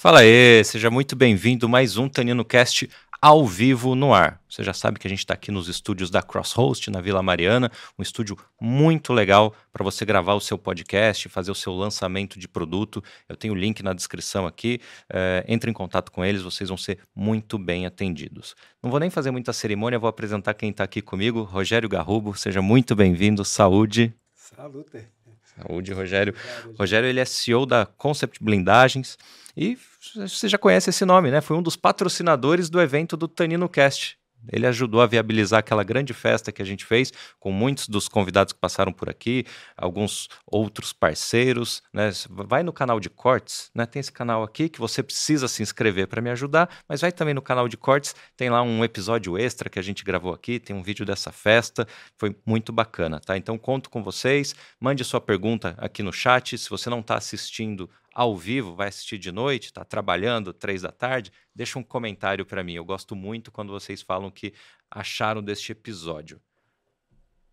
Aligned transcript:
Fala 0.00 0.20
aí, 0.20 0.64
seja 0.64 0.90
muito 0.90 1.14
bem-vindo 1.14 1.68
mais 1.68 1.98
um 1.98 2.08
Tanino 2.08 2.42
Cast 2.42 2.88
ao 3.20 3.46
vivo 3.46 3.94
no 3.94 4.14
ar. 4.14 4.40
Você 4.48 4.64
já 4.64 4.72
sabe 4.72 4.98
que 4.98 5.06
a 5.06 5.10
gente 5.10 5.18
está 5.18 5.34
aqui 5.34 5.50
nos 5.50 5.68
estúdios 5.68 6.08
da 6.08 6.22
Crosshost, 6.22 6.90
na 6.90 7.02
Vila 7.02 7.22
Mariana, 7.22 7.70
um 7.98 8.02
estúdio 8.02 8.34
muito 8.58 9.12
legal 9.12 9.54
para 9.70 9.84
você 9.84 10.06
gravar 10.06 10.32
o 10.32 10.40
seu 10.40 10.56
podcast, 10.56 11.28
fazer 11.28 11.50
o 11.50 11.54
seu 11.54 11.74
lançamento 11.74 12.38
de 12.38 12.48
produto. 12.48 13.04
Eu 13.28 13.36
tenho 13.36 13.52
o 13.52 13.56
link 13.56 13.82
na 13.82 13.92
descrição 13.92 14.46
aqui. 14.46 14.80
É, 15.12 15.44
entre 15.46 15.70
em 15.70 15.74
contato 15.74 16.10
com 16.10 16.24
eles, 16.24 16.40
vocês 16.40 16.70
vão 16.70 16.78
ser 16.78 17.00
muito 17.14 17.58
bem 17.58 17.84
atendidos. 17.84 18.54
Não 18.82 18.90
vou 18.90 19.00
nem 19.00 19.10
fazer 19.10 19.30
muita 19.30 19.52
cerimônia, 19.52 19.98
vou 19.98 20.08
apresentar 20.08 20.54
quem 20.54 20.70
está 20.70 20.84
aqui 20.84 21.02
comigo, 21.02 21.42
Rogério 21.42 21.90
Garrubo. 21.90 22.34
Seja 22.34 22.62
muito 22.62 22.96
bem-vindo. 22.96 23.44
Saúde. 23.44 24.14
Saúde. 24.34 25.06
Saúde, 25.44 25.92
Rogério. 25.92 26.34
Rogério, 26.78 27.06
ele 27.06 27.20
é 27.20 27.24
CEO 27.26 27.66
da 27.66 27.84
Concept 27.84 28.42
Blindagens 28.42 29.18
e 29.56 29.78
você 30.14 30.48
já 30.48 30.58
conhece 30.58 30.90
esse 30.90 31.04
nome, 31.04 31.30
né? 31.30 31.40
Foi 31.40 31.56
um 31.56 31.62
dos 31.62 31.76
patrocinadores 31.76 32.68
do 32.70 32.80
evento 32.80 33.16
do 33.16 33.28
Tanino 33.28 33.68
Cast. 33.68 34.20
Ele 34.48 34.66
ajudou 34.66 35.00
a 35.00 35.06
viabilizar 35.06 35.60
aquela 35.60 35.84
grande 35.84 36.14
festa 36.14 36.52
que 36.52 36.62
a 36.62 36.64
gente 36.64 36.84
fez, 36.84 37.12
com 37.38 37.52
muitos 37.52 37.88
dos 37.88 38.08
convidados 38.08 38.52
que 38.52 38.58
passaram 38.58 38.92
por 38.92 39.08
aqui, 39.10 39.44
alguns 39.76 40.28
outros 40.46 40.92
parceiros. 40.92 41.82
Né? 41.92 42.10
Vai 42.28 42.62
no 42.62 42.72
canal 42.72 42.98
de 42.98 43.10
cortes, 43.10 43.70
né? 43.74 43.84
tem 43.86 44.00
esse 44.00 44.12
canal 44.12 44.42
aqui 44.42 44.68
que 44.68 44.78
você 44.78 45.02
precisa 45.02 45.48
se 45.48 45.62
inscrever 45.62 46.06
para 46.06 46.22
me 46.22 46.30
ajudar, 46.30 46.68
mas 46.88 47.00
vai 47.00 47.12
também 47.12 47.34
no 47.34 47.42
canal 47.42 47.68
de 47.68 47.76
cortes, 47.76 48.14
tem 48.36 48.50
lá 48.50 48.62
um 48.62 48.84
episódio 48.84 49.36
extra 49.36 49.68
que 49.68 49.78
a 49.78 49.82
gente 49.82 50.04
gravou 50.04 50.32
aqui, 50.32 50.58
tem 50.58 50.74
um 50.74 50.82
vídeo 50.82 51.04
dessa 51.04 51.30
festa, 51.30 51.86
foi 52.16 52.34
muito 52.46 52.72
bacana, 52.72 53.20
tá? 53.20 53.36
Então 53.36 53.58
conto 53.58 53.90
com 53.90 54.02
vocês, 54.02 54.54
mande 54.78 55.04
sua 55.04 55.20
pergunta 55.20 55.74
aqui 55.78 56.02
no 56.02 56.12
chat. 56.12 56.56
Se 56.56 56.70
você 56.70 56.88
não 56.88 57.00
está 57.00 57.16
assistindo 57.16 57.90
ao 58.14 58.36
vivo, 58.36 58.74
vai 58.74 58.88
assistir 58.88 59.18
de 59.18 59.30
noite, 59.30 59.66
está 59.66 59.84
trabalhando 59.84 60.52
três 60.52 60.82
da 60.82 60.90
tarde, 60.90 61.32
deixa 61.54 61.78
um 61.78 61.82
comentário 61.82 62.44
para 62.44 62.62
mim. 62.62 62.74
Eu 62.74 62.84
gosto 62.84 63.14
muito 63.14 63.52
quando 63.52 63.72
vocês 63.72 64.02
falam 64.02 64.30
que 64.30 64.52
acharam 64.90 65.42
deste 65.42 65.72
episódio. 65.72 66.40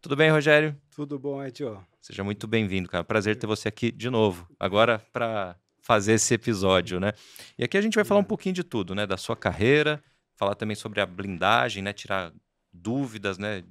Tudo 0.02 0.16
bem, 0.16 0.30
Rogério? 0.30 0.75
Tudo 0.95 1.19
bom, 1.19 1.44
Etio. 1.44 1.85
Seja 2.02 2.23
muito 2.23 2.47
bem-vindo, 2.47 2.88
cara. 2.88 3.03
Prazer 3.03 3.35
ter 3.35 3.47
você 3.47 3.67
aqui 3.67 3.91
de 3.91 4.09
novo. 4.09 4.47
Agora 4.59 5.00
para 5.11 5.55
fazer 5.81 6.13
esse 6.13 6.33
episódio, 6.33 7.00
né? 7.00 7.13
E 7.58 7.63
aqui 7.63 7.78
a 7.78 7.81
gente 7.81 7.95
vai 7.95 8.05
falar 8.05 8.19
um 8.19 8.25
pouquinho 8.25 8.55
de 8.55 8.63
tudo, 8.63 8.95
né? 8.95 9.05
Da 9.05 9.17
sua 9.17 9.35
carreira, 9.35 10.03
falar 10.35 10.55
também 10.55 10.75
sobre 10.75 11.02
a 11.02 11.05
blindagem, 11.05 11.83
né? 11.83 11.94
Tirar 11.94 12.33
dúvidas, 12.72 13.38
né? 13.38 13.63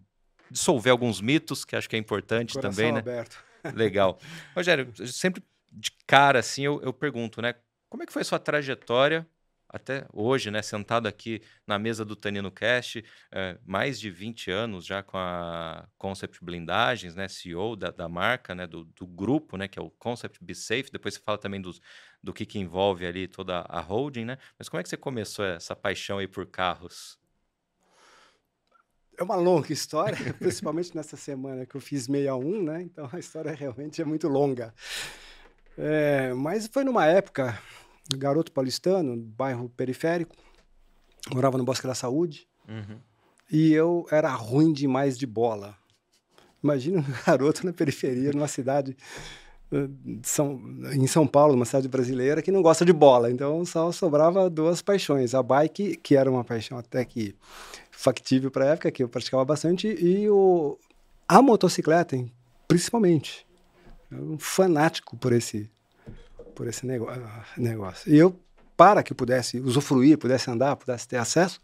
Dissolver 0.50 0.90
alguns 0.90 1.20
mitos, 1.20 1.64
que 1.64 1.74
acho 1.76 1.88
que 1.88 1.96
é 1.96 1.98
importante 1.98 2.54
Coração 2.54 2.70
também, 2.70 2.92
né? 2.92 3.00
aberto. 3.00 3.42
Legal. 3.74 4.18
Rogério, 4.54 4.92
sempre 5.06 5.42
de 5.70 5.90
cara, 6.06 6.38
assim, 6.38 6.62
eu, 6.62 6.80
eu 6.82 6.92
pergunto, 6.92 7.42
né? 7.42 7.54
Como 7.88 8.02
é 8.02 8.06
que 8.06 8.12
foi 8.12 8.22
a 8.22 8.24
sua 8.24 8.38
trajetória 8.38 9.26
até 9.68 10.06
hoje, 10.12 10.50
né? 10.50 10.62
Sentado 10.62 11.06
aqui 11.06 11.42
na 11.66 11.78
mesa 11.78 12.04
do 12.04 12.16
Tanino 12.16 12.50
Cast, 12.50 13.04
é, 13.30 13.58
mais 13.64 13.98
de 14.00 14.10
20 14.10 14.50
anos 14.50 14.86
já 14.86 15.02
com 15.02 15.18
a 15.18 15.86
Concept 15.98 16.44
Blindagens, 16.44 17.14
né? 17.14 17.28
CEO 17.28 17.76
da, 17.76 17.90
da 17.90 18.08
marca, 18.08 18.54
né? 18.54 18.66
Do, 18.66 18.84
do, 18.84 19.06
grupo, 19.06 19.56
né? 19.56 19.68
Que 19.68 19.78
é 19.78 19.82
o 19.82 19.90
Concept 19.90 20.42
Be 20.42 20.54
Safe. 20.54 20.90
Depois 20.90 21.14
você 21.14 21.20
fala 21.20 21.38
também 21.38 21.60
dos, 21.60 21.80
do 22.22 22.32
que, 22.32 22.46
que 22.46 22.58
envolve 22.58 23.06
ali 23.06 23.28
toda 23.28 23.60
a 23.60 23.80
holding, 23.80 24.24
né? 24.24 24.38
Mas 24.58 24.68
como 24.68 24.80
é 24.80 24.82
que 24.82 24.88
você 24.88 24.96
começou 24.96 25.44
essa 25.44 25.76
paixão 25.76 26.18
aí 26.18 26.26
por 26.26 26.46
carros? 26.46 27.18
É 29.18 29.22
uma 29.22 29.36
longa 29.36 29.72
história, 29.72 30.16
principalmente 30.38 30.94
nessa 30.94 31.16
semana 31.16 31.64
que 31.64 31.74
eu 31.74 31.80
fiz 31.80 32.04
61, 32.04 32.62
né? 32.62 32.82
Então 32.82 33.08
a 33.12 33.18
história 33.18 33.52
realmente 33.52 34.00
é 34.00 34.04
muito 34.04 34.28
longa. 34.28 34.74
É, 35.78 36.32
mas 36.34 36.66
foi 36.66 36.84
numa 36.84 37.06
época, 37.06 37.58
garoto 38.16 38.50
paulistano, 38.52 39.16
bairro 39.16 39.68
periférico, 39.76 40.34
morava 41.32 41.58
no 41.58 41.64
Bosque 41.64 41.86
da 41.86 41.94
Saúde, 41.94 42.46
uhum. 42.68 42.98
e 43.50 43.72
eu 43.72 44.06
era 44.10 44.30
ruim 44.30 44.72
demais 44.72 45.18
de 45.18 45.26
bola. 45.26 45.76
Imagina 46.62 47.00
um 47.00 47.04
garoto 47.26 47.64
na 47.66 47.72
periferia, 47.72 48.32
numa 48.32 48.48
cidade 48.48 48.96
eh, 49.70 49.88
são, 50.22 50.60
em 50.92 51.06
São 51.06 51.26
Paulo, 51.26 51.54
uma 51.54 51.64
cidade 51.64 51.88
brasileira, 51.88 52.40
que 52.40 52.50
não 52.50 52.62
gosta 52.62 52.84
de 52.84 52.92
bola. 52.92 53.30
Então 53.30 53.64
só 53.64 53.92
sobrava 53.92 54.48
duas 54.48 54.80
paixões: 54.82 55.34
a 55.34 55.42
bike, 55.42 55.96
que 55.96 56.16
era 56.16 56.30
uma 56.30 56.44
paixão 56.44 56.78
até 56.78 57.04
que 57.04 57.34
factível 57.90 58.50
para 58.50 58.64
a 58.64 58.68
época, 58.68 58.90
que 58.90 59.02
eu 59.02 59.08
praticava 59.08 59.44
bastante, 59.44 59.88
e 59.88 60.28
o, 60.28 60.78
a 61.28 61.42
motocicleta, 61.42 62.16
principalmente 62.68 63.45
um 64.10 64.38
fanático 64.38 65.16
por 65.16 65.32
esse, 65.32 65.70
por 66.54 66.66
esse 66.66 66.86
negócio. 67.56 68.12
E 68.12 68.16
eu, 68.16 68.38
para 68.76 69.02
que 69.02 69.14
pudesse 69.14 69.58
usufruir, 69.58 70.18
pudesse 70.18 70.50
andar, 70.50 70.76
pudesse 70.76 71.08
ter 71.08 71.16
acesso, 71.16 71.60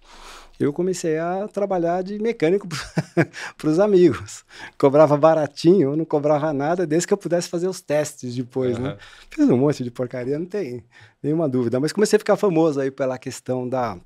eu 0.58 0.72
comecei 0.72 1.18
a 1.18 1.48
trabalhar 1.48 2.02
de 2.02 2.18
mecânico 2.18 2.68
para 3.56 3.68
os 3.68 3.78
amigos. 3.78 4.44
Cobrava 4.78 5.16
baratinho, 5.16 5.90
eu 5.90 5.96
não 5.96 6.04
cobrava 6.04 6.52
nada, 6.52 6.86
desde 6.86 7.06
que 7.06 7.12
eu 7.12 7.18
pudesse 7.18 7.48
fazer 7.48 7.68
os 7.68 7.80
testes 7.80 8.34
depois, 8.34 8.76
uhum. 8.76 8.84
né? 8.84 8.96
Fiz 9.30 9.48
um 9.48 9.56
monte 9.56 9.82
de 9.82 9.90
porcaria, 9.90 10.38
não 10.38 10.46
tem 10.46 10.84
nenhuma 11.22 11.48
dúvida. 11.48 11.80
Mas 11.80 11.92
comecei 11.92 12.16
a 12.16 12.20
ficar 12.20 12.36
famoso 12.36 12.80
aí 12.80 12.90
pela 12.90 13.18
questão 13.18 13.68
da, 13.68 13.98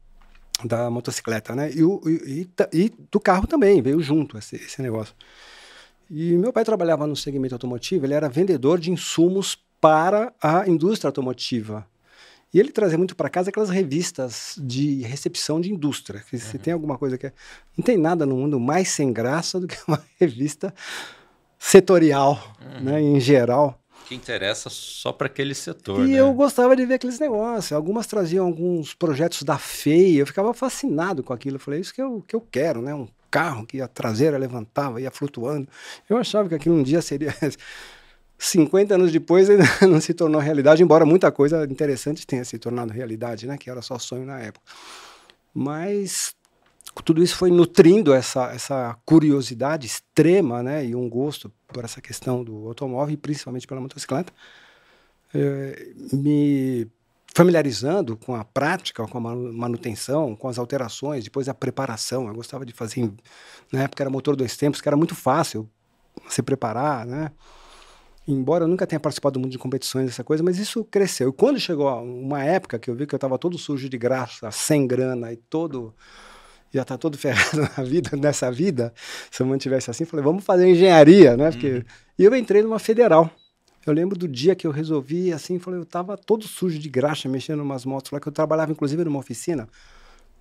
da 0.64 0.91
motocicleta, 0.91 1.54
né? 1.54 1.70
E, 1.72 1.82
o, 1.82 2.00
e, 2.06 2.48
e, 2.72 2.84
e 2.84 2.92
do 3.10 3.20
carro 3.20 3.47
também, 3.47 3.82
veio 3.82 4.00
junto 4.00 4.38
esse, 4.38 4.56
esse 4.56 4.80
negócio. 4.80 5.14
E 6.11 6.37
meu 6.37 6.53
pai 6.53 6.65
trabalhava 6.65 7.06
no 7.06 7.17
segmento 7.17 7.55
automotivo, 7.55 8.06
ele 8.06 8.15
era 8.15 8.28
vendedor 8.28 8.78
de 8.78 8.91
insumos 8.91 9.59
para 9.81 10.33
a 10.41 10.69
indústria 10.69 11.09
automotiva. 11.09 11.87
E 12.55 12.61
ele 12.61 12.71
trazia 12.71 12.97
muito 12.97 13.17
para 13.17 13.28
casa 13.28 13.50
aquelas 13.50 13.69
revistas 13.69 14.55
de 14.59 15.03
recepção 15.03 15.61
de 15.61 15.71
indústria. 15.71 16.21
Que 16.21 16.37
uhum. 16.37 16.43
Se 16.43 16.59
tem 16.59 16.72
alguma 16.72 16.97
coisa 16.97 17.19
que. 17.19 17.27
É... 17.27 17.33
Não 17.77 17.84
tem 17.84 17.99
nada 17.99 18.25
no 18.25 18.37
mundo 18.37 18.59
mais 18.59 18.89
sem 18.89 19.12
graça 19.12 19.61
do 19.61 19.66
que 19.66 19.77
uma 19.87 20.03
revista 20.19 20.72
setorial, 21.59 22.41
uhum. 22.61 22.81
né, 22.81 23.03
em 23.03 23.21
geral. 23.21 23.78
Que 24.06 24.15
interessa 24.15 24.71
só 24.71 25.12
para 25.12 25.27
aquele 25.27 25.55
setor. 25.55 26.06
E 26.06 26.12
né? 26.12 26.21
eu 26.21 26.33
gostava 26.33 26.77
de 26.77 26.87
ver 26.87 26.95
aqueles 26.95 27.19
negócios. 27.19 27.72
Algumas 27.72 28.06
traziam 28.06 28.47
alguns 28.47 28.95
projetos 28.95 29.43
da 29.43 29.59
FEI, 29.59 30.21
eu 30.21 30.27
ficava 30.27 30.55
fascinado 30.55 31.25
com 31.25 31.33
aquilo. 31.33 31.56
Eu 31.56 31.61
falei, 31.61 31.81
isso 31.81 31.93
que 31.93 32.00
eu, 32.00 32.22
que 32.27 32.37
eu 32.37 32.41
quero, 32.41 32.81
né? 32.81 32.95
Um 32.95 33.09
carro 33.36 33.66
que 33.66 33.82
a 33.82 33.86
traseira 33.86 34.38
levantava, 34.38 34.98
ia 34.98 35.10
flutuando. 35.10 35.69
Eu 36.08 36.16
achava 36.16 36.48
que 36.48 36.54
aquilo 36.54 36.74
um 36.74 36.82
dia 36.82 37.02
seria. 37.02 37.34
50 38.38 38.94
anos 38.94 39.12
depois 39.12 39.48
ainda 39.50 39.64
não 39.86 40.00
se 40.00 40.14
tornou 40.14 40.41
realidade, 40.41 40.82
embora 40.82 41.04
muita 41.04 41.30
coisa 41.30 41.64
interessante 41.64 42.26
tenha 42.26 42.44
se 42.44 42.58
tornado 42.58 42.92
realidade, 42.92 43.47
né? 43.47 43.58
Que 43.58 43.69
era 43.69 43.82
só 43.82 43.98
sonho 43.98 44.24
na 44.24 44.38
época. 44.41 44.64
Mas 45.52 46.34
tudo 47.04 47.22
isso 47.22 47.36
foi 47.36 47.50
nutrindo 47.50 48.14
essa, 48.14 48.52
essa 48.52 48.97
curiosidade 49.04 49.86
extrema, 49.86 50.62
né? 50.62 50.86
E 50.86 50.94
um 50.94 51.08
gosto 51.08 51.53
por 51.68 51.84
essa 51.84 52.00
questão 52.00 52.42
do 52.42 52.66
automóvel 52.68 53.12
e 53.12 53.16
principalmente 53.18 53.66
pela 53.66 53.80
motocicleta. 53.80 54.32
É, 55.34 55.92
me 56.12 56.91
familiarizando 57.36 58.16
com 58.16 58.34
a 58.34 58.42
prática, 58.42 59.06
com 59.06 59.19
a 59.19 59.20
manutenção, 59.20 60.34
com 60.34 60.48
as 60.48 60.58
alterações, 60.58 61.22
depois 61.22 61.50
a 61.50 61.52
preparação. 61.52 62.26
Eu 62.28 62.34
gostava 62.34 62.64
de 62.64 62.72
fazer, 62.72 63.12
na 63.70 63.82
época 63.82 64.02
era 64.02 64.08
motor 64.08 64.34
dois 64.34 64.56
tempos, 64.56 64.80
que 64.80 64.88
era 64.88 64.97
muito 64.97 65.14
fácil 65.14 65.69
se 66.30 66.42
preparar, 66.42 67.04
né? 67.04 67.30
Embora 68.26 68.64
eu 68.64 68.69
nunca 68.69 68.86
tenha 68.86 68.98
participado 68.98 69.38
muito 69.38 69.52
de 69.52 69.58
competições, 69.58 70.08
essa 70.08 70.24
coisa, 70.24 70.42
mas 70.42 70.58
isso 70.58 70.83
cresceu. 70.83 71.28
E 71.28 71.33
quando 71.33 71.60
chegou 71.60 71.86
uma 72.03 72.42
época 72.42 72.78
que 72.78 72.88
eu 72.88 72.94
vi 72.94 73.06
que 73.06 73.15
eu 73.15 73.18
estava 73.18 73.39
todo 73.39 73.59
sujo 73.59 73.86
de 73.86 73.98
graça, 73.98 74.50
sem 74.50 74.86
grana 74.86 75.30
e 75.30 75.36
todo 75.36 75.94
já 76.72 76.80
está 76.80 76.97
todo 76.97 77.18
ferrado 77.21 77.68
na 77.77 77.84
vida, 77.84 78.16
nessa 78.16 78.50
vida, 78.50 78.94
se 79.30 79.42
eu 79.42 79.47
mantivesse 79.47 79.91
assim, 79.91 80.06
falei, 80.06 80.24
vamos 80.24 80.42
fazer 80.42 80.66
engenharia, 80.71 81.36
né? 81.36 81.50
Porque... 81.50 81.71
Uhum. 81.71 81.84
E 82.18 82.24
eu 82.24 82.34
entrei 82.34 82.62
numa 82.62 82.78
federal. 82.78 83.30
Eu 83.86 83.92
lembro 83.92 84.18
do 84.18 84.27
dia 84.27 84.56
que 84.56 84.66
eu 84.66 84.72
resolvi, 84.72 85.33
assim, 85.33 85.60
falei, 85.60 85.78
eu 85.78 85.84
tava 85.84 86.16
todo 86.16 86.47
sujo 86.48 86.77
de 86.77 86.88
graxa, 86.88 87.28
mexendo 87.28 87.60
umas 87.60 87.84
motos 87.84 88.10
lá, 88.10 88.18
que 88.18 88.27
eu 88.27 88.33
trabalhava 88.33 88.72
inclusive 88.72 89.04
numa 89.04 89.21
oficina. 89.21 89.68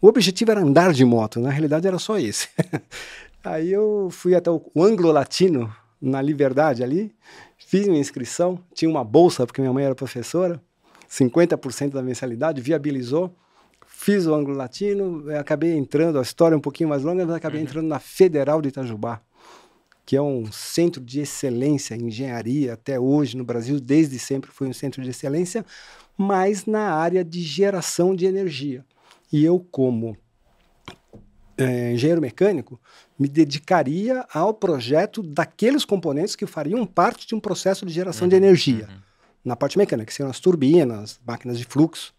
O 0.02 0.08
objetivo 0.08 0.50
era 0.50 0.62
andar 0.62 0.92
de 0.92 1.06
moto, 1.06 1.40
na 1.40 1.52
realidade 1.52 1.88
era 1.88 2.00
só 2.00 2.18
esse. 2.18 2.50
Aí 3.44 3.72
eu 3.72 4.10
fui 4.10 4.34
até 4.34 4.50
o 4.50 4.72
Anglo 4.76 5.12
Latino, 5.12 5.72
na 6.02 6.22
Liberdade 6.22 6.84
ali, 6.84 7.14
fiz 7.58 7.88
minha 7.88 8.00
inscrição, 8.00 8.60
tinha 8.74 8.90
uma 8.90 9.04
bolsa, 9.04 9.46
porque 9.46 9.62
minha 9.62 9.72
mãe 9.72 9.86
era 9.86 9.94
professora, 9.94 10.60
50% 11.08 11.92
da 11.92 12.02
mensalidade, 12.02 12.62
viabilizou, 12.62 13.32
fiz 13.86 14.26
o 14.26 14.34
Anglo 14.34 14.56
Latino, 14.56 15.24
acabei 15.38 15.78
entrando, 15.78 16.18
a 16.18 16.22
história 16.24 16.56
é 16.56 16.58
um 16.58 16.62
pouquinho 16.62 16.90
mais 16.90 17.04
longa, 17.04 17.24
mas 17.26 17.36
acabei 17.36 17.62
uhum. 17.62 17.68
entrando 17.68 17.88
na 17.88 18.00
Federal 18.00 18.60
de 18.60 18.70
Itajubá 18.70 19.22
que 20.06 20.16
é 20.16 20.22
um 20.22 20.52
centro 20.52 21.02
de 21.02 21.20
excelência 21.20 21.96
em 21.96 22.08
engenharia 22.08 22.74
até 22.74 23.00
hoje 23.00 23.36
no 23.36 23.44
Brasil, 23.44 23.80
desde 23.80 24.20
sempre 24.20 24.52
foi 24.52 24.68
um 24.68 24.74
centro 24.74 25.02
de 25.02 25.10
excelência, 25.10 25.66
mas 26.18 26.66
na 26.66 26.94
área 26.94 27.24
de 27.24 27.42
geração 27.42 28.16
de 28.16 28.26
energia. 28.26 28.86
E 29.32 29.44
eu, 29.44 29.60
como 29.72 30.16
é, 31.58 31.94
engenheiro 31.94 32.22
mecânico, 32.22 32.80
me 33.18 33.28
dedicaria 33.28 34.26
ao 34.34 34.54
projeto 34.54 35.24
daqueles 35.24 35.86
componentes 35.86 36.36
que 36.36 36.46
fariam 36.46 36.86
parte 36.86 37.26
de 37.26 37.34
um 37.34 37.40
processo 37.40 37.86
de 37.86 37.94
geração 37.94 38.26
uhum, 38.26 38.30
de 38.30 38.36
energia. 38.36 38.88
Uhum. 38.90 39.00
Na 39.44 39.56
parte 39.56 39.78
mecânica, 39.78 40.08
que 40.08 40.14
seriam 40.14 40.30
as 40.30 40.40
turbinas, 40.40 41.20
máquinas 41.26 41.58
de 41.58 41.66
fluxo. 41.66 42.14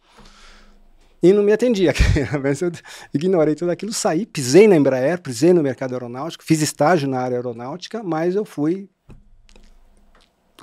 E 1.22 1.32
não 1.32 1.42
me 1.42 1.52
atendia. 1.52 1.92
eu 2.62 2.72
ignorei 3.12 3.54
tudo 3.54 3.70
aquilo, 3.70 3.92
saí, 3.92 4.26
pisei 4.26 4.68
na 4.68 4.76
Embraer, 4.76 5.20
pisei 5.20 5.52
no 5.52 5.62
mercado 5.62 5.92
aeronáutico, 5.92 6.44
fiz 6.44 6.60
estágio 6.60 7.08
na 7.08 7.20
área 7.20 7.36
aeronáutica, 7.36 8.02
mas 8.02 8.34
eu 8.34 8.44
fui. 8.44 8.88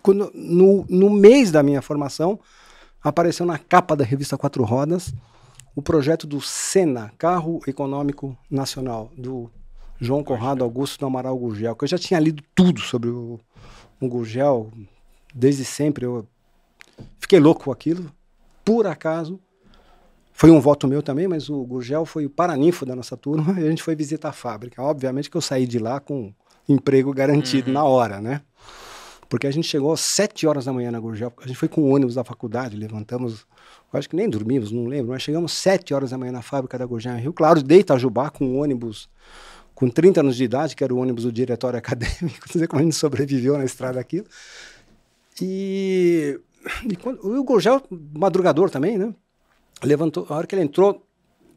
Quando, 0.01 0.31
no, 0.33 0.85
no 0.89 1.09
mês 1.09 1.51
da 1.51 1.63
minha 1.63 1.81
formação, 1.81 2.39
apareceu 3.01 3.45
na 3.45 3.57
capa 3.57 3.95
da 3.95 4.03
revista 4.03 4.37
Quatro 4.37 4.63
Rodas 4.63 5.13
o 5.75 5.81
projeto 5.81 6.27
do 6.27 6.39
SENA, 6.39 7.11
Carro 7.17 7.59
Econômico 7.65 8.37
Nacional, 8.49 9.11
do 9.17 9.49
João 9.99 10.23
Conrado 10.23 10.63
Augusto 10.63 10.99
do 10.99 11.05
Amaral 11.05 11.37
Gurgel, 11.37 11.75
que 11.75 11.83
eu 11.83 11.87
já 11.87 11.97
tinha 11.97 12.19
lido 12.19 12.43
tudo 12.53 12.79
sobre 12.79 13.09
o, 13.09 13.39
o 13.99 14.07
Gurgel, 14.07 14.71
desde 15.33 15.65
sempre. 15.65 16.05
Eu 16.05 16.27
fiquei 17.19 17.39
louco 17.39 17.63
com 17.63 17.71
aquilo. 17.71 18.11
Por 18.63 18.85
acaso, 18.85 19.39
foi 20.43 20.51
um 20.51 20.59
voto 20.59 20.89
meu 20.89 21.01
também, 21.01 21.25
mas 21.25 21.49
o 21.49 21.63
Gurgel 21.63 22.05
foi 22.05 22.25
o 22.25 22.29
paraninfo 22.29 22.85
da 22.85 22.93
nossa 22.93 23.15
turma 23.15 23.55
e 23.57 23.63
a 23.65 23.69
gente 23.69 23.81
foi 23.81 23.95
visitar 23.95 24.27
a 24.27 24.33
fábrica. 24.33 24.83
Obviamente 24.83 25.29
que 25.29 25.37
eu 25.37 25.41
saí 25.41 25.65
de 25.65 25.79
lá 25.79 26.01
com 26.01 26.33
emprego 26.67 27.13
garantido 27.13 27.69
uhum. 27.69 27.73
na 27.73 27.85
hora, 27.85 28.19
né? 28.19 28.41
Porque 29.29 29.47
a 29.47 29.51
gente 29.51 29.65
chegou 29.65 29.93
às 29.93 30.01
7 30.01 30.45
horas 30.45 30.65
da 30.65 30.73
manhã 30.73 30.91
na 30.91 30.99
Gurgel, 30.99 31.31
a 31.41 31.47
gente 31.47 31.55
foi 31.55 31.69
com 31.69 31.83
o 31.83 31.95
ônibus 31.95 32.15
da 32.15 32.25
faculdade, 32.25 32.75
levantamos, 32.75 33.47
acho 33.93 34.09
que 34.09 34.17
nem 34.17 34.29
dormimos, 34.29 34.69
não 34.69 34.85
lembro, 34.85 35.13
mas 35.13 35.21
chegamos 35.21 35.53
7 35.53 35.93
horas 35.93 36.09
da 36.09 36.17
manhã 36.17 36.33
na 36.33 36.41
fábrica 36.41 36.77
da 36.77 36.85
Gurgel 36.85 37.15
em 37.17 37.21
Rio 37.21 37.31
Claro, 37.31 37.63
de 37.63 37.75
Itajubá, 37.75 38.29
com 38.29 38.45
um 38.45 38.59
ônibus 38.59 39.09
com 39.73 39.89
30 39.89 40.19
anos 40.19 40.35
de 40.35 40.43
idade, 40.43 40.75
que 40.75 40.83
era 40.83 40.93
o 40.93 40.97
ônibus 40.97 41.23
do 41.23 41.31
diretório 41.31 41.79
acadêmico, 41.79 42.47
não 42.47 42.59
sei 42.59 42.67
como 42.67 42.81
a 42.81 42.83
gente 42.83 42.95
sobreviveu 42.95 43.57
na 43.57 43.63
estrada 43.63 43.97
aquilo. 43.97 44.25
E, 45.41 46.37
e 46.83 46.97
quando, 46.97 47.25
o 47.25 47.41
Gurgel, 47.45 47.81
madrugador 48.13 48.69
também, 48.69 48.97
né? 48.97 49.15
Levantou, 49.83 50.25
a 50.29 50.35
hora 50.35 50.47
que 50.47 50.55
ele 50.55 50.63
entrou 50.63 51.05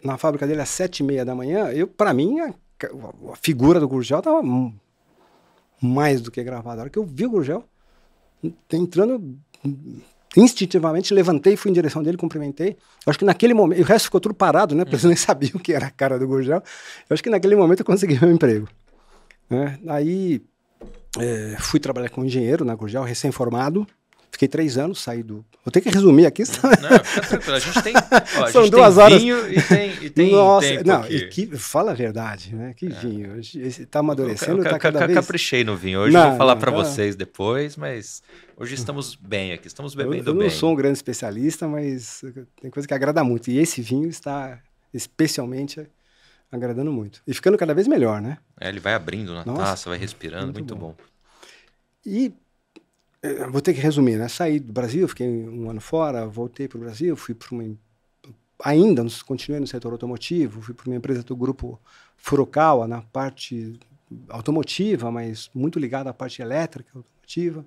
na 0.02 0.16
fábrica 0.16 0.46
dele 0.46 0.60
às 0.60 0.68
sete 0.68 1.00
e 1.00 1.02
meia 1.02 1.24
da 1.24 1.34
manhã, 1.34 1.70
eu, 1.72 1.86
para 1.86 2.12
mim, 2.12 2.40
a, 2.40 2.48
a, 3.32 3.36
figura 3.40 3.80
do 3.80 3.88
Gurgel 3.88 4.18
estava 4.18 4.42
mais 5.80 6.20
do 6.20 6.30
que 6.30 6.42
gravada. 6.42 6.80
A 6.80 6.82
hora 6.82 6.90
que 6.90 6.98
eu 6.98 7.04
vi 7.04 7.26
o 7.26 7.30
Gurgel 7.30 7.64
entrando, 8.72 9.36
instintivamente 10.36 11.12
levantei, 11.14 11.56
fui 11.56 11.70
em 11.70 11.74
direção 11.74 12.02
dele, 12.02 12.16
cumprimentei. 12.16 12.76
Eu 13.04 13.10
acho 13.10 13.18
que 13.18 13.24
naquele 13.24 13.54
momento, 13.54 13.80
o 13.80 13.84
resto 13.84 14.04
ficou 14.04 14.20
tudo 14.20 14.34
parado, 14.34 14.74
né? 14.74 14.84
Porque 14.84 14.96
eles 14.96 15.04
nem 15.04 15.16
sabiam 15.16 15.52
o 15.54 15.60
que 15.60 15.72
era 15.72 15.86
a 15.86 15.90
cara 15.90 16.18
do 16.18 16.26
Gurgel. 16.26 16.62
Eu 17.08 17.14
acho 17.14 17.22
que 17.22 17.30
naquele 17.30 17.56
momento 17.56 17.80
eu 17.80 17.86
consegui 17.86 18.18
meu 18.20 18.30
emprego. 18.30 18.68
Né? 19.48 19.78
Aí 19.88 20.42
é, 21.18 21.56
fui 21.58 21.80
trabalhar 21.80 22.10
com 22.10 22.20
um 22.20 22.24
engenheiro 22.24 22.64
na 22.64 22.74
Gurgel, 22.74 23.02
recém-formado. 23.02 23.86
Fiquei 24.30 24.48
três 24.48 24.76
anos, 24.76 25.00
saí 25.00 25.22
do. 25.22 25.44
Vou 25.64 25.72
ter 25.72 25.80
que 25.80 25.88
resumir 25.88 26.26
aqui. 26.26 26.42
Não, 26.82 27.04
fica 27.04 27.26
tranquilo. 27.26 27.56
A 27.56 27.58
gente 27.58 27.82
tem. 27.82 27.94
Ó, 27.96 28.46
São 28.52 28.62
gente 28.64 28.70
duas 28.70 28.94
tem 28.94 29.02
horas. 29.02 29.22
Vinho 29.22 29.52
e 29.52 29.62
tem, 29.62 29.90
e 30.02 30.10
tem 30.10 30.32
Nossa, 30.32 30.82
não, 30.84 31.06
e 31.06 31.28
que, 31.28 31.46
fala 31.56 31.92
a 31.92 31.94
verdade, 31.94 32.54
né? 32.54 32.74
Que 32.74 32.86
é. 32.86 32.88
vinho. 32.90 33.38
Está 33.40 34.00
amadurecendo, 34.00 34.62
está 34.62 34.78
cada 34.78 35.00
eu, 35.00 35.06
vez. 35.06 35.18
caprichei 35.18 35.64
no 35.64 35.76
vinho. 35.76 36.00
Hoje 36.00 36.12
não, 36.12 36.28
vou 36.28 36.38
falar 36.38 36.56
para 36.56 36.70
vocês 36.70 37.16
depois, 37.16 37.76
mas 37.76 38.22
hoje 38.56 38.74
estamos 38.74 39.14
bem 39.14 39.52
aqui, 39.52 39.66
estamos 39.66 39.94
bebendo 39.94 40.16
eu, 40.16 40.18
eu 40.18 40.34
bem. 40.34 40.46
Eu 40.46 40.50
não 40.50 40.50
sou 40.50 40.72
um 40.72 40.76
grande 40.76 40.98
especialista, 40.98 41.66
mas 41.66 42.22
tem 42.60 42.70
coisa 42.70 42.86
que 42.86 42.94
agrada 42.94 43.24
muito. 43.24 43.50
E 43.50 43.58
esse 43.58 43.80
vinho 43.80 44.08
está 44.08 44.60
especialmente 44.92 45.86
agradando 46.50 46.92
muito. 46.92 47.22
E 47.26 47.34
ficando 47.34 47.56
cada 47.56 47.74
vez 47.74 47.88
melhor, 47.88 48.20
né? 48.20 48.38
É, 48.60 48.68
ele 48.68 48.80
vai 48.80 48.94
abrindo 48.94 49.34
na 49.34 49.44
Nossa, 49.44 49.62
taça, 49.62 49.90
vai 49.90 49.98
respirando, 49.98 50.52
muito, 50.52 50.58
muito 50.58 50.76
bom. 50.76 50.88
bom. 50.88 50.96
E 52.04 52.32
vou 53.50 53.60
ter 53.60 53.74
que 53.74 53.80
resumir, 53.80 54.16
né? 54.16 54.28
Saí 54.28 54.60
do 54.60 54.72
Brasil, 54.72 55.06
fiquei 55.08 55.28
um 55.28 55.70
ano 55.70 55.80
fora, 55.80 56.26
voltei 56.26 56.68
para 56.68 56.78
o 56.78 56.80
Brasil, 56.80 57.16
fui 57.16 57.34
para 57.34 57.54
uma 57.54 57.76
ainda 58.64 59.04
continuei 59.24 59.60
no 59.60 59.66
setor 59.66 59.92
automotivo, 59.92 60.62
fui 60.62 60.74
para 60.74 60.88
uma 60.88 60.96
empresa 60.96 61.22
do 61.22 61.36
grupo 61.36 61.78
Furukawa 62.16 62.88
na 62.88 63.02
parte 63.02 63.78
automotiva, 64.28 65.10
mas 65.10 65.50
muito 65.54 65.78
ligada 65.78 66.10
à 66.10 66.14
parte 66.14 66.40
elétrica 66.40 66.90
automotiva. 66.94 67.64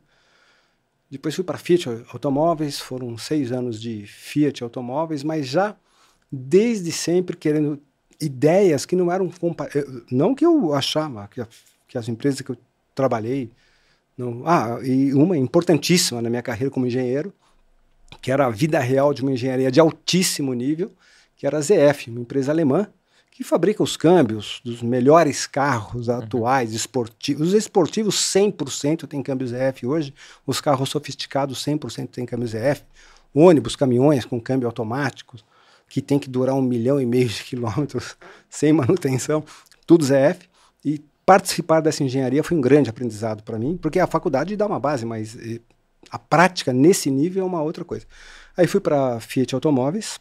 Depois 1.09 1.35
fui 1.35 1.43
para 1.43 1.57
Fiat 1.57 2.05
Automóveis, 2.11 2.79
foram 2.79 3.17
seis 3.17 3.51
anos 3.51 3.81
de 3.81 4.05
Fiat 4.05 4.63
Automóveis, 4.63 5.23
mas 5.23 5.47
já 5.47 5.75
desde 6.31 6.91
sempre 6.91 7.35
querendo 7.35 7.81
ideias 8.21 8.85
que 8.85 8.95
não 8.95 9.11
eram 9.11 9.31
não 10.11 10.35
que 10.35 10.45
eu 10.45 10.73
achava 10.73 11.27
que, 11.27 11.45
que 11.87 11.97
as 11.97 12.07
empresas 12.07 12.41
que 12.41 12.51
eu 12.51 12.57
trabalhei 12.93 13.49
não, 14.19 14.43
ah, 14.45 14.79
e 14.83 15.13
uma 15.13 15.37
importantíssima 15.37 16.21
na 16.21 16.29
minha 16.29 16.41
carreira 16.41 16.69
como 16.69 16.85
engenheiro, 16.85 17.33
que 18.21 18.29
era 18.29 18.47
a 18.47 18.49
vida 18.49 18.77
real 18.77 19.13
de 19.13 19.21
uma 19.21 19.31
engenharia 19.31 19.71
de 19.71 19.79
altíssimo 19.79 20.53
nível, 20.53 20.91
que 21.37 21.47
era 21.47 21.57
a 21.57 21.61
ZF, 21.61 22.09
uma 22.09 22.19
empresa 22.19 22.51
alemã 22.51 22.85
que 23.31 23.45
fabrica 23.45 23.81
os 23.81 23.95
câmbios 23.95 24.59
dos 24.65 24.81
melhores 24.81 25.47
carros 25.47 26.09
uhum. 26.09 26.17
atuais, 26.17 26.73
esportivos. 26.73 27.47
Os 27.47 27.53
esportivos 27.53 28.17
100% 28.17 29.07
tem 29.07 29.23
câmbio 29.23 29.47
ZF 29.47 29.87
hoje, 29.87 30.13
os 30.45 30.59
carros 30.59 30.89
sofisticados 30.89 31.63
100% 31.63 32.09
tem 32.09 32.25
câmbio 32.25 32.45
ZF, 32.45 32.83
ônibus, 33.33 33.77
caminhões 33.77 34.25
com 34.25 34.41
câmbio 34.41 34.67
automático, 34.67 35.37
que 35.87 36.01
tem 36.01 36.19
que 36.19 36.29
durar 36.29 36.55
um 36.55 36.61
milhão 36.61 36.99
e 36.99 37.05
meio 37.05 37.29
de 37.29 37.41
quilômetros 37.41 38.17
sem 38.49 38.73
manutenção, 38.73 39.45
tudo 39.87 40.03
ZF. 40.03 40.49
E 40.83 41.01
participar 41.29 41.79
dessa 41.79 42.03
engenharia 42.03 42.43
foi 42.43 42.57
um 42.57 42.61
grande 42.61 42.89
aprendizado 42.89 43.43
para 43.43 43.59
mim, 43.59 43.77
porque 43.77 43.99
a 43.99 44.07
faculdade 44.07 44.55
dá 44.55 44.65
uma 44.65 44.79
base, 44.79 45.05
mas 45.05 45.37
eh, 45.37 45.61
a 46.09 46.17
prática 46.17 46.73
nesse 46.73 47.11
nível 47.11 47.43
é 47.43 47.45
uma 47.45 47.61
outra 47.61 47.85
coisa. 47.85 48.07
Aí 48.57 48.65
fui 48.65 48.79
para 48.79 49.19
Fiat 49.19 49.53
Automóveis, 49.53 50.19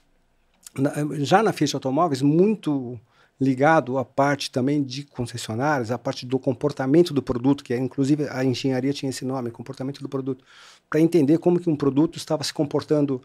já 1.21 1.43
na 1.43 1.51
Fiat 1.51 1.75
Automóveis, 1.75 2.21
muito 2.21 3.01
ligado 3.41 3.97
à 3.97 4.05
parte 4.05 4.51
também 4.51 4.83
de 4.83 5.03
concessionários, 5.05 5.91
à 5.91 5.97
parte 5.97 6.27
do 6.27 6.39
comportamento 6.39 7.15
do 7.15 7.23
produto, 7.23 7.65
que 7.65 7.73
é, 7.73 7.79
inclusive 7.79 8.29
a 8.29 8.45
engenharia 8.45 8.93
tinha 8.93 9.09
esse 9.09 9.25
nome, 9.25 9.51
comportamento 9.51 10.03
do 10.03 10.11
produto, 10.11 10.45
para 10.91 11.01
entender 11.01 11.39
como 11.39 11.59
que 11.59 11.71
um 11.71 11.77
produto 11.77 12.19
estava 12.19 12.45
se 12.45 12.53
comportando 12.53 13.23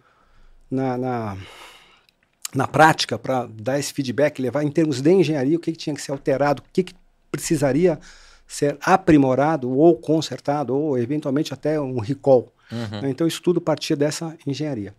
na, 0.72 0.98
na, 0.98 1.38
na 2.56 2.66
prática, 2.66 3.20
para 3.20 3.46
dar 3.46 3.78
esse 3.78 3.92
feedback, 3.92 4.42
levar 4.42 4.64
em 4.64 4.72
termos 4.72 5.02
de 5.02 5.12
engenharia, 5.12 5.58
o 5.58 5.60
que, 5.60 5.74
que 5.74 5.78
tinha 5.78 5.94
que 5.94 6.02
ser 6.02 6.14
alterado, 6.14 6.64
o 6.64 6.72
que, 6.72 6.84
que 6.84 7.03
precisaria 7.34 8.00
ser 8.48 8.78
aprimorado 8.80 9.72
ou 9.72 9.96
consertado, 9.98 10.76
ou 10.76 10.98
eventualmente 11.00 11.52
até 11.52 11.82
um 11.82 12.00
recall. 12.00 12.54
Uhum. 12.72 13.02
Né? 13.02 13.10
Então, 13.10 13.26
isso 13.26 13.42
tudo 13.42 13.60
partia 13.60 13.96
dessa 13.96 14.38
engenharia. 14.46 14.94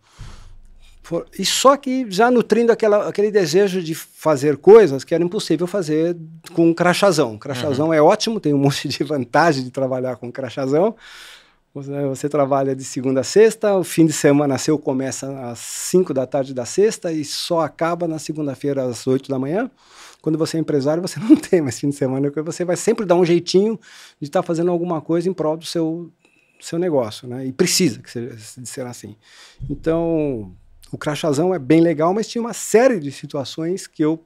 For, 1.04 1.26
e 1.38 1.44
só 1.44 1.76
que 1.76 2.06
já 2.10 2.30
nutrindo 2.30 2.72
aquela, 2.72 3.08
aquele 3.08 3.30
desejo 3.30 3.82
de 3.82 3.94
fazer 3.94 4.56
coisas 4.56 5.04
que 5.04 5.14
era 5.14 5.22
impossível 5.22 5.66
fazer 5.66 6.16
com 6.52 6.74
crachazão. 6.74 7.38
Crachazão 7.38 7.88
uhum. 7.88 7.94
é 7.94 8.02
ótimo, 8.02 8.40
tem 8.40 8.52
um 8.52 8.58
monte 8.58 8.88
de 8.88 9.04
vantagem 9.04 9.62
de 9.62 9.70
trabalhar 9.70 10.16
com 10.16 10.32
crachazão. 10.32 10.96
Você, 11.74 12.06
você, 12.06 12.28
trabalha 12.28 12.74
de 12.74 12.84
segunda 12.84 13.20
a 13.20 13.24
sexta, 13.24 13.76
o 13.76 13.84
fim 13.84 14.06
de 14.06 14.12
semana 14.12 14.58
seu 14.58 14.78
começa 14.78 15.28
às 15.50 15.58
5 15.58 16.14
da 16.14 16.26
tarde 16.26 16.54
da 16.54 16.64
sexta 16.64 17.12
e 17.12 17.24
só 17.24 17.60
acaba 17.60 18.08
na 18.08 18.18
segunda-feira 18.18 18.84
às 18.84 19.06
8 19.06 19.28
da 19.28 19.38
manhã. 19.38 19.70
Quando 20.24 20.38
você 20.38 20.56
é 20.56 20.60
empresário, 20.60 21.02
você 21.02 21.20
não 21.20 21.36
tem 21.36 21.60
mais 21.60 21.78
fim 21.78 21.90
de 21.90 21.96
semana, 21.96 22.28
porque 22.28 22.40
você 22.40 22.64
vai 22.64 22.76
sempre 22.76 23.04
dar 23.04 23.14
um 23.14 23.26
jeitinho 23.26 23.78
de 24.18 24.26
estar 24.26 24.40
tá 24.40 24.46
fazendo 24.46 24.70
alguma 24.70 25.02
coisa 25.02 25.28
em 25.28 25.34
prol 25.34 25.54
do 25.54 25.66
seu, 25.66 26.10
seu 26.58 26.78
negócio, 26.78 27.28
né? 27.28 27.44
E 27.44 27.52
precisa 27.52 28.00
que 28.00 28.10
seja, 28.10 28.34
ser 28.64 28.86
assim. 28.86 29.16
Então, 29.68 30.56
o 30.90 30.96
crachazão 30.96 31.54
é 31.54 31.58
bem 31.58 31.82
legal, 31.82 32.14
mas 32.14 32.26
tinha 32.26 32.40
uma 32.40 32.54
série 32.54 32.98
de 33.00 33.12
situações 33.12 33.86
que 33.86 34.02
eu 34.02 34.24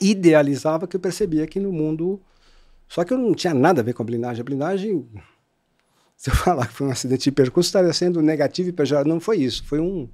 idealizava 0.00 0.86
que 0.86 0.96
eu 0.96 1.00
percebia 1.00 1.46
que 1.46 1.60
no 1.60 1.70
mundo. 1.70 2.18
Só 2.88 3.04
que 3.04 3.12
eu 3.12 3.18
não 3.18 3.34
tinha 3.34 3.52
nada 3.52 3.82
a 3.82 3.84
ver 3.84 3.92
com 3.92 4.02
a 4.02 4.06
blindagem. 4.06 4.40
A 4.40 4.44
blindagem, 4.44 5.06
se 6.16 6.30
eu 6.30 6.34
falar 6.48 6.66
que 6.66 6.72
foi 6.72 6.86
um 6.86 6.90
acidente 6.90 7.24
de 7.24 7.32
percurso, 7.32 7.68
estaria 7.68 7.92
sendo 7.92 8.22
negativo 8.22 8.70
e 8.70 8.72
pejorativo. 8.72 9.12
Não 9.12 9.20
foi 9.20 9.36
isso. 9.36 9.62
Foi 9.66 9.80
um, 9.80 10.08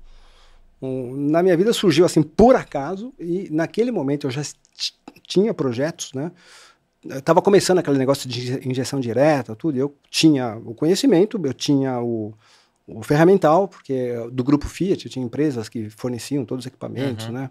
um, 0.82 1.16
Na 1.16 1.42
minha 1.42 1.56
vida 1.56 1.72
surgiu 1.72 2.04
assim 2.04 2.22
por 2.22 2.56
acaso, 2.56 3.14
e 3.18 3.48
naquele 3.50 3.92
momento 3.92 4.26
eu 4.26 4.30
já 4.30 4.42
tinha 5.26 5.54
projetos, 5.54 6.12
né? 6.12 6.32
Estava 7.04 7.40
começando 7.40 7.78
aquele 7.78 7.98
negócio 7.98 8.28
de 8.28 8.68
injeção 8.68 9.00
direta, 9.00 9.56
tudo. 9.56 9.76
Eu 9.78 9.94
tinha 10.10 10.56
o 10.64 10.74
conhecimento, 10.74 11.40
eu 11.42 11.52
tinha 11.52 12.00
o, 12.00 12.34
o 12.86 13.02
ferramental, 13.02 13.66
porque 13.68 14.14
do 14.30 14.44
grupo 14.44 14.68
Fiat 14.68 15.08
tinha 15.08 15.24
empresas 15.24 15.68
que 15.68 15.88
forneciam 15.90 16.44
todos 16.44 16.64
os 16.64 16.66
equipamentos, 16.66 17.26
uhum. 17.26 17.32
né? 17.32 17.50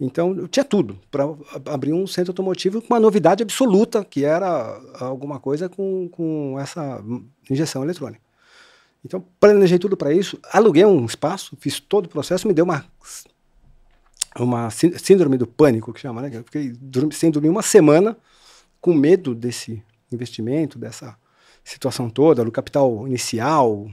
Então 0.00 0.36
eu 0.36 0.48
tinha 0.48 0.64
tudo 0.64 0.98
para 1.10 1.24
abrir 1.66 1.92
um 1.92 2.06
centro 2.06 2.32
automotivo 2.32 2.82
com 2.82 2.92
uma 2.92 3.00
novidade 3.00 3.42
absoluta, 3.42 4.04
que 4.04 4.24
era 4.24 4.80
alguma 4.98 5.38
coisa 5.38 5.68
com, 5.68 6.08
com 6.08 6.58
essa 6.58 7.00
injeção 7.48 7.84
eletrônica. 7.84 8.23
Então 9.04 9.24
planejei 9.38 9.78
tudo 9.78 9.96
para 9.96 10.12
isso, 10.12 10.38
aluguei 10.52 10.84
um 10.84 11.04
espaço, 11.04 11.56
fiz 11.60 11.78
todo 11.78 12.06
o 12.06 12.08
processo, 12.08 12.48
me 12.48 12.54
deu 12.54 12.64
uma 12.64 12.84
uma 14.36 14.68
síndrome 14.70 15.38
do 15.38 15.46
pânico, 15.46 15.92
que 15.92 16.00
chama, 16.00 16.22
né? 16.22 16.30
Eu 16.32 16.42
fiquei 16.42 16.72
sem 17.12 17.30
dormir 17.30 17.48
uma 17.48 17.62
semana 17.62 18.16
com 18.80 18.92
medo 18.92 19.34
desse 19.34 19.82
investimento, 20.10 20.78
dessa 20.78 21.16
situação 21.62 22.10
toda, 22.10 22.44
do 22.44 22.50
capital 22.50 23.06
inicial, 23.06 23.88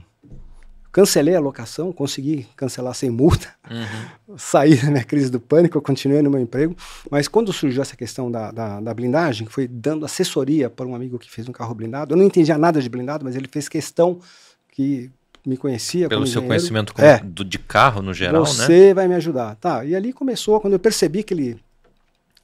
cancelei 0.92 1.34
a 1.34 1.40
locação, 1.40 1.90
consegui 1.90 2.46
cancelar 2.54 2.94
sem 2.94 3.08
multa, 3.08 3.48
uhum. 3.70 4.36
saí 4.36 4.76
da 4.76 4.90
minha 4.90 5.04
crise 5.04 5.30
do 5.30 5.40
pânico, 5.40 5.80
continuei 5.80 6.20
no 6.20 6.30
meu 6.30 6.40
emprego, 6.40 6.76
mas 7.10 7.26
quando 7.26 7.52
surgiu 7.52 7.80
essa 7.80 7.96
questão 7.96 8.30
da, 8.30 8.50
da, 8.50 8.80
da 8.80 8.92
blindagem, 8.92 9.46
que 9.46 9.52
foi 9.52 9.66
dando 9.66 10.04
assessoria 10.04 10.68
para 10.68 10.86
um 10.86 10.94
amigo 10.94 11.18
que 11.18 11.30
fez 11.30 11.48
um 11.48 11.52
carro 11.52 11.74
blindado, 11.74 12.12
eu 12.12 12.18
não 12.18 12.24
entendia 12.24 12.58
nada 12.58 12.80
de 12.80 12.88
blindado, 12.90 13.24
mas 13.24 13.34
ele 13.34 13.48
fez 13.50 13.68
questão 13.68 14.20
que 14.72 15.10
me 15.46 15.56
conhecia. 15.56 16.08
Pelo 16.08 16.26
seu 16.26 16.42
conhecimento 16.42 16.92
é, 16.98 17.18
do, 17.18 17.44
de 17.44 17.58
carro 17.58 18.02
no 18.02 18.12
geral, 18.12 18.44
você 18.44 18.60
né? 18.60 18.66
Você 18.66 18.94
vai 18.94 19.06
me 19.06 19.14
ajudar. 19.14 19.54
Tá, 19.56 19.84
e 19.84 19.94
ali 19.94 20.12
começou, 20.12 20.60
quando 20.60 20.72
eu 20.72 20.78
percebi 20.80 21.22
que 21.22 21.32
ele 21.32 21.60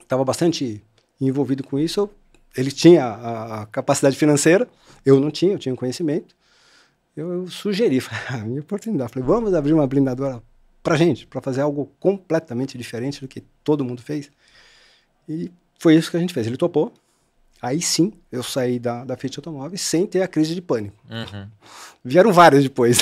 estava 0.01 0.25
bastante 0.25 0.83
envolvido 1.21 1.65
com 1.65 1.79
isso, 1.79 2.01
eu, 2.01 2.11
ele 2.57 2.71
tinha 2.71 3.05
a, 3.05 3.63
a, 3.63 3.67
capacidade 3.67 4.17
financeira, 4.17 4.69
eu 5.05 5.19
não 5.19 5.31
tinha, 5.31 5.53
eu 5.53 5.59
tinha 5.59 5.75
conhecimento. 5.75 6.37
Eu, 7.17 7.33
eu 7.33 7.49
sugeri, 7.49 7.99
falei, 8.01 8.43
a 8.43 8.47
minha 8.47 8.61
oportunidade, 8.61 9.13
falei, 9.13 9.27
vamos 9.27 9.55
abrir 9.55 9.73
uma 9.73 9.87
blindadora 9.87 10.43
para 10.83 10.97
gente, 10.97 11.27
para 11.27 11.41
fazer 11.41 11.61
algo 11.61 11.91
completamente 11.99 12.79
diferente 12.79 13.21
do 13.21 13.29
que 13.29 13.43
todo 13.65 13.85
mundo 13.85 14.03
fez. 14.03 14.31
E 15.29 15.51
foi 15.79 15.95
isso 15.97 16.11
que 16.11 16.17
a 16.17 16.21
gente 16.21 16.33
fez. 16.33 16.47
Ele 16.47 16.57
topou. 16.57 16.93
Aí 17.61 17.83
sim, 17.83 18.12
eu 18.31 18.41
saí 18.41 18.79
da, 18.79 19.05
da 19.05 19.17
Fiat 19.17 19.41
Automóveis 19.41 19.81
sem 19.81 20.07
ter 20.07 20.23
a 20.23 20.29
crise 20.29 20.55
de 20.55 20.62
pânico. 20.62 20.97
Uhum. 21.11 21.49
Vieram 22.05 22.33
várias 22.33 22.62
depois, 22.62 23.00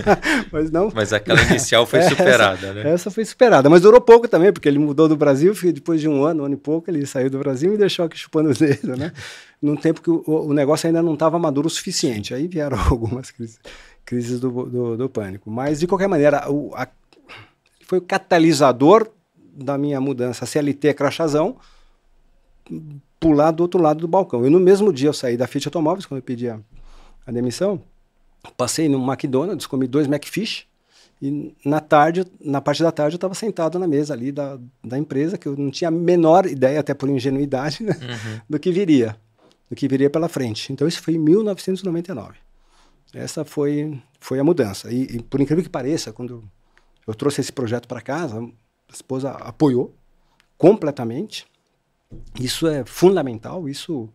mas 0.50 0.70
não. 0.70 0.90
Mas 0.94 1.12
aquela 1.12 1.40
inicial 1.42 1.84
foi 1.84 2.00
superada, 2.08 2.68
essa, 2.68 2.72
né? 2.72 2.90
Essa 2.90 3.10
foi 3.10 3.24
superada, 3.26 3.68
mas 3.68 3.82
durou 3.82 4.00
pouco 4.00 4.26
também, 4.26 4.50
porque 4.50 4.66
ele 4.66 4.78
mudou 4.78 5.08
do 5.08 5.16
Brasil, 5.16 5.52
depois 5.74 6.00
de 6.00 6.08
um 6.08 6.24
ano, 6.24 6.42
um 6.42 6.46
ano 6.46 6.54
e 6.54 6.58
pouco, 6.58 6.90
ele 6.90 7.04
saiu 7.04 7.28
do 7.28 7.38
Brasil 7.38 7.68
e 7.68 7.72
me 7.72 7.78
deixou 7.78 8.06
aqui 8.06 8.16
chupando 8.16 8.50
o 8.50 8.54
dedo, 8.54 8.96
né? 8.96 9.12
Num 9.60 9.76
tempo 9.76 10.00
que 10.00 10.10
o, 10.10 10.22
o 10.26 10.54
negócio 10.54 10.86
ainda 10.86 11.02
não 11.02 11.14
estava 11.14 11.38
maduro 11.38 11.66
o 11.66 11.70
suficiente. 11.70 12.32
Aí 12.32 12.48
vieram 12.48 12.78
algumas 12.88 13.30
crises, 13.30 13.60
crises 14.04 14.40
do, 14.40 14.50
do, 14.50 14.96
do, 14.96 15.08
pânico. 15.08 15.50
Mas, 15.50 15.80
de 15.80 15.86
qualquer 15.86 16.08
maneira, 16.08 16.50
o, 16.50 16.72
a, 16.74 16.88
foi 17.86 17.98
o 17.98 18.02
catalisador 18.02 19.08
da 19.36 19.76
minha 19.76 20.00
mudança. 20.00 20.44
A 20.44 20.46
CLT 20.46 20.88
é 20.88 20.94
crachazão 20.94 21.56
pular 23.18 23.50
do 23.50 23.62
outro 23.62 23.80
lado 23.80 24.00
do 24.00 24.08
balcão. 24.08 24.46
E 24.46 24.50
no 24.50 24.60
mesmo 24.60 24.92
dia 24.92 25.08
eu 25.08 25.12
saí 25.12 25.36
da 25.36 25.46
Fiat 25.46 25.68
Automóveis, 25.68 26.06
quando 26.06 26.18
eu 26.18 26.24
pedi 26.24 26.48
a, 26.48 26.58
a 27.26 27.32
demissão, 27.32 27.80
passei 28.56 28.88
no 28.88 28.98
McDonald's, 28.98 29.66
comi 29.66 29.86
dois 29.86 30.06
McFish, 30.06 30.66
e 31.20 31.54
na 31.64 31.80
tarde, 31.80 32.24
na 32.40 32.60
parte 32.60 32.82
da 32.82 32.92
tarde, 32.92 33.14
eu 33.14 33.18
estava 33.18 33.34
sentado 33.34 33.78
na 33.78 33.88
mesa 33.88 34.14
ali 34.14 34.30
da, 34.30 34.58
da 34.84 34.96
empresa, 34.96 35.36
que 35.36 35.48
eu 35.48 35.56
não 35.56 35.70
tinha 35.70 35.88
a 35.88 35.90
menor 35.90 36.46
ideia, 36.46 36.78
até 36.78 36.94
por 36.94 37.08
ingenuidade, 37.08 37.82
né, 37.84 37.92
uhum. 38.00 38.40
do 38.48 38.58
que 38.58 38.70
viria, 38.70 39.16
do 39.68 39.74
que 39.74 39.88
viria 39.88 40.08
pela 40.08 40.28
frente. 40.28 40.72
Então 40.72 40.86
isso 40.86 41.02
foi 41.02 41.14
em 41.14 41.18
1999. 41.18 42.36
Essa 43.12 43.44
foi, 43.44 44.00
foi 44.20 44.38
a 44.38 44.44
mudança. 44.44 44.92
E, 44.92 45.16
e 45.16 45.22
por 45.22 45.40
incrível 45.40 45.64
que 45.64 45.70
pareça, 45.70 46.12
quando 46.12 46.44
eu 47.06 47.14
trouxe 47.14 47.40
esse 47.40 47.52
projeto 47.52 47.88
para 47.88 48.00
casa, 48.00 48.40
a 48.40 48.92
esposa 48.92 49.30
apoiou 49.30 49.92
completamente. 50.56 51.46
Isso 52.40 52.66
é 52.66 52.84
fundamental, 52.84 53.68
isso 53.68 54.08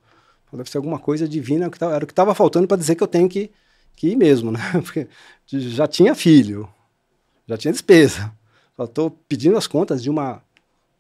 deve 0.52 0.70
ser 0.70 0.78
alguma 0.78 1.00
coisa 1.00 1.28
divina, 1.28 1.70
era 1.82 2.04
o 2.04 2.08
que 2.08 2.12
estava 2.12 2.36
faltando 2.36 2.68
para 2.68 2.78
dizer 2.78 2.96
que 2.96 3.04
eu 3.04 3.08
tenho 3.08 3.28
que, 3.28 3.52
que 3.96 4.10
ir 4.10 4.16
mesmo, 4.16 4.52
né? 4.52 4.60
Porque 4.84 5.08
já 5.48 5.88
tinha 5.88 6.14
filho, 6.14 6.70
já 7.48 7.58
tinha 7.58 7.72
despesa, 7.72 8.32
só 8.76 8.86
estou 8.86 9.12
pedindo 9.28 9.58
as 9.58 9.68
contas 9.68 10.02
de 10.02 10.10
uma 10.10 10.42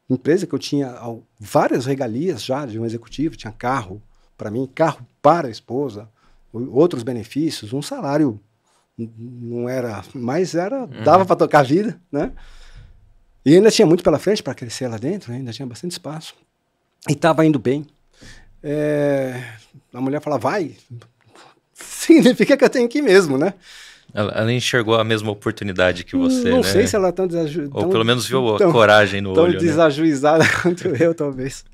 empresa 0.10 0.46
que 0.46 0.54
eu 0.54 0.60
tinha 0.60 0.96
várias 1.40 1.86
regalias 1.86 2.44
já 2.44 2.66
de 2.66 2.80
um 2.80 2.86
executivo, 2.86 3.36
tinha 3.36 3.54
carro 3.54 4.02
para 4.38 4.52
mim, 4.52 4.68
carro 4.74 5.06
para 5.22 5.48
a 5.48 5.52
esposa, 5.52 6.10
outros 6.52 7.04
benefícios, 7.04 7.74
um 7.74 7.82
salário 7.82 8.40
não 8.98 9.68
era, 9.68 10.04
mas 10.14 10.54
era, 10.54 10.82
uhum. 10.82 11.04
dava 11.04 11.26
para 11.26 11.36
tocar 11.36 11.60
a 11.60 11.64
vida, 11.64 12.00
né? 12.12 12.32
E 13.46 13.56
ainda 13.56 13.72
tinha 13.72 13.86
muito 13.86 14.04
pela 14.04 14.20
frente 14.20 14.42
para 14.42 14.54
crescer 14.54 14.88
lá 14.88 14.98
dentro, 14.98 15.34
ainda 15.34 15.52
tinha 15.52 15.66
bastante 15.66 15.92
espaço. 15.92 16.36
E 17.10 17.14
estava 17.14 17.46
indo 17.46 17.60
bem. 17.60 17.86
É, 18.62 19.44
a 19.94 20.00
mulher 20.00 20.22
fala, 20.22 20.38
vai. 20.38 20.76
Significa 21.74 22.56
que 22.56 22.64
eu 22.64 22.70
tenho 22.70 22.88
que 22.88 23.00
ir 23.00 23.02
mesmo, 23.02 23.38
né? 23.38 23.54
Ela, 24.14 24.32
ela 24.34 24.54
enxergou 24.54 24.96
a 24.96 25.04
mesma 25.04 25.32
oportunidade 25.32 26.04
que 26.04 26.16
você, 26.16 26.50
Não 26.50 26.62
né? 26.62 26.64
sei 26.64 26.86
se 26.86 26.96
ela 26.96 27.08
é 27.08 27.12
tão 27.12 27.26
desajuizada. 27.26 27.80
Ou 27.80 27.90
pelo 27.90 28.06
menos 28.06 28.28
viu 28.28 28.56
a 28.56 28.60
tão, 28.60 28.72
coragem 28.72 29.22
no 29.22 29.34
tão 29.34 29.44
olho. 29.46 29.54
Tão 29.54 29.62
desajuizada 29.62 30.44
né? 30.44 30.50
quanto 30.62 30.88
eu, 30.88 31.16
talvez. 31.16 31.66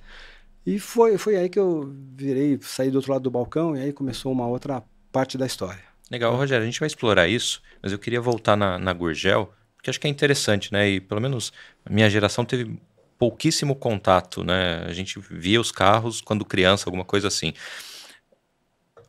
E 0.65 0.79
foi, 0.79 1.17
foi 1.17 1.35
aí 1.35 1.49
que 1.49 1.59
eu 1.59 1.93
virei, 2.15 2.57
saí 2.61 2.89
do 2.89 2.95
outro 2.95 3.11
lado 3.11 3.23
do 3.23 3.31
balcão 3.31 3.75
e 3.75 3.81
aí 3.81 3.91
começou 3.91 4.31
uma 4.31 4.47
outra 4.47 4.81
parte 5.11 5.37
da 5.37 5.45
história. 5.45 5.81
Legal, 6.09 6.35
Rogério, 6.35 6.63
a 6.63 6.65
gente 6.65 6.79
vai 6.79 6.87
explorar 6.87 7.27
isso, 7.27 7.61
mas 7.81 7.91
eu 7.91 7.99
queria 7.99 8.21
voltar 8.21 8.55
na, 8.55 8.79
na 8.79 8.93
Gurgel, 8.93 9.51
porque 9.75 9.89
acho 9.89 9.99
que 9.99 10.07
é 10.07 10.09
interessante, 10.09 10.71
né? 10.71 10.89
E 10.89 10.99
pelo 10.99 11.21
menos 11.21 11.51
a 11.85 11.91
minha 11.91 12.09
geração 12.09 12.45
teve 12.45 12.79
pouquíssimo 13.19 13.75
contato, 13.75 14.45
né? 14.45 14.85
A 14.85 14.93
gente 14.93 15.19
via 15.29 15.59
os 15.59 15.73
carros 15.73 16.21
quando 16.21 16.45
criança, 16.45 16.87
alguma 16.87 17.03
coisa 17.03 17.27
assim. 17.27 17.53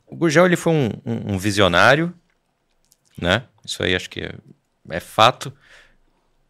O 0.04 0.16
Gurgel 0.16 0.46
ele 0.46 0.56
foi 0.56 0.72
um, 0.72 0.88
um, 1.06 1.34
um 1.34 1.38
visionário, 1.38 2.12
né? 3.16 3.44
Isso 3.64 3.80
aí 3.84 3.94
acho 3.94 4.10
que 4.10 4.20
é, 4.20 4.34
é 4.90 4.98
fato. 4.98 5.52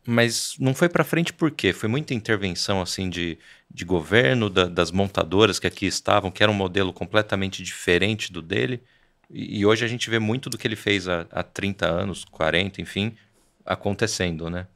Mas 0.06 0.56
não 0.58 0.74
foi 0.74 0.88
para 0.88 1.04
frente 1.04 1.34
por 1.34 1.50
quê? 1.50 1.74
Foi 1.74 1.86
muita 1.86 2.14
intervenção 2.14 2.80
assim 2.80 3.10
de, 3.10 3.38
de 3.70 3.84
governo, 3.84 4.48
da, 4.48 4.64
das 4.64 4.90
montadoras 4.90 5.58
que 5.58 5.66
aqui 5.66 5.84
estavam, 5.84 6.30
que 6.30 6.42
era 6.42 6.50
um 6.50 6.54
modelo 6.54 6.94
completamente 6.94 7.62
diferente 7.62 8.32
do 8.32 8.40
dele. 8.40 8.82
E, 9.28 9.60
e 9.60 9.66
hoje 9.66 9.84
a 9.84 9.88
gente 9.88 10.08
vê 10.08 10.18
muito 10.18 10.48
do 10.48 10.56
que 10.56 10.66
ele 10.66 10.76
fez 10.76 11.06
há, 11.06 11.26
há 11.30 11.42
30 11.42 11.86
anos, 11.86 12.24
40, 12.24 12.80
enfim, 12.80 13.14
acontecendo, 13.66 14.48
né? 14.48 14.66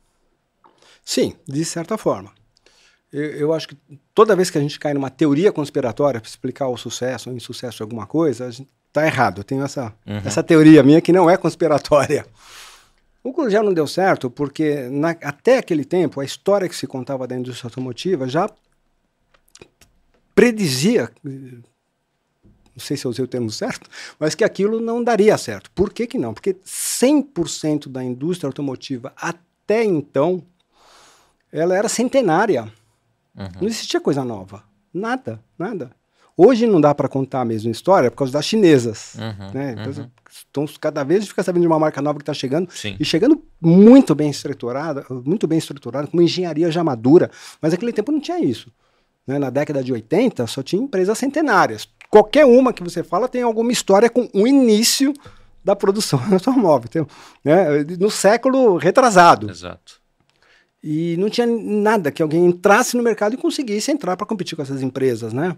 Sim, 1.02 1.34
de 1.48 1.64
certa 1.64 1.96
forma 1.96 2.43
eu, 3.14 3.30
eu, 3.36 3.52
acho 3.54 3.68
que 3.68 3.76
toda 4.12 4.34
vez 4.34 4.50
que 4.50 4.58
a 4.58 4.60
gente 4.60 4.78
cai 4.78 4.92
numa 4.92 5.08
teoria 5.08 5.52
conspiratória 5.52 6.20
para 6.20 6.28
explicar 6.28 6.66
o 6.66 6.76
sucesso 6.76 7.30
ou 7.30 7.36
insucesso 7.36 7.76
de 7.76 7.82
alguma 7.84 8.06
coisa, 8.08 8.46
a 8.46 8.50
gente 8.50 8.68
está 8.88 9.06
errado. 9.06 9.38
Eu 9.38 9.44
tenho 9.44 9.62
essa, 9.62 9.94
uhum. 10.04 10.20
essa 10.24 10.42
teoria 10.42 10.82
minha 10.82 11.00
que 11.00 11.12
não 11.12 11.30
é 11.30 11.36
conspiratória. 11.36 12.26
O 13.22 13.32
Cruzel 13.32 13.62
não 13.62 13.72
deu 13.72 13.86
certo 13.86 14.28
porque 14.28 14.88
na, 14.90 15.10
até 15.10 15.58
aquele 15.58 15.84
tempo 15.84 16.20
a 16.20 16.24
história 16.24 16.68
que 16.68 16.74
se 16.74 16.88
contava 16.88 17.26
da 17.26 17.36
indústria 17.36 17.68
automotiva 17.68 18.28
já 18.28 18.50
predizia, 20.34 21.08
não 21.22 21.62
sei 22.76 22.96
se 22.96 23.06
eu 23.06 23.10
usei 23.12 23.24
o 23.24 23.28
termo 23.28 23.50
certo, 23.50 23.88
mas 24.18 24.34
que 24.34 24.42
aquilo 24.42 24.80
não 24.80 25.02
daria 25.02 25.38
certo. 25.38 25.70
Por 25.70 25.92
que, 25.92 26.08
que 26.08 26.18
não? 26.18 26.34
Porque 26.34 26.54
100% 26.66 27.88
da 27.88 28.02
indústria 28.02 28.48
automotiva 28.48 29.12
até 29.16 29.84
então 29.84 30.44
ela 31.52 31.76
era 31.76 31.88
centenária. 31.88 32.70
Uhum. 33.36 33.48
Não 33.62 33.68
existia 33.68 34.00
coisa 34.00 34.24
nova. 34.24 34.62
Nada, 34.92 35.40
nada. 35.58 35.90
Hoje 36.36 36.66
não 36.66 36.80
dá 36.80 36.92
para 36.94 37.08
contar 37.08 37.42
a 37.42 37.44
mesma 37.44 37.70
história 37.70 38.10
por 38.10 38.18
causa 38.18 38.32
das 38.32 38.44
chinesas. 38.44 39.14
Uhum, 39.14 39.50
né? 39.52 39.74
Uhum. 39.86 40.10
Então, 40.50 40.66
cada 40.80 41.04
vez 41.04 41.18
a 41.18 41.20
gente 41.20 41.28
fica 41.30 41.44
sabendo 41.44 41.62
de 41.62 41.68
uma 41.68 41.78
marca 41.78 42.02
nova 42.02 42.18
que 42.18 42.22
está 42.22 42.34
chegando 42.34 42.68
Sim. 42.72 42.96
e 42.98 43.04
chegando 43.04 43.40
muito 43.60 44.14
bem 44.16 44.30
estruturada, 44.30 45.04
muito 45.24 45.46
bem 45.46 45.58
estruturada, 45.58 46.08
com 46.08 46.16
uma 46.16 46.24
engenharia 46.24 46.70
já 46.72 46.82
madura. 46.82 47.30
Mas 47.62 47.72
naquele 47.72 47.92
tempo 47.92 48.10
não 48.10 48.20
tinha 48.20 48.40
isso. 48.40 48.72
Né? 49.24 49.38
Na 49.38 49.48
década 49.48 49.82
de 49.82 49.92
80 49.92 50.46
só 50.48 50.60
tinha 50.60 50.82
empresas 50.82 51.16
centenárias. 51.16 51.88
Qualquer 52.10 52.44
uma 52.44 52.72
que 52.72 52.82
você 52.82 53.04
fala 53.04 53.28
tem 53.28 53.42
alguma 53.42 53.70
história 53.70 54.10
com 54.10 54.28
o 54.34 54.46
início 54.46 55.14
da 55.64 55.76
produção 55.76 56.18
do 56.28 56.34
automóvel. 56.34 56.88
Tem, 56.88 57.06
né? 57.44 57.84
No 57.98 58.10
século 58.10 58.76
retrasado. 58.76 59.48
Exato. 59.48 60.03
E 60.86 61.16
não 61.16 61.30
tinha 61.30 61.46
nada 61.46 62.12
que 62.12 62.22
alguém 62.22 62.44
entrasse 62.44 62.94
no 62.94 63.02
mercado 63.02 63.32
e 63.32 63.38
conseguisse 63.38 63.90
entrar 63.90 64.18
para 64.18 64.26
competir 64.26 64.54
com 64.54 64.60
essas 64.60 64.82
empresas, 64.82 65.32
né? 65.32 65.56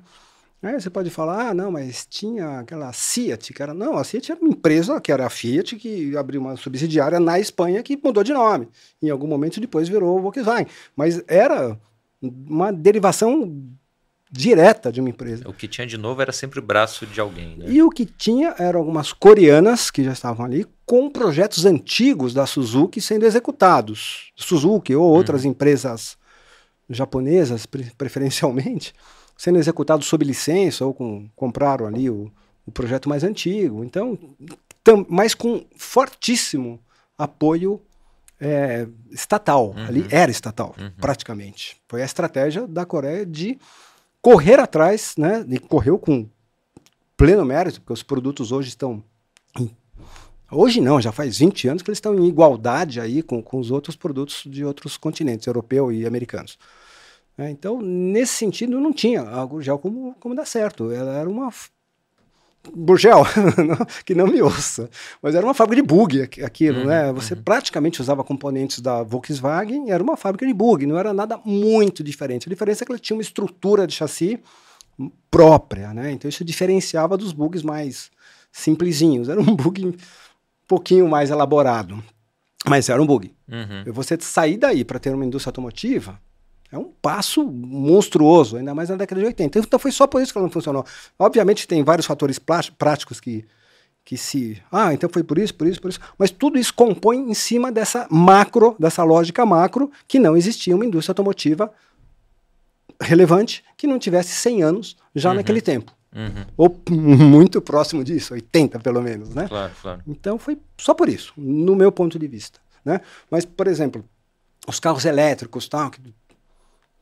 Aí 0.63 0.81
você 0.81 0.89
pode 0.89 1.11
falar, 1.11 1.49
ah, 1.49 1.55
não, 1.55 1.73
mas 1.73 2.07
tinha 2.09 2.61
aquela 2.61 2.93
Fiat, 2.93 3.53
que 3.53 3.61
era. 3.61 3.75
Não, 3.75 3.99
a 3.99 4.05
Fiat 4.05 4.31
era 4.31 4.41
uma 4.41 4.51
empresa 4.51 5.01
que 5.01 5.11
era 5.11 5.27
a 5.27 5.29
Fiat, 5.29 5.75
que 5.75 6.17
abriu 6.17 6.41
uma 6.41 6.57
subsidiária 6.57 7.19
na 7.19 7.41
Espanha 7.41 7.83
que 7.83 7.99
mudou 8.03 8.23
de 8.23 8.33
nome. 8.33 8.69
Em 9.03 9.11
algum 9.11 9.27
momento 9.27 9.61
depois 9.61 9.89
virou 9.89 10.23
Volkswagen. 10.23 10.69
Mas 10.95 11.21
era 11.27 11.77
uma 12.23 12.73
derivação 12.73 13.53
direta 14.31 14.91
de 14.91 15.01
uma 15.01 15.09
empresa. 15.09 15.49
O 15.49 15.53
que 15.53 15.69
tinha 15.69 15.87
de 15.87 15.97
novo 15.97 16.21
era 16.21 16.33
sempre 16.33 16.59
o 16.59 16.63
braço 16.63 17.07
de 17.07 17.21
alguém. 17.21 17.57
Né? 17.57 17.67
E 17.69 17.83
o 17.83 17.91
que 17.91 18.05
tinha 18.05 18.55
eram 18.59 18.81
algumas 18.81 19.13
coreanas 19.13 19.91
que 19.91 20.03
já 20.03 20.13
estavam 20.13 20.45
ali 20.45 20.67
com 20.85 21.09
projetos 21.11 21.65
antigos 21.65 22.35
da 22.35 22.47
Suzuki 22.47 23.01
sendo 23.01 23.25
executados. 23.25 24.33
Suzuki 24.35 24.95
ou 24.95 25.05
outras 25.05 25.45
uhum. 25.45 25.51
empresas 25.51 26.17
japonesas, 26.89 27.67
pre 27.67 27.91
preferencialmente, 27.97 28.93
sendo 29.37 29.59
executados 29.59 30.07
sob 30.07 30.25
licença 30.25 30.85
ou 30.85 30.93
com, 30.93 31.29
compraram 31.37 31.87
ali 31.87 32.11
o, 32.11 32.31
o 32.65 32.73
projeto 32.73 33.09
mais 33.09 33.23
antigo. 33.23 33.85
Então, 33.85 34.19
mas 35.09 35.35
com 35.35 35.65
fortíssimo 35.77 36.81
apoio 37.19 37.81
é, 38.41 38.87
estatal. 39.11 39.71
Uhum. 39.71 39.87
Ali 39.87 40.07
era 40.11 40.31
estatal, 40.31 40.75
uhum. 40.79 40.91
praticamente. 41.01 41.77
Foi 41.89 42.03
a 42.03 42.05
estratégia 42.05 42.67
da 42.67 42.85
Coreia 42.85 43.25
de 43.25 43.59
correr 44.27 44.59
atrás, 44.59 45.15
né? 45.17 45.47
E 45.49 45.57
correu 45.57 45.97
com 45.97 46.29
pleno 47.17 47.45
mérito, 47.45 47.81
porque 47.81 47.93
os 47.93 48.03
produtos 48.03 48.51
hoje 48.51 48.71
estão 48.71 49.01
Hoje 50.51 50.81
não, 50.81 51.01
já 51.01 51.13
faz 51.13 51.39
20 51.39 51.69
anos 51.69 51.83
que 51.83 51.91
eles 51.91 51.99
estão 51.99 52.13
em 52.17 52.27
igualdade 52.27 53.01
aí 53.01 53.23
com, 53.23 53.41
com 53.41 53.61
os 53.61 53.71
outros 53.71 53.95
produtos 53.95 54.43
de 54.45 54.65
outros 54.65 54.97
continentes, 54.97 55.47
europeu 55.47 55.93
e 55.93 56.05
americanos. 56.05 56.59
É, 57.39 57.51
então, 57.51 57.81
nesse 57.81 58.33
sentido, 58.33 58.81
não 58.81 58.93
tinha 58.93 59.23
a 59.23 59.45
Gurgel 59.45 59.79
como, 59.79 60.15
como 60.19 60.35
dar 60.35 60.45
certo. 60.45 60.91
Ela 60.91 61.19
era 61.19 61.31
uma. 61.31 61.53
Burgel, 62.75 63.25
que 64.05 64.15
não 64.15 64.27
me 64.27 64.41
ouça, 64.43 64.89
mas 65.23 65.35
era 65.35 65.45
uma 65.45 65.55
fábrica 65.55 65.83
de 65.83 65.87
bug 65.87 66.23
aquilo, 66.23 66.81
uhum, 66.81 66.87
né? 66.87 67.13
Você 67.13 67.35
uhum. 67.35 67.43
praticamente 67.43 68.01
usava 68.01 68.25
componentes 68.25 68.81
da 68.81 69.03
Volkswagen, 69.03 69.91
era 69.91 70.03
uma 70.03 70.17
fábrica 70.17 70.47
de 70.47 70.53
bug, 70.53 70.87
não 70.87 70.99
era 70.99 71.13
nada 71.13 71.39
muito 71.45 72.03
diferente. 72.03 72.49
A 72.49 72.51
diferença 72.51 72.83
é 72.83 72.87
que 72.87 72.93
ela 72.93 72.99
tinha 72.99 73.17
uma 73.17 73.23
estrutura 73.23 73.87
de 73.87 73.95
chassi 73.95 74.41
própria, 75.31 75.93
né? 75.93 76.11
Então 76.13 76.29
isso 76.29 76.45
diferenciava 76.45 77.17
dos 77.17 77.33
bugs 77.33 77.63
mais 77.63 78.11
simplesinhos. 78.51 79.29
Era 79.29 79.41
um 79.41 79.45
bug 79.57 79.87
um 79.87 79.95
pouquinho 80.67 81.09
mais 81.09 81.31
elaborado, 81.31 82.03
mas 82.67 82.89
era 82.89 83.01
um 83.01 83.07
bug. 83.07 83.35
Uhum. 83.49 83.93
Você 83.93 84.17
sair 84.21 84.57
daí 84.57 84.85
para 84.85 84.99
ter 84.99 85.15
uma 85.15 85.25
indústria 85.25 85.51
automotiva 85.51 86.19
é 86.71 86.79
um 86.79 86.91
passo 87.01 87.45
monstruoso, 87.45 88.57
ainda 88.57 88.75
mais 88.75 88.89
na 88.89 88.97
década 88.97 89.21
de 89.21 89.27
80. 89.27 89.59
Então 89.59 89.79
foi 89.79 89.93
só 89.93 90.07
por 90.07 90.21
isso 90.21 90.33
que 90.33 90.39
ela 90.39 90.47
não 90.47 90.53
funcionou. 90.53 90.85
Obviamente 91.19 91.67
tem 91.67 91.83
vários 91.83 92.07
fatores 92.07 92.39
práticos 92.39 93.21
que, 93.21 93.45
que 94.05 94.17
se. 94.17 94.61
Ah, 94.71 94.93
então 94.93 95.09
foi 95.09 95.23
por 95.23 95.39
isso, 95.39 95.55
por 95.55 95.67
isso, 95.67 95.81
por 95.81 95.91
isso. 95.91 96.01
Mas 96.19 96.31
tudo 96.31 96.59
isso 96.59 96.75
compõe 96.75 97.19
em 97.19 97.35
cima 97.35 97.71
dessa 97.71 98.07
macro, 98.11 98.75
dessa 98.79 99.05
lógica 99.05 99.47
macro, 99.47 99.91
que 100.09 100.19
não 100.19 100.37
existia 100.37 100.75
uma 100.75 100.85
indústria 100.85 101.13
automotiva 101.13 101.73
relevante 103.01 103.63
que 103.77 103.87
não 103.87 103.99
tivesse 103.99 104.31
100 104.31 104.63
anos 104.63 104.97
já 105.15 105.31
uhum. 105.31 105.37
naquele 105.37 105.61
tempo. 105.61 105.93
Uhum. 106.15 106.47
Ou 106.57 106.81
muito 106.91 107.61
próximo 107.61 108.03
disso, 108.03 108.35
80 108.35 108.79
pelo 108.81 109.03
menos, 109.03 109.35
né? 109.35 109.47
Claro, 109.49 109.73
claro. 109.81 110.03
Então 110.07 110.39
foi 110.39 110.59
só 110.79 110.95
por 110.95 111.09
isso, 111.09 111.33
no 111.37 111.77
meu 111.77 111.93
ponto 111.93 112.19
de 112.19 112.27
vista. 112.27 112.59
Né? 112.85 113.01
Mas, 113.31 113.45
por 113.45 113.67
exemplo, 113.67 114.05
os 114.67 114.81
carros 114.81 115.05
elétricos, 115.05 115.69
tal, 115.69 115.91
que, 115.91 116.01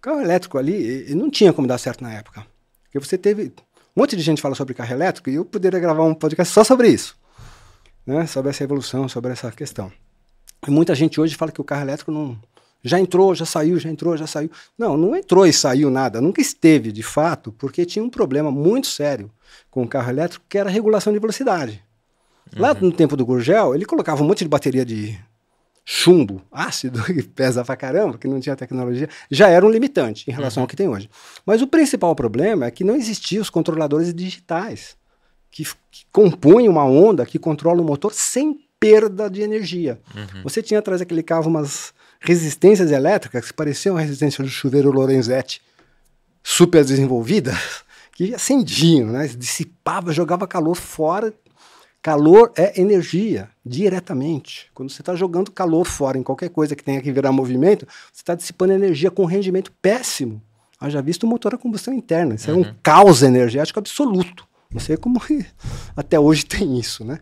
carro 0.05 0.21
elétrico 0.21 0.59
ali 0.59 1.15
não 1.15 1.31
tinha 1.31 1.53
como 1.53 1.67
dar 1.67 1.79
certo 1.79 2.03
na 2.03 2.13
época. 2.13 2.47
Porque 2.85 2.99
você 3.01 3.17
teve. 3.17 3.53
Um 3.97 4.01
monte 4.01 4.17
de 4.17 4.23
gente 4.23 4.43
fala 4.43 4.55
sobre 4.55 4.75
carro 4.75 4.93
elétrico 4.93 5.31
e 5.31 5.37
eu 5.37 5.45
poderia 5.45 5.81
gravar 5.81 6.03
um 6.03 6.15
podcast 6.15 6.53
só 6.53 6.63
sobre 6.63 6.89
isso. 6.89 7.17
Né? 8.07 8.27
Sobre 8.27 8.51
essa 8.51 8.63
evolução, 8.63 9.09
sobre 9.09 9.33
essa 9.33 9.51
questão. 9.51 9.91
E 10.67 10.71
muita 10.71 10.95
gente 10.95 11.21
hoje 11.21 11.35
fala 11.35 11.53
que 11.53 11.61
o 11.61 11.65
carro 11.65 11.83
elétrico 11.83 12.11
não, 12.11 12.39
já 12.83 13.01
entrou, 13.01 13.35
já 13.35 13.47
saiu, 13.47 13.79
já 13.79 13.89
entrou, 13.89 14.17
já 14.17 14.27
saiu. 14.27 14.51
Não, 14.77 14.97
não 14.97 15.17
entrou 15.17 15.47
e 15.47 15.53
saiu 15.53 15.91
nada, 15.91 16.21
nunca 16.21 16.41
esteve 16.41 16.93
de 16.93 17.03
fato, 17.03 17.53
porque 17.53 17.87
tinha 17.87 18.05
um 18.05 18.11
problema 18.11 18.51
muito 18.51 18.89
sério 18.89 19.31
com 19.71 19.83
o 19.83 19.89
carro 19.89 20.11
elétrico, 20.11 20.45
que 20.49 20.59
era 20.59 20.69
a 20.69 20.73
regulação 20.73 21.13
de 21.13 21.19
velocidade. 21.19 21.83
Uhum. 22.55 22.63
Lá 22.63 22.75
no 22.75 22.93
tempo 22.93 23.17
do 23.17 23.25
Gurgel, 23.25 23.75
ele 23.75 23.87
colocava 23.87 24.23
um 24.23 24.27
monte 24.27 24.45
de 24.45 24.49
bateria 24.49 24.85
de 24.85 25.19
chumbo, 25.85 26.43
ácido, 26.51 27.03
que 27.05 27.23
pesa 27.23 27.65
pra 27.65 27.77
caramba, 27.77 28.17
que 28.17 28.27
não 28.27 28.41
tinha 28.41 28.57
tecnologia, 28.57 29.09
já 29.31 29.49
era 29.49 29.65
um 29.65 29.71
limitante 29.71 30.31
em 30.31 30.33
relação 30.33 30.61
uhum. 30.61 30.65
ao 30.65 30.69
que 30.69 30.77
tem 30.77 30.89
hoje. 30.89 31.11
Mas 31.45 31.61
o 31.61 31.67
principal 31.67 32.15
problema 32.15 32.67
é 32.67 32.71
que 32.71 32.85
não 32.85 32.97
existiam 32.97 33.43
os 33.43 33.51
controladores 33.51 34.15
digitais, 34.15 34.97
que, 35.51 35.65
que 35.91 36.05
compunham 36.11 36.73
uma 36.73 36.85
onda 36.85 37.27
que 37.27 37.39
controla 37.39 37.83
o 37.83 37.85
motor 37.85 38.13
sem 38.13 38.65
perda 38.81 39.31
de 39.31 39.41
energia. 39.41 40.01
Uhum. 40.15 40.43
Você 40.43 40.63
tinha 40.63 40.81
atrás 40.81 41.01
daquele 41.01 41.23
carro 41.23 41.49
umas 41.49 41.93
resistências 42.21 42.91
elétricas 42.91 43.47
que 43.47 43.53
pareciam 43.53 43.97
a 43.97 44.01
resistência 44.01 44.43
do 44.43 44.51
chuveiro 44.51 44.91
Lorenzetti 44.91 45.61
super 46.43 46.85
desenvolvida, 46.85 47.53
que 48.13 48.35
acendiam, 48.35 49.09
né? 49.09 49.27
dissipava, 49.29 50.13
jogava 50.13 50.47
calor 50.47 50.75
fora. 50.75 51.33
Calor 52.05 52.53
é 52.55 52.79
energia, 52.79 53.49
diretamente. 53.65 54.71
Quando 54.75 54.91
você 54.91 55.01
está 55.01 55.17
jogando 55.17 55.51
calor 55.51 55.87
fora 55.87 56.19
em 56.19 56.23
qualquer 56.23 56.51
coisa 56.51 56.77
que 56.77 56.85
tenha 56.85 57.01
que 57.01 57.11
virar 57.11 57.33
movimento, 57.33 57.87
você 58.13 58.21
está 58.21 58.35
dissipando 58.35 58.75
energia 58.75 59.11
com 59.11 59.25
rendimento 59.25 59.73
péssimo. 59.81 60.43
Haja 60.79 61.01
visto 61.01 61.23
o 61.23 61.27
motor 61.27 61.55
a 61.55 61.57
combustão 61.57 61.95
interna. 61.95 62.35
Isso 62.35 62.51
uhum. 62.51 62.59
é 62.59 62.61
um 62.61 62.69
uhum. 62.69 62.75
caos 62.83 63.23
energético 63.23 63.79
absoluto. 63.79 64.47
Não 64.71 64.81
sei 64.81 64.99
como 64.99 65.19
até 65.97 66.21
hoje 66.21 66.45
tem 66.45 66.79
isso, 66.79 67.07
né? 67.07 67.21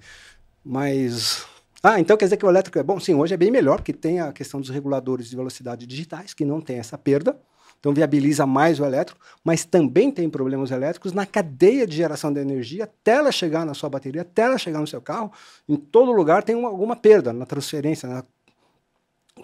Mas 0.65 1.47
ah, 1.81 2.01
então 2.01 2.17
quer 2.17 2.25
dizer 2.25 2.37
que 2.37 2.45
o 2.45 2.51
elétrico 2.51 2.77
é 2.77 2.83
bom? 2.83 2.99
Sim, 2.99 3.15
hoje 3.15 3.35
é 3.35 3.37
bem 3.37 3.53
melhor, 3.53 3.77
porque 3.77 3.93
tem 3.93 4.19
a 4.19 4.33
questão 4.33 4.61
dos 4.61 4.71
reguladores 4.71 5.31
de 5.31 5.37
velocidade 5.37 5.87
digitais, 5.87 6.35
que 6.35 6.45
não 6.45 6.61
tem 6.61 6.81
essa 6.81 6.99
perda, 6.99 7.39
então 7.83 7.93
viabiliza 7.93 8.47
mais 8.47 8.79
o 8.79 8.85
elétrico, 8.85 9.21
mas 9.43 9.65
também 9.65 10.09
tem 10.09 10.31
problemas 10.31 10.71
elétricos 10.71 11.13
na 11.13 11.27
cadeia 11.27 11.85
de 11.85 11.97
geração 11.97 12.33
de 12.33 12.39
energia, 12.39 12.85
até 12.85 13.17
ela 13.17 13.33
chegar 13.33 13.67
na 13.67 13.75
sua 13.75 13.91
bateria, 13.91 14.23
até 14.23 14.43
ela 14.43 14.57
chegar 14.57 14.79
no 14.79 14.87
seu 14.87 15.01
carro, 15.01 15.33
em 15.69 15.75
todo 15.75 16.13
lugar 16.13 16.45
tem 16.45 16.55
uma, 16.55 16.69
alguma 16.69 16.95
perda 16.95 17.33
na 17.33 17.45
transferência, 17.45 18.09
né? 18.09 18.23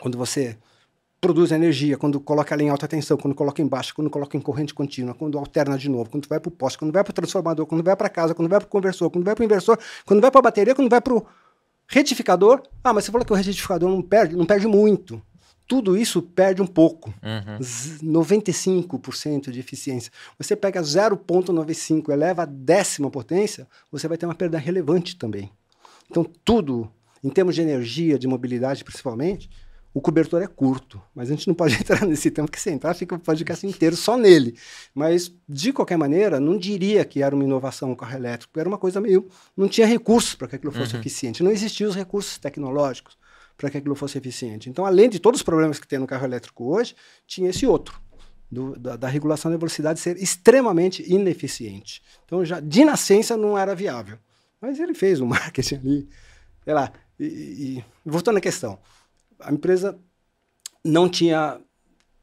quando 0.01 0.17
você 0.17 0.57
produz 1.21 1.51
energia, 1.51 1.99
quando 1.99 2.21
coloca 2.21 2.55
ela 2.55 2.63
em 2.63 2.69
alta 2.69 2.87
tensão, 2.87 3.17
quando 3.17 3.35
coloca 3.35 3.61
em 3.61 3.67
baixa, 3.67 3.93
quando 3.93 4.09
coloca 4.09 4.37
em 4.37 4.41
corrente 4.41 4.73
contínua, 4.73 5.15
quando 5.15 5.37
alterna 5.37 5.77
de 5.77 5.89
novo, 5.89 6.09
quando 6.09 6.29
vai 6.29 6.39
para 6.39 6.49
o 6.49 6.53
poste, 6.53 6.79
quando 6.79 6.93
vai 6.93 7.03
para 7.03 7.11
o 7.11 7.15
transformador, 7.15 7.67
quando 7.67 7.83
vai 7.83 7.97
para 7.97 8.09
casa, 8.09 8.37
quando 8.37 8.49
vai 8.49 8.61
para 8.61 8.69
o 8.69 8.71
conversor, 8.71 9.11
quando 9.11 9.25
vai 9.25 9.35
para 9.35 9.43
o 9.43 9.45
inversor, 9.45 9.77
quando 10.07 10.21
vai 10.21 10.31
para 10.31 10.39
a 10.39 10.43
bateria, 10.43 10.77
quando 10.77 10.89
vai 10.89 11.01
para 11.01 11.13
o 11.13 11.27
Retificador, 11.91 12.63
ah, 12.85 12.93
mas 12.93 13.05
você 13.05 13.11
falou 13.11 13.25
que 13.25 13.33
o 13.33 13.35
retificador 13.35 13.89
não 13.89 14.03
perde, 14.03 14.37
não 14.37 14.45
perde 14.45 14.67
muito. 14.67 15.23
Tudo 15.69 15.99
isso 15.99 16.23
perde 16.23 16.63
um 16.63 16.67
pouco. 16.67 17.13
Uhum. 17.23 17.59
95% 18.23 19.51
de 19.51 19.61
eficiência. 19.61 20.11
Você 20.39 20.57
pega 20.57 20.81
0,95, 20.81 22.11
eleva 22.11 22.45
a 22.45 22.47
décima 22.47 23.11
potência, 23.11 23.69
você 23.93 24.09
vai 24.09 24.17
ter 24.17 24.25
uma 24.25 24.35
perda 24.35 24.57
relevante 24.57 25.15
também. 25.17 25.53
Então, 26.11 26.25
tudo, 26.43 26.91
em 27.23 27.29
termos 27.29 27.55
de 27.55 27.61
energia, 27.61 28.19
de 28.19 28.27
mobilidade 28.27 28.83
principalmente, 28.83 29.51
o 29.93 30.01
cobertor 30.01 30.41
é 30.43 30.47
curto, 30.47 31.03
mas 31.15 31.29
a 31.31 31.35
gente 31.35 31.47
não 31.47 31.55
pode 31.55 31.75
entrar 31.79 32.07
nesse 32.07 32.31
tempo 32.31 32.51
que 32.51 32.61
se 32.61 32.71
entrar 32.71 32.95
fica 32.95 33.17
o 33.17 33.19
podcast 33.19 33.67
inteiro 33.67 33.95
só 33.95 34.17
nele. 34.17 34.57
Mas, 34.95 35.31
de 35.47 35.71
qualquer 35.71 35.99
maneira, 35.99 36.41
não 36.41 36.57
diria 36.57 37.05
que 37.05 37.23
era 37.23 37.35
uma 37.35 37.45
inovação 37.45 37.93
o 37.93 37.97
carro 37.97 38.17
elétrico, 38.17 38.59
era 38.59 38.69
uma 38.69 38.79
coisa 38.79 39.03
meio... 39.03 39.29
Não 39.55 39.69
tinha 39.69 39.87
recursos 39.87 40.35
para 40.35 40.49
que 40.49 40.57
aquilo 40.57 40.73
fosse 40.73 40.95
uhum. 40.95 41.01
eficiente, 41.01 41.43
não 41.43 41.51
existiam 41.51 41.91
os 41.91 41.95
recursos 41.95 42.39
tecnológicos 42.39 43.19
para 43.59 43.69
que 43.69 43.77
aquilo 43.77 43.95
fosse 43.95 44.17
eficiente. 44.17 44.71
Então, 44.71 44.87
além 44.87 45.11
de 45.11 45.19
todos 45.19 45.41
os 45.41 45.45
problemas 45.45 45.79
que 45.79 45.87
tem 45.87 45.99
no 45.99 46.07
carro 46.07 46.25
elétrico 46.25 46.73
hoje, 46.73 46.95
tinha 47.27 47.51
esse 47.51 47.67
outro, 47.67 48.01
do, 48.51 48.79
da, 48.79 48.97
da, 48.97 49.09
regulação 49.09 49.51
da 49.51 49.59
velocidade 49.59 50.01
ser 50.01 50.17
extremamente 50.17 51.05
ineficiente. 51.13 52.01
Então, 52.25 52.43
já 52.43 52.61
de 52.61 52.85
nascença 52.85 53.37
não 53.37 53.59
era 53.59 53.75
viável. 53.75 54.17
Mas 54.59 54.81
ele 54.81 54.95
fez 54.95 55.21
o 55.21 55.27
marketing 55.29 55.75
ali, 55.75 56.09
sei 56.65 56.73
lá, 56.73 56.91
e, 57.21 57.27
e 57.27 57.85
voltando 58.07 58.39
à 58.39 58.41
questão 58.41 58.79
a 59.41 59.53
empresa 59.53 59.99
não 60.85 61.09
tinha 61.09 61.61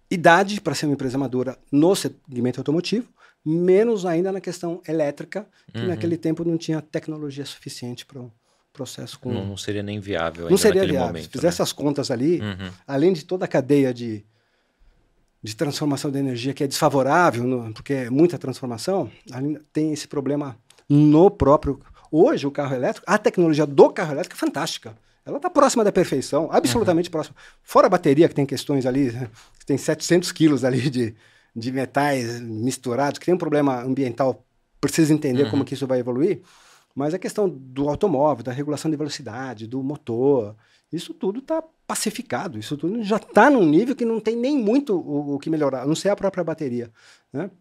idade 0.10 0.62
para 0.62 0.76
ser 0.76 0.86
uma 0.86 0.93
empresa 0.93 1.17
madura 1.17 1.58
no 1.71 1.95
segmento 1.95 2.60
automotivo, 2.60 3.08
menos 3.43 4.06
ainda 4.06 4.32
na 4.32 4.41
questão 4.41 4.82
elétrica, 4.88 5.48
que 5.71 5.80
uhum. 5.80 5.88
naquele 5.88 6.17
tempo 6.17 6.43
não 6.43 6.58
tinha 6.58 6.82
tecnologia 6.82 7.45
suficiente 7.45 8.06
para 8.06 8.21
um 8.21 8.32
processo 8.76 9.20
com... 9.20 9.34
Não, 9.34 9.46
não, 9.46 9.58
seria 9.58 9.82
nem 9.82 10.00
viável 10.00 10.50
Não 10.50 10.58
seria 10.58 10.86
viável. 10.86 11.08
Momento, 11.08 11.24
Se 11.24 11.30
fizesse 11.30 11.60
né? 11.60 11.64
as 11.64 11.72
contas 11.74 12.12
ali, 12.12 12.40
uhum. 12.42 12.70
além 12.86 13.14
de 13.14 13.26
toda 13.26 13.46
a 13.46 13.48
cadeia 13.48 13.94
de, 13.94 14.24
de 15.42 15.56
transformação 15.56 16.12
de 16.12 16.20
energia 16.20 16.54
que 16.54 16.64
é 16.64 16.68
desfavorável, 16.68 17.44
no, 17.44 17.74
porque 17.74 17.94
é 17.94 18.10
muita 18.10 18.38
transformação, 18.38 19.10
tem 19.74 19.92
esse 19.94 20.08
problema 20.08 20.58
no 20.88 21.32
próprio... 21.32 21.80
Hoje, 22.12 22.46
o 22.46 22.52
carro 22.52 22.76
elétrico, 22.76 23.06
a 23.10 23.18
tecnologia 23.18 23.66
do 23.66 23.90
carro 23.90 24.12
elétrico 24.14 24.36
é 24.36 24.40
fantástica. 24.40 24.96
Ela 25.26 25.38
está 25.38 25.50
próxima 25.50 25.84
da 25.84 25.92
perfeição, 25.92 26.50
absolutamente 26.52 27.10
uhum. 27.10 27.14
próxima. 27.14 27.36
Fora 27.64 27.88
a 27.88 27.90
bateria, 27.90 28.30
que 28.30 28.36
tem 28.36 28.46
questões 28.46 28.86
ali, 28.86 29.12
que 29.60 29.66
tem 29.66 29.78
700 29.78 30.32
quilos 30.32 30.64
ali 30.64 30.90
de, 30.90 31.16
de 31.56 31.72
metais 31.72 32.40
misturados, 32.42 33.18
que 33.18 33.26
tem 33.26 33.34
um 33.34 33.38
problema 33.38 33.82
ambiental, 33.82 34.46
precisa 34.80 35.14
entender 35.14 35.44
uhum. 35.44 35.50
como 35.50 35.66
que 35.66 35.74
isso 35.74 35.88
vai 35.88 36.00
evoluir. 36.00 36.42
Mas 36.95 37.13
a 37.13 37.19
questão 37.19 37.49
do 37.49 37.89
automóvel, 37.89 38.43
da 38.43 38.53
regulação 38.53 38.89
de 38.89 38.95
velocidade, 38.95 39.67
do 39.67 39.84
motor, 39.84 40.55
isso 40.91 41.13
tudo 41.13 41.39
está 41.39 41.62
pacificado. 41.86 42.58
Isso 42.58 42.77
tudo 42.77 43.03
já 43.03 43.17
está 43.17 43.49
num 43.49 43.65
nível 43.65 43.95
que 43.95 44.05
não 44.05 44.19
tem 44.19 44.36
nem 44.36 44.58
muito 44.58 44.97
o, 44.97 45.36
o 45.36 45.39
que 45.39 45.49
melhorar, 45.49 45.84
a 45.84 45.86
não 45.86 45.95
ser 45.95 46.10
a 46.10 46.15
própria 46.15 46.43
bateria. 46.43 46.89
Né? 47.34 47.51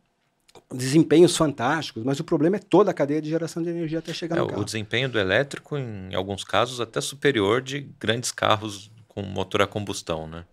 desempenhos 0.73 1.37
fantásticos, 1.37 2.05
mas 2.05 2.21
o 2.21 2.25
problema 2.25 2.57
é 2.57 2.59
toda 2.59 2.91
a 2.91 2.95
cadeia 2.95 3.21
de 3.21 3.29
geração 3.29 3.63
de 3.63 3.71
energia 3.71 3.99
até 3.99 4.13
chegar 4.13 4.37
é, 4.37 4.41
no 4.41 4.47
carro. 4.47 4.63
O 4.63 4.65
desempenho 4.65 5.09
do 5.09 5.19
elétrico, 5.19 5.77
em 5.77 6.15
alguns 6.15 6.45
casos, 6.45 6.81
até 6.81 7.01
superior 7.01 7.61
de 7.61 7.81
grandes 7.99 8.31
carros 8.31 8.91
com 9.09 9.23
motor 9.23 9.63
a 9.63 9.67
combustão, 9.67 10.27
né? 10.27 10.45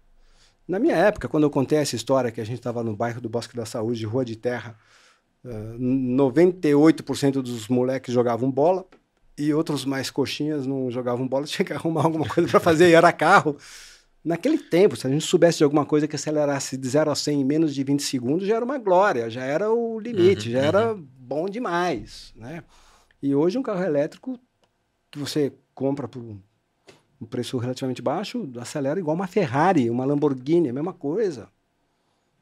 Na 0.67 0.79
minha 0.79 0.95
época, 0.95 1.27
quando 1.27 1.43
eu 1.43 1.49
contei 1.49 1.79
essa 1.79 1.95
história 1.95 2.31
que 2.31 2.39
a 2.39 2.45
gente 2.45 2.57
estava 2.57 2.83
no 2.83 2.95
bairro 2.95 3.19
do 3.19 3.27
Bosque 3.27 3.55
da 3.55 3.65
Saúde, 3.65 4.05
Rua 4.05 4.23
de 4.23 4.35
Terra, 4.35 4.77
uh, 5.43 5.49
eh, 5.49 5.77
98% 5.77 7.41
dos 7.41 7.67
moleques 7.67 8.13
jogavam 8.13 8.49
bola 8.49 8.85
e 9.37 9.53
outros 9.53 9.85
mais 9.85 10.09
coxinhas 10.09 10.65
não 10.65 10.91
jogavam 10.91 11.27
bola, 11.27 11.45
tinha 11.47 11.65
que 11.65 11.73
arrumar 11.73 12.03
alguma 12.03 12.27
coisa 12.27 12.49
para 12.49 12.59
fazer 12.59 12.89
e 12.89 12.93
era 12.93 13.11
carro. 13.11 13.57
Naquele 14.23 14.59
tempo, 14.59 14.95
se 14.95 15.07
a 15.07 15.09
gente 15.09 15.25
soubesse 15.25 15.57
de 15.59 15.63
alguma 15.63 15.83
coisa 15.83 16.07
que 16.07 16.15
acelerasse 16.15 16.77
de 16.77 16.87
0 16.87 17.09
a 17.09 17.15
100 17.15 17.41
em 17.41 17.43
menos 17.43 17.73
de 17.73 17.83
20 17.83 18.03
segundos, 18.03 18.47
já 18.47 18.55
era 18.55 18.65
uma 18.65 18.77
glória, 18.77 19.29
já 19.31 19.43
era 19.43 19.71
o 19.71 19.99
limite, 19.99 20.47
uhum, 20.47 20.53
já 20.53 20.59
uhum. 20.59 20.65
era 20.65 20.95
bom 20.95 21.49
demais, 21.49 22.31
né? 22.35 22.63
E 23.21 23.33
hoje 23.33 23.57
um 23.57 23.63
carro 23.63 23.83
elétrico 23.83 24.39
que 25.09 25.17
você 25.17 25.51
compra 25.73 26.07
por 26.07 26.21
um 27.21 27.25
preço 27.25 27.57
relativamente 27.57 28.01
baixo, 28.01 28.49
acelera 28.59 28.99
igual 28.99 29.15
uma 29.15 29.27
Ferrari, 29.27 29.89
uma 29.89 30.05
Lamborghini, 30.05 30.69
a 30.69 30.73
mesma 30.73 30.93
coisa. 30.93 31.47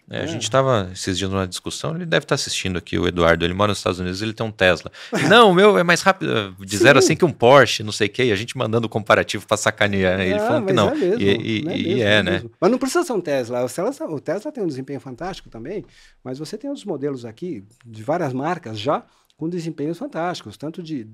É, 0.09 0.21
a 0.21 0.25
gente 0.25 0.41
estava 0.41 0.89
esses 0.91 1.17
dias 1.17 1.29
numa 1.29 1.47
discussão, 1.47 1.95
ele 1.95 2.05
deve 2.05 2.23
estar 2.23 2.29
tá 2.29 2.35
assistindo 2.35 2.77
aqui, 2.77 2.97
o 2.97 3.07
Eduardo, 3.07 3.45
ele 3.45 3.53
mora 3.53 3.69
nos 3.69 3.77
Estados 3.77 3.99
Unidos, 3.99 4.21
ele 4.23 4.33
tem 4.33 4.43
um 4.45 4.51
Tesla. 4.51 4.91
não, 5.29 5.51
o 5.51 5.53
meu 5.53 5.77
é 5.77 5.83
mais 5.83 6.01
rápido, 6.01 6.55
de 6.59 6.77
Sim. 6.77 6.83
zero 6.83 6.97
assim 6.97 7.15
que 7.15 7.23
um 7.23 7.31
Porsche, 7.31 7.83
não 7.83 7.91
sei 7.91 8.07
o 8.07 8.09
quê, 8.09 8.25
e 8.25 8.31
a 8.31 8.35
gente 8.35 8.57
mandando 8.57 8.87
o 8.87 8.89
comparativo 8.89 9.45
para 9.45 9.55
sacanear. 9.55 10.19
Ele 10.19 10.33
ah, 10.33 10.39
falando 10.39 10.65
que 10.65 10.73
não. 10.73 10.89
É 10.89 10.95
mesmo, 10.95 11.21
e, 11.21 11.25
e, 11.25 11.59
é, 11.59 11.63
mesmo, 11.63 12.01
é, 12.01 12.15
é 12.15 12.23
né? 12.23 12.43
Mas 12.59 12.71
não 12.71 12.79
precisa 12.79 13.03
ser 13.03 13.13
um 13.13 13.21
Tesla. 13.21 13.63
O 13.63 13.69
Tesla. 13.69 14.07
O 14.09 14.19
Tesla 14.19 14.51
tem 14.51 14.63
um 14.63 14.67
desempenho 14.67 14.99
fantástico 14.99 15.49
também, 15.49 15.85
mas 16.23 16.39
você 16.39 16.57
tem 16.57 16.69
outros 16.69 16.85
modelos 16.85 17.23
aqui, 17.23 17.63
de 17.85 18.01
várias 18.03 18.33
marcas 18.33 18.79
já, 18.79 19.05
com 19.37 19.47
desempenhos 19.47 19.99
fantásticos, 19.99 20.57
tanto 20.57 20.81
de 20.81 21.07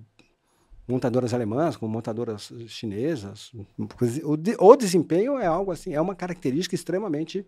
montadoras 0.88 1.34
alemãs 1.34 1.76
como 1.76 1.92
montadoras 1.92 2.52
chinesas. 2.68 3.52
O, 4.24 4.38
de, 4.38 4.56
o 4.58 4.76
desempenho 4.76 5.38
é 5.38 5.46
algo 5.46 5.72
assim, 5.72 5.94
é 5.94 6.00
uma 6.00 6.16
característica 6.16 6.76
extremamente 6.76 7.46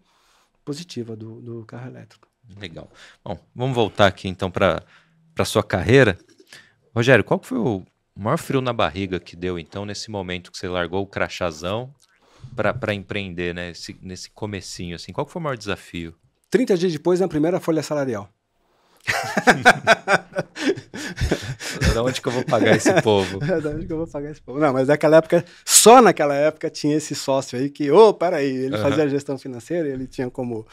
positiva 0.68 1.16
do, 1.16 1.40
do 1.40 1.66
carro 1.66 1.88
elétrico. 1.88 2.28
Legal. 2.60 2.92
Bom, 3.24 3.40
vamos 3.56 3.74
voltar 3.74 4.06
aqui 4.06 4.28
então 4.28 4.52
para 4.52 4.84
a 5.40 5.46
sua 5.46 5.64
carreira. 5.64 6.18
Rogério, 6.94 7.24
qual 7.24 7.42
foi 7.42 7.58
o 7.58 7.86
maior 8.14 8.38
frio 8.38 8.60
na 8.60 8.74
barriga 8.74 9.18
que 9.18 9.34
deu 9.34 9.58
então 9.58 9.86
nesse 9.86 10.12
momento 10.12 10.52
que 10.52 10.58
você 10.58 10.68
largou 10.68 11.04
o 11.04 11.08
crachazão 11.08 11.94
para 12.54 12.94
empreender, 12.94 13.56
né? 13.56 13.70
Esse, 13.70 13.98
nesse 14.02 14.30
comecinho, 14.30 14.96
assim, 14.96 15.14
qual 15.14 15.26
foi 15.26 15.40
o 15.40 15.44
maior 15.44 15.56
desafio? 15.56 16.14
30 16.50 16.78
dias 16.78 16.92
depois, 16.92 17.22
na 17.22 17.30
primeira 17.30 17.62
folha 17.62 17.82
salarial. 17.82 18.30
da 21.94 22.04
onde 22.04 22.22
que 22.22 22.28
eu 22.28 22.32
vou 22.32 22.44
pagar 22.44 22.76
esse 22.76 23.02
povo? 23.02 23.40
Da 23.40 23.70
onde 23.70 23.86
que 23.86 23.94
eu 23.94 23.98
vou 23.98 24.08
pagar 24.08 24.32
esse 24.32 24.42
povo? 24.42 24.60
Não, 24.60 24.74
mas 24.74 24.88
naquela 24.88 25.18
época, 25.18 25.44
só 25.66 26.02
naquela 26.02 26.36
época 26.36 26.70
tinha 26.70 26.96
esse 26.96 27.16
sócio 27.16 27.58
aí 27.58 27.70
que, 27.70 27.92
ô, 27.92 28.10
oh, 28.10 28.14
peraí, 28.14 28.50
ele 28.50 28.76
uhum. 28.76 28.82
fazia 28.82 29.04
a 29.04 29.08
gestão 29.08 29.38
financeira, 29.38 29.88
ele 29.88 30.08
tinha 30.08 30.30
como 30.30 30.66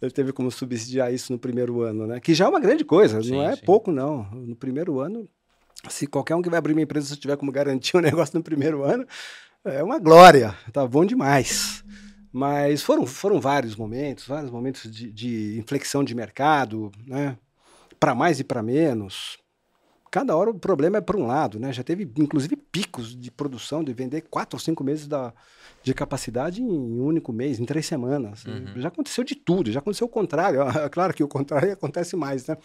ele 0.00 0.10
teve 0.10 0.32
como 0.32 0.50
subsidiar 0.50 1.12
isso 1.12 1.32
no 1.32 1.38
primeiro 1.38 1.82
ano, 1.82 2.06
né? 2.06 2.20
Que 2.20 2.32
já 2.32 2.46
é 2.46 2.48
uma 2.48 2.60
grande 2.60 2.84
coisa, 2.84 3.22
sim, 3.22 3.32
não 3.32 3.42
é 3.42 3.54
sim. 3.54 3.62
pouco, 3.64 3.92
não. 3.92 4.24
No 4.30 4.56
primeiro 4.56 4.98
ano, 4.98 5.28
se 5.88 6.06
qualquer 6.06 6.34
um 6.34 6.42
que 6.42 6.48
vai 6.48 6.58
abrir 6.58 6.72
uma 6.72 6.80
empresa, 6.80 7.06
se 7.06 7.16
tiver 7.16 7.36
como 7.36 7.52
garantir 7.52 7.96
um 7.98 8.00
negócio 8.00 8.36
no 8.36 8.42
primeiro 8.42 8.82
ano, 8.82 9.06
é 9.64 9.82
uma 9.82 9.98
glória, 9.98 10.54
tá 10.72 10.86
bom 10.86 11.04
demais. 11.04 11.84
Mas 12.32 12.82
foram, 12.82 13.04
foram 13.04 13.40
vários 13.40 13.76
momentos, 13.76 14.26
vários 14.26 14.50
momentos 14.50 14.90
de, 14.90 15.12
de 15.12 15.58
inflexão 15.58 16.02
de 16.02 16.14
mercado, 16.14 16.90
né? 17.06 17.36
Para 18.00 18.14
mais 18.14 18.40
e 18.40 18.44
para 18.44 18.62
menos 18.62 19.38
cada 20.10 20.36
hora 20.36 20.50
o 20.50 20.58
problema 20.58 20.98
é 20.98 21.00
para 21.00 21.16
um 21.16 21.26
lado, 21.26 21.60
né? 21.60 21.72
Já 21.72 21.84
teve, 21.84 22.10
inclusive, 22.18 22.56
picos 22.56 23.16
de 23.18 23.30
produção, 23.30 23.84
de 23.84 23.92
vender 23.92 24.22
quatro 24.22 24.56
ou 24.56 24.60
cinco 24.60 24.82
meses 24.82 25.06
da, 25.06 25.32
de 25.82 25.94
capacidade 25.94 26.60
em 26.60 26.66
um 26.66 27.04
único 27.04 27.32
mês, 27.32 27.60
em 27.60 27.64
três 27.64 27.86
semanas. 27.86 28.44
Uhum. 28.44 28.80
Já 28.80 28.88
aconteceu 28.88 29.22
de 29.22 29.36
tudo, 29.36 29.70
já 29.70 29.78
aconteceu 29.78 30.06
o 30.06 30.10
contrário. 30.10 30.60
É 30.80 30.88
claro 30.88 31.14
que 31.14 31.22
o 31.22 31.28
contrário 31.28 31.72
acontece 31.72 32.16
mais, 32.16 32.46
né? 32.46 32.56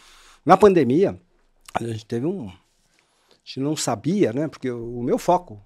Na 0.45 0.57
pandemia, 0.57 1.19
a 1.73 1.83
gente 1.83 2.05
teve 2.05 2.25
um... 2.25 2.47
A 2.47 3.47
gente 3.47 3.59
não 3.59 3.75
sabia, 3.75 4.33
né? 4.33 4.47
Porque 4.47 4.71
o, 4.71 4.99
o 4.99 5.03
meu 5.03 5.19
foco 5.19 5.63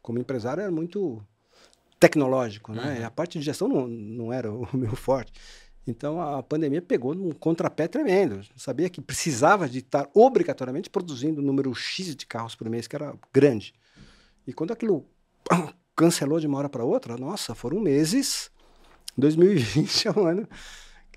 como 0.00 0.18
empresário 0.18 0.60
era 0.60 0.70
muito 0.70 1.24
tecnológico, 1.98 2.72
né? 2.72 3.00
Uhum. 3.00 3.06
A 3.06 3.10
parte 3.10 3.38
de 3.38 3.44
gestão 3.44 3.66
não, 3.66 3.88
não 3.88 4.32
era 4.32 4.52
o 4.52 4.68
meu 4.76 4.94
forte. 4.94 5.32
Então 5.86 6.20
a 6.20 6.42
pandemia 6.42 6.80
pegou 6.80 7.14
num 7.14 7.30
contrapé 7.32 7.86
tremendo. 7.86 8.40
sabia 8.56 8.88
que 8.88 9.00
precisava 9.00 9.68
de 9.68 9.80
estar 9.80 10.08
obrigatoriamente 10.14 10.88
produzindo 10.88 11.40
um 11.40 11.44
número 11.44 11.74
X 11.74 12.16
de 12.16 12.26
carros 12.26 12.54
por 12.54 12.68
mês, 12.68 12.86
que 12.86 12.96
era 12.96 13.14
grande. 13.32 13.74
E 14.46 14.52
quando 14.52 14.72
aquilo 14.72 15.06
cancelou 15.94 16.40
de 16.40 16.46
uma 16.46 16.58
hora 16.58 16.68
para 16.68 16.84
outra, 16.84 17.16
nossa, 17.16 17.54
foram 17.54 17.80
meses. 17.80 18.50
2020 19.16 20.08
é 20.08 20.10
um 20.12 20.26
ano. 20.26 20.48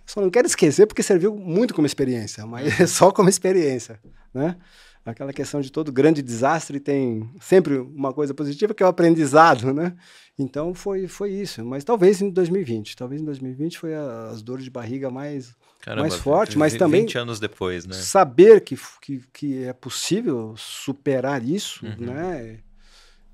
Só 0.06 0.22
não 0.22 0.30
quero 0.30 0.48
esquecer 0.48 0.86
porque 0.86 1.04
serviu 1.04 1.36
muito 1.36 1.74
como 1.74 1.86
experiência, 1.86 2.46
mas 2.46 2.74
só 2.92 3.12
como 3.12 3.30
experiência, 3.30 4.00
né? 4.34 4.58
Aquela 5.08 5.32
questão 5.32 5.62
de 5.62 5.72
todo 5.72 5.90
grande 5.90 6.22
desastre 6.22 6.82
tem 6.82 7.32
sempre 7.40 7.78
uma 7.78 8.12
coisa 8.12 8.34
positiva 8.34 8.74
que 8.74 8.84
é 8.84 8.86
o 8.86 8.90
aprendizado, 8.90 9.74
né? 9.74 9.96
Então 10.38 10.74
foi, 10.74 11.08
foi 11.08 11.32
isso. 11.32 11.64
Mas 11.64 11.86
talvez 11.86 12.22
em 12.22 12.30
2020. 12.30 12.94
Talvez 12.98 13.22
em 13.22 13.24
2020 13.24 13.80
foi 13.80 13.96
a, 13.96 14.32
as 14.32 14.42
dores 14.42 14.66
de 14.66 14.70
barriga 14.70 15.10
mais, 15.10 15.56
Caramba, 15.80 16.02
mais 16.02 16.16
forte, 16.16 16.58
mas 16.58 16.76
também. 16.76 17.04
20 17.04 17.20
anos 17.20 17.40
depois, 17.40 17.86
né? 17.86 17.94
Saber 17.94 18.60
que, 18.60 18.78
que, 19.02 19.24
que 19.32 19.64
é 19.64 19.72
possível 19.72 20.54
superar 20.58 21.42
isso, 21.42 21.86
uhum. 21.86 22.08
né? 22.08 22.60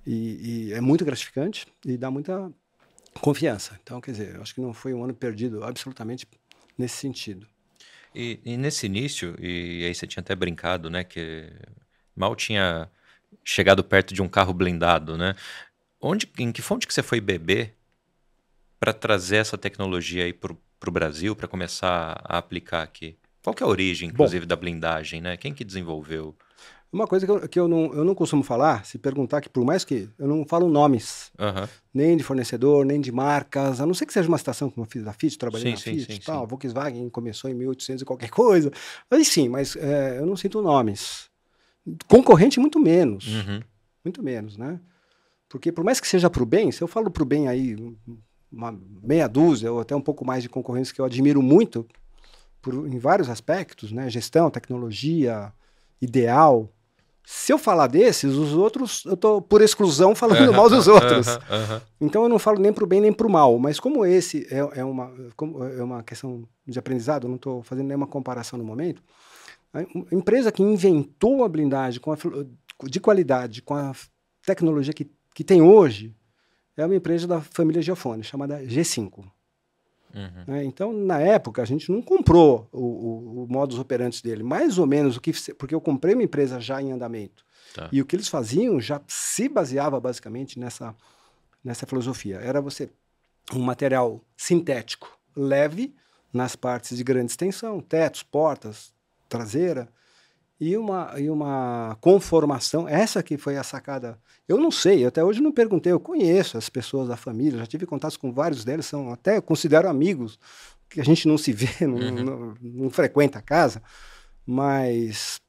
E, 0.05 0.67
e, 0.69 0.73
é 0.73 0.79
muito 0.79 1.03
gratificante 1.03 1.65
e 1.83 1.97
dá 1.97 2.12
muita 2.12 2.51
confiança. 3.19 3.79
Então, 3.81 3.99
quer 3.99 4.12
dizer, 4.12 4.39
acho 4.39 4.53
que 4.53 4.62
não 4.62 4.75
foi 4.75 4.93
um 4.93 5.03
ano 5.03 5.15
perdido 5.15 5.63
absolutamente 5.63 6.27
nesse 6.77 6.97
sentido. 6.97 7.47
E, 8.15 8.39
e 8.45 8.58
nesse 8.58 8.86
início, 8.86 9.36
e 9.39 9.86
aí 9.86 9.93
você 9.93 10.06
tinha 10.06 10.21
até 10.21 10.36
brincado, 10.36 10.89
né? 10.89 11.04
Que 11.04 11.52
mal 12.15 12.36
tinha 12.36 12.89
chegado 13.43 13.84
perto 13.84 14.13
de 14.13 14.21
um 14.21 14.30
carro 14.30 14.54
blindado, 14.54 15.17
né? 15.17 15.36
Onde, 15.99 16.30
em 16.38 16.52
que 16.52 16.62
fonte 16.62 16.86
que 16.86 16.93
você 16.93 17.02
foi 17.02 17.19
beber 17.19 17.76
para 18.80 18.93
trazer 18.93 19.38
essa 19.38 19.58
tecnologia 19.58 20.26
aí 20.26 20.34
para 20.34 20.52
o 20.52 20.91
Brasil, 20.91 21.36
para 21.36 21.47
começar 21.47 22.21
a 22.23 22.38
aplicar 22.38 22.84
aqui? 22.84 23.17
Qual 23.41 23.54
que 23.54 23.63
é 23.63 23.65
a 23.65 23.69
origem, 23.69 24.10
inclusive, 24.10 24.45
Bom, 24.45 24.49
da 24.49 24.56
blindagem, 24.56 25.21
né? 25.21 25.38
Quem 25.38 25.54
que 25.54 25.63
desenvolveu? 25.63 26.36
Uma 26.93 27.08
coisa 27.08 27.25
que, 27.25 27.32
eu, 27.32 27.49
que 27.49 27.60
eu, 27.60 27.67
não, 27.67 27.91
eu 27.91 28.06
não 28.06 28.13
costumo 28.13 28.43
falar, 28.43 28.86
se 28.86 28.99
perguntar 28.99 29.41
que 29.41 29.49
por 29.49 29.65
mais 29.65 29.84
que 29.84 30.08
eu 30.19 30.27
não 30.27 30.45
falo 30.45 30.69
nomes, 30.69 31.32
uhum. 31.39 31.67
nem 31.91 32.15
de 32.15 32.23
fornecedor, 32.23 32.86
nem 32.86 33.01
de 33.01 33.12
marcas, 33.12 33.82
a 33.82 33.86
não 33.86 33.95
ser 33.95 34.06
que 34.06 34.13
seja 34.13 34.27
uma 34.27 34.38
estação 34.38 34.69
como 34.69 34.86
eu 34.86 34.89
fiz 34.89 35.03
da 35.03 35.12
Fiat, 35.12 35.36
trabalhei 35.39 35.65
sim, 35.65 35.71
na 35.71 35.77
sim, 35.77 36.06
Fiat, 36.06 36.13
sim, 36.13 36.21
tal, 36.23 36.41
sim. 36.41 36.47
Volkswagen 36.47 37.10
começou 37.10 37.49
em 37.49 37.56
1800 37.56 38.03
e 38.03 38.06
qualquer 38.06 38.29
coisa, 38.29 38.71
aí 39.10 39.25
sim, 39.25 39.49
mas 39.49 39.75
é, 39.75 40.19
eu 40.19 40.25
não 40.27 40.36
sinto 40.36 40.62
nomes. 40.62 41.32
Concorrente 42.08 42.60
muito 42.60 42.79
menos, 42.79 43.25
uhum. 43.27 43.60
muito 44.06 44.21
menos, 44.21 44.56
né? 44.56 44.79
Porque 45.49 45.71
por 45.71 45.84
mais 45.84 45.99
que 45.99 46.08
seja 46.08 46.29
para 46.29 46.43
o 46.43 46.45
bem, 46.45 46.71
se 46.71 46.84
eu 46.84 46.88
falo 46.88 47.10
para 47.10 47.23
o 47.23 47.25
bem 47.25 47.47
aí, 47.47 47.75
uma 48.51 48.79
meia 49.01 49.27
dúzia 49.27 49.71
ou 49.71 49.79
até 49.79 49.95
um 49.95 50.01
pouco 50.01 50.23
mais 50.23 50.43
de 50.43 50.49
concorrência 50.49 50.93
que 50.93 51.01
eu 51.01 51.06
admiro 51.06 51.41
muito, 51.41 51.88
por, 52.62 52.88
em 52.88 52.99
vários 52.99 53.29
aspectos, 53.29 53.91
né? 53.91 54.12
Gestão, 54.12 54.51
tecnologia, 54.51 55.51
ideal. 55.99 56.69
Se 57.25 57.53
eu 57.53 57.57
falar 57.57 57.88
desses, 57.88 58.36
os 58.36 58.53
outros, 58.53 59.03
eu 59.05 59.13
estou 59.13 59.41
por 59.41 59.62
exclusão 59.62 60.13
falando 60.13 60.51
mal 60.53 60.69
dos 60.69 60.88
outros. 60.88 61.27
Então 61.99 62.23
eu 62.23 62.29
não 62.29 62.38
falo 62.38 62.59
nem 62.59 62.73
para 62.73 62.83
o 62.83 62.88
bem 62.88 62.99
nem 62.99 63.13
para 63.13 63.25
o 63.25 63.31
mal. 63.31 63.57
Mas 63.57 63.79
como 63.79 64.05
esse 64.05 64.45
é, 64.51 64.79
é, 64.79 64.83
uma, 64.83 65.12
é 65.77 65.81
uma 65.81 66.03
questão 66.03 66.43
de 66.67 66.77
aprendizado, 66.77 67.25
eu 67.25 67.29
não 67.29 67.38
estou 67.38 67.63
fazendo 67.63 67.88
nenhuma 67.88 68.07
comparação 68.07 68.59
no 68.59 68.65
momento. 68.65 69.01
A 69.73 69.81
empresa 70.12 70.51
que 70.51 70.62
inventou 70.62 71.43
a 71.43 71.49
blindagem 71.49 71.99
com 71.99 72.12
a, 72.12 72.17
de 72.83 72.99
qualidade, 72.99 73.62
com 73.62 73.73
a 73.73 73.93
tecnologia 74.45 74.93
que 74.93 75.09
que 75.33 75.43
tem 75.43 75.62
hoje 75.62 76.15
é 76.77 76.86
uma 76.86 76.95
empresa 76.95 77.27
da 77.27 77.41
família 77.41 77.81
Geofone, 77.81 78.23
chamada 78.23 78.62
G5. 78.63 79.23
Uhum. 80.13 80.43
Né? 80.47 80.63
Então, 80.63 80.93
na 80.93 81.19
época, 81.19 81.62
a 81.62 81.65
gente 81.65 81.91
não 81.91 82.02
comprou 82.02 82.67
o, 82.71 82.80
o, 82.80 83.43
o, 83.43 83.47
modus 83.49 83.80
operandi 83.80 84.21
dele, 84.21 84.43
mais 84.43 84.78
ou 84.78 84.86
menos 84.86 85.17
o 85.17 85.21
que. 85.21 85.32
Porque 85.54 85.73
eu 85.73 85.82
comprei 85.82 86.13
uma 86.13 86.23
empresa 86.23 86.60
já 86.60 86.82
em 86.82 86.91
andamento. 86.91 87.43
Tá. 87.73 87.89
E 87.91 88.02
o 88.02 88.06
que 88.06 88.15
eles 88.15 88.28
faziam 88.28 88.80
já 88.80 89.02
se 89.08 89.49
baseava 89.49 89.99
basicamente 89.99 90.60
nessa, 90.60 90.95
nessa 91.63 91.88
filosofia. 91.88 92.38
Era 92.38 92.62
você 92.62 92.89
um 93.52 93.60
material 93.60 94.21
sintético 94.38 95.17
leve 95.36 95.95
nas 96.32 96.56
partes 96.56 96.95
de 96.95 97.04
grande 97.04 97.32
extensão, 97.32 97.82
tetos, 97.82 98.23
portas, 98.23 98.93
traseira, 99.28 99.89
e 100.59 100.77
uma, 100.77 101.13
e 101.17 101.29
uma 101.29 101.97
conformação. 101.99 102.87
Essa 102.87 103.21
que 103.21 103.37
foi 103.37 103.57
a 103.57 103.63
sacada. 103.63 104.17
Eu 104.47 104.57
não 104.57 104.71
sei, 104.71 105.05
até 105.05 105.23
hoje 105.23 105.41
não 105.41 105.51
perguntei. 105.51 105.91
Eu 105.91 105.99
conheço 105.99 106.57
as 106.57 106.69
pessoas 106.69 107.07
da 107.07 107.17
família, 107.17 107.59
já 107.59 107.65
tive 107.65 107.85
contatos 107.85 108.17
com 108.17 108.31
vários 108.31 108.63
deles, 108.63 108.85
são 108.85 109.11
até 109.11 109.41
considero 109.41 109.89
amigos, 109.89 110.39
que 110.89 111.01
a 111.01 111.03
gente 111.03 111.27
não 111.27 111.37
se 111.37 111.51
vê, 111.51 111.67
não, 111.87 111.97
uhum. 111.97 112.23
não, 112.23 112.55
não 112.61 112.89
frequenta 112.89 113.39
a 113.39 113.41
casa, 113.41 113.81
mas 114.45 115.41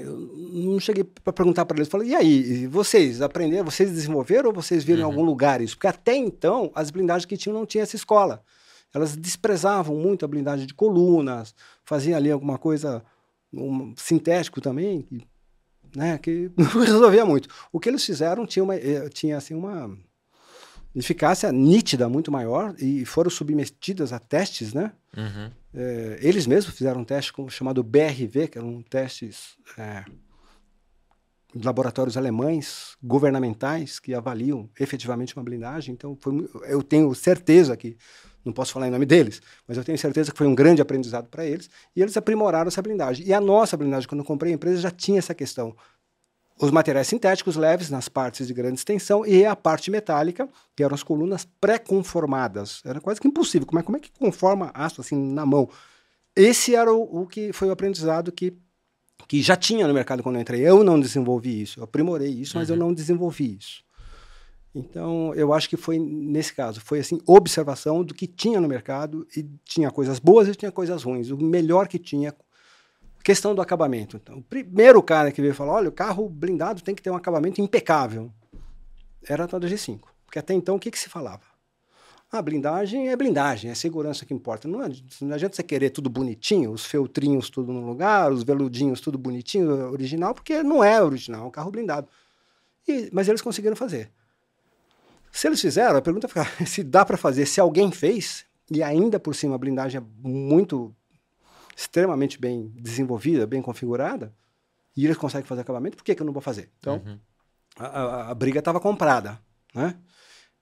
eu 0.00 0.16
não 0.16 0.80
cheguei 0.80 1.04
para 1.04 1.32
perguntar 1.32 1.66
para 1.66 1.76
eles. 1.76 1.88
Falei, 1.88 2.08
e 2.08 2.14
aí, 2.14 2.66
vocês 2.66 3.20
aprenderam, 3.20 3.64
vocês 3.64 3.90
desenvolveram 3.90 4.48
ou 4.48 4.54
vocês 4.54 4.82
viram 4.82 5.02
uhum. 5.02 5.08
em 5.08 5.12
algum 5.12 5.24
lugar 5.24 5.60
isso? 5.60 5.76
Porque 5.76 5.86
até 5.86 6.16
então, 6.16 6.70
as 6.74 6.90
blindagens 6.90 7.26
que 7.26 7.36
tinham 7.36 7.58
não 7.58 7.66
tinha 7.66 7.82
essa 7.82 7.96
escola. 7.96 8.42
Elas 8.94 9.16
desprezavam 9.16 9.96
muito 9.96 10.24
a 10.24 10.28
blindagem 10.28 10.66
de 10.66 10.74
colunas, 10.74 11.54
faziam 11.84 12.16
ali 12.16 12.30
alguma 12.30 12.58
coisa 12.58 13.02
um 13.52 13.94
sintético 13.96 14.60
também, 14.60 15.02
que, 15.02 15.26
né, 15.96 16.18
que 16.18 16.50
não 16.56 16.80
resolvia 16.80 17.24
muito. 17.24 17.48
O 17.72 17.78
que 17.78 17.88
eles 17.88 18.04
fizeram 18.04 18.46
tinha, 18.46 18.62
uma, 18.62 18.74
eh, 18.74 19.08
tinha 19.08 19.36
assim, 19.36 19.54
uma 19.54 19.96
eficácia 20.94 21.50
nítida 21.50 22.08
muito 22.08 22.30
maior 22.30 22.74
e 22.78 23.04
foram 23.04 23.30
submetidas 23.30 24.12
a 24.12 24.18
testes, 24.18 24.74
né? 24.74 24.92
Uhum. 25.16 25.50
É, 25.74 26.18
eles 26.20 26.46
mesmos 26.46 26.76
fizeram 26.76 27.00
um 27.00 27.04
teste 27.04 27.32
chamado 27.48 27.82
BRV, 27.82 28.48
que 28.48 28.58
eram 28.58 28.82
testes 28.82 29.56
é, 29.78 30.04
laboratórios 31.54 32.16
alemães, 32.16 32.96
governamentais, 33.02 33.98
que 33.98 34.14
avaliam 34.14 34.68
efetivamente 34.78 35.36
uma 35.36 35.44
blindagem. 35.44 35.94
Então, 35.94 36.16
foi, 36.20 36.48
eu 36.64 36.82
tenho 36.82 37.14
certeza 37.14 37.76
que, 37.76 37.96
não 38.44 38.52
posso 38.52 38.72
falar 38.72 38.88
em 38.88 38.90
nome 38.90 39.06
deles, 39.06 39.40
mas 39.66 39.76
eu 39.76 39.84
tenho 39.84 39.98
certeza 39.98 40.32
que 40.32 40.38
foi 40.38 40.46
um 40.46 40.54
grande 40.54 40.82
aprendizado 40.82 41.28
para 41.28 41.44
eles, 41.46 41.70
e 41.94 42.02
eles 42.02 42.16
aprimoraram 42.16 42.68
essa 42.68 42.82
blindagem. 42.82 43.26
E 43.26 43.32
a 43.32 43.40
nossa 43.40 43.76
blindagem, 43.76 44.08
quando 44.08 44.20
eu 44.20 44.24
comprei 44.24 44.52
a 44.52 44.54
empresa, 44.54 44.80
já 44.80 44.90
tinha 44.90 45.18
essa 45.18 45.34
questão. 45.34 45.74
Os 46.60 46.70
materiais 46.70 47.08
sintéticos 47.08 47.56
leves 47.56 47.90
nas 47.90 48.08
partes 48.08 48.46
de 48.46 48.54
grande 48.54 48.78
extensão 48.78 49.26
e 49.26 49.44
a 49.44 49.56
parte 49.56 49.90
metálica, 49.90 50.48
que 50.76 50.84
eram 50.84 50.94
as 50.94 51.02
colunas 51.02 51.48
pré-conformadas. 51.60 52.82
Era 52.84 53.00
quase 53.00 53.20
que 53.20 53.26
impossível. 53.26 53.66
Como 53.66 53.80
é, 53.80 53.82
como 53.82 53.96
é 53.96 54.00
que 54.00 54.10
conforma 54.12 54.70
aço 54.74 55.00
assim 55.00 55.16
na 55.16 55.44
mão? 55.44 55.68
Esse 56.36 56.74
era 56.74 56.92
o, 56.92 57.22
o 57.22 57.26
que 57.26 57.52
foi 57.52 57.68
o 57.68 57.72
aprendizado 57.72 58.30
que 58.30 58.56
que 59.28 59.40
já 59.40 59.56
tinha 59.56 59.86
no 59.86 59.94
mercado 59.94 60.22
quando 60.22 60.36
eu 60.36 60.42
entrei. 60.42 60.60
Eu 60.60 60.84
não 60.84 61.00
desenvolvi 61.00 61.62
isso, 61.62 61.80
eu 61.80 61.84
aprimorei 61.84 62.28
isso, 62.28 62.56
mas 62.56 62.68
uhum. 62.68 62.76
eu 62.76 62.78
não 62.78 62.92
desenvolvi 62.92 63.56
isso. 63.58 63.82
Então, 64.74 65.34
eu 65.34 65.52
acho 65.52 65.68
que 65.68 65.76
foi 65.76 65.98
nesse 65.98 66.54
caso, 66.54 66.80
foi 66.80 67.00
assim, 67.00 67.20
observação 67.26 68.02
do 68.02 68.14
que 68.14 68.26
tinha 68.26 68.58
no 68.58 68.66
mercado 68.66 69.26
e 69.36 69.46
tinha 69.64 69.90
coisas 69.90 70.18
boas 70.18 70.48
e 70.48 70.54
tinha 70.54 70.72
coisas 70.72 71.02
ruins. 71.02 71.30
O 71.30 71.36
melhor 71.36 71.86
que 71.86 71.98
tinha 71.98 72.34
questão 73.22 73.54
do 73.54 73.60
acabamento. 73.60 74.16
Então, 74.16 74.38
o 74.38 74.42
primeiro 74.42 75.02
cara 75.02 75.30
que 75.30 75.40
veio 75.42 75.54
falar, 75.54 75.74
olha, 75.74 75.88
o 75.88 75.92
carro 75.92 76.28
blindado 76.28 76.82
tem 76.82 76.94
que 76.94 77.02
ter 77.02 77.10
um 77.10 77.16
acabamento 77.16 77.60
impecável. 77.60 78.32
Era 79.28 79.44
a 79.44 79.46
da 79.46 79.68
G5. 79.68 80.00
Porque 80.24 80.38
até 80.38 80.54
então 80.54 80.76
o 80.76 80.78
que, 80.78 80.90
que 80.90 80.98
se 80.98 81.08
falava? 81.08 81.42
A 82.30 82.40
blindagem 82.40 83.10
é 83.10 83.16
blindagem, 83.16 83.70
é 83.70 83.74
segurança 83.74 84.24
que 84.24 84.32
importa. 84.32 84.66
Não, 84.66 84.80
não 85.20 85.34
adianta 85.34 85.54
você 85.54 85.62
querer 85.62 85.90
tudo 85.90 86.08
bonitinho, 86.08 86.72
os 86.72 86.86
feltrinhos 86.86 87.50
tudo 87.50 87.70
no 87.74 87.86
lugar, 87.86 88.32
os 88.32 88.42
veludinhos 88.42 89.02
tudo 89.02 89.18
bonitinho, 89.18 89.70
original, 89.92 90.34
porque 90.34 90.62
não 90.62 90.82
é 90.82 91.02
original, 91.02 91.44
é 91.44 91.48
um 91.48 91.50
carro 91.50 91.70
blindado. 91.70 92.08
E, 92.88 93.10
mas 93.12 93.28
eles 93.28 93.42
conseguiram 93.42 93.76
fazer. 93.76 94.10
Se 95.32 95.48
eles 95.48 95.60
fizeram, 95.60 95.96
a 95.96 96.02
pergunta 96.02 96.28
fica 96.28 96.44
se 96.66 96.84
dá 96.84 97.04
para 97.04 97.16
fazer, 97.16 97.46
se 97.46 97.60
alguém 97.60 97.90
fez, 97.90 98.44
e 98.70 98.82
ainda 98.82 99.18
por 99.18 99.34
cima 99.34 99.54
a 99.54 99.58
blindagem 99.58 100.00
é 100.00 100.04
muito, 100.18 100.94
extremamente 101.74 102.38
bem 102.38 102.70
desenvolvida, 102.76 103.46
bem 103.46 103.62
configurada, 103.62 104.32
e 104.94 105.06
eles 105.06 105.16
conseguem 105.16 105.46
fazer 105.46 105.62
acabamento, 105.62 105.96
por 105.96 106.04
que, 106.04 106.14
que 106.14 106.20
eu 106.20 106.26
não 106.26 106.34
vou 106.34 106.42
fazer? 106.42 106.70
Então, 106.78 107.02
uhum. 107.04 107.18
a, 107.78 107.86
a, 107.86 108.30
a 108.30 108.34
briga 108.34 108.58
estava 108.58 108.78
comprada, 108.78 109.40
né? 109.74 109.96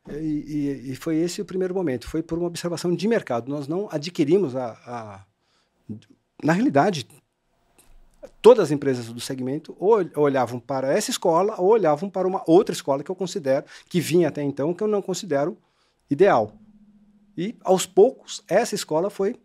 E, 0.08 0.14
e, 0.14 0.92
e, 0.92 0.96
foi 0.96 1.16
esse 1.16 1.42
o 1.42 1.44
primeiro 1.44 1.74
momento. 1.74 2.08
Foi 2.08 2.22
por 2.22 2.38
uma 2.38 2.46
observação 2.46 2.94
de 2.94 3.06
mercado. 3.06 3.50
Nós 3.50 3.68
não 3.68 3.86
adquirimos 3.92 4.56
a, 4.56 4.70
a 4.86 5.26
na 6.42 6.52
realidade, 6.52 7.06
todas 8.42 8.64
as 8.64 8.70
empresas 8.70 9.06
do 9.06 9.20
segmento 9.20 9.76
olhavam 10.16 10.60
para 10.60 10.92
essa 10.92 11.10
escola 11.10 11.54
ou 11.58 11.68
olhavam 11.68 12.08
para 12.08 12.26
uma 12.26 12.42
outra 12.46 12.72
escola 12.72 13.02
que 13.02 13.10
eu 13.10 13.16
considero, 13.16 13.64
que 13.88 14.00
vinha 14.00 14.28
até 14.28 14.42
então, 14.42 14.74
que 14.74 14.82
eu 14.82 14.88
não 14.88 15.02
considero 15.02 15.56
ideal. 16.10 16.52
E, 17.36 17.56
aos 17.62 17.86
poucos, 17.86 18.42
essa 18.48 18.74
escola 18.74 19.08
foi 19.08 19.36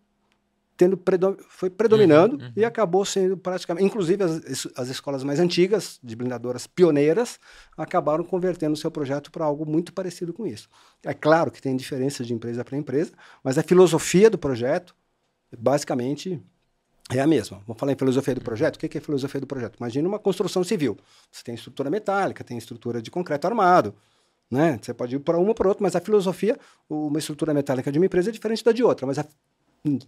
tendo 0.76 1.00
foi 1.48 1.70
predominando 1.70 2.36
uhum, 2.36 2.46
uhum. 2.48 2.52
e 2.54 2.64
acabou 2.64 3.04
sendo 3.04 3.36
praticamente, 3.36 3.86
inclusive 3.86 4.22
as, 4.22 4.68
as 4.76 4.88
escolas 4.88 5.24
mais 5.24 5.40
antigas, 5.40 5.98
de 6.02 6.14
blindadoras 6.14 6.66
pioneiras, 6.66 7.40
acabaram 7.76 8.22
convertendo 8.22 8.74
o 8.74 8.76
seu 8.76 8.90
projeto 8.90 9.30
para 9.30 9.44
algo 9.44 9.64
muito 9.64 9.92
parecido 9.92 10.34
com 10.34 10.46
isso. 10.46 10.68
É 11.02 11.14
claro 11.14 11.50
que 11.50 11.62
tem 11.62 11.74
diferenças 11.74 12.26
de 12.26 12.34
empresa 12.34 12.62
para 12.62 12.76
empresa, 12.76 13.12
mas 13.42 13.56
a 13.56 13.62
filosofia 13.62 14.28
do 14.28 14.36
projeto, 14.36 14.94
basicamente, 15.58 16.42
é 17.10 17.20
a 17.20 17.26
mesma. 17.26 17.62
Vamos 17.66 17.78
falar 17.78 17.92
em 17.92 17.96
filosofia 17.96 18.34
do 18.34 18.40
projeto. 18.40 18.76
O 18.76 18.78
que 18.78 18.98
é 18.98 19.00
filosofia 19.00 19.40
do 19.40 19.46
projeto? 19.46 19.76
Imagina 19.76 20.08
uma 20.08 20.18
construção 20.18 20.64
civil. 20.64 20.96
Você 21.30 21.44
tem 21.44 21.54
estrutura 21.54 21.88
metálica, 21.88 22.42
tem 22.42 22.58
estrutura 22.58 23.00
de 23.00 23.10
concreto 23.10 23.46
armado, 23.46 23.94
né? 24.50 24.78
Você 24.82 24.92
pode 24.92 25.16
ir 25.16 25.20
para 25.20 25.38
uma 25.38 25.48
ou 25.48 25.54
para 25.54 25.68
outra, 25.68 25.82
mas 25.82 25.94
a 25.94 26.00
filosofia, 26.00 26.58
uma 26.88 27.18
estrutura 27.18 27.54
metálica 27.54 27.92
de 27.92 27.98
uma 27.98 28.06
empresa 28.06 28.30
é 28.30 28.32
diferente 28.32 28.64
da 28.64 28.72
de 28.72 28.82
outra, 28.82 29.06
mas 29.06 29.18
a 29.18 29.26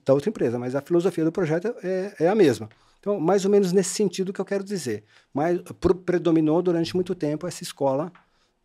da 0.05 0.13
outra 0.13 0.29
empresa, 0.29 0.59
mas 0.59 0.75
a 0.75 0.81
filosofia 0.81 1.25
do 1.25 1.31
projeto 1.31 1.73
é, 1.85 2.15
é 2.21 2.29
a 2.29 2.35
mesma. 2.35 2.69
Então, 2.99 3.21
mais 3.21 3.45
ou 3.45 3.51
menos 3.51 3.73
nesse 3.73 3.91
sentido 3.91 4.33
que 4.33 4.41
eu 4.41 4.45
quero 4.45 4.65
dizer. 4.65 5.05
Mas 5.33 5.61
predominou 6.05 6.61
durante 6.61 6.95
muito 6.97 7.15
tempo 7.15 7.47
essa 7.47 7.63
escola 7.63 8.13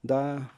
da 0.04 0.50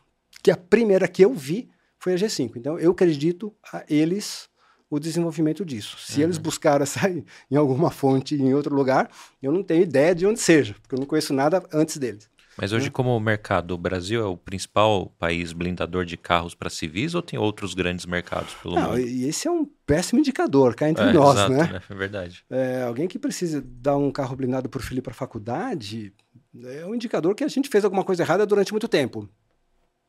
que 0.41 0.49
a 0.49 0.57
primeira 0.57 1.07
que 1.07 1.23
eu 1.23 1.33
vi 1.33 1.69
foi 1.99 2.13
a 2.13 2.15
G5. 2.15 2.53
Então, 2.55 2.79
eu 2.79 2.91
acredito 2.91 3.53
a 3.73 3.83
eles 3.89 4.47
o 4.95 4.99
desenvolvimento 4.99 5.63
disso. 5.63 5.97
Se 5.99 6.17
uhum. 6.17 6.23
eles 6.23 6.37
buscaram 6.37 6.83
essa 6.83 7.09
em 7.09 7.55
alguma 7.55 7.91
fonte 7.91 8.35
em 8.35 8.53
outro 8.53 8.75
lugar, 8.75 9.09
eu 9.41 9.51
não 9.51 9.63
tenho 9.63 9.83
ideia 9.83 10.15
de 10.15 10.25
onde 10.25 10.39
seja, 10.39 10.75
porque 10.81 10.95
eu 10.95 10.99
não 10.99 11.05
conheço 11.05 11.33
nada 11.33 11.63
antes 11.73 11.97
deles. 11.97 12.29
Mas 12.57 12.71
hoje, 12.71 12.89
como 12.89 13.15
o 13.15 13.19
mercado, 13.19 13.71
o 13.71 13.77
Brasil 13.77 14.21
é 14.21 14.25
o 14.25 14.37
principal 14.37 15.13
país 15.19 15.51
blindador 15.51 16.05
de 16.05 16.15
carros 16.15 16.55
para 16.55 16.69
civis 16.69 17.13
ou 17.13 17.21
tem 17.21 17.37
outros 17.37 17.73
grandes 17.73 18.05
mercados 18.05 18.53
pelo 18.53 18.75
Não, 18.75 18.91
mundo? 18.91 18.99
E 19.01 19.25
esse 19.25 19.45
é 19.45 19.51
um 19.51 19.65
péssimo 19.85 20.19
indicador, 20.19 20.73
cá 20.73 20.89
entre 20.89 21.03
é, 21.03 21.11
nós, 21.11 21.35
exato, 21.35 21.51
né? 21.51 21.81
É 21.89 21.93
verdade. 21.93 22.45
É, 22.49 22.83
alguém 22.83 23.09
que 23.09 23.19
precisa 23.19 23.61
dar 23.61 23.97
um 23.97 24.09
carro 24.09 24.35
blindado 24.37 24.69
o 24.73 24.79
filho 24.79 25.01
para 25.01 25.11
a 25.11 25.15
faculdade 25.15 26.13
é 26.63 26.85
um 26.85 26.95
indicador 26.95 27.35
que 27.35 27.43
a 27.43 27.47
gente 27.47 27.67
fez 27.67 27.83
alguma 27.83 28.03
coisa 28.03 28.23
errada 28.23 28.45
durante 28.45 28.71
muito 28.71 28.87
tempo. 28.87 29.27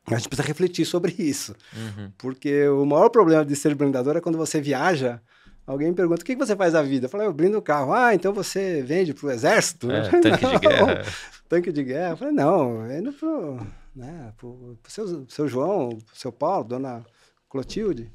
A 0.07 0.15
gente 0.17 0.29
precisa 0.29 0.47
refletir 0.47 0.85
sobre 0.85 1.13
isso. 1.17 1.55
Uhum. 1.75 2.11
Porque 2.17 2.67
o 2.69 2.85
maior 2.85 3.09
problema 3.09 3.45
de 3.45 3.55
ser 3.55 3.75
blindador 3.75 4.15
é 4.15 4.21
quando 4.21 4.37
você 4.37 4.61
viaja 4.61 5.21
Alguém 5.67 5.89
me 5.89 5.95
pergunta, 5.95 6.21
o 6.21 6.25
que 6.25 6.33
você 6.33 6.55
faz 6.55 6.71
da 6.71 6.81
vida? 6.81 7.07
Eu 7.07 7.09
falei, 7.09 7.27
eu 7.27 7.33
blindo 7.33 7.57
o 7.57 7.61
carro. 7.61 7.91
Ah, 7.91 8.15
então 8.15 8.31
você 8.31 8.81
vende 8.81 9.13
para 9.13 9.27
o 9.27 9.31
exército? 9.31 9.91
É, 9.91 10.07
tanque 10.21 10.47
de 10.47 10.59
guerra. 10.59 11.03
tanque 11.49 11.71
de 11.73 11.83
guerra. 11.83 12.11
Eu 12.11 12.17
falei, 12.17 12.33
não, 12.33 12.89
indo 12.89 13.11
pro, 13.11 13.59
né, 13.93 14.33
pro, 14.37 14.79
pro 14.81 14.91
seu, 14.91 15.27
seu 15.27 15.45
João, 15.45 15.89
pro 15.89 16.15
seu 16.15 16.31
Paulo, 16.31 16.63
dona 16.63 17.05
Clotilde. 17.49 18.09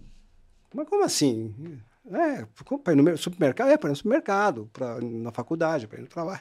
Mas 0.75 0.89
como 0.89 1.05
assim? 1.05 1.79
É, 2.11 2.47
para 2.83 2.95
ir 2.95 2.97
no 2.97 3.19
supermercado? 3.19 3.69
É, 3.69 3.77
para 3.77 3.89
ir 3.89 3.93
no 3.93 3.97
supermercado, 3.97 4.71
pra, 4.73 4.99
na 5.03 5.31
faculdade, 5.31 5.87
para 5.87 5.99
ir 5.99 6.03
no 6.03 6.09
trabalho. 6.09 6.41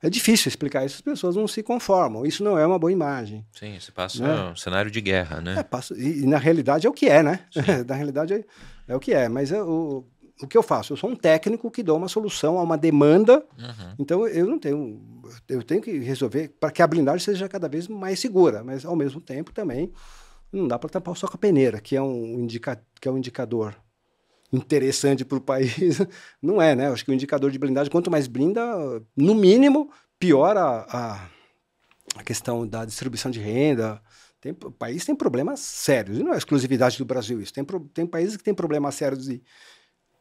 É 0.00 0.08
difícil 0.08 0.48
explicar 0.48 0.84
isso, 0.84 0.96
as 0.96 1.00
pessoas 1.00 1.34
não 1.34 1.48
se 1.48 1.62
conformam. 1.62 2.24
Isso 2.24 2.44
não 2.44 2.56
é 2.56 2.64
uma 2.64 2.78
boa 2.78 2.92
imagem. 2.92 3.44
Sim, 3.52 3.78
você 3.78 3.90
passa 3.90 4.22
né? 4.22 4.50
um 4.50 4.56
cenário 4.56 4.90
de 4.90 5.00
guerra, 5.00 5.40
né? 5.40 5.56
É, 5.58 5.62
passa, 5.62 5.94
e, 5.98 6.20
e, 6.20 6.26
na 6.26 6.38
realidade 6.38 6.86
é 6.86 6.90
o 6.90 6.92
que 6.92 7.08
é, 7.08 7.22
né? 7.22 7.40
na 7.86 7.94
realidade 7.96 8.34
é, 8.34 8.44
é, 8.86 8.94
o 8.94 9.00
que 9.00 9.12
é. 9.12 9.28
Mas 9.28 9.50
é, 9.50 9.60
o, 9.60 10.04
o 10.40 10.46
que 10.46 10.56
eu 10.56 10.62
faço? 10.62 10.92
Eu 10.92 10.96
sou 10.96 11.10
um 11.10 11.16
técnico 11.16 11.68
que 11.68 11.82
dou 11.82 11.96
uma 11.96 12.06
solução 12.06 12.58
a 12.58 12.62
uma 12.62 12.78
demanda. 12.78 13.44
Uhum. 13.58 13.94
Então 13.98 14.26
eu 14.28 14.46
não 14.46 14.58
tenho. 14.58 15.02
Eu 15.48 15.64
tenho 15.64 15.82
que 15.82 15.98
resolver 15.98 16.54
para 16.60 16.70
que 16.70 16.80
a 16.80 16.86
blindagem 16.86 17.24
seja 17.24 17.48
cada 17.48 17.68
vez 17.68 17.88
mais 17.88 18.20
segura, 18.20 18.62
mas 18.62 18.84
ao 18.84 18.94
mesmo 18.94 19.20
tempo 19.20 19.52
também 19.52 19.92
não 20.52 20.68
dá 20.68 20.78
para 20.78 20.88
tampar 20.88 21.16
só 21.16 21.26
com 21.26 21.34
a 21.34 21.38
peneira, 21.38 21.80
que 21.80 21.96
é 21.96 22.00
um, 22.00 22.38
indica, 22.38 22.80
que 23.00 23.08
é 23.08 23.10
um 23.10 23.18
indicador 23.18 23.76
interessante 24.52 25.24
para 25.24 25.38
o 25.38 25.40
país. 25.40 25.98
Não 26.42 26.60
é, 26.60 26.74
né? 26.74 26.88
Acho 26.88 27.04
que 27.04 27.10
o 27.10 27.14
indicador 27.14 27.50
de 27.50 27.58
blindagem, 27.58 27.90
quanto 27.90 28.10
mais 28.10 28.26
blinda, 28.26 28.62
no 29.16 29.34
mínimo, 29.34 29.90
piora 30.18 30.86
a, 30.88 31.28
a 32.16 32.22
questão 32.24 32.66
da 32.66 32.84
distribuição 32.84 33.30
de 33.30 33.40
renda. 33.40 34.00
Tem, 34.40 34.52
o 34.52 34.70
país 34.70 35.04
tem 35.04 35.16
problemas 35.16 35.60
sérios, 35.60 36.18
e 36.18 36.22
não 36.22 36.32
é 36.32 36.38
exclusividade 36.38 36.96
do 36.96 37.04
Brasil 37.04 37.40
isso. 37.40 37.52
Tem, 37.52 37.64
tem 37.92 38.06
países 38.06 38.36
que 38.36 38.44
têm 38.44 38.54
problemas 38.54 38.94
sérios 38.94 39.24
de 39.24 39.42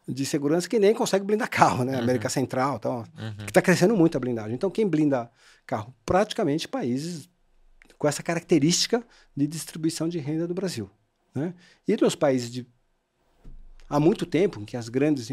de 0.08 0.26
segurança 0.26 0.70
que 0.70 0.80
nem 0.80 0.94
consegue 0.94 1.26
blindar 1.26 1.50
carro, 1.50 1.84
né? 1.84 1.98
Uhum. 1.98 2.04
América 2.04 2.30
Central 2.30 2.80
tal. 2.80 3.00
Uhum. 3.00 3.38
Que 3.38 3.52
está 3.52 3.62
crescendo 3.62 3.96
muito 3.96 4.16
a 4.16 4.20
blindagem. 4.20 4.54
Então, 4.54 4.72
quem 4.72 4.88
blinda 4.88 5.30
carro? 5.66 5.94
Praticamente 6.06 6.68
países 6.68 7.30
com 7.98 8.08
essa 8.08 8.24
característica 8.24 9.06
de 9.36 9.46
distribuição 9.46 10.08
de 10.08 10.18
renda 10.20 10.48
do 10.48 10.54
Brasil. 10.54 10.90
Né? 11.36 11.54
E 11.88 11.98
nos 11.98 12.16
países 12.16 12.50
de 12.50 12.66
há 13.89 14.00
muito 14.00 14.26
tempo 14.26 14.65
que 14.65 14.78
as 14.78 14.89
grandes 14.89 15.32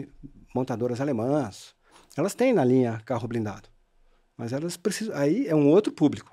montadoras 0.54 1.00
alemãs 1.00 1.74
elas 2.16 2.34
têm 2.34 2.52
na 2.52 2.64
linha 2.64 3.02
carro 3.04 3.26
blindado, 3.26 3.68
mas 4.36 4.52
elas 4.52 4.76
precisam 4.76 5.16
aí 5.16 5.48
é 5.48 5.54
um 5.54 5.68
outro 5.68 5.92
público, 5.92 6.30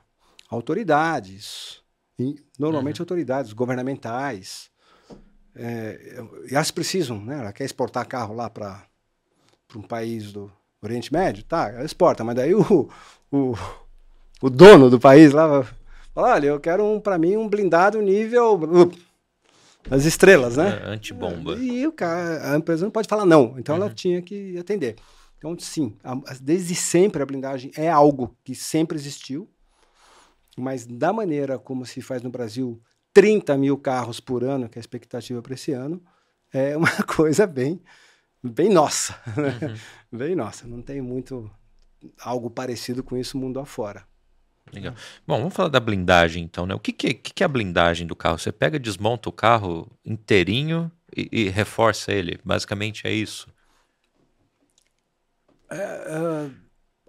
autoridades, 0.49 1.81
normalmente 2.59 2.99
uhum. 2.99 3.03
autoridades 3.03 3.51
governamentais, 3.53 4.69
é, 5.55 6.23
e 6.49 6.55
elas 6.55 6.71
precisam, 6.71 7.19
né? 7.19 7.39
Ela 7.39 7.51
quer 7.51 7.65
exportar 7.65 8.07
carro 8.07 8.33
lá 8.33 8.49
para 8.49 8.83
um 9.75 9.81
país 9.81 10.31
do 10.31 10.51
Oriente 10.81 11.11
Médio, 11.11 11.43
tá? 11.43 11.69
Ela 11.69 11.83
exporta, 11.83 12.23
mas 12.23 12.35
daí 12.35 12.53
o, 12.55 12.89
o, 13.31 13.53
o 14.41 14.49
dono 14.49 14.89
do 14.89 14.99
país 14.99 15.31
lá 15.33 15.63
fala: 16.13 16.33
olha, 16.33 16.47
eu 16.47 16.59
quero 16.59 16.85
um, 16.85 16.99
para 16.99 17.17
mim 17.17 17.37
um 17.37 17.47
blindado 17.47 18.01
nível. 18.01 18.59
As 19.89 20.05
estrelas, 20.05 20.57
né? 20.57 20.81
É, 20.83 20.89
antibomba. 20.89 21.55
E 21.55 21.85
o 21.87 21.91
cara, 21.91 22.53
a 22.53 22.57
empresa 22.57 22.85
não 22.85 22.91
pode 22.91 23.07
falar 23.07 23.25
não, 23.25 23.57
então 23.57 23.75
uhum. 23.75 23.83
ela 23.83 23.93
tinha 23.93 24.21
que 24.21 24.57
atender. 24.57 24.95
Então, 25.37 25.57
sim, 25.57 25.97
a, 26.03 26.15
desde 26.39 26.75
sempre 26.75 27.23
a 27.23 27.25
blindagem 27.25 27.71
é 27.75 27.89
algo 27.89 28.37
que 28.43 28.53
sempre 28.53 28.97
existiu, 28.97 29.49
mas 30.57 30.85
da 30.85 31.11
maneira 31.11 31.57
como 31.57 31.85
se 31.85 32.01
faz 32.01 32.21
no 32.21 32.29
Brasil 32.29 32.79
30 33.13 33.57
mil 33.57 33.77
carros 33.77 34.19
por 34.19 34.43
ano, 34.43 34.69
que 34.69 34.77
é 34.77 34.79
a 34.79 34.81
expectativa 34.81 35.41
para 35.41 35.53
esse 35.53 35.71
ano, 35.71 36.01
é 36.53 36.77
uma 36.77 36.91
coisa 37.03 37.47
bem, 37.47 37.81
bem 38.43 38.69
nossa. 38.69 39.19
Né? 39.35 39.59
Uhum. 40.11 40.17
Bem 40.17 40.35
nossa. 40.35 40.67
Não 40.67 40.81
tem 40.81 41.01
muito 41.01 41.49
algo 42.19 42.49
parecido 42.49 43.03
com 43.03 43.17
isso 43.17 43.37
mundo 43.37 43.59
afora. 43.59 44.05
Legal. 44.73 44.93
Bom, 45.27 45.37
vamos 45.39 45.53
falar 45.53 45.69
da 45.69 45.79
blindagem 45.79 46.43
então, 46.43 46.65
né? 46.65 46.73
O 46.73 46.79
que, 46.79 46.93
que, 46.93 47.07
é, 47.07 47.13
que, 47.13 47.33
que 47.33 47.43
é 47.43 47.45
a 47.45 47.49
blindagem 47.49 48.07
do 48.07 48.15
carro? 48.15 48.37
Você 48.37 48.51
pega, 48.51 48.79
desmonta 48.79 49.29
o 49.29 49.33
carro 49.33 49.89
inteirinho 50.05 50.91
e, 51.15 51.27
e 51.31 51.49
reforça 51.49 52.11
ele. 52.11 52.39
Basicamente 52.43 53.05
é 53.05 53.11
isso. 53.11 53.47
É, 55.69 55.75
é, 55.75 56.51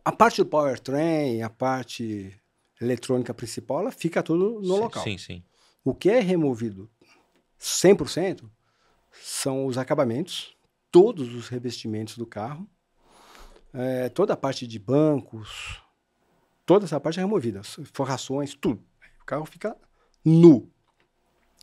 a 0.04 0.12
parte 0.12 0.38
do 0.38 0.46
powertrain, 0.46 1.42
a 1.42 1.50
parte 1.50 2.34
eletrônica 2.80 3.32
principal, 3.34 3.80
ela 3.80 3.92
fica 3.92 4.22
tudo 4.22 4.60
no 4.60 4.74
sim, 4.74 4.80
local. 4.80 5.04
Sim, 5.04 5.18
sim. 5.18 5.42
O 5.84 5.94
que 5.94 6.10
é 6.10 6.20
removido 6.20 6.90
100% 7.60 8.48
são 9.10 9.66
os 9.66 9.78
acabamentos, 9.78 10.56
todos 10.90 11.34
os 11.34 11.48
revestimentos 11.48 12.16
do 12.16 12.26
carro, 12.26 12.68
é, 13.72 14.08
toda 14.08 14.34
a 14.34 14.36
parte 14.36 14.66
de 14.66 14.78
bancos, 14.78 15.81
toda 16.64 16.84
essa 16.84 17.00
parte 17.00 17.18
é 17.18 17.22
removida, 17.22 17.62
forrações, 17.92 18.54
tudo. 18.54 18.82
O 19.20 19.24
carro 19.24 19.44
fica 19.44 19.76
nu, 20.24 20.70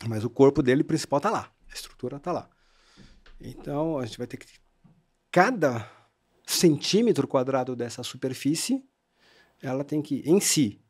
mas 0.06 0.24
o 0.24 0.30
corpo 0.30 0.62
dele 0.62 0.82
principal 0.82 1.18
está 1.18 1.30
lá, 1.30 1.52
a 1.70 1.74
estrutura 1.74 2.16
está 2.16 2.32
lá. 2.32 2.48
Então 3.40 3.98
a 3.98 4.06
gente 4.06 4.18
vai 4.18 4.26
ter 4.26 4.36
que 4.36 4.46
cada 5.30 5.88
centímetro 6.46 7.28
quadrado 7.28 7.76
dessa 7.76 8.02
superfície, 8.02 8.84
ela 9.62 9.84
tem 9.84 10.02
que 10.02 10.22
em 10.26 10.40
si 10.40 10.80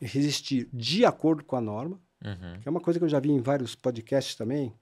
resistir 0.00 0.68
de 0.72 1.04
acordo 1.04 1.44
com 1.44 1.56
a 1.56 1.60
norma, 1.60 2.00
uhum. 2.22 2.60
que 2.60 2.68
é 2.68 2.70
uma 2.70 2.80
coisa 2.80 2.98
que 2.98 3.04
eu 3.04 3.08
já 3.08 3.18
vi 3.18 3.30
em 3.30 3.40
vários 3.40 3.74
podcasts 3.74 4.34
também. 4.34 4.74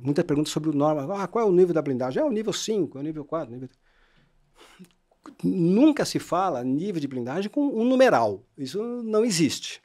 Muita 0.00 0.24
pergunta 0.24 0.48
sobre 0.48 0.70
o 0.70 0.72
norma. 0.72 1.22
Ah, 1.22 1.28
qual 1.28 1.44
é 1.44 1.48
o 1.48 1.52
nível 1.52 1.74
da 1.74 1.82
blindagem? 1.82 2.22
É 2.22 2.24
o 2.24 2.30
nível 2.30 2.52
5, 2.52 2.96
é 2.96 3.00
o 3.00 3.04
nível 3.04 3.24
4. 3.24 3.52
Nível... 3.52 3.68
Nunca 5.42 6.04
se 6.04 6.18
fala 6.18 6.64
nível 6.64 7.00
de 7.00 7.08
blindagem 7.08 7.50
com 7.50 7.66
um 7.66 7.84
numeral. 7.84 8.42
Isso 8.56 8.82
não 9.02 9.24
existe. 9.24 9.82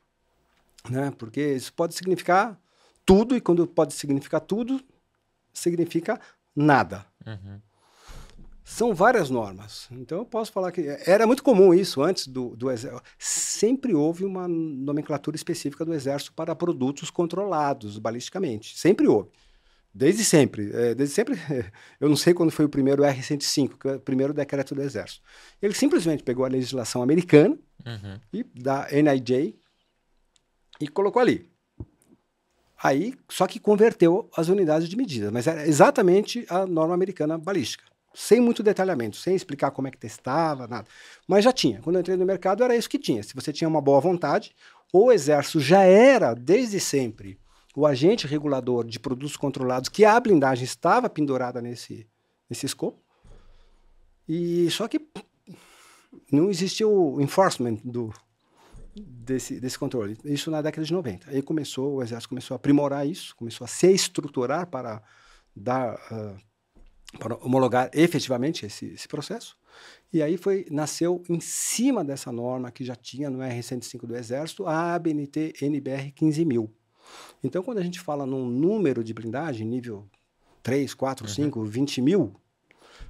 Né? 0.90 1.12
Porque 1.18 1.54
isso 1.54 1.74
pode 1.74 1.94
significar 1.94 2.60
tudo, 3.06 3.36
e 3.36 3.42
quando 3.42 3.66
pode 3.66 3.94
significar 3.94 4.42
tudo, 4.42 4.80
significa 5.52 6.20
nada. 6.56 7.06
Uhum. 7.26 7.60
São 8.64 8.94
várias 8.94 9.32
normas. 9.32 9.88
Então 9.92 10.20
eu 10.20 10.26
posso 10.26 10.52
falar 10.52 10.72
que 10.72 10.86
era 11.08 11.26
muito 11.26 11.42
comum 11.42 11.74
isso 11.74 12.04
antes 12.04 12.28
do, 12.28 12.56
do 12.56 12.70
exército. 12.70 13.02
Sempre 13.18 13.96
houve 13.96 14.24
uma 14.24 14.48
nomenclatura 14.48 15.36
específica 15.36 15.84
do 15.84 15.92
exército 15.92 16.34
para 16.34 16.56
produtos 16.56 17.10
controlados 17.10 17.98
balisticamente. 17.98 18.78
Sempre 18.78 19.08
houve. 19.08 19.32
Desde 19.94 20.24
sempre. 20.24 20.72
É, 20.74 20.96
desde 20.96 21.16
sempre. 21.16 21.36
Eu 22.00 22.10
não 22.10 22.16
sei 22.16 22.34
quando 22.34 22.52
foi 22.52 22.66
o 22.66 22.70
primeiro 22.70 23.04
R-105, 23.04 23.78
que 23.78 23.88
é 23.88 23.96
o 23.96 24.00
primeiro 24.00 24.34
decreto 24.34 24.76
do 24.76 24.82
exército. 24.82 25.22
Ele 25.62 25.74
simplesmente 25.74 26.24
pegou 26.24 26.46
a 26.46 26.50
legislação 26.50 27.02
americana 27.02 27.58
uhum. 27.86 28.20
e 28.32 28.44
da 28.44 28.88
NIJ 28.92 29.56
e 30.80 30.88
colocou 30.88 31.22
ali. 31.22 31.50
Aí, 32.82 33.14
só 33.30 33.46
que 33.46 33.60
converteu 33.60 34.30
as 34.38 34.48
unidades 34.48 34.88
de 34.88 34.96
medida, 34.96 35.32
mas 35.32 35.48
era 35.48 35.68
exatamente 35.68 36.46
a 36.50 36.66
norma 36.66 36.94
americana 36.94 37.38
balística 37.38 37.84
sem 38.14 38.42
muito 38.42 38.64
detalhamento, 38.64 39.18
sem 39.18 39.36
explicar 39.36 39.72
como 39.72 39.88
é 39.88 39.92
que 39.92 39.98
testava, 39.98 40.68
nada. 40.68 40.88
Mas 41.28 41.44
já 41.44 41.54
tinha. 41.54 41.80
Quando 41.82 41.96
eu 41.96 42.02
entrei 42.02 42.18
no 42.18 42.26
mercado, 42.26 42.64
era 42.64 42.76
isso 42.76 42.90
que 42.90 43.00
tinha. 43.00 43.22
Se 43.24 43.34
você 43.34 43.54
tinha 43.54 43.68
uma 43.68 43.82
boa 43.82 44.00
vontade, 44.02 44.54
o 44.92 45.12
Exército 45.12 45.60
já 45.60 45.84
era, 45.84 46.34
desde 46.34 46.80
sempre, 46.80 47.40
o 47.76 47.86
agente 47.86 48.28
regulador 48.28 48.86
de 48.86 49.00
produtos 49.00 49.38
controlados, 49.38 49.90
que 49.90 50.04
a 50.06 50.20
blindagem 50.20 50.64
estava 50.64 51.10
pendurada 51.10 51.62
nesse, 51.62 52.08
nesse 52.50 52.66
escopo. 52.66 53.00
E 54.28 54.70
só 54.72 54.88
que 54.88 55.00
não 56.32 56.50
existia 56.50 56.88
o 56.88 57.22
enforcement 57.22 57.78
do, 57.84 58.12
desse, 58.96 59.60
desse 59.60 59.78
controle. 59.78 60.18
Isso 60.24 60.52
na 60.52 60.62
década 60.62 60.86
de 60.86 60.94
90. 60.94 61.30
Aí 61.30 61.42
começou, 61.42 61.96
o 61.96 62.04
Exército 62.04 62.30
começou 62.30 62.56
a 62.56 62.58
aprimorar 62.58 63.08
isso, 63.08 63.36
começou 63.36 63.66
a 63.66 63.68
se 63.68 63.92
estruturar 63.92 64.68
para 64.68 65.02
dar 65.56 65.96
uh, 66.12 66.50
para 67.18 67.36
homologar 67.38 67.90
efetivamente 67.94 68.66
esse, 68.68 68.86
esse, 68.88 69.08
processo. 69.08 69.58
E 70.14 70.22
aí 70.22 70.38
foi 70.38 70.68
nasceu 70.70 71.24
em 71.28 71.40
cima 71.40 72.04
dessa 72.04 72.32
norma 72.32 72.72
que 72.72 72.84
já 72.84 72.96
tinha 72.96 73.30
no 73.30 73.40
R105 73.40 74.06
do 74.06 74.16
Exército 74.16 74.68
a 74.68 74.94
ABNT 74.94 75.54
NBR 75.62 76.12
15000. 76.12 76.72
Então, 77.44 77.64
quando 77.64 77.78
a 77.78 77.84
gente 77.84 78.00
fala 78.00 78.26
num 78.26 78.46
número 78.46 79.04
de 79.04 79.14
blindagem, 79.14 79.66
nível 79.66 80.08
3, 80.64 80.94
4, 80.94 81.26
uhum. 81.26 81.34
5, 81.34 81.64
20 81.66 82.02
mil, 82.02 82.36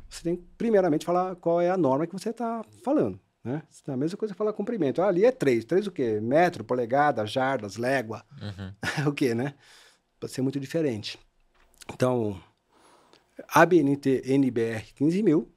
você 0.10 0.24
tem 0.24 0.36
que 0.36 0.44
primeiramente 0.58 1.06
falar 1.06 1.36
qual 1.36 1.62
é 1.62 1.70
a 1.70 1.78
norma 1.78 2.08
que 2.08 2.14
você 2.14 2.30
está 2.30 2.64
falando. 2.84 3.20
Né? 3.44 3.64
É 3.88 3.92
a 3.92 3.98
mesma 3.98 4.18
coisa 4.18 4.34
falar 4.34 4.54
comprimento. 4.54 5.02
Ah, 5.02 5.08
ali 5.08 5.26
é 5.26 5.32
3. 5.32 5.66
3 5.66 5.88
o 5.88 5.92
quê? 5.92 6.20
Metro, 6.20 6.64
polegada, 6.64 7.26
jardas, 7.26 7.78
légua. 7.78 8.24
Uhum. 8.42 8.74
o 9.10 9.14
quê, 9.14 9.34
né? 9.34 9.56
Pode 10.20 10.34
ser 10.34 10.42
muito 10.42 10.60
diferente. 10.60 11.18
Então, 11.94 12.40
ABNT 13.48 14.24
NBR 14.26 14.94
15000, 14.96 15.48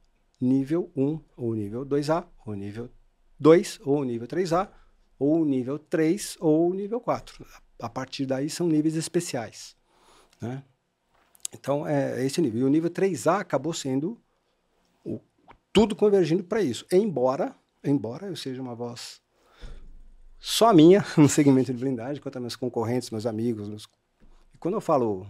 nível 0.40 0.90
1 0.96 1.20
ou 1.36 1.54
nível 1.54 1.84
2A, 1.84 2.26
ou 2.46 2.54
nível 2.54 2.90
2 3.38 3.80
ou 3.84 4.04
nível 4.04 4.28
3A, 4.28 4.68
ou 5.18 5.44
nível 5.44 5.78
3 5.78 6.36
ou 6.40 6.72
nível 6.72 7.00
4. 7.00 7.44
A 7.82 7.88
partir 7.88 8.26
daí 8.26 8.48
são 8.48 8.68
níveis 8.68 8.94
especiais. 8.94 9.74
Né? 10.40 10.62
Então, 11.52 11.86
é 11.86 12.24
esse 12.24 12.40
nível. 12.40 12.60
E 12.60 12.64
o 12.64 12.68
nível 12.68 12.88
3A 12.88 13.40
acabou 13.40 13.72
sendo 13.72 14.16
o, 15.04 15.20
tudo 15.72 15.96
convergindo 15.96 16.44
para 16.44 16.62
isso. 16.62 16.86
Embora, 16.92 17.54
embora 17.82 18.28
eu 18.28 18.36
seja 18.36 18.62
uma 18.62 18.74
voz 18.74 19.20
só 20.38 20.72
minha 20.72 21.04
no 21.18 21.28
segmento 21.28 21.72
de 21.72 21.78
blindagem, 21.78 22.22
quanto 22.22 22.36
a 22.36 22.40
meus 22.40 22.54
concorrentes, 22.54 23.10
meus 23.10 23.26
amigos. 23.26 23.68
Meus... 23.68 23.88
E 24.54 24.58
quando 24.58 24.74
eu 24.74 24.80
falo 24.80 25.26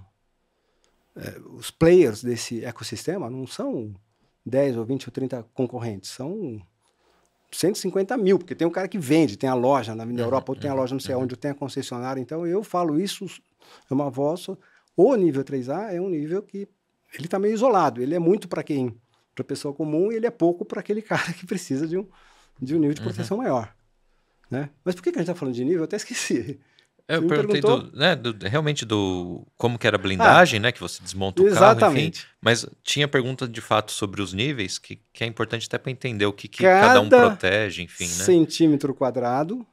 é, 1.16 1.38
os 1.56 1.70
players 1.70 2.22
desse 2.22 2.64
ecossistema 2.64 3.30
não 3.30 3.46
são 3.46 3.94
10 4.44 4.76
ou 4.76 4.84
20 4.84 5.08
ou 5.08 5.12
30 5.12 5.42
concorrentes, 5.54 6.10
são 6.10 6.60
150 7.52 8.16
mil, 8.16 8.38
porque 8.38 8.54
tem 8.54 8.66
um 8.66 8.70
cara 8.70 8.88
que 8.88 8.98
vende, 8.98 9.36
tem 9.36 9.48
a 9.48 9.54
loja 9.54 9.94
na, 9.94 10.04
uhum, 10.04 10.18
Europa, 10.18 10.52
ou 10.52 10.56
tem 10.56 10.70
a 10.70 10.74
loja 10.74 10.94
não 10.94 11.00
sei 11.00 11.14
uhum. 11.14 11.22
onde, 11.22 11.34
ou 11.34 11.36
tem 11.36 11.50
a 11.50 11.54
concessionária. 11.54 12.20
Então 12.20 12.46
eu 12.46 12.64
falo 12.64 12.98
isso, 12.98 13.26
é 13.90 13.94
uma 13.94 14.10
voz. 14.10 14.46
O 14.96 15.14
nível 15.14 15.44
3A 15.44 15.92
é 15.92 16.00
um 16.00 16.08
nível 16.08 16.42
que 16.42 16.66
ele 17.14 17.26
está 17.26 17.38
meio 17.38 17.54
isolado. 17.54 18.02
Ele 18.02 18.14
é 18.14 18.18
muito 18.18 18.48
para 18.48 18.62
quem? 18.62 18.96
Para 19.34 19.44
pessoa 19.44 19.74
comum 19.74 20.10
e 20.10 20.16
ele 20.16 20.26
é 20.26 20.30
pouco 20.30 20.64
para 20.64 20.80
aquele 20.80 21.00
cara 21.02 21.32
que 21.32 21.46
precisa 21.46 21.86
de 21.86 21.98
um, 21.98 22.06
de 22.60 22.74
um 22.74 22.78
nível 22.78 22.94
de 22.94 23.02
proteção 23.02 23.36
uhum. 23.36 23.42
maior. 23.42 23.74
Né? 24.50 24.70
Mas 24.84 24.94
por 24.94 25.02
que, 25.02 25.12
que 25.12 25.18
a 25.18 25.22
gente 25.22 25.30
está 25.30 25.38
falando 25.38 25.54
de 25.54 25.64
nível? 25.64 25.80
Eu 25.80 25.84
até 25.84 25.96
esqueci. 25.96 26.60
É, 27.08 27.16
eu 27.16 27.26
perguntei 27.26 27.60
do, 27.60 27.90
né, 27.92 28.14
do, 28.14 28.34
realmente 28.46 28.84
do 28.84 29.46
como 29.56 29.78
que 29.78 29.86
era 29.86 29.96
a 29.96 29.98
blindagem, 29.98 30.58
ah, 30.58 30.62
né, 30.62 30.72
que 30.72 30.80
você 30.80 31.02
desmonta 31.02 31.42
o 31.42 31.46
exatamente. 31.46 31.80
carro, 31.80 31.98
enfim. 31.98 32.12
Mas 32.40 32.66
tinha 32.82 33.08
pergunta 33.08 33.46
de 33.46 33.60
fato 33.60 33.92
sobre 33.92 34.22
os 34.22 34.32
níveis, 34.32 34.78
que, 34.78 35.00
que 35.12 35.24
é 35.24 35.26
importante 35.26 35.66
até 35.66 35.78
para 35.78 35.90
entender 35.90 36.26
o 36.26 36.32
que, 36.32 36.48
que 36.48 36.62
cada, 36.62 36.86
cada, 36.86 37.00
um 37.00 37.08
protege, 37.08 37.82
enfim, 37.82 38.04
né? 38.04 38.24
centímetro 38.24 38.94
quadrado 38.94 39.66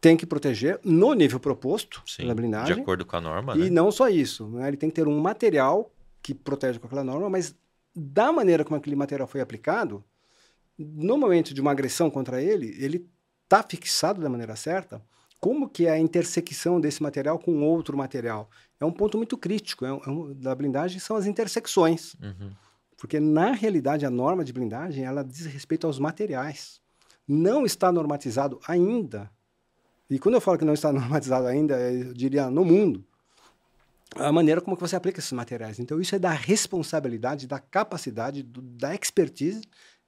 tem 0.00 0.16
que 0.16 0.26
proteger 0.26 0.78
no 0.84 1.12
nível 1.12 1.40
proposto 1.40 2.02
Sim, 2.06 2.22
pela 2.22 2.34
blindagem. 2.34 2.74
De 2.74 2.80
acordo 2.80 3.04
com 3.04 3.16
a 3.16 3.20
norma, 3.20 3.56
E 3.56 3.62
né? 3.62 3.70
não 3.70 3.90
só 3.90 4.08
isso, 4.08 4.48
né? 4.48 4.68
ele 4.68 4.76
tem 4.76 4.88
que 4.88 4.96
ter 4.96 5.08
um 5.08 5.18
material 5.18 5.92
que 6.22 6.34
protege 6.34 6.78
com 6.78 6.86
aquela 6.86 7.04
norma, 7.04 7.28
mas 7.28 7.54
da 7.94 8.30
maneira 8.30 8.64
como 8.64 8.76
aquele 8.76 8.94
material 8.94 9.26
foi 9.26 9.40
aplicado, 9.40 10.04
no 10.78 11.18
momento 11.18 11.52
de 11.52 11.60
uma 11.60 11.72
agressão 11.72 12.08
contra 12.08 12.40
ele, 12.40 12.76
ele 12.78 13.08
está 13.44 13.62
fixado 13.62 14.20
da 14.20 14.28
maneira 14.28 14.54
certa, 14.54 15.02
como 15.40 15.68
que 15.68 15.86
é 15.86 15.90
a 15.90 15.98
intersecção 15.98 16.80
desse 16.80 17.02
material 17.02 17.38
com 17.38 17.62
outro 17.62 17.96
material? 17.96 18.50
É 18.80 18.84
um 18.84 18.92
ponto 18.92 19.16
muito 19.16 19.36
crítico 19.36 19.84
é 19.84 19.92
um, 19.92 20.00
é 20.04 20.08
um, 20.10 20.34
da 20.34 20.54
blindagem, 20.54 20.98
são 20.98 21.16
as 21.16 21.26
intersecções. 21.26 22.14
Uhum. 22.14 22.50
Porque, 22.96 23.20
na 23.20 23.52
realidade, 23.52 24.04
a 24.04 24.10
norma 24.10 24.44
de 24.44 24.52
blindagem, 24.52 25.04
ela 25.04 25.22
diz 25.22 25.46
respeito 25.46 25.86
aos 25.86 25.98
materiais. 25.98 26.80
Não 27.26 27.64
está 27.64 27.92
normatizado 27.92 28.58
ainda, 28.66 29.30
e 30.10 30.18
quando 30.18 30.36
eu 30.36 30.40
falo 30.40 30.58
que 30.58 30.64
não 30.64 30.74
está 30.74 30.92
normatizado 30.92 31.46
ainda, 31.46 31.78
eu 31.78 32.14
diria 32.14 32.50
no 32.50 32.64
mundo, 32.64 33.04
a 34.16 34.32
maneira 34.32 34.60
como 34.60 34.76
que 34.76 34.80
você 34.80 34.96
aplica 34.96 35.20
esses 35.20 35.32
materiais. 35.32 35.78
Então, 35.78 36.00
isso 36.00 36.14
é 36.14 36.18
da 36.18 36.30
responsabilidade, 36.30 37.46
da 37.46 37.58
capacidade, 37.58 38.42
do, 38.42 38.62
da 38.62 38.94
expertise 38.94 39.62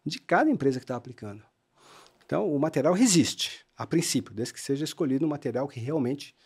de 0.05 0.18
cada 0.18 0.51
empresa 0.51 0.78
que 0.78 0.85
está 0.85 0.97
aplicando. 0.97 1.43
Então, 2.24 2.51
o 2.51 2.59
material 2.59 2.95
resiste, 2.95 3.66
a 3.81 3.87
princípio, 3.87 4.35
desde 4.35 4.53
que 4.53 4.61
seja 4.61 4.85
escolhido 4.85 5.24
um 5.24 5.28
material 5.31 5.66
que 5.66 5.81
realmente 5.81 6.37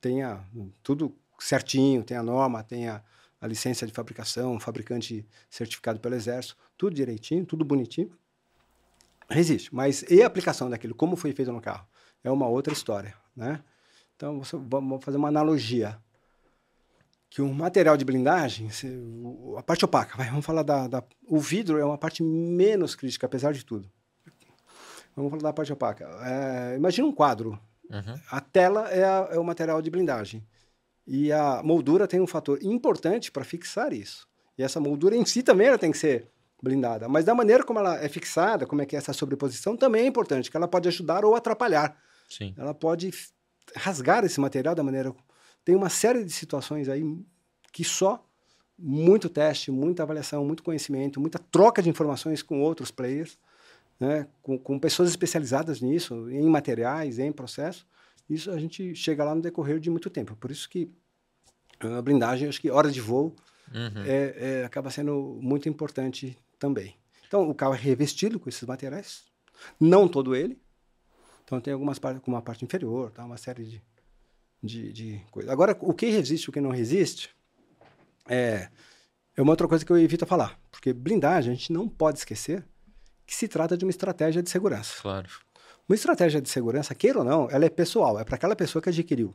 tenha 0.00 0.42
tudo 0.82 1.14
certinho, 1.38 2.02
tenha 2.02 2.22
norma, 2.22 2.64
tenha 2.64 3.04
a 3.38 3.46
licença 3.46 3.86
de 3.86 3.92
fabricação, 3.92 4.58
fabricante 4.58 5.28
certificado 5.50 6.00
pelo 6.00 6.14
Exército, 6.14 6.56
tudo 6.78 6.96
direitinho, 6.96 7.44
tudo 7.44 7.66
bonitinho, 7.66 8.10
resiste. 9.28 9.74
Mas 9.74 10.06
e 10.08 10.22
a 10.22 10.26
aplicação 10.26 10.70
daquilo, 10.70 10.94
como 10.94 11.16
foi 11.16 11.32
feito 11.32 11.52
no 11.52 11.60
carro? 11.60 11.86
É 12.24 12.30
uma 12.30 12.48
outra 12.48 12.72
história, 12.72 13.14
né? 13.36 13.62
Então, 14.16 14.40
vamos 14.66 15.04
fazer 15.04 15.18
uma 15.18 15.28
analogia. 15.28 16.00
Que 17.28 17.42
um 17.42 17.52
material 17.52 17.98
de 17.98 18.06
blindagem, 18.06 18.70
a 19.58 19.62
parte 19.62 19.84
opaca, 19.84 20.16
vamos 20.24 20.46
falar 20.46 20.62
da, 20.62 20.88
da... 20.88 21.04
O 21.28 21.38
vidro 21.38 21.76
é 21.76 21.84
uma 21.84 21.98
parte 21.98 22.22
menos 22.22 22.94
crítica, 22.94 23.26
apesar 23.26 23.52
de 23.52 23.66
tudo 23.66 23.92
Vamos 25.22 25.30
falar 25.40 25.50
da 25.50 25.52
parte 25.54 25.72
opaca. 25.72 26.08
É, 26.22 26.76
imagina 26.76 27.06
um 27.06 27.12
quadro. 27.12 27.58
Uhum. 27.90 28.20
A 28.30 28.40
tela 28.40 28.88
é, 28.90 29.04
a- 29.04 29.28
é 29.32 29.38
o 29.38 29.44
material 29.44 29.80
de 29.82 29.90
blindagem. 29.90 30.46
E 31.06 31.32
a 31.32 31.62
moldura 31.62 32.06
tem 32.06 32.20
um 32.20 32.26
fator 32.26 32.58
importante 32.62 33.32
para 33.32 33.42
fixar 33.44 33.92
isso. 33.92 34.26
E 34.56 34.62
essa 34.62 34.78
moldura 34.78 35.16
em 35.16 35.24
si 35.24 35.42
também 35.42 35.66
ela 35.66 35.78
tem 35.78 35.90
que 35.90 35.98
ser 35.98 36.28
blindada. 36.62 37.08
Mas 37.08 37.24
da 37.24 37.34
maneira 37.34 37.64
como 37.64 37.78
ela 37.78 37.98
é 38.02 38.08
fixada, 38.08 38.66
como 38.66 38.82
é 38.82 38.86
que 38.86 38.94
é 38.94 38.98
essa 38.98 39.12
sobreposição, 39.12 39.76
também 39.76 40.02
é 40.02 40.06
importante, 40.06 40.50
que 40.50 40.56
ela 40.56 40.68
pode 40.68 40.86
ajudar 40.88 41.24
ou 41.24 41.34
atrapalhar. 41.34 41.96
Sim. 42.28 42.54
Ela 42.56 42.72
pode 42.74 43.10
rasgar 43.74 44.24
esse 44.24 44.38
material 44.38 44.74
da 44.74 44.82
maneira. 44.82 45.12
Tem 45.64 45.74
uma 45.74 45.88
série 45.88 46.22
de 46.24 46.32
situações 46.32 46.88
aí 46.88 47.02
que 47.72 47.82
só 47.82 48.24
muito 48.78 49.28
teste, 49.28 49.70
muita 49.70 50.02
avaliação, 50.02 50.44
muito 50.44 50.62
conhecimento, 50.62 51.20
muita 51.20 51.38
troca 51.38 51.82
de 51.82 51.88
informações 51.88 52.42
com 52.42 52.60
outros 52.62 52.90
players, 52.90 53.36
né? 54.00 54.26
com, 54.42 54.58
com 54.58 54.78
pessoas 54.78 55.10
especializadas 55.10 55.80
nisso, 55.80 56.28
em 56.30 56.48
materiais, 56.48 57.18
em 57.18 57.30
processo. 57.30 57.86
Isso 58.28 58.50
a 58.50 58.58
gente 58.58 58.94
chega 58.94 59.22
lá 59.22 59.34
no 59.34 59.42
decorrer 59.42 59.78
de 59.78 59.90
muito 59.90 60.08
tempo. 60.08 60.34
Por 60.36 60.50
isso 60.50 60.68
que 60.68 60.90
a 61.80 62.00
blindagem, 62.00 62.48
acho 62.48 62.60
que 62.60 62.70
hora 62.70 62.90
de 62.90 63.00
voo 63.00 63.36
Uhum. 63.72 64.02
é, 64.04 64.34
é, 64.36 64.64
acaba 64.64 64.90
sendo 64.90 65.38
muito 65.40 65.68
importante 65.68 66.36
também. 66.58 66.96
Então, 67.26 67.48
o 67.48 67.54
carro 67.54 67.74
é 67.74 67.78
revestido 67.78 68.40
com 68.40 68.48
esses 68.48 68.62
materiais, 68.64 69.24
não 69.78 70.08
todo 70.08 70.34
ele. 70.34 70.60
Então, 71.44 71.60
tem 71.60 71.72
algumas 71.72 71.98
partes, 71.98 72.22
como 72.22 72.36
a 72.36 72.42
parte 72.42 72.64
inferior, 72.64 73.10
tá? 73.12 73.24
uma 73.24 73.36
série 73.36 73.64
de, 73.64 73.82
de, 74.62 74.92
de 74.92 75.20
coisas. 75.30 75.50
Agora, 75.52 75.76
o 75.80 75.94
que 75.94 76.06
resiste 76.06 76.46
e 76.46 76.50
o 76.50 76.52
que 76.52 76.60
não 76.60 76.70
resiste 76.70 77.30
é, 78.28 78.68
é 79.36 79.42
uma 79.42 79.52
outra 79.52 79.68
coisa 79.68 79.84
que 79.84 79.92
eu 79.92 79.98
evito 79.98 80.26
falar. 80.26 80.58
Porque 80.70 80.92
blindagem, 80.92 81.52
a 81.52 81.54
gente 81.54 81.72
não 81.72 81.88
pode 81.88 82.18
esquecer 82.18 82.64
que 83.30 83.36
se 83.36 83.46
trata 83.46 83.76
de 83.76 83.84
uma 83.84 83.90
estratégia 83.90 84.42
de 84.42 84.50
segurança. 84.50 85.00
Claro. 85.00 85.28
Uma 85.88 85.94
estratégia 85.94 86.42
de 86.42 86.50
segurança, 86.50 86.96
queira 86.96 87.20
ou 87.20 87.24
não, 87.24 87.48
ela 87.48 87.64
é 87.64 87.70
pessoal, 87.70 88.18
é 88.18 88.24
para 88.24 88.34
aquela 88.34 88.56
pessoa 88.56 88.82
que 88.82 88.88
adquiriu. 88.88 89.32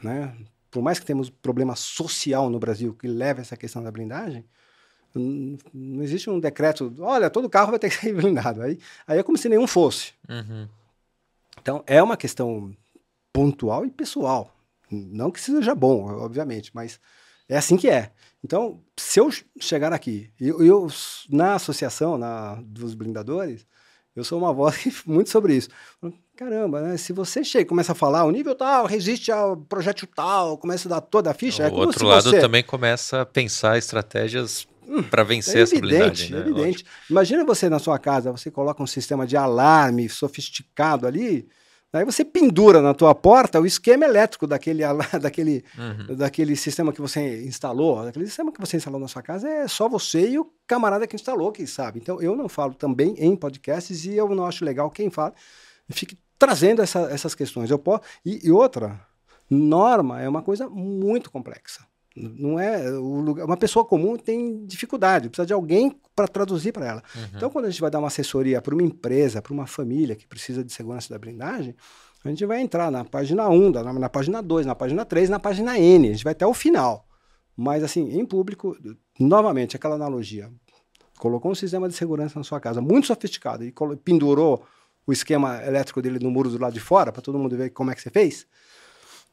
Né? 0.00 0.32
Por 0.70 0.80
mais 0.80 1.00
que 1.00 1.04
temos 1.04 1.28
problema 1.28 1.74
social 1.74 2.48
no 2.48 2.60
Brasil 2.60 2.94
que 2.94 3.08
leva 3.08 3.40
essa 3.40 3.56
questão 3.56 3.82
da 3.82 3.90
blindagem, 3.90 4.44
não 5.12 6.04
existe 6.04 6.30
um 6.30 6.38
decreto, 6.38 6.94
olha, 7.00 7.28
todo 7.28 7.50
carro 7.50 7.70
vai 7.70 7.80
ter 7.80 7.90
que 7.90 7.96
ser 7.96 8.14
blindado. 8.14 8.62
Aí, 8.62 8.78
aí 9.08 9.18
é 9.18 9.24
como 9.24 9.36
se 9.36 9.48
nenhum 9.48 9.66
fosse. 9.66 10.12
Uhum. 10.28 10.68
Então, 11.60 11.82
é 11.88 12.00
uma 12.00 12.16
questão 12.16 12.72
pontual 13.32 13.84
e 13.84 13.90
pessoal. 13.90 14.54
Não 14.88 15.32
que 15.32 15.40
seja 15.40 15.74
bom, 15.74 16.04
obviamente, 16.14 16.70
mas 16.72 17.00
é 17.50 17.58
assim 17.58 17.76
que 17.76 17.88
é. 17.88 18.10
Então, 18.42 18.80
se 18.96 19.20
eu 19.20 19.28
chegar 19.60 19.92
aqui, 19.92 20.30
eu, 20.40 20.64
eu 20.64 20.88
na 21.28 21.54
associação 21.54 22.16
na, 22.16 22.58
dos 22.62 22.94
blindadores, 22.94 23.66
eu 24.16 24.24
sou 24.24 24.38
uma 24.38 24.52
voz 24.52 25.02
muito 25.04 25.30
sobre 25.30 25.54
isso. 25.56 25.68
Caramba, 26.36 26.80
né? 26.80 26.96
Se 26.96 27.12
você 27.12 27.44
chega 27.44 27.62
e 27.62 27.66
começa 27.66 27.92
a 27.92 27.94
falar, 27.94 28.24
o 28.24 28.30
nível 28.30 28.54
tal 28.54 28.86
resiste 28.86 29.30
ao 29.30 29.56
projétil 29.56 30.08
tal, 30.14 30.56
começa 30.56 30.88
a 30.88 30.90
dar 30.90 31.00
toda 31.02 31.30
a 31.30 31.34
ficha, 31.34 31.64
é 31.64 31.66
o 31.66 31.70
como 31.70 31.82
outro 31.82 32.06
lado 32.06 32.30
você... 32.30 32.40
também 32.40 32.62
começa 32.62 33.20
a 33.20 33.26
pensar 33.26 33.76
estratégias 33.76 34.66
para 35.10 35.22
vencer 35.22 35.58
É 35.58 35.62
essa 35.62 35.76
evidente, 35.76 36.28
blindagem. 36.28 36.30
Né? 36.30 36.40
evidente. 36.40 36.86
Imagina 37.08 37.44
você 37.44 37.68
na 37.68 37.78
sua 37.78 37.98
casa, 37.98 38.32
você 38.32 38.50
coloca 38.50 38.82
um 38.82 38.86
sistema 38.86 39.26
de 39.26 39.36
alarme 39.36 40.08
sofisticado 40.08 41.06
ali, 41.06 41.46
aí 41.92 42.04
você 42.04 42.24
pendura 42.24 42.80
na 42.80 42.94
tua 42.94 43.14
porta 43.14 43.60
o 43.60 43.66
esquema 43.66 44.04
elétrico 44.04 44.46
daquele, 44.46 44.82
daquele. 45.20 45.64
Uhum. 45.78 46.14
daquele 46.16 46.54
sistema 46.56 46.92
que 46.92 47.00
você 47.00 47.44
instalou. 47.44 48.00
Aquele 48.06 48.26
sistema 48.26 48.52
que 48.52 48.60
você 48.60 48.76
instalou 48.76 49.00
na 49.00 49.08
sua 49.08 49.22
casa 49.22 49.48
é 49.48 49.66
só 49.68 49.88
você 49.88 50.28
e 50.30 50.38
o 50.38 50.50
camarada 50.66 51.06
que 51.06 51.16
instalou 51.16 51.50
que 51.52 51.66
sabe. 51.66 51.98
Então 51.98 52.20
eu 52.22 52.36
não 52.36 52.48
falo 52.48 52.74
também 52.74 53.14
em 53.18 53.34
podcasts 53.36 54.04
e 54.04 54.14
eu 54.14 54.28
não 54.34 54.46
acho 54.46 54.64
legal 54.64 54.90
quem 54.90 55.10
fala 55.10 55.34
fique 55.90 56.16
trazendo 56.38 56.80
essa- 56.80 57.10
essas 57.10 57.34
questões. 57.34 57.70
Eu 57.70 57.78
posso, 57.78 58.02
e, 58.24 58.46
e 58.46 58.50
outra, 58.52 59.00
norma 59.50 60.20
é 60.22 60.28
uma 60.28 60.42
coisa 60.42 60.68
muito 60.68 61.30
complexa. 61.30 61.84
Não 62.20 62.58
é 62.58 62.90
o 62.90 63.20
lugar, 63.20 63.46
uma 63.46 63.56
pessoa 63.56 63.84
comum 63.84 64.16
tem 64.16 64.64
dificuldade, 64.66 65.28
precisa 65.28 65.46
de 65.46 65.52
alguém 65.52 65.96
para 66.14 66.28
traduzir 66.28 66.72
para 66.72 66.86
ela. 66.86 67.02
Uhum. 67.14 67.22
Então, 67.36 67.50
quando 67.50 67.64
a 67.66 67.70
gente 67.70 67.80
vai 67.80 67.90
dar 67.90 67.98
uma 67.98 68.08
assessoria 68.08 68.60
para 68.60 68.74
uma 68.74 68.82
empresa, 68.82 69.40
para 69.40 69.52
uma 69.52 69.66
família 69.66 70.14
que 70.14 70.26
precisa 70.26 70.62
de 70.62 70.72
segurança 70.72 71.08
da 71.08 71.18
blindagem, 71.18 71.74
a 72.24 72.28
gente 72.28 72.44
vai 72.44 72.60
entrar 72.60 72.90
na 72.90 73.04
página 73.04 73.48
1, 73.48 73.70
na, 73.70 73.92
na 73.92 74.08
página 74.08 74.42
2, 74.42 74.66
na 74.66 74.74
página 74.74 75.04
3, 75.04 75.30
na 75.30 75.38
página 75.38 75.78
N, 75.78 76.08
a 76.08 76.12
gente 76.12 76.24
vai 76.24 76.32
até 76.32 76.46
o 76.46 76.52
final. 76.52 77.06
Mas, 77.56 77.82
assim, 77.82 78.18
em 78.18 78.24
público, 78.24 78.76
novamente, 79.18 79.76
aquela 79.76 79.94
analogia. 79.94 80.50
Colocou 81.18 81.50
um 81.50 81.54
sistema 81.54 81.88
de 81.88 81.94
segurança 81.94 82.38
na 82.38 82.44
sua 82.44 82.60
casa 82.60 82.80
muito 82.80 83.06
sofisticado 83.06 83.64
e 83.64 83.72
pendurou 84.02 84.64
o 85.06 85.12
esquema 85.12 85.62
elétrico 85.64 86.00
dele 86.00 86.18
no 86.18 86.30
muro 86.30 86.50
do 86.50 86.58
lado 86.58 86.72
de 86.72 86.80
fora 86.80 87.12
para 87.12 87.22
todo 87.22 87.38
mundo 87.38 87.56
ver 87.56 87.70
como 87.70 87.90
é 87.90 87.94
que 87.94 88.00
você 88.00 88.10
fez. 88.10 88.46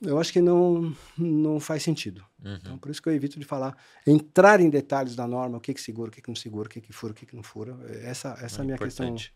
Eu 0.01 0.19
acho 0.19 0.31
que 0.31 0.41
não, 0.41 0.95
não 1.17 1.59
faz 1.59 1.81
sentido. 1.81 2.23
Uhum. 2.43 2.55
Então, 2.55 2.77
por 2.77 2.91
isso 2.91 3.01
que 3.01 3.09
eu 3.09 3.13
evito 3.13 3.39
de 3.39 3.45
falar, 3.45 3.75
entrar 4.05 4.59
em 4.59 4.69
detalhes 4.69 5.15
da 5.15 5.27
norma, 5.27 5.57
o 5.57 5.61
que 5.61 5.73
que 5.73 5.81
segura, 5.81 6.09
o 6.09 6.13
que 6.13 6.21
que 6.21 6.27
não 6.27 6.35
segura, 6.35 6.67
o 6.67 6.69
que 6.69 6.79
que 6.79 6.93
fura, 6.93 7.13
o 7.13 7.15
que 7.15 7.25
que 7.25 7.35
não 7.35 7.43
fura. 7.43 7.75
Essa, 8.03 8.37
essa 8.41 8.59
é 8.59 8.61
a 8.61 8.65
minha 8.65 8.77
questão 8.77 9.07
importante. 9.07 9.33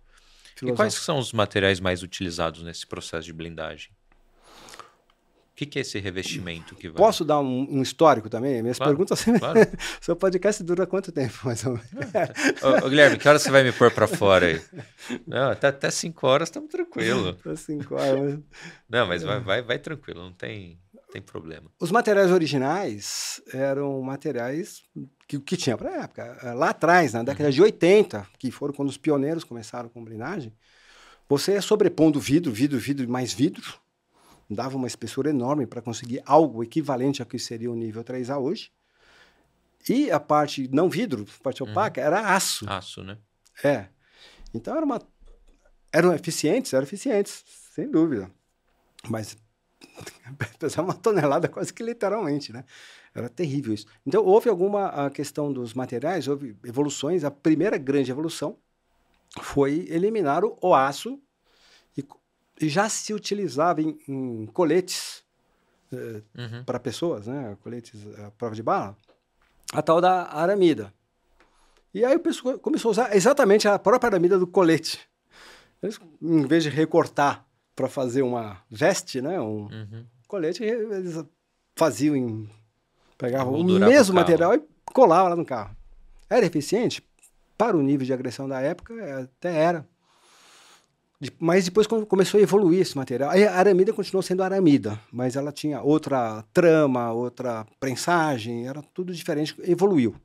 E 0.55 0.59
filosófica. 0.59 0.75
quais 0.75 0.93
são 0.93 1.17
os 1.17 1.33
materiais 1.33 1.79
mais 1.79 2.03
utilizados 2.03 2.61
nesse 2.61 2.85
processo 2.85 3.25
de 3.25 3.33
blindagem? 3.33 3.91
O 5.61 5.63
que, 5.63 5.67
que 5.67 5.77
é 5.77 5.83
esse 5.83 5.99
revestimento 5.99 6.73
que 6.73 6.87
vai? 6.87 6.97
Posso 6.97 7.23
dar 7.23 7.39
um, 7.39 7.67
um 7.69 7.83
histórico 7.83 8.27
também? 8.27 8.63
Minhas 8.63 8.77
Claro, 8.77 8.93
perguntas 8.93 9.19
sempre... 9.19 9.41
Claro. 9.41 9.59
Seu 10.01 10.15
podcast 10.15 10.63
dura 10.63 10.87
quanto 10.87 11.11
tempo, 11.11 11.37
mais 11.43 11.63
ou 11.63 11.73
menos? 11.73 11.83
ô, 12.63 12.87
ô, 12.87 12.89
Guilherme, 12.89 13.19
que 13.19 13.29
hora 13.29 13.37
você 13.37 13.51
vai 13.51 13.63
me 13.63 13.71
pôr 13.71 13.91
para 13.91 14.07
fora 14.07 14.47
aí? 14.47 14.61
Não, 15.27 15.51
até, 15.51 15.67
até 15.67 15.91
cinco 15.91 16.25
horas 16.25 16.47
estamos 16.47 16.67
tranquilo. 16.71 17.37
Cinco 17.55 17.93
horas. 17.93 18.39
Não, 18.89 19.05
mas 19.05 19.21
vai, 19.21 19.39
vai, 19.39 19.61
vai 19.61 19.77
tranquilo, 19.77 20.23
não 20.23 20.33
tem, 20.33 20.79
tem 21.13 21.21
problema. 21.21 21.69
Os 21.79 21.91
materiais 21.91 22.31
originais 22.31 23.39
eram 23.53 24.01
materiais 24.01 24.81
que, 25.27 25.39
que 25.39 25.55
tinha 25.55 25.77
para 25.77 25.91
a 25.91 26.03
época. 26.05 26.53
Lá 26.55 26.69
atrás, 26.69 27.13
na 27.13 27.21
década 27.21 27.51
de 27.51 27.61
80, 27.61 28.25
que 28.39 28.49
foram 28.49 28.73
quando 28.73 28.89
os 28.89 28.97
pioneiros 28.97 29.43
começaram 29.43 29.89
com 29.89 30.03
blindagem, 30.03 30.51
você 31.29 31.51
ia 31.51 31.61
sobrepondo 31.61 32.19
vidro, 32.19 32.51
vidro, 32.51 32.79
vidro 32.79 33.03
e 33.05 33.07
mais 33.07 33.31
vidro, 33.31 33.79
dava 34.53 34.75
uma 34.75 34.87
espessura 34.87 35.29
enorme 35.29 35.65
para 35.65 35.81
conseguir 35.81 36.21
algo 36.25 36.63
equivalente 36.63 37.21
ao 37.21 37.27
que 37.27 37.39
seria 37.39 37.71
o 37.71 37.75
nível 37.75 38.03
3A 38.03 38.39
hoje. 38.39 38.71
E 39.89 40.11
a 40.11 40.19
parte 40.19 40.67
não 40.71 40.89
vidro, 40.89 41.25
a 41.39 41.43
parte 41.43 41.63
opaca, 41.63 41.99
era 41.99 42.35
aço. 42.35 42.65
Aço, 42.69 43.03
né? 43.03 43.17
É. 43.63 43.87
Então 44.53 44.75
era 44.75 44.85
uma. 44.85 45.01
Eram 45.91 46.13
eficientes, 46.13 46.73
eram 46.73 46.83
eficientes, 46.83 47.43
sem 47.73 47.89
dúvida. 47.89 48.29
Mas 49.09 49.37
pesava 50.59 50.87
uma 50.87 50.93
tonelada 50.93 51.47
quase 51.47 51.73
que 51.73 51.83
literalmente, 51.83 52.53
né? 52.53 52.63
Era 53.13 53.27
terrível 53.27 53.73
isso. 53.73 53.87
Então 54.05 54.23
houve 54.23 54.49
alguma 54.49 54.87
a 54.87 55.09
questão 55.09 55.51
dos 55.51 55.73
materiais, 55.73 56.27
houve 56.27 56.55
evoluções. 56.63 57.23
A 57.23 57.31
primeira 57.31 57.77
grande 57.77 58.11
evolução 58.11 58.57
foi 59.41 59.87
eliminar 59.89 60.43
o, 60.43 60.73
aço 60.73 61.21
já 62.69 62.87
se 62.89 63.13
utilizava 63.13 63.81
em, 63.81 63.97
em 64.07 64.45
coletes 64.47 65.23
eh, 65.93 66.21
Uhum. 66.37 66.63
para 66.65 66.79
pessoas, 66.79 67.27
né? 67.27 67.57
Coletes 67.63 67.99
à 68.19 68.31
prova 68.31 68.55
de 68.55 68.63
bala, 68.63 68.95
a 69.73 69.81
tal 69.81 69.99
da 70.01 70.31
aramida. 70.31 70.93
E 71.93 72.05
aí 72.05 72.15
o 72.15 72.19
pessoal 72.19 72.57
começou 72.59 72.89
a 72.89 72.91
usar 72.91 73.15
exatamente 73.15 73.67
a 73.67 73.77
própria 73.77 74.07
aramida 74.09 74.39
do 74.39 74.47
colete. 74.47 74.99
Eles, 75.83 75.99
em 76.21 76.45
vez 76.45 76.63
de 76.63 76.69
recortar 76.69 77.45
para 77.75 77.89
fazer 77.89 78.21
uma 78.21 78.61
veste, 78.69 79.21
né? 79.21 79.39
Um 79.41 79.65
Uhum. 79.67 80.05
colete, 80.27 80.63
eles 80.63 81.21
faziam 81.75 82.15
em. 82.15 82.49
Pegavam 83.17 83.53
o 83.53 83.63
mesmo 83.89 84.13
material 84.15 84.53
e 84.55 84.63
colavam 84.93 85.29
lá 85.29 85.35
no 85.35 85.45
carro. 85.45 85.75
Era 86.29 86.45
eficiente? 86.45 87.03
Para 87.57 87.75
o 87.77 87.81
nível 87.83 88.05
de 88.05 88.13
agressão 88.13 88.47
da 88.47 88.59
época, 88.61 88.93
até 89.23 89.53
era. 89.55 89.87
Mas 91.39 91.65
depois 91.65 91.85
começou 91.85 92.39
a 92.39 92.43
evoluir 92.43 92.81
esse 92.81 92.97
material. 92.97 93.29
A 93.29 93.53
aramida 93.53 93.93
continuou 93.93 94.23
sendo 94.23 94.41
aramida, 94.41 94.99
mas 95.11 95.35
ela 95.35 95.51
tinha 95.51 95.81
outra 95.81 96.43
trama, 96.51 97.11
outra 97.13 97.65
prensagem, 97.79 98.67
era 98.67 98.81
tudo 98.81 99.13
diferente, 99.13 99.55
evoluiu. 99.63 100.15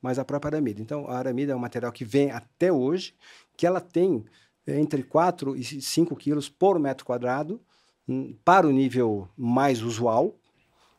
Mas 0.00 0.18
a 0.18 0.24
própria 0.24 0.48
aramida. 0.48 0.82
Então, 0.82 1.06
a 1.08 1.16
aramida 1.16 1.52
é 1.52 1.56
um 1.56 1.60
material 1.60 1.92
que 1.92 2.04
vem 2.04 2.32
até 2.32 2.72
hoje, 2.72 3.14
que 3.56 3.64
ela 3.64 3.80
tem 3.80 4.24
eh, 4.66 4.80
entre 4.80 5.04
4 5.04 5.54
e 5.54 5.62
5 5.62 6.16
quilos 6.16 6.48
por 6.48 6.76
metro 6.80 7.04
quadrado, 7.04 7.60
hum, 8.08 8.36
para 8.44 8.66
o 8.66 8.72
nível 8.72 9.28
mais 9.36 9.80
usual 9.80 10.34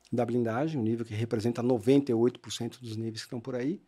da 0.09 0.25
blindagem, 0.25 0.79
um 0.79 0.83
nível 0.83 1.05
que 1.05 1.13
representa 1.13 1.61
98% 1.61 2.79
dos 2.79 2.95
níveis 2.95 3.21
que 3.21 3.25
estão 3.25 3.41
por 3.41 3.55
aí. 3.55 3.81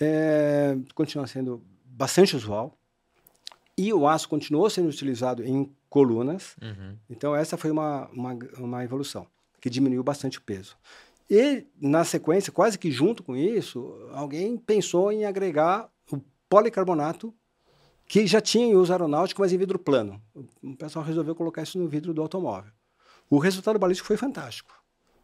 É, 0.00 0.76
continua 0.94 1.26
sendo 1.26 1.60
bastante 1.84 2.36
usual. 2.36 2.77
E 3.78 3.92
o 3.94 4.08
aço 4.08 4.28
continuou 4.28 4.68
sendo 4.68 4.88
utilizado 4.88 5.44
em 5.44 5.72
colunas, 5.88 6.56
Uhum. 6.60 6.96
então, 7.08 7.34
essa 7.34 7.56
foi 7.56 7.70
uma, 7.70 8.08
uma, 8.08 8.36
uma 8.58 8.84
evolução, 8.84 9.26
que 9.60 9.70
diminuiu 9.70 10.02
bastante 10.02 10.36
o 10.38 10.42
peso. 10.42 10.76
E, 11.30 11.64
na 11.80 12.04
sequência, 12.04 12.50
quase 12.52 12.76
que 12.78 12.90
junto 12.90 13.22
com 13.22 13.36
isso, 13.36 13.94
alguém 14.12 14.56
pensou 14.56 15.12
em 15.12 15.24
agregar 15.24 15.88
o 16.10 16.18
policarbonato 16.48 17.32
que 18.06 18.26
já 18.26 18.40
tinha 18.40 18.66
em 18.66 18.74
uso 18.74 18.90
aeronáutico, 18.90 19.40
mas 19.42 19.52
em 19.52 19.58
vidro 19.58 19.78
plano. 19.78 20.20
O 20.62 20.74
pessoal 20.74 21.04
resolveu 21.04 21.34
colocar 21.34 21.62
isso 21.62 21.78
no 21.78 21.86
vidro 21.86 22.12
do 22.14 22.20
automóvel. 22.22 22.72
O 23.30 23.38
resultado 23.38 23.78
balístico 23.78 24.06
foi 24.08 24.16
fantástico, 24.16 24.72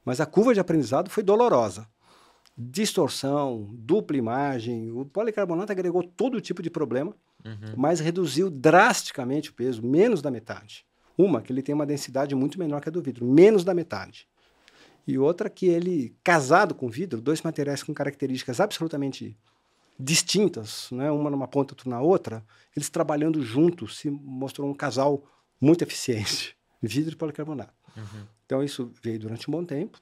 mas 0.05 0.21
a 0.21 0.27
curva 0.27 0.53
de 0.55 0.61
aprendizado 0.61 1.09
foi 1.11 1.23
dolorosa. 1.23 1.89
Distorção, 2.57 3.69
dupla 3.73 4.17
imagem, 4.17 4.91
o 4.93 5.05
policarbonato 5.05 5.73
agregou 5.73 6.03
todo 6.05 6.41
tipo 6.41 6.63
de 6.63 6.71
problema, 6.71 7.17
uhum. 7.45 7.75
mas 7.77 8.01
reduziu 8.01 8.51
drasticamente 8.51 9.51
o 9.51 9.55
peso, 9.55 9.83
menos 9.83 10.23
da 10.23 10.31
metade. 10.31 10.85
Uma, 11.17 11.41
que 11.41 11.53
ele 11.53 11.63
tem 11.63 11.75
uma 11.75 11.87
densidade 11.87 12.35
muito 12.35 12.59
menor 12.59 12.81
que 12.81 12.89
a 12.89 12.93
do 12.93 13.03
vidro, 13.03 13.25
menos 13.25 13.65
da 13.65 13.73
metade. 13.73 14.27
E 15.07 15.19
outra, 15.19 15.51
que 15.51 15.67
ele, 15.67 16.17
casado 16.25 16.75
com 16.75 16.89
vidro, 16.89 17.21
dois 17.21 17.43
materiais 17.43 17.83
com 17.83 17.93
características 17.93 18.59
absolutamente 18.59 19.37
distintas, 19.99 20.89
né? 20.91 21.11
uma 21.11 21.31
numa 21.31 21.47
ponta, 21.47 21.75
outra 21.75 21.89
na 21.89 22.01
outra, 22.01 22.45
eles 22.75 22.89
trabalhando 22.89 23.43
juntos 23.43 23.99
se 23.99 24.11
mostrou 24.11 24.69
um 24.69 24.75
casal 24.75 25.25
muito 25.61 25.83
eficiente, 25.83 26.57
vidro 26.83 27.13
e 27.13 27.17
policarbonato. 27.17 27.73
Uhum. 27.97 28.27
Então 28.45 28.63
isso 28.63 28.91
veio 29.03 29.21
durante 29.21 29.49
um 29.49 29.53
bom 29.53 29.65
tempo, 29.65 30.01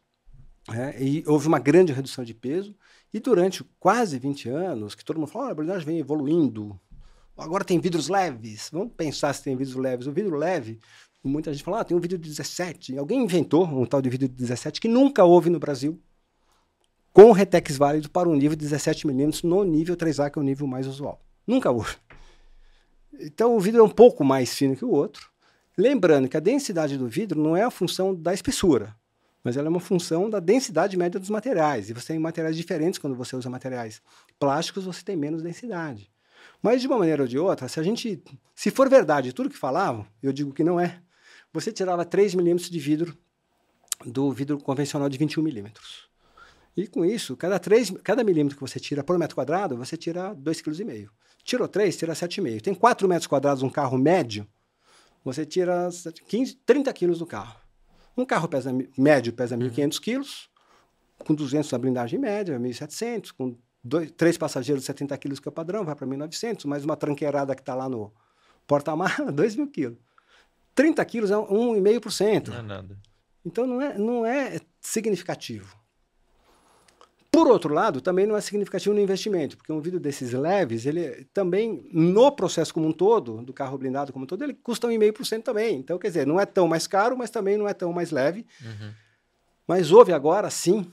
né? 0.68 0.95
e 1.01 1.22
houve 1.26 1.47
uma 1.47 1.59
grande 1.59 1.93
redução 1.93 2.24
de 2.24 2.32
peso, 2.32 2.74
e 3.12 3.20
durante 3.20 3.62
quase 3.78 4.18
20 4.18 4.49
anos, 4.49 4.95
que 4.95 5.05
todo 5.05 5.18
mundo 5.18 5.28
falou, 5.28 5.49
oh, 5.49 5.51
a 5.51 5.55
blindagem 5.55 5.84
vem 5.84 5.99
evoluindo, 5.99 6.80
agora 7.37 7.64
tem 7.64 7.78
vidros 7.78 8.09
leves, 8.09 8.68
vamos 8.72 8.93
pensar 8.97 9.33
se 9.33 9.43
tem 9.43 9.57
vidros 9.57 9.76
leves. 9.76 10.07
O 10.07 10.12
vidro 10.12 10.37
leve, 10.37 10.78
muita 11.22 11.53
gente 11.53 11.64
fala, 11.64 11.80
ah, 11.80 11.85
tem 11.85 11.97
um 11.97 12.01
vidro 12.01 12.18
de 12.18 12.28
17, 12.28 12.99
alguém 12.99 13.22
inventou 13.22 13.64
um 13.64 13.87
tal 13.87 14.03
de 14.03 14.11
vidro 14.11 14.28
de 14.28 14.35
17 14.35 14.80
que 14.80 14.89
nunca 14.89 15.24
houve 15.24 15.51
no 15.51 15.59
Brasil, 15.59 16.01
com 17.12 17.33
Retex 17.33 17.76
válido 17.76 18.11
para 18.11 18.28
um 18.28 18.35
nível 18.35 18.57
de 18.57 18.64
17 18.64 19.07
milímetros 19.07 19.43
no 19.43 19.64
nível 19.64 19.97
3A, 19.97 20.30
que 20.30 20.39
é 20.39 20.43
o 20.43 20.45
nível 20.45 20.66
mais 20.66 20.87
usual. 20.87 21.20
Nunca 21.47 21.70
houve. 21.70 21.97
Então 23.20 23.55
o 23.57 23.61
vidro 23.61 23.80
é 23.80 23.85
um 23.85 23.89
pouco 23.89 24.24
mais 24.24 24.55
fino 24.55 24.74
que 24.74 24.85
o 24.85 24.91
outro. 24.91 25.30
Lembrando 25.76 26.28
que 26.28 26.37
a 26.37 26.41
densidade 26.41 26.99
do 26.99 27.09
vidro 27.09 27.41
não 27.41 27.57
é 27.57 27.62
a 27.62 27.70
função 27.70 28.14
da 28.14 28.35
espessura, 28.35 28.95
mas 29.43 29.57
ela 29.57 29.68
é 29.68 29.70
uma 29.70 29.80
função 29.80 30.28
da 30.28 30.39
densidade 30.39 30.97
média 30.97 31.18
dos 31.18 31.30
materiais. 31.30 31.89
E 31.89 31.93
você 31.93 32.09
tem 32.09 32.18
materiais 32.18 32.57
diferentes 32.57 32.99
quando 32.99 33.16
você 33.16 33.35
usa 33.35 33.49
materiais 33.49 34.03
plásticos, 34.39 34.85
você 34.85 35.03
tem 35.03 35.16
menos 35.16 35.43
densidade. 35.43 36.12
Mas 36.63 36.81
de 36.81 36.87
uma 36.87 36.99
maneira 36.99 37.23
ou 37.23 37.29
de 37.29 37.39
outra, 37.39 37.67
se 37.67 37.81
a 37.81 37.83
gente, 37.83 38.23
se 38.55 38.71
for 38.71 38.89
verdade 38.89 39.33
tudo 39.33 39.51
que 39.51 39.59
falavam, 39.59 40.07
eu 40.23 40.33
digo 40.33 40.55
que 40.55 40.63
não 40.63 40.79
é, 40.79 41.03
você 41.53 41.73
tirava 41.73 42.05
3 42.05 42.37
milímetros 42.37 42.71
de 42.71 42.79
vidro 42.79 43.19
do 44.07 44.31
vidro 44.31 44.59
convencional 44.59 45.09
de 45.09 45.19
21 45.19 45.43
milímetros. 45.43 46.09
E 46.77 46.87
com 46.87 47.05
isso, 47.05 47.37
cada, 47.37 47.59
3, 47.59 47.91
cada 48.03 48.25
milímetro 48.25 48.57
que 48.57 48.63
você 48.63 48.81
tira 48.81 49.05
por 49.05 49.19
metro 49.19 49.35
quadrado, 49.35 49.77
você 49.77 49.97
tira 49.97 50.35
2,5 50.37 50.85
kg. 50.85 51.11
Tirou 51.45 51.69
3, 51.69 51.97
tira 51.97 52.13
7,5. 52.15 52.63
Tem 52.63 52.75
4 52.75 53.09
metros 53.09 53.27
quadrados 53.27 53.63
um 53.63 53.69
carro 53.69 53.99
médio, 53.99 54.47
você 55.25 55.45
tira 55.45 55.89
15, 56.29 56.55
30 56.65 56.93
quilos 56.93 57.19
do 57.19 57.27
carro. 57.27 57.61
Um 58.17 58.25
carro 58.25 58.49
pesa, 58.49 58.73
médio 58.97 59.33
pesa 59.33 59.57
1.500 59.57 60.01
quilos, 60.01 60.51
com 61.19 61.35
200 61.35 61.71
na 61.71 61.79
blindagem 61.79 62.19
média, 62.19 62.59
1.700, 62.59 63.33
com 63.33 63.57
dois, 63.83 64.11
três 64.12 64.39
passageiros 64.39 64.83
de 64.83 64.87
70 64.87 65.16
quilos, 65.18 65.41
que 65.41 65.49
é 65.49 65.51
o 65.51 65.53
padrão, 65.53 65.85
vai 65.85 65.95
para 65.95 66.07
1.900, 66.07 66.66
mais 66.66 66.85
uma 66.85 66.97
tranqueirada 66.97 67.55
que 67.55 67.62
está 67.62 67.74
lá 67.74 67.89
no 67.89 68.12
porta-mala, 68.66 69.30
2 69.33 69.57
mil 69.57 69.68
quilos. 69.68 69.99
30 70.74 71.05
quilos 71.05 71.30
é 71.30 71.35
1,5%. 71.35 72.49
Não 72.49 72.57
é 72.57 72.62
nada. 72.62 72.99
Então 73.45 73.66
não 73.66 73.80
é, 73.80 73.99
não 73.99 74.26
é 74.26 74.61
significativo. 74.80 75.76
Por 77.30 77.49
outro 77.49 77.72
lado, 77.72 78.03
também 78.03 78.26
não 78.26 78.37
é 78.37 78.43
significativo 78.43 78.95
no 78.95 79.01
investimento, 79.01 79.57
porque 79.57 79.72
um 79.72 79.80
vidro 79.80 79.99
desses 79.99 80.33
leves, 80.33 80.85
ele 80.85 81.26
também, 81.33 81.89
no 81.91 82.30
processo 82.30 82.74
como 82.74 82.87
um 82.87 82.93
todo, 82.93 83.41
do 83.41 83.55
carro 83.55 83.78
blindado 83.78 84.12
como 84.12 84.24
um 84.24 84.26
todo, 84.26 84.45
ele 84.45 84.53
custa 84.53 84.87
1,5% 84.87 85.43
também. 85.43 85.78
Então, 85.78 85.99
quer 85.99 86.09
dizer, 86.09 86.26
não 86.26 86.39
é 86.39 86.45
tão 86.45 86.68
mais 86.68 86.87
caro, 86.87 87.16
mas 87.16 87.30
também 87.30 87.57
não 87.57 87.66
é 87.66 87.72
tão 87.72 87.91
mais 87.91 88.11
leve. 88.11 88.47
Uhum. 88.61 88.93
Mas 89.66 89.91
houve 89.91 90.12
agora, 90.12 90.51
sim, 90.51 90.87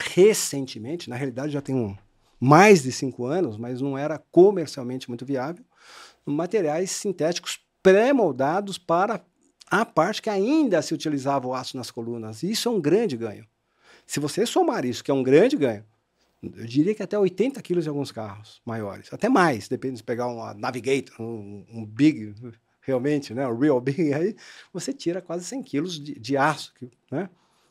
recentemente, 0.00 1.08
na 1.08 1.16
realidade 1.16 1.52
já 1.52 1.60
tem 1.60 1.74
um, 1.74 1.96
mais 2.38 2.82
de 2.82 2.92
cinco 2.92 3.24
anos, 3.26 3.56
mas 3.56 3.80
não 3.80 3.96
era 3.96 4.18
comercialmente 4.30 5.08
muito 5.08 5.24
viável, 5.24 5.64
materiais 6.24 6.90
sintéticos 6.90 7.60
pré-moldados 7.82 8.78
para 8.78 9.24
a 9.70 9.84
parte 9.84 10.22
que 10.22 10.30
ainda 10.30 10.82
se 10.82 10.94
utilizava 10.94 11.46
o 11.46 11.54
aço 11.54 11.76
nas 11.76 11.90
colunas. 11.90 12.42
E 12.42 12.50
isso 12.50 12.68
é 12.68 12.72
um 12.72 12.80
grande 12.80 13.16
ganho. 13.16 13.46
Se 14.06 14.20
você 14.20 14.46
somar 14.46 14.84
isso, 14.84 15.02
que 15.02 15.10
é 15.10 15.14
um 15.14 15.22
grande 15.22 15.56
ganho, 15.56 15.84
eu 16.42 16.66
diria 16.66 16.94
que 16.94 17.02
até 17.02 17.18
80 17.18 17.60
quilos 17.62 17.86
em 17.86 17.88
alguns 17.88 18.12
carros 18.12 18.60
maiores, 18.64 19.12
até 19.12 19.28
mais, 19.28 19.68
depende 19.68 19.96
de 19.96 20.02
pegar 20.02 20.28
uma 20.28 20.54
Navigator, 20.54 21.20
um, 21.20 21.64
um 21.72 21.84
Big, 21.84 22.34
realmente, 22.80 23.34
né, 23.34 23.48
um 23.48 23.58
Real 23.58 23.80
Big, 23.80 24.12
aí 24.14 24.36
você 24.72 24.92
tira 24.92 25.20
quase 25.20 25.44
100 25.44 25.62
quilos 25.62 25.98
de, 25.98 26.18
de 26.18 26.36
aço, 26.36 26.72
né? 27.10 27.28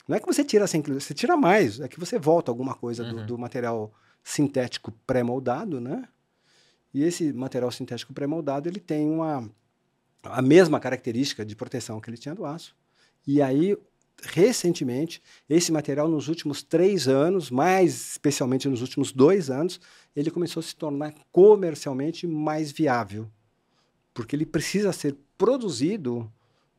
Não 0.07 0.17
é 0.17 0.19
que 0.19 0.25
você 0.25 0.43
tira 0.43 0.67
100 0.67 0.81
quilos, 0.81 1.03
você 1.03 1.13
tira 1.13 1.35
mais, 1.35 1.79
é 1.79 1.87
que 1.87 1.99
você 1.99 2.19
volta 2.19 2.51
alguma 2.51 2.75
coisa 2.75 3.03
uhum. 3.03 3.15
do, 3.15 3.25
do 3.25 3.37
material 3.37 3.93
sintético 4.23 4.91
pré-moldado, 5.05 5.81
né? 5.81 6.07
E 6.93 7.03
esse 7.03 7.33
material 7.33 7.71
sintético 7.71 8.13
pré-moldado, 8.13 8.69
ele 8.69 8.79
tem 8.79 9.09
uma, 9.09 9.49
a 10.23 10.41
mesma 10.41 10.79
característica 10.79 11.45
de 11.45 11.55
proteção 11.55 11.99
que 11.99 12.09
ele 12.09 12.17
tinha 12.17 12.33
do 12.33 12.45
aço. 12.45 12.75
E 13.27 13.41
aí 13.41 13.77
recentemente, 14.23 15.21
esse 15.49 15.71
material 15.71 16.07
nos 16.07 16.27
últimos 16.27 16.63
três 16.63 17.07
anos, 17.07 17.49
mais 17.51 18.11
especialmente 18.11 18.67
nos 18.67 18.81
últimos 18.81 19.11
dois 19.11 19.49
anos, 19.49 19.79
ele 20.15 20.31
começou 20.31 20.61
a 20.61 20.63
se 20.63 20.75
tornar 20.75 21.13
comercialmente 21.31 22.25
mais 22.25 22.71
viável, 22.71 23.29
porque 24.13 24.35
ele 24.35 24.45
precisa 24.45 24.91
ser 24.93 25.15
produzido, 25.37 26.31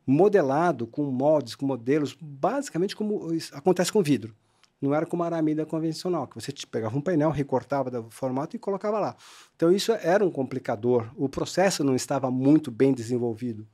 modelado 0.07 0.87
com 0.87 1.03
moldes, 1.03 1.53
com 1.53 1.65
modelos, 1.65 2.17
basicamente 2.19 2.95
como 2.95 3.27
acontece 3.51 3.91
com 3.91 4.01
vidro. 4.01 4.33
Não 4.81 4.93
era 4.93 5.05
como 5.05 5.23
a 5.23 5.25
aramida 5.25 5.65
convencional, 5.65 6.27
que 6.27 6.35
você 6.35 6.53
pegava 6.69 6.97
um 6.97 7.01
painel, 7.01 7.29
recortava 7.29 7.91
do 7.91 8.09
formato 8.09 8.55
e 8.55 8.59
colocava 8.59 8.99
lá. 8.99 9.15
Então 9.55 9.71
isso 9.71 9.91
era 9.91 10.23
um 10.23 10.31
complicador. 10.31 11.11
O 11.15 11.27
processo 11.27 11.83
não 11.83 11.95
estava 11.95 12.31
muito 12.31 12.71
bem 12.71 12.93
desenvolvido, 12.93 13.67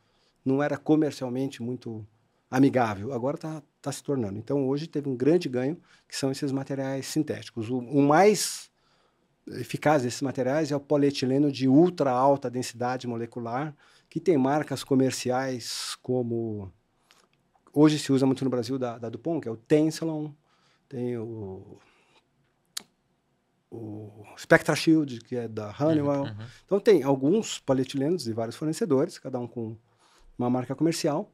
não 0.44 0.64
era 0.64 0.78
comercialmente 0.78 1.62
muito 1.62 2.06
amigável. 2.50 3.12
Agora 3.14 3.36
está 3.36 3.62
tá 3.82 3.92
se 3.92 4.04
tornando. 4.04 4.38
Então, 4.38 4.68
hoje 4.68 4.88
teve 4.88 5.10
um 5.10 5.16
grande 5.16 5.50
ganho, 5.50 5.78
que 6.08 6.16
são 6.16 6.32
esses 6.32 6.52
materiais 6.52 7.08
sintéticos. 7.08 7.70
O, 7.70 7.80
o 7.80 8.02
mais 8.02 8.72
eficaz 9.48 10.04
desses 10.04 10.22
materiais 10.22 10.72
é 10.72 10.76
o 10.76 10.80
polietileno 10.80 11.52
de 11.52 11.68
ultra 11.68 12.12
alta 12.12 12.50
densidade 12.50 13.08
molecular, 13.08 13.76
que 14.14 14.20
tem 14.20 14.38
marcas 14.38 14.84
comerciais 14.84 15.98
como 16.04 16.72
hoje 17.74 17.98
se 17.98 18.12
usa 18.14 18.28
muito 18.28 18.44
no 18.44 18.50
Brasil 18.52 18.78
da, 18.78 19.00
da 19.00 19.10
Dupont, 19.10 19.42
que 19.42 19.48
é 19.48 19.52
o 19.52 19.58
Tensilon, 19.58 20.30
tem 20.88 21.18
o, 21.18 21.80
o 23.72 24.24
Spectra 24.38 24.76
Shield, 24.76 25.20
que 25.22 25.36
é 25.36 25.48
da 25.48 25.76
Honeywell. 25.80 26.26
Uhum, 26.26 26.28
uhum. 26.28 26.46
Então 26.64 26.80
tem 26.80 27.02
alguns 27.02 27.58
polietilenos 27.58 28.26
de 28.26 28.34
vários 28.34 28.56
fornecedores, 28.56 29.18
cada 29.18 29.40
um 29.40 29.48
com 29.48 29.76
uma 30.38 30.48
marca 30.48 30.76
comercial 30.76 31.32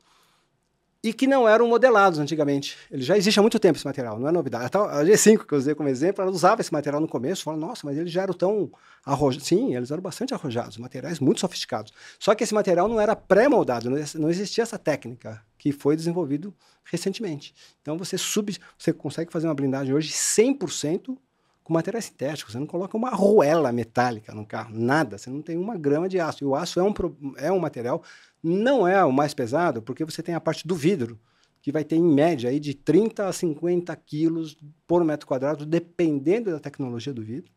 e 1.03 1.13
que 1.13 1.25
não 1.25 1.47
eram 1.47 1.67
modelados 1.67 2.19
antigamente. 2.19 2.77
Ele 2.91 3.01
já 3.01 3.17
existe 3.17 3.39
há 3.39 3.41
muito 3.41 3.57
tempo 3.57 3.77
esse 3.77 3.85
material, 3.85 4.19
não 4.19 4.27
é 4.27 4.31
novidade. 4.31 4.65
A 4.65 5.03
G5 5.03 5.45
que 5.45 5.53
eu 5.53 5.57
usei 5.57 5.73
como 5.73 5.87
exemplo, 5.87 6.21
ela 6.21 6.31
usava 6.31 6.61
esse 6.61 6.73
material 6.73 7.01
no 7.01 7.07
começo, 7.07 7.43
falando, 7.43 7.61
nossa, 7.61 7.81
mas 7.85 7.97
eles 7.97 8.11
já 8.11 8.23
eram 8.23 8.33
tão 8.33 8.69
arrojados. 9.05 9.47
Sim, 9.47 9.75
eles 9.75 9.91
eram 9.91 10.01
bastante 10.01 10.33
arrojados, 10.33 10.77
materiais 10.77 11.19
muito 11.19 11.39
sofisticados. 11.39 11.93
Só 12.19 12.35
que 12.35 12.43
esse 12.43 12.53
material 12.53 12.87
não 12.87 12.99
era 12.99 13.15
pré-moldado, 13.15 13.89
não 13.89 14.29
existia 14.29 14.63
essa 14.63 14.77
técnica 14.77 15.41
que 15.57 15.71
foi 15.71 15.95
desenvolvido 15.95 16.53
recentemente. 16.83 17.53
Então 17.81 17.97
você 17.97 18.17
sub, 18.17 18.55
você 18.77 18.91
consegue 18.91 19.31
fazer 19.31 19.47
uma 19.47 19.55
blindagem 19.55 19.93
hoje 19.93 20.11
100% 20.11 21.17
com 21.63 21.73
materiais 21.73 22.05
sintéticos. 22.05 22.51
Você 22.53 22.59
não 22.59 22.65
coloca 22.65 22.97
uma 22.97 23.09
arruela 23.09 23.71
metálica 23.71 24.33
no 24.33 24.45
carro, 24.45 24.71
nada. 24.73 25.17
Você 25.17 25.29
não 25.29 25.41
tem 25.41 25.55
uma 25.55 25.77
grama 25.77 26.09
de 26.09 26.19
aço. 26.19 26.43
E 26.43 26.47
o 26.47 26.55
aço 26.55 26.79
é 26.79 26.83
um, 26.83 26.93
é 27.37 27.51
um 27.51 27.59
material 27.59 28.01
não 28.41 28.87
é 28.87 29.03
o 29.03 29.11
mais 29.11 29.33
pesado, 29.33 29.81
porque 29.81 30.05
você 30.05 30.23
tem 30.23 30.35
a 30.35 30.41
parte 30.41 30.67
do 30.67 30.75
vidro, 30.75 31.19
que 31.61 31.71
vai 31.71 31.83
ter 31.83 31.97
em 31.97 32.03
média 32.03 32.49
aí 32.49 32.59
de 32.59 32.73
30 32.73 33.27
a 33.27 33.33
50 33.33 33.95
quilos 33.97 34.57
por 34.87 35.03
metro 35.03 35.27
quadrado, 35.27 35.65
dependendo 35.65 36.51
da 36.51 36.59
tecnologia 36.59 37.13
do 37.13 37.21
vidro. 37.21 37.51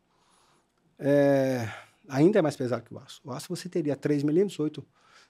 É, 0.99 1.69
ainda 2.07 2.39
é 2.39 2.41
mais 2.41 2.55
pesado 2.55 2.83
que 2.83 2.93
o 2.93 2.99
aço. 2.99 3.21
O 3.23 3.31
aço 3.31 3.47
você 3.47 3.69
teria 3.69 3.95
3 3.95 4.23
milímetros, 4.23 4.59
8, 4.59 4.85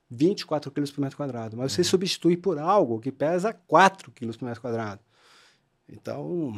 24 0.10 0.72
quilos 0.72 0.92
por 0.92 1.02
metro 1.02 1.18
quadrado. 1.18 1.56
Mas 1.56 1.74
você 1.74 1.82
uhum. 1.82 1.86
substitui 1.86 2.36
por 2.36 2.58
algo 2.58 3.00
que 3.00 3.12
pesa 3.12 3.54
4 3.54 4.12
quilos 4.12 4.38
por 4.38 4.46
metro 4.46 4.62
quadrado. 4.62 5.02
Então, 5.88 6.54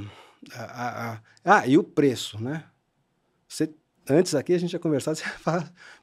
a, 0.54 0.64
a, 0.64 1.14
a, 1.14 1.22
ah, 1.44 1.68
e 1.68 1.78
o 1.78 1.84
preço, 1.84 2.42
né? 2.42 2.64
Você 3.48 3.74
antes 4.10 4.36
aqui 4.36 4.54
a 4.54 4.58
gente 4.58 4.72
ia 4.74 4.80
conversar, 4.80 5.16
você 5.16 5.24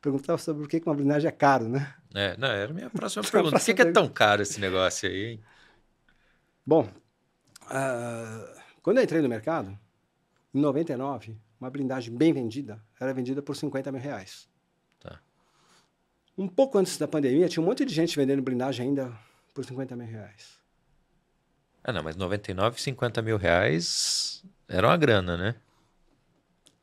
perguntava 0.01 0.38
sobre 0.38 0.62
por 0.62 0.68
que 0.68 0.82
uma 0.84 0.95
blindagem 0.95 1.28
é 1.28 1.32
caro, 1.32 1.68
né? 1.68 1.95
É, 2.14 2.36
não, 2.36 2.48
era 2.48 2.70
a 2.70 2.74
minha 2.74 2.90
próxima 2.90 3.22
pergunta. 3.28 3.58
Por 3.58 3.64
que, 3.64 3.74
que, 3.74 3.82
é 3.82 3.92
tão 3.92 4.08
caro 4.08 4.42
esse 4.42 4.60
negócio 4.60 5.08
aí, 5.08 5.32
hein? 5.32 5.40
Bom, 6.64 6.88
uh, 7.64 8.60
quando 8.82 8.98
eu 8.98 9.04
entrei 9.04 9.20
no 9.20 9.28
mercado, 9.28 9.76
em 10.54 10.60
99, 10.60 11.36
uma 11.60 11.70
blindagem 11.70 12.14
bem 12.14 12.32
vendida 12.32 12.82
era 13.00 13.12
vendida 13.14 13.42
por 13.42 13.56
50 13.56 13.90
mil 13.90 14.00
reais. 14.00 14.48
Tá. 15.00 15.20
Um 16.36 16.48
pouco 16.48 16.78
antes 16.78 16.96
da 16.98 17.08
pandemia, 17.08 17.48
tinha 17.48 17.62
um 17.62 17.66
monte 17.66 17.84
de 17.84 17.94
gente 17.94 18.16
vendendo 18.16 18.42
blindagem 18.42 18.88
ainda 18.88 19.12
por 19.54 19.64
50 19.64 19.96
mil 19.96 20.06
reais. 20.06 20.60
Ah, 21.84 21.92
não, 21.92 22.02
mas 22.02 22.14
99, 22.14 22.80
50 22.80 23.22
mil 23.22 23.36
reais 23.36 24.44
era 24.68 24.86
uma 24.86 24.96
grana, 24.96 25.36
né? 25.36 25.56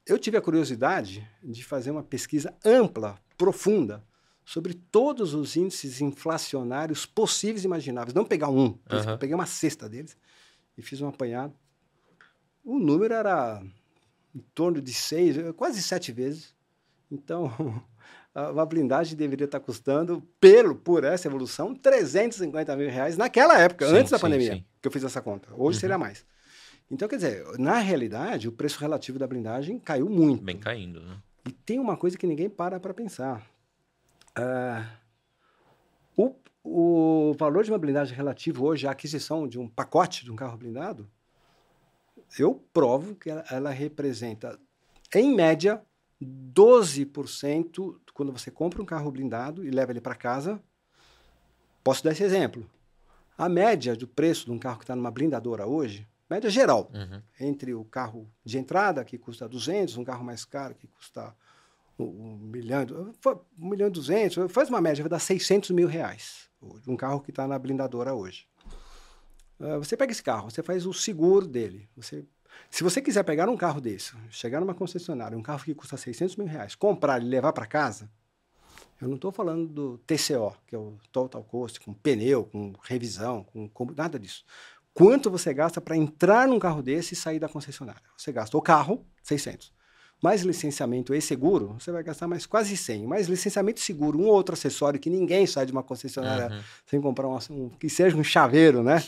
Eu 0.05 0.17
tive 0.17 0.37
a 0.37 0.41
curiosidade 0.41 1.25
de 1.41 1.63
fazer 1.63 1.91
uma 1.91 2.03
pesquisa 2.03 2.53
ampla, 2.65 3.17
profunda, 3.37 4.03
sobre 4.49 4.73
todos 4.73 5.35
os 5.35 5.55
índices 5.55 6.01
inflacionários 6.01 7.05
possíveis 7.05 7.63
e 7.63 7.67
imagináveis. 7.67 8.15
Não 8.15 8.25
pegar 8.25 8.49
um, 8.49 8.65
uhum. 8.65 9.17
peguei 9.19 9.35
uma 9.35 9.45
cesta 9.45 9.87
deles 9.87 10.17
e 10.75 10.81
fiz 10.81 10.99
um 11.01 11.07
apanhado. 11.07 11.53
O 12.63 12.79
número 12.79 13.13
era 13.13 13.61
em 14.33 14.39
torno 14.55 14.81
de 14.81 14.91
seis, 14.91 15.35
quase 15.55 15.83
sete 15.83 16.11
vezes. 16.11 16.55
Então, 17.11 17.53
uma 18.51 18.65
blindagem 18.65 19.15
deveria 19.15 19.45
estar 19.45 19.59
custando, 19.59 20.27
pelo, 20.41 20.73
por 20.73 21.03
essa 21.03 21.27
evolução, 21.27 21.75
350 21.75 22.75
mil 22.75 22.89
reais 22.89 23.17
naquela 23.17 23.55
época, 23.55 23.87
sim, 23.87 23.97
antes 23.97 24.09
da 24.09 24.17
sim, 24.17 24.21
pandemia, 24.23 24.53
sim. 24.55 24.65
que 24.81 24.87
eu 24.87 24.91
fiz 24.91 25.03
essa 25.03 25.21
conta. 25.21 25.53
Hoje 25.53 25.77
uhum. 25.77 25.81
seria 25.81 25.97
mais. 25.99 26.25
Então, 26.89 27.07
quer 27.07 27.17
dizer, 27.17 27.45
na 27.59 27.77
realidade, 27.77 28.47
o 28.47 28.51
preço 28.51 28.79
relativo 28.79 29.19
da 29.19 29.27
blindagem 29.27 29.77
caiu 29.77 30.09
muito. 30.09 30.43
Bem 30.43 30.57
caindo, 30.57 31.01
né? 31.01 31.17
E 31.47 31.51
tem 31.51 31.77
uma 31.77 31.95
coisa 31.95 32.17
que 32.17 32.25
ninguém 32.25 32.49
para 32.49 32.79
para 32.79 32.95
pensar. 32.95 33.47
Uh, 34.37 34.85
o, 36.15 36.35
o 36.63 37.33
valor 37.33 37.63
de 37.63 37.71
uma 37.71 37.77
blindagem 37.77 38.15
relativo 38.15 38.65
hoje 38.65 38.87
à 38.87 38.91
aquisição 38.91 39.47
de 39.47 39.59
um 39.59 39.67
pacote 39.67 40.23
de 40.23 40.31
um 40.31 40.35
carro 40.35 40.57
blindado, 40.57 41.09
eu 42.37 42.55
provo 42.73 43.15
que 43.15 43.29
ela, 43.29 43.43
ela 43.49 43.69
representa, 43.71 44.59
em 45.13 45.33
média, 45.33 45.81
12% 46.21 47.99
quando 48.13 48.33
você 48.33 48.51
compra 48.51 48.81
um 48.81 48.85
carro 48.85 49.09
blindado 49.09 49.65
e 49.65 49.71
leva 49.71 49.91
ele 49.93 50.01
para 50.01 50.13
casa. 50.13 50.61
Posso 51.81 52.03
dar 52.03 52.11
esse 52.11 52.23
exemplo. 52.23 52.69
A 53.37 53.47
média 53.47 53.95
do 53.95 54.05
preço 54.05 54.45
de 54.45 54.51
um 54.51 54.59
carro 54.59 54.77
que 54.77 54.83
está 54.83 54.93
numa 54.93 55.09
blindadora 55.09 55.65
hoje, 55.65 56.05
média 56.29 56.49
geral, 56.49 56.91
uhum. 56.93 57.21
entre 57.39 57.73
o 57.73 57.85
carro 57.85 58.29
de 58.43 58.57
entrada, 58.57 59.05
que 59.05 59.17
custa 59.17 59.47
200, 59.47 59.95
um 59.95 60.03
carro 60.03 60.23
mais 60.23 60.43
caro, 60.43 60.75
que 60.75 60.87
custa 60.87 61.33
um 62.03 62.37
milhão, 62.37 62.85
um 63.59 63.69
milhão 63.69 63.87
e 63.87 63.91
duzentos, 63.91 64.51
faz 64.51 64.69
uma 64.69 64.81
média, 64.81 65.03
vai 65.03 65.09
dar 65.09 65.19
600 65.19 65.71
mil 65.71 65.87
reais. 65.87 66.49
Um 66.87 66.95
carro 66.95 67.21
que 67.21 67.31
está 67.31 67.47
na 67.47 67.57
blindadora 67.57 68.13
hoje. 68.13 68.47
Uh, 69.59 69.77
você 69.77 69.97
pega 69.97 70.11
esse 70.11 70.23
carro, 70.23 70.49
você 70.49 70.63
faz 70.63 70.85
o 70.85 70.93
seguro 70.93 71.47
dele, 71.47 71.89
você 71.95 72.25
se 72.69 72.83
você 72.83 73.01
quiser 73.01 73.23
pegar 73.23 73.49
um 73.49 73.57
carro 73.57 73.79
desse, 73.79 74.13
chegar 74.29 74.59
numa 74.59 74.73
concessionária, 74.73 75.37
um 75.37 75.41
carro 75.41 75.63
que 75.63 75.73
custa 75.73 75.97
600 75.97 76.35
mil 76.35 76.47
reais, 76.47 76.75
comprar 76.75 77.21
e 77.21 77.25
levar 77.25 77.53
para 77.53 77.65
casa, 77.65 78.09
eu 79.01 79.07
não 79.07 79.15
estou 79.15 79.31
falando 79.31 79.67
do 79.67 79.97
TCO, 79.99 80.55
que 80.67 80.75
é 80.75 80.77
o 80.77 80.97
Total 81.11 81.43
Cost, 81.43 81.79
com 81.79 81.93
pneu, 81.93 82.45
com 82.45 82.73
revisão, 82.83 83.43
com, 83.43 83.67
com 83.69 83.85
nada 83.95 84.19
disso. 84.19 84.43
Quanto 84.93 85.31
você 85.31 85.53
gasta 85.53 85.79
para 85.79 85.95
entrar 85.95 86.47
num 86.47 86.59
carro 86.59 86.81
desse 86.81 87.13
e 87.13 87.17
sair 87.17 87.39
da 87.39 87.47
concessionária? 87.47 88.01
Você 88.17 88.31
gasta 88.31 88.57
o 88.57 88.61
carro, 88.61 89.05
600. 89.23 89.71
Mais 90.21 90.41
licenciamento 90.41 91.13
e 91.13 91.21
seguro, 91.21 91.77
você 91.79 91.91
vai 91.91 92.03
gastar 92.03 92.27
mais 92.27 92.45
quase 92.45 92.75
100. 92.75 93.07
Mais 93.07 93.27
licenciamento 93.27 93.79
seguro, 93.79 94.19
um 94.19 94.25
ou 94.25 94.33
outro 94.33 94.53
acessório 94.53 94.99
que 94.99 95.09
ninguém 95.09 95.47
sai 95.47 95.65
de 95.65 95.71
uma 95.71 95.83
concessionária 95.83 96.53
uhum. 96.53 96.63
sem 96.85 97.01
comprar 97.01 97.27
um, 97.27 97.37
um, 97.51 97.69
que 97.69 97.89
seja 97.89 98.17
um 98.17 98.23
chaveiro, 98.23 98.83
né? 98.83 99.03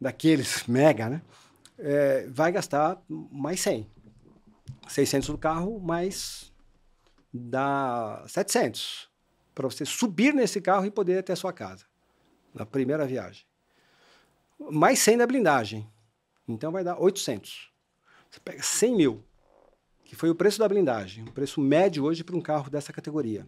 Daqueles 0.00 0.64
mega, 0.66 1.08
né? 1.08 1.22
é, 1.80 2.26
vai 2.28 2.52
gastar 2.52 3.02
mais 3.08 3.60
100. 3.60 3.86
600 4.88 5.28
do 5.28 5.38
carro, 5.38 5.78
mais 5.80 6.52
dá 7.32 8.24
700 8.26 9.08
para 9.54 9.68
você 9.68 9.84
subir 9.84 10.34
nesse 10.34 10.60
carro 10.60 10.84
e 10.84 10.90
poder 10.90 11.14
ir 11.14 11.18
até 11.18 11.32
a 11.32 11.36
sua 11.36 11.52
casa 11.52 11.84
na 12.52 12.66
primeira 12.66 13.06
viagem. 13.06 13.44
Mais 14.58 14.98
100 14.98 15.18
da 15.18 15.26
blindagem. 15.26 15.88
Então 16.48 16.72
vai 16.72 16.82
dar 16.82 16.98
800. 16.98 17.70
Você 18.30 18.40
pega 18.40 18.62
100 18.62 18.96
mil, 18.96 19.24
que 20.10 20.16
foi 20.16 20.28
o 20.28 20.34
preço 20.34 20.58
da 20.58 20.68
blindagem, 20.68 21.22
o 21.22 21.30
preço 21.30 21.60
médio 21.60 22.02
hoje 22.02 22.24
para 22.24 22.34
um 22.34 22.40
carro 22.40 22.68
dessa 22.68 22.92
categoria. 22.92 23.46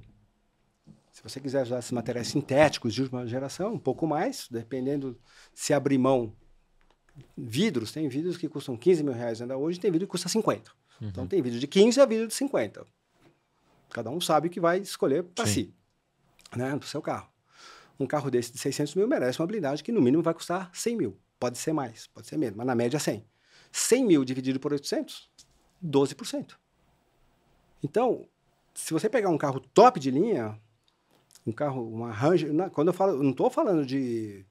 Se 1.11 1.21
você 1.21 1.41
quiser 1.41 1.65
usar 1.65 1.81
esses 1.81 1.91
materiais 1.91 2.29
sintéticos 2.29 2.95
de 2.95 3.03
última 3.03 3.27
geração, 3.27 3.75
um 3.75 3.79
pouco 3.81 4.07
mais, 4.07 4.47
dependendo 4.49 5.19
se 5.53 5.75
abrir 5.75 5.99
mão 5.99 6.33
vidros, 7.37 7.91
tem 7.91 8.09
vidros 8.09 8.37
que 8.37 8.49
custam 8.49 8.77
15 8.77 9.03
mil 9.03 9.13
reais 9.13 9.43
ainda 9.43 9.57
hoje, 9.57 9.81
tem 9.81 9.91
vidro 9.91 10.07
que 10.07 10.13
custa 10.13 10.29
50. 10.29 10.71
Uhum. 11.01 11.09
Então 11.09 11.27
tem 11.27 11.43
vidro 11.43 11.59
de 11.59 11.67
15 11.67 12.01
a 12.01 12.07
vidro 12.07 12.29
de 12.29 12.35
50. 12.35 12.87
Cada 13.91 14.11
um 14.11 14.21
sabe 14.21 14.47
o 14.47 14.51
que 14.51 14.61
vai 14.61 14.79
escolher 14.79 15.25
para 15.25 15.45
si, 15.49 15.75
né, 16.55 16.69
para 16.77 16.87
o 16.87 16.89
seu 16.89 17.03
carro. 17.03 17.29
Um 17.99 18.07
carro 18.07 18.31
desse 18.31 18.53
de 18.53 18.59
600 18.61 18.95
mil 18.95 19.09
merece 19.09 19.41
uma 19.41 19.49
blindagem 19.49 19.85
que 19.85 19.91
no 19.91 20.01
mínimo 20.01 20.23
vai 20.23 20.33
custar 20.33 20.71
100 20.73 20.97
mil. 20.97 21.19
Pode 21.41 21.59
ser 21.59 21.73
mais, 21.73 22.07
pode 22.07 22.29
ser 22.29 22.37
menos, 22.37 22.57
mas 22.57 22.69
na 22.69 22.77
média 22.77 23.01
100. 23.01 23.27
100 23.73 24.05
mil 24.05 24.25
dividido 24.25 24.61
por 24.61 24.73
800, 24.73 25.29
12%. 25.85 26.55
Então, 27.83 28.27
se 28.75 28.93
você 28.93 29.09
pegar 29.09 29.29
um 29.29 29.39
carro 29.39 29.61
top 29.61 29.99
de 29.99 30.11
linha, 30.11 30.59
um 31.47 31.53
carro, 31.53 31.87
uma 31.89 32.13
Ranger, 32.13 32.51
quando 32.71 32.89
eu 32.89 32.95
falo, 32.95 33.13
eu 33.13 33.23
não 33.23 33.31
estou 33.31 33.51
falando 33.51 33.85
de 33.85 34.45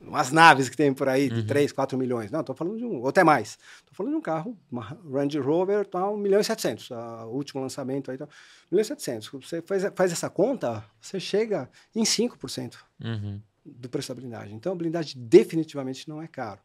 umas 0.00 0.30
naves 0.30 0.68
que 0.68 0.76
tem 0.76 0.92
por 0.92 1.08
aí 1.08 1.28
de 1.28 1.40
uhum. 1.40 1.46
3, 1.46 1.72
4 1.72 1.96
milhões. 1.96 2.30
Não, 2.30 2.40
estou 2.40 2.54
falando 2.54 2.76
de 2.76 2.84
um, 2.84 3.00
ou 3.00 3.08
até 3.08 3.24
mais. 3.24 3.58
Estou 3.78 3.94
falando 3.94 4.12
de 4.12 4.18
um 4.18 4.20
carro, 4.20 4.58
uma 4.70 4.82
Range 4.82 5.38
Rover, 5.38 5.86
tá 5.86 6.08
1 6.10 6.16
milhão 6.16 6.40
e 6.40 6.44
700, 6.44 6.90
o 6.90 7.28
último 7.28 7.60
lançamento 7.62 8.10
aí, 8.10 8.18
tá 8.18 8.26
1 8.26 8.28
milhão 8.70 8.82
e 8.82 8.84
700. 8.84 9.28
Você 9.28 9.62
faz, 9.62 9.84
faz 9.94 10.12
essa 10.12 10.28
conta, 10.28 10.84
você 11.00 11.18
chega 11.18 11.70
em 11.94 12.02
5% 12.02 12.76
uhum. 13.02 13.40
do 13.64 13.88
preço 13.88 14.08
da 14.08 14.20
blindagem. 14.20 14.54
Então, 14.54 14.72
a 14.72 14.76
blindagem 14.76 15.14
definitivamente 15.16 16.08
não 16.08 16.20
é 16.20 16.26
caro. 16.26 16.60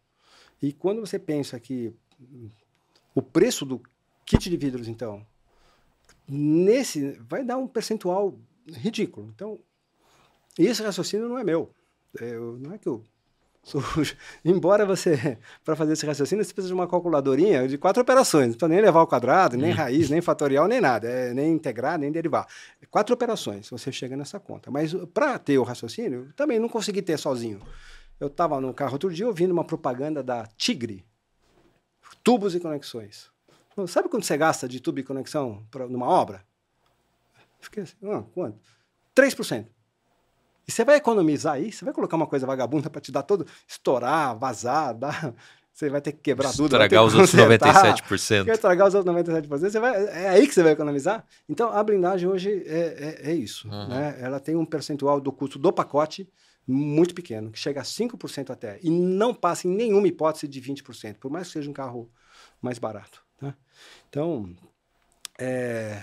E 0.61 0.73
quando 0.73 0.99
você 0.99 1.17
pensa 1.17 1.59
que 1.59 1.93
o 3.15 3.21
preço 3.21 3.65
do 3.65 3.81
kit 4.29 4.47
de 4.47 4.57
vidros, 4.57 4.87
então, 4.87 5.25
nesse 6.27 7.13
vai 7.27 7.43
dar 7.43 7.57
um 7.57 7.67
percentual 7.67 8.37
ridículo. 8.67 9.31
Então, 9.33 9.59
esse 10.57 10.83
raciocínio 10.83 11.27
não 11.27 11.39
é 11.39 11.43
meu. 11.43 11.73
Eu, 12.19 12.59
não 12.59 12.71
é 12.71 12.77
que 12.77 12.87
eu 12.87 13.03
sujo. 13.63 14.15
Embora 14.45 14.85
você, 14.85 15.39
para 15.65 15.75
fazer 15.75 15.93
esse 15.93 16.05
raciocínio, 16.05 16.45
você 16.45 16.53
precisa 16.53 16.67
de 16.67 16.75
uma 16.75 16.87
calculadorinha 16.87 17.67
de 17.67 17.75
quatro 17.79 18.03
operações. 18.03 18.49
Não 18.49 18.53
precisa 18.53 18.67
nem 18.67 18.81
levar 18.81 18.99
ao 18.99 19.07
quadrado, 19.07 19.57
nem 19.57 19.71
hum. 19.71 19.75
raiz, 19.75 20.11
nem 20.11 20.21
fatorial, 20.21 20.67
nem 20.67 20.79
nada. 20.79 21.09
É, 21.09 21.33
nem 21.33 21.51
integrar, 21.51 21.97
nem 21.97 22.11
derivar. 22.11 22.47
Quatro 22.91 23.15
operações, 23.15 23.67
você 23.67 23.91
chega 23.91 24.15
nessa 24.15 24.39
conta. 24.39 24.69
Mas 24.69 24.93
para 25.11 25.39
ter 25.39 25.57
o 25.57 25.63
raciocínio, 25.63 26.31
também 26.35 26.59
não 26.59 26.69
consegui 26.69 27.01
ter 27.01 27.17
sozinho. 27.17 27.59
Eu 28.19 28.27
estava 28.27 28.61
no 28.61 28.75
carro 28.75 28.93
outro 28.93 29.11
dia 29.11 29.25
ouvindo 29.25 29.51
uma 29.51 29.63
propaganda 29.63 30.21
da 30.21 30.45
Tigre. 30.55 31.03
Tubos 32.23 32.53
e 32.53 32.59
conexões. 32.59 33.31
Sabe 33.87 34.09
quanto 34.09 34.25
você 34.25 34.37
gasta 34.37 34.67
de 34.67 34.79
tubo 34.79 34.99
e 34.99 35.03
conexão 35.03 35.65
pra, 35.69 35.87
numa 35.87 36.07
obra? 36.07 36.43
Fiquei 37.59 37.83
assim, 37.83 37.95
ah, 38.05 38.23
quanto? 38.33 38.57
3%. 39.15 39.65
E 40.67 40.71
você 40.71 40.85
vai 40.85 40.97
economizar 40.97 41.55
aí, 41.55 41.71
você 41.71 41.83
vai 41.83 41.93
colocar 41.93 42.15
uma 42.15 42.27
coisa 42.27 42.45
vagabunda 42.45 42.89
para 42.89 43.01
te 43.01 43.11
dar 43.11 43.23
todo, 43.23 43.45
estourar, 43.67 44.37
vazar, 44.37 44.93
dar, 44.95 45.33
você 45.73 45.89
vai 45.89 45.99
ter 45.99 46.11
que 46.11 46.19
quebrar 46.19 46.51
tudo. 46.51 46.65
Estragar 46.65 47.03
os 47.03 47.15
outros 47.15 47.33
97%. 47.33 48.45
Quer 48.45 48.53
estragar 48.53 48.87
os 48.87 48.93
outros 48.93 49.15
97%, 49.15 49.47
você 49.47 49.79
vai, 49.79 50.05
é 50.05 50.29
aí 50.29 50.47
que 50.47 50.53
você 50.53 50.61
vai 50.61 50.73
economizar. 50.73 51.25
Então, 51.47 51.71
a 51.71 51.83
blindagem 51.83 52.29
hoje 52.29 52.63
é, 52.67 53.17
é, 53.23 53.31
é 53.31 53.33
isso. 53.33 53.67
Uhum. 53.67 53.87
Né? 53.87 54.17
Ela 54.19 54.39
tem 54.39 54.55
um 54.55 54.65
percentual 54.65 55.19
do 55.19 55.31
custo 55.31 55.57
do 55.57 55.73
pacote 55.73 56.29
muito 56.67 57.15
pequeno, 57.15 57.49
que 57.49 57.57
chega 57.57 57.81
a 57.81 57.83
5% 57.83 58.51
até, 58.51 58.79
e 58.83 58.91
não 58.91 59.33
passa 59.33 59.67
em 59.67 59.71
nenhuma 59.71 60.07
hipótese 60.07 60.47
de 60.47 60.61
20%, 60.61 61.15
por 61.15 61.31
mais 61.31 61.47
que 61.47 61.53
seja 61.53 61.69
um 61.69 61.73
carro 61.73 62.11
mais 62.61 62.77
barato. 62.77 63.23
Tá? 63.39 63.55
Então, 64.09 64.55
é 65.39 66.01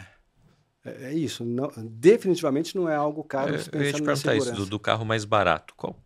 é, 0.86 1.08
é 1.08 1.12
isso. 1.12 1.44
Não, 1.44 1.70
definitivamente 1.76 2.76
não 2.76 2.88
é 2.88 2.94
algo 2.94 3.24
caro. 3.24 3.54
É, 3.54 3.58
eu 3.72 3.82
ia 3.82 3.92
te 3.92 4.02
perguntar 4.02 4.36
isso, 4.36 4.52
do, 4.52 4.64
do, 4.64 4.78
carro 4.78 5.04
mais 5.04 5.24
barato. 5.24 5.74
Qual, 5.76 5.98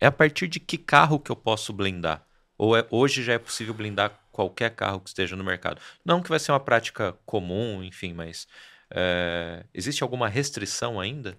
é 0.00 0.06
a 0.06 0.12
partir 0.12 0.46
de 0.46 0.60
que 0.60 0.78
carro 0.78 1.18
que 1.18 1.30
eu 1.30 1.36
posso 1.36 1.72
blindar? 1.72 2.24
Ou 2.56 2.76
é, 2.76 2.86
hoje 2.90 3.24
já 3.24 3.32
é 3.32 3.38
possível 3.38 3.74
blindar 3.74 4.20
qualquer 4.30 4.70
carro 4.70 5.00
que 5.00 5.08
esteja 5.08 5.34
no 5.34 5.42
mercado? 5.42 5.80
Não 6.04 6.22
que 6.22 6.28
vai 6.28 6.38
ser 6.38 6.52
uma 6.52 6.60
prática 6.60 7.16
comum, 7.26 7.82
enfim, 7.82 8.12
mas 8.12 8.46
é, 8.90 9.64
existe 9.74 10.02
alguma 10.02 10.28
restrição 10.28 11.00
ainda? 11.00 11.36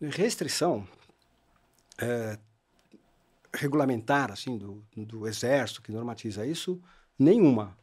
Restrição 0.00 0.86
é, 2.00 2.38
regulamentar, 3.52 4.30
assim, 4.30 4.56
do, 4.56 4.84
do 4.96 5.26
exército 5.26 5.82
que 5.82 5.92
normatiza 5.92 6.46
isso, 6.46 6.80
nenhuma. 7.18 7.76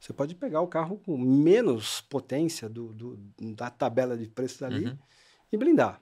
Você 0.00 0.14
pode 0.14 0.34
pegar 0.34 0.62
o 0.62 0.66
carro 0.66 0.98
com 1.04 1.18
menos 1.18 2.00
potência 2.00 2.70
do, 2.70 2.94
do 2.94 3.18
da 3.54 3.68
tabela 3.68 4.16
de 4.16 4.26
preços 4.26 4.62
ali 4.62 4.86
uhum. 4.86 4.98
e 5.52 5.56
blindar. 5.58 6.00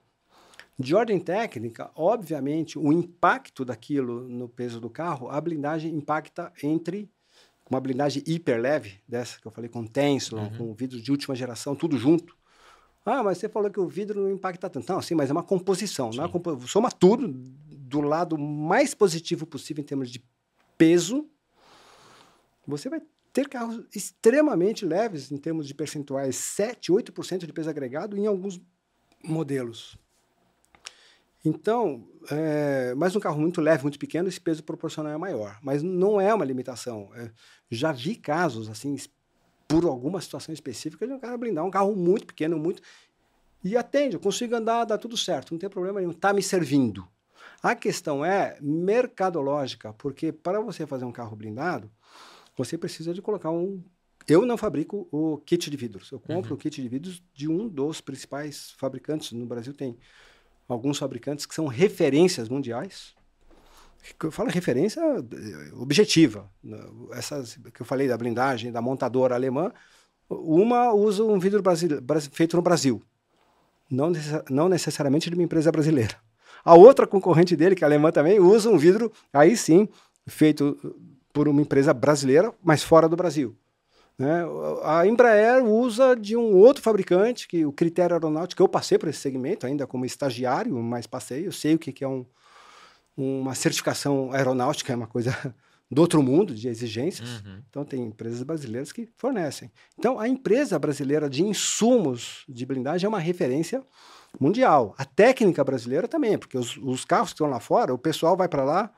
De 0.77 0.95
ordem 0.95 1.19
técnica, 1.19 1.91
obviamente, 1.93 2.79
o 2.79 2.93
impacto 2.93 3.65
daquilo 3.65 4.21
no 4.29 4.47
peso 4.47 4.79
do 4.79 4.89
carro, 4.89 5.29
a 5.29 5.41
blindagem 5.41 5.93
impacta 5.93 6.53
entre 6.63 7.11
uma 7.69 7.81
blindagem 7.81 8.23
hiper 8.25 8.61
leve, 8.61 9.01
dessa 9.05 9.39
que 9.39 9.45
eu 9.45 9.51
falei, 9.51 9.69
com 9.69 9.85
Tensilon, 9.85 10.43
uhum. 10.43 10.57
com 10.57 10.73
vidros 10.73 11.03
de 11.03 11.11
última 11.11 11.35
geração, 11.35 11.75
tudo 11.75 11.97
junto. 11.97 12.37
Ah, 13.05 13.21
mas 13.21 13.37
você 13.37 13.49
falou 13.49 13.69
que 13.69 13.79
o 13.81 13.87
vidro 13.87 14.21
não 14.21 14.31
impacta 14.31 14.69
tanto. 14.69 14.91
Não, 14.91 15.01
sim, 15.01 15.13
mas 15.13 15.29
é 15.29 15.33
uma 15.33 15.43
composição. 15.43 16.09
Não 16.11 16.23
é 16.23 16.29
compo... 16.29 16.57
Soma 16.67 16.89
tudo 16.89 17.27
do 17.27 17.99
lado 17.99 18.37
mais 18.37 18.93
positivo 18.93 19.45
possível 19.45 19.81
em 19.83 19.85
termos 19.85 20.09
de 20.09 20.23
peso. 20.77 21.29
Você 22.65 22.89
vai 22.89 23.01
ter 23.31 23.47
carros 23.47 23.83
extremamente 23.95 24.85
leves 24.85 25.31
em 25.31 25.37
termos 25.37 25.67
de 25.67 25.73
percentuais, 25.73 26.35
7, 26.35 26.91
8% 26.91 27.45
de 27.45 27.53
peso 27.53 27.69
agregado 27.69 28.17
em 28.17 28.25
alguns 28.25 28.61
modelos. 29.23 29.97
Então, 31.43 32.05
é, 32.29 32.93
mas 32.97 33.15
um 33.15 33.19
carro 33.19 33.39
muito 33.39 33.61
leve, 33.61 33.83
muito 33.83 33.97
pequeno, 33.97 34.27
esse 34.27 34.41
peso 34.41 34.63
proporcional 34.63 35.13
é 35.13 35.17
maior. 35.17 35.57
Mas 35.61 35.81
não 35.81 36.19
é 36.19 36.33
uma 36.33 36.43
limitação. 36.43 37.09
É, 37.15 37.31
já 37.71 37.91
vi 37.91 38.15
casos, 38.15 38.69
assim, 38.69 38.95
por 39.67 39.85
alguma 39.85 40.19
situação 40.19 40.53
específica, 40.53 41.07
de 41.07 41.13
um 41.13 41.19
cara 41.19 41.37
blindar 41.37 41.63
um 41.63 41.71
carro 41.71 41.95
muito 41.95 42.25
pequeno, 42.27 42.57
muito. 42.57 42.81
E 43.63 43.77
atende, 43.77 44.15
eu 44.15 44.19
consigo 44.19 44.55
andar, 44.55 44.85
dá 44.85 44.97
tudo 44.97 45.15
certo, 45.15 45.51
não 45.51 45.59
tem 45.59 45.69
problema 45.69 45.99
nenhum, 45.99 46.11
está 46.11 46.33
me 46.33 46.41
servindo. 46.41 47.07
A 47.61 47.75
questão 47.75 48.23
é 48.23 48.57
mercadológica, 48.61 49.93
porque 49.93 50.31
para 50.31 50.61
você 50.61 50.87
fazer 50.87 51.05
um 51.05 51.11
carro 51.11 51.35
blindado, 51.35 51.91
você 52.59 52.77
precisa 52.77 53.13
de 53.13 53.21
colocar 53.21 53.49
um. 53.51 53.81
Eu 54.27 54.45
não 54.45 54.57
fabrico 54.57 55.07
o 55.11 55.37
kit 55.37 55.69
de 55.69 55.77
vidros, 55.77 56.11
eu 56.11 56.19
compro 56.19 56.51
uhum. 56.51 56.57
o 56.57 56.59
kit 56.59 56.81
de 56.81 56.89
vidros 56.89 57.23
de 57.33 57.47
um 57.47 57.69
dos 57.69 58.01
principais 58.01 58.71
fabricantes 58.77 59.31
no 59.31 59.45
Brasil. 59.45 59.73
Tem 59.73 59.97
alguns 60.67 60.97
fabricantes 60.97 61.45
que 61.45 61.55
são 61.55 61.67
referências 61.67 62.49
mundiais. 62.49 63.15
Eu 64.21 64.31
falo 64.31 64.49
referência 64.49 65.01
eh, 65.01 65.73
objetiva. 65.75 66.49
Essas 67.11 67.57
que 67.73 67.81
eu 67.81 67.85
falei 67.85 68.07
da 68.07 68.17
blindagem, 68.17 68.71
da 68.71 68.81
montadora 68.81 69.35
alemã, 69.35 69.71
uma 70.29 70.93
usa 70.93 71.23
um 71.23 71.39
vidro 71.39 71.63
feito 72.31 72.55
no 72.57 72.61
Brasil, 72.61 73.01
não, 73.89 74.09
necess 74.09 74.43
não 74.49 74.69
necessariamente 74.69 75.29
de 75.29 75.35
uma 75.35 75.43
empresa 75.43 75.71
brasileira. 75.71 76.15
A 76.63 76.75
outra 76.75 77.07
concorrente 77.07 77.55
dele, 77.55 77.73
que 77.73 77.85
é 77.85 77.87
alemã 77.87 78.11
também, 78.11 78.39
usa 78.39 78.69
um 78.69 78.77
vidro, 78.77 79.11
aí 79.31 79.55
sim, 79.55 79.87
feito 80.27 80.77
por 81.39 81.47
uma 81.47 81.61
empresa 81.61 81.93
brasileira, 81.93 82.53
mas 82.61 82.83
fora 82.83 83.07
do 83.07 83.15
Brasil. 83.15 83.55
Né? 84.17 84.43
A 84.83 85.07
Embraer 85.07 85.63
usa 85.63 86.13
de 86.13 86.35
um 86.35 86.53
outro 86.57 86.83
fabricante, 86.83 87.47
que 87.47 87.65
o 87.65 87.71
critério 87.71 88.13
aeronáutico, 88.13 88.61
eu 88.61 88.67
passei 88.67 88.97
por 88.97 89.07
esse 89.07 89.19
segmento 89.19 89.65
ainda 89.65 89.87
como 89.87 90.03
estagiário, 90.03 90.75
mas 90.83 91.07
passei, 91.07 91.47
eu 91.47 91.53
sei 91.53 91.75
o 91.75 91.79
que, 91.79 91.93
que 91.93 92.03
é 92.03 92.07
um, 92.09 92.25
uma 93.15 93.55
certificação 93.55 94.33
aeronáutica, 94.33 94.91
é 94.91 94.95
uma 94.97 95.07
coisa 95.07 95.33
do 95.89 96.01
outro 96.01 96.21
mundo 96.21 96.53
de 96.53 96.67
exigências. 96.67 97.39
Uhum. 97.39 97.61
Então, 97.69 97.85
tem 97.85 98.03
empresas 98.03 98.43
brasileiras 98.43 98.91
que 98.91 99.07
fornecem. 99.15 99.71
Então, 99.97 100.19
a 100.19 100.27
empresa 100.27 100.77
brasileira 100.77 101.29
de 101.29 101.41
insumos 101.41 102.43
de 102.49 102.65
blindagem 102.65 103.05
é 103.05 103.07
uma 103.07 103.17
referência 103.17 103.81
mundial. 104.37 104.93
A 104.97 105.05
técnica 105.05 105.63
brasileira 105.63 106.05
também, 106.05 106.37
porque 106.37 106.57
os, 106.57 106.75
os 106.75 107.05
carros 107.05 107.29
que 107.29 107.35
estão 107.35 107.47
lá 107.47 107.61
fora, 107.61 107.93
o 107.93 107.97
pessoal 107.97 108.35
vai 108.35 108.49
para 108.49 108.65
lá 108.65 108.91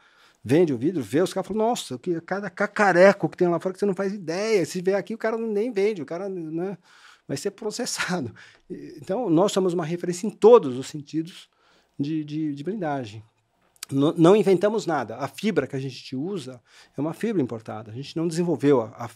vende 0.44 0.74
o 0.74 0.78
vidro, 0.78 1.02
vê 1.02 1.22
os 1.22 1.34
caras 1.34 1.48
falam, 1.48 1.68
nossa, 1.68 1.98
que, 2.00 2.20
cada 2.22 2.50
cacareco 2.50 3.30
que 3.30 3.38
tem 3.38 3.48
lá 3.48 3.60
fora 3.60 3.74
que 3.74 3.80
você 3.80 3.86
não 3.86 3.94
faz 3.94 4.14
ideia. 4.14 4.66
Se 4.66 4.82
vier 4.82 4.98
aqui, 4.98 5.14
o 5.14 5.18
cara 5.18 5.38
nem 5.38 5.72
vende, 5.72 6.02
o 6.02 6.06
cara 6.06 6.28
né, 6.28 6.78
vai 7.28 7.38
ser 7.38 7.52
processado. 7.52 8.34
Então, 8.70 9.30
nós 9.30 9.52
somos 9.52 9.74
uma 9.74 9.86
referência 9.86 10.26
em 10.26 10.32
todos 10.32 10.78
os 10.78 10.88
sentidos 10.88 11.50
de, 12.00 12.24
de, 12.24 12.56
de 12.56 12.64
blindagem. 12.64 13.24
N 13.92 14.14
não 14.18 14.36
inventamos 14.36 14.86
nada. 14.86 15.18
A 15.18 15.28
fibra 15.28 15.68
que 15.68 15.76
a 15.76 15.80
gente 15.80 16.16
usa 16.16 16.62
é 16.98 17.02
uma 17.02 17.14
fibra 17.14 17.42
importada. 17.42 17.92
A 17.92 17.94
gente 17.94 18.16
não 18.16 18.28
desenvolveu 18.28 18.82
a, 18.82 19.06
a, 19.06 19.10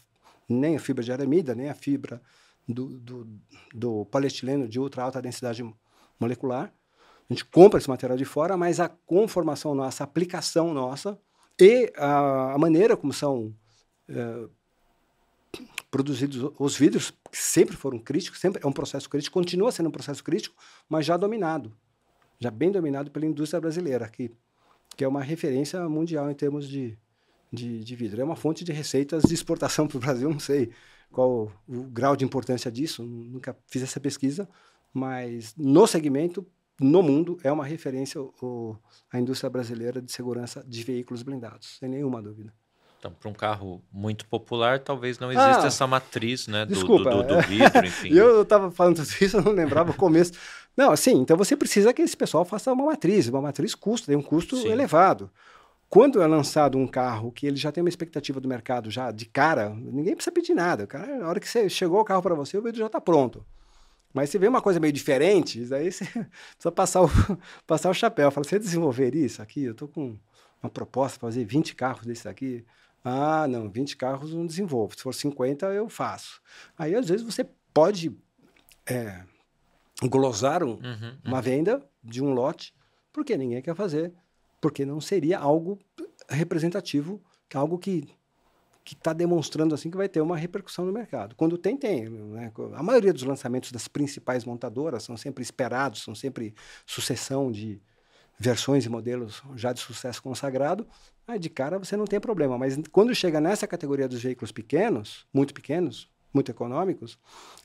nem 0.47 0.75
a 0.75 0.79
fibra 0.79 1.03
de 1.03 1.11
aramida, 1.11 1.55
nem 1.55 1.69
a 1.69 1.73
fibra 1.73 2.21
do, 2.67 2.99
do, 2.99 3.27
do 3.73 4.05
polietileno 4.05 4.67
de 4.67 4.79
ultra 4.79 5.03
alta 5.03 5.21
densidade 5.21 5.63
molecular 6.19 6.73
a 7.29 7.33
gente 7.33 7.45
compra 7.45 7.79
esse 7.79 7.89
material 7.89 8.17
de 8.17 8.25
fora, 8.25 8.55
mas 8.55 8.79
a 8.79 8.87
conformação 8.87 9.73
nossa, 9.73 10.03
a 10.03 10.05
aplicação 10.05 10.73
nossa 10.73 11.19
e 11.59 11.91
a, 11.97 12.53
a 12.53 12.57
maneira 12.57 12.95
como 12.95 13.11
são 13.11 13.53
é, 14.07 14.47
produzidos 15.89 16.51
os 16.59 16.77
vidros, 16.77 17.11
que 17.31 17.37
sempre 17.37 17.75
foram 17.75 17.97
críticos, 17.97 18.39
sempre 18.39 18.61
é 18.63 18.67
um 18.67 18.71
processo 18.71 19.09
crítico, 19.09 19.33
continua 19.33 19.71
sendo 19.71 19.87
um 19.87 19.91
processo 19.91 20.23
crítico, 20.23 20.55
mas 20.89 21.05
já 21.05 21.17
dominado, 21.17 21.75
já 22.39 22.51
bem 22.51 22.71
dominado 22.71 23.09
pela 23.09 23.25
indústria 23.25 23.61
brasileira, 23.61 24.07
que, 24.09 24.29
que 24.95 25.03
é 25.03 25.07
uma 25.07 25.23
referência 25.23 25.87
mundial 25.87 26.29
em 26.29 26.35
termos 26.35 26.67
de, 26.67 26.97
de, 27.51 27.83
de 27.83 27.95
vidro. 27.95 28.21
É 28.21 28.23
uma 28.23 28.35
fonte 28.35 28.63
de 28.63 28.71
receitas 28.71 29.23
de 29.23 29.33
exportação 29.33 29.87
para 29.89 29.97
o 29.97 30.01
Brasil, 30.01 30.29
não 30.29 30.39
sei 30.39 30.69
qual 31.11 31.51
o 31.67 31.83
grau 31.83 32.15
de 32.15 32.25
importância 32.25 32.69
disso, 32.69 33.01
nunca 33.03 33.57
fiz 33.65 33.81
essa 33.81 33.99
pesquisa, 33.99 34.49
mas 34.93 35.55
no 35.57 35.87
segmento 35.87 36.45
no 36.79 37.01
mundo 37.01 37.37
é 37.43 37.51
uma 37.51 37.65
referência 37.65 38.21
o, 38.21 38.75
a 39.11 39.19
indústria 39.19 39.49
brasileira 39.49 40.01
de 40.01 40.11
segurança 40.11 40.63
de 40.67 40.83
veículos 40.83 41.23
blindados, 41.23 41.77
sem 41.79 41.89
nenhuma 41.89 42.21
dúvida. 42.21 42.53
Então, 42.99 43.11
para 43.11 43.29
um 43.29 43.33
carro 43.33 43.83
muito 43.91 44.25
popular, 44.25 44.79
talvez 44.79 45.19
não 45.19 45.31
exista 45.31 45.63
ah, 45.63 45.67
essa 45.67 45.85
matriz 45.85 46.47
né, 46.47 46.65
desculpa, 46.65 47.11
do, 47.11 47.23
do, 47.23 47.35
do 47.35 47.41
vidro, 47.41 47.85
enfim. 47.85 48.09
eu 48.09 48.41
estava 48.41 48.71
falando 48.71 48.95
tudo 48.95 49.15
isso, 49.21 49.37
eu 49.37 49.41
não 49.43 49.51
lembrava 49.51 49.91
o 49.91 49.93
começo. 49.93 50.33
Não, 50.75 50.91
assim, 50.91 51.13
então 51.13 51.37
você 51.37 51.55
precisa 51.55 51.93
que 51.93 52.01
esse 52.01 52.17
pessoal 52.17 52.43
faça 52.43 52.73
uma 52.73 52.85
matriz, 52.85 53.27
uma 53.27 53.41
matriz 53.41 53.75
custa, 53.75 54.07
tem 54.07 54.15
um 54.15 54.21
custo 54.21 54.57
Sim. 54.57 54.69
elevado. 54.69 55.29
Quando 55.87 56.21
é 56.21 56.27
lançado 56.27 56.77
um 56.77 56.87
carro 56.87 57.31
que 57.31 57.45
ele 57.45 57.57
já 57.57 57.71
tem 57.71 57.81
uma 57.83 57.89
expectativa 57.89 58.41
do 58.41 58.49
mercado 58.49 58.89
já 58.89 59.11
de 59.11 59.25
cara, 59.25 59.69
ninguém 59.69 60.15
precisa 60.15 60.33
pedir 60.33 60.55
nada. 60.55 60.87
Cara, 60.87 61.19
na 61.19 61.27
hora 61.29 61.39
que 61.39 61.47
você 61.47 61.69
chegou 61.69 62.01
o 62.01 62.03
carro 62.03 62.21
para 62.21 62.33
você, 62.33 62.57
o 62.57 62.61
vidro 62.61 62.79
já 62.79 62.87
está 62.87 62.99
pronto. 62.99 63.45
Mas 64.15 64.29
se 64.29 64.37
vê 64.37 64.47
uma 64.47 64.61
coisa 64.61 64.79
meio 64.79 64.93
diferente, 64.93 65.61
aí 65.73 65.91
você 65.91 66.05
precisa 66.55 66.71
passar 66.73 67.01
o, 67.03 67.09
passar 67.67 67.89
o 67.89 67.93
chapéu. 67.93 68.31
Fala, 68.31 68.45
você 68.45 68.57
desenvolver 68.57 69.13
isso 69.13 69.41
aqui? 69.41 69.65
Eu 69.65 69.73
estou 69.73 69.89
com 69.89 70.17
uma 70.63 70.69
proposta 70.69 71.19
para 71.19 71.27
fazer 71.27 71.43
20 71.43 71.75
carros 71.75 72.05
desse 72.05 72.25
aqui. 72.25 72.65
Ah, 73.03 73.45
não, 73.45 73.69
20 73.69 73.97
carros 73.97 74.33
não 74.33 74.45
desenvolvo. 74.45 74.95
Se 74.95 75.03
for 75.03 75.13
50, 75.13 75.65
eu 75.73 75.89
faço. 75.89 76.41
Aí, 76.77 76.95
às 76.95 77.09
vezes, 77.09 77.25
você 77.25 77.45
pode 77.73 78.17
é, 78.87 79.21
glosar 80.03 80.63
um, 80.63 80.75
uhum, 80.75 81.17
uma 81.25 81.37
uhum. 81.37 81.43
venda 81.43 81.85
de 82.01 82.23
um 82.23 82.33
lote, 82.33 82.73
porque 83.11 83.35
ninguém 83.35 83.61
quer 83.61 83.75
fazer, 83.75 84.13
porque 84.61 84.85
não 84.85 85.01
seria 85.01 85.39
algo 85.39 85.77
representativo, 86.29 87.21
algo 87.53 87.77
que 87.77 88.07
que 88.85 88.93
está 88.93 89.11
demonstrando 89.13 89.73
assim 89.73 89.89
que 89.89 89.97
vai 89.97 90.07
ter 90.07 90.21
uma 90.21 90.37
repercussão 90.37 90.85
no 90.85 90.93
mercado. 90.93 91.35
Quando 91.35 91.57
tem, 91.57 91.75
tem. 91.75 92.07
Né? 92.07 92.51
A 92.75 92.83
maioria 92.83 93.11
dos 93.11 93.23
lançamentos 93.23 93.71
das 93.71 93.87
principais 93.87 94.45
montadoras 94.45 95.01
são 95.01 95.17
sempre 95.17 95.41
esperados, 95.41 96.03
são 96.03 96.13
sempre 96.13 96.53
sucessão 96.85 97.51
de 97.51 97.81
versões 98.37 98.85
e 98.85 98.89
modelos 98.89 99.41
já 99.55 99.73
de 99.73 99.79
sucesso 99.79 100.21
consagrado. 100.21 100.87
Aí 101.27 101.39
de 101.39 101.49
cara 101.49 101.79
você 101.79 101.97
não 101.97 102.05
tem 102.05 102.19
problema. 102.19 102.59
Mas 102.59 102.77
quando 102.91 103.13
chega 103.15 103.41
nessa 103.41 103.65
categoria 103.65 104.07
dos 104.07 104.21
veículos 104.21 104.51
pequenos, 104.51 105.25
muito 105.33 105.51
pequenos, 105.51 106.07
muito 106.31 106.51
econômicos, 106.51 107.17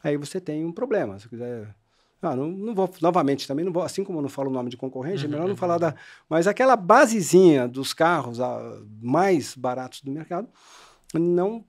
aí 0.02 0.16
você 0.16 0.40
tem 0.40 0.64
um 0.64 0.72
problema. 0.72 1.18
Se 1.18 1.28
quiser 1.28 1.76
ah, 2.22 2.36
não, 2.36 2.50
não, 2.50 2.74
vou, 2.74 2.90
novamente, 3.00 3.48
também 3.48 3.64
não 3.64 3.72
vou, 3.72 3.82
assim 3.82 4.04
como 4.04 4.18
eu 4.18 4.22
não 4.22 4.28
falo 4.28 4.50
o 4.50 4.52
nome 4.52 4.68
de 4.68 4.76
concorrente, 4.76 5.24
é 5.24 5.28
melhor 5.28 5.48
não 5.48 5.56
falar 5.56 5.78
da. 5.78 5.94
Mas 6.28 6.46
aquela 6.46 6.76
basezinha 6.76 7.66
dos 7.66 7.94
carros 7.94 8.40
a, 8.40 8.78
mais 9.00 9.54
baratos 9.54 10.02
do 10.02 10.10
mercado, 10.10 10.46
não 11.14 11.64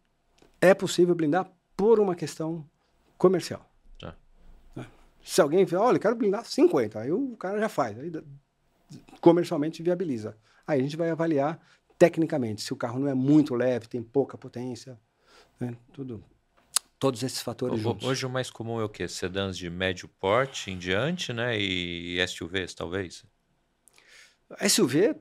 é 0.60 0.74
possível 0.74 1.16
blindar 1.16 1.52
por 1.76 2.00
uma 2.00 2.16
questão 2.16 2.68
comercial. 3.18 3.68
Tá. 4.00 4.16
É. 4.78 4.86
Se 5.24 5.42
alguém 5.42 5.66
fala, 5.66 5.86
olha, 5.86 5.96
eu 5.98 6.02
quero 6.02 6.16
blindar 6.16 6.46
50, 6.46 7.00
aí 7.00 7.12
o 7.12 7.36
cara 7.38 7.60
já 7.60 7.70
faz, 7.70 7.98
aí 7.98 8.12
comercialmente 9.20 9.82
viabiliza. 9.82 10.38
Aí 10.68 10.80
a 10.80 10.84
gente 10.84 10.98
vai 10.98 11.10
avaliar 11.10 11.60
tecnicamente 11.98 12.62
se 12.62 12.74
o 12.74 12.76
carro 12.76 13.00
não 13.00 13.08
é 13.08 13.14
muito 13.14 13.56
leve, 13.56 13.88
tem 13.88 14.02
pouca 14.02 14.38
potência, 14.38 15.00
né? 15.60 15.76
tudo. 15.94 16.24
Todos 17.00 17.24
esses 17.24 17.42
fatores 17.42 17.80
o, 17.80 17.82
juntos. 17.82 18.08
Hoje 18.08 18.26
o 18.26 18.30
mais 18.30 18.52
comum 18.52 18.80
é 18.80 18.84
o 18.84 18.90
quê? 18.90 19.08
Sedãs 19.08 19.58
de 19.58 19.70
médio 19.72 20.08
porte 20.08 20.70
em 20.70 20.78
diante, 20.78 21.34
né? 21.34 21.60
E 21.60 22.18
SUVs, 22.28 22.76
talvez? 22.76 23.26
SUV 24.70 25.16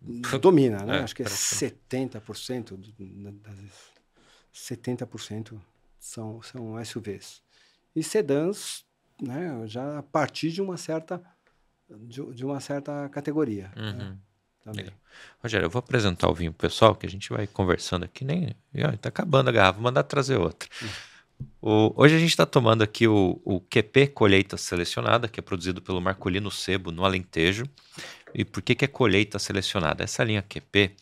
domina, 0.40 0.84
né? 0.84 0.98
É, 0.98 1.02
Acho 1.02 1.14
que 1.14 1.22
é 1.22 1.26
70%, 1.26 2.76
do, 2.76 2.94
70% 4.54 5.60
são, 5.98 6.42
são 6.42 6.84
SUVs. 6.84 7.42
E 7.94 8.02
sedãs, 8.02 8.84
né, 9.20 9.62
já 9.66 9.98
a 9.98 10.02
partir 10.02 10.50
de 10.50 10.62
uma 10.62 10.76
certa 10.76 11.22
de, 11.88 12.34
de 12.34 12.44
uma 12.44 12.60
certa 12.60 13.08
categoria. 13.08 13.72
Né, 13.74 13.90
uhum. 13.90 13.96
Né? 13.96 14.16
Também. 14.64 14.92
Rogério, 15.42 15.66
eu 15.66 15.70
vou 15.70 15.78
apresentar 15.80 16.28
o 16.28 16.34
vinho 16.34 16.52
pro 16.52 16.68
pessoal, 16.68 16.94
que 16.94 17.06
a 17.06 17.08
gente 17.08 17.30
vai 17.30 17.46
conversando 17.46 18.04
aqui, 18.04 18.24
nem 18.24 18.54
está 18.74 19.08
acabando 19.08 19.48
a 19.48 19.52
garrafa, 19.52 19.74
vou 19.74 19.84
mandar 19.84 20.02
trazer 20.02 20.36
outra. 20.36 20.68
Uhum. 20.82 20.88
O, 21.60 22.02
hoje 22.02 22.16
a 22.16 22.18
gente 22.18 22.30
está 22.30 22.44
tomando 22.44 22.82
aqui 22.82 23.06
o, 23.06 23.40
o 23.44 23.60
QP 23.60 24.08
Colheita 24.08 24.56
Selecionada, 24.56 25.28
que 25.28 25.40
é 25.40 25.42
produzido 25.42 25.80
pelo 25.80 26.00
Marcolino 26.00 26.50
Sebo, 26.50 26.90
no 26.90 27.04
Alentejo. 27.04 27.64
E 28.34 28.44
por 28.44 28.62
que, 28.62 28.74
que 28.74 28.84
é 28.84 28.88
colheita 28.88 29.38
selecionada? 29.38 30.04
Essa 30.04 30.24
linha 30.24 30.42
QP, 30.42 30.94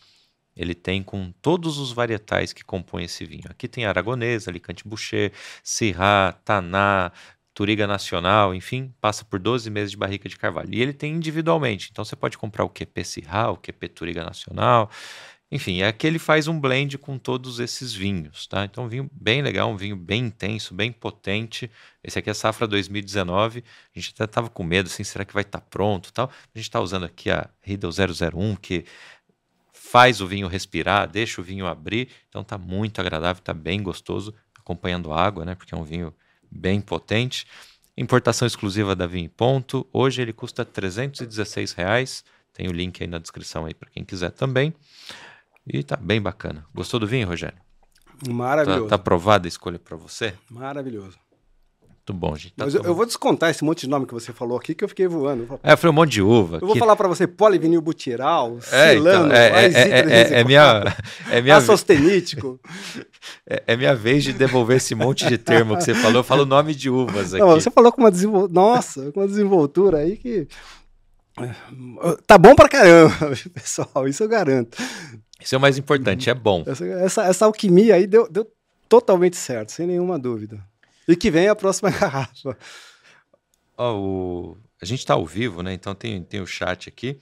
ele 0.57 0.75
tem 0.75 1.03
com 1.03 1.33
todos 1.43 1.79
os 1.79 1.93
varietais 1.93 2.53
que 2.53 2.65
compõem 2.65 3.05
esse 3.05 3.25
vinho. 3.25 3.45
Aqui 3.49 3.69
tem 3.69 3.85
Aragonês, 3.85 4.49
Alicante 4.49 4.87
Boucher, 4.87 5.33
Syrah, 5.63 6.33
Taná, 6.45 7.13
Turiga 7.57 7.87
Nacional, 7.87 8.55
enfim, 8.55 8.95
passa 9.01 9.25
por 9.25 9.39
12 9.39 9.71
meses 9.71 9.91
de 9.91 9.97
barrica 9.97 10.29
de 10.29 10.37
carvalho. 10.37 10.75
E 10.75 10.83
ele 10.83 10.93
tem 10.93 11.15
individualmente, 11.15 11.89
então 11.91 12.05
você 12.05 12.15
pode 12.15 12.37
comprar 12.37 12.65
o 12.65 12.69
QP 12.69 13.03
Cirral, 13.03 13.55
o 13.55 13.57
QP 13.57 13.89
Turiga 13.89 14.23
Nacional, 14.23 14.91
enfim, 15.51 15.83
é 15.83 15.93
que 15.93 16.07
ele 16.07 16.19
faz 16.19 16.49
um 16.49 16.59
blend 16.59 16.99
com 16.99 17.17
todos 17.19 17.61
esses 17.61 17.93
vinhos, 17.93 18.49
tá? 18.49 18.65
Então, 18.65 18.85
um 18.85 18.89
vinho 18.89 19.09
bem 19.13 19.43
legal, 19.43 19.71
um 19.71 19.77
vinho 19.77 19.95
bem 19.95 20.27
intenso, 20.27 20.75
bem 20.75 20.91
potente. 20.91 21.71
Esse 22.03 22.19
aqui 22.19 22.29
é 22.29 22.35
safra 22.35 22.67
2019. 22.67 23.63
A 23.95 23.99
gente 23.99 24.13
até 24.13 24.25
estava 24.25 24.51
com 24.51 24.65
medo, 24.65 24.89
assim, 24.89 25.05
será 25.05 25.25
que 25.25 25.33
vai 25.33 25.43
estar 25.43 25.61
tá 25.61 25.67
pronto 25.71 26.13
tal? 26.13 26.27
A 26.27 26.59
gente 26.59 26.67
está 26.67 26.81
usando 26.81 27.07
aqui 27.07 27.31
a 27.31 27.49
Riedel 27.63 27.91
001, 27.91 28.57
que 28.57 28.85
faz 29.73 30.21
o 30.21 30.27
vinho 30.27 30.49
respirar, 30.49 31.09
deixa 31.09 31.41
o 31.41 31.45
vinho 31.45 31.67
abrir. 31.67 32.09
Então, 32.29 32.43
tá 32.43 32.59
muito 32.59 33.01
agradável, 33.01 33.41
tá 33.41 33.55
bem 33.55 33.81
gostoso, 33.81 34.35
acompanhando 34.59 35.13
água, 35.13 35.45
né? 35.45 35.55
Porque 35.55 35.73
é 35.73 35.79
um 35.79 35.85
vinho 35.85 36.13
bem 36.51 36.81
potente. 36.81 37.47
Importação 37.97 38.47
exclusiva 38.47 38.97
da 38.97 39.07
Vinho 39.07 39.31
Ponto. 39.31 39.87
Hoje 39.93 40.21
ele 40.23 40.33
custa 40.33 40.65
316 40.65 41.73
reais. 41.73 42.25
Tem 42.53 42.69
o 42.69 42.73
link 42.73 43.01
aí 43.01 43.07
na 43.07 43.19
descrição 43.19 43.65
aí 43.65 43.75
para 43.75 43.89
quem 43.89 44.05
quiser 44.05 44.31
também. 44.33 44.75
E 45.67 45.83
tá 45.83 45.97
bem 45.97 46.21
bacana. 46.21 46.65
Gostou 46.75 47.01
do 47.01 47.07
vinho, 47.07 47.27
Rogério? 47.27 47.59
Maravilhoso. 48.29 48.85
Tá, 48.85 48.91
tá 48.91 48.95
aprovada 48.97 49.47
a 49.47 49.49
escolha 49.49 49.79
para 49.79 49.97
você? 49.97 50.35
Maravilhoso. 50.51 51.19
Muito 52.09 52.21
bom, 52.21 52.37
gente. 52.37 52.55
Tá 52.55 52.65
Mas 52.65 52.75
eu, 52.75 52.85
eu, 52.85 52.95
vou 52.95 53.05
descontar 53.05 53.51
esse 53.51 53.65
monte 53.65 53.81
de 53.81 53.89
nome 53.89 54.07
que 54.07 54.15
você 54.15 54.33
falou 54.33 54.57
aqui, 54.57 54.77
que 54.77 54.85
eu 54.85 54.89
fiquei 54.89 55.09
voando. 55.09 55.59
É, 55.61 55.75
foi 55.75 55.91
um 55.91 55.93
monte 55.93 56.13
de 56.13 56.23
uva. 56.23 56.59
Eu 56.63 56.67
vou 56.69 56.77
falar 56.77 56.95
para 56.95 57.09
você 57.09 57.27
polivinil 57.27 57.81
butiral, 57.81 58.59
é, 58.71 58.93
silano, 58.93 59.27
então, 59.27 59.37
é, 59.37 59.67
é, 59.67 60.35
é, 60.37 60.41
é, 60.41 60.45
minha... 60.45 60.85
É 61.29 61.43
minha 61.43 61.57
Assostenítico. 61.59 62.61
é, 63.45 63.65
é 63.67 63.77
minha 63.77 63.93
vez 63.93 64.23
de 64.23 64.33
devolver 64.33 64.77
esse 64.77 64.95
monte 64.95 65.27
de 65.27 65.37
termo 65.37 65.77
que 65.77 65.83
você 65.83 65.95
falou. 65.95 66.19
Eu 66.19 66.25
falo 66.25 66.47
nome 66.47 66.77
de 66.77 66.89
uvas 66.89 67.35
aqui. 67.35 67.45
Não, 67.45 67.51
você 67.55 67.73
falou 67.73 67.91
com 67.91 68.01
uma 68.01 68.11
desenvoltura... 68.11 68.53
Nossa, 68.53 69.11
com 69.11 69.19
uma 69.19 69.27
desenvoltura 69.27 69.99
aí 69.99 70.17
que... 70.17 70.47
Tá 72.25 72.39
bom 72.39 72.55
pra 72.55 72.69
caramba, 72.69 73.15
pessoal, 73.53 74.07
isso 74.07 74.23
eu 74.23 74.29
garanto. 74.29 74.79
Isso 75.41 75.55
é 75.55 75.59
o 75.59 75.61
mais 75.61 75.79
importante, 75.79 76.31
é 76.31 76.35
bom. 76.35 76.65
Essa, 76.67 76.85
essa, 76.85 77.25
essa 77.25 77.45
alquimia 77.45 77.95
aí 77.95 78.07
deu, 78.07 78.29
deu 78.31 78.51
totalmente 78.89 79.37
certo, 79.37 79.73
sem 79.73 79.87
nenhuma 79.87 80.19
dúvida. 80.19 80.63
E 81.07 81.15
que 81.15 81.31
vem 81.31 81.49
a 81.49 81.55
próxima 81.55 81.91
garrafa. 81.91 82.57
Oh, 83.77 83.83
o... 83.83 84.59
A 84.81 84.85
gente 84.85 85.01
está 85.01 85.15
ao 85.15 85.25
vivo, 85.25 85.63
né? 85.63 85.73
Então 85.73 85.95
tem, 85.95 86.23
tem 86.23 86.41
o 86.41 86.47
chat 86.47 86.89
aqui. 86.89 87.19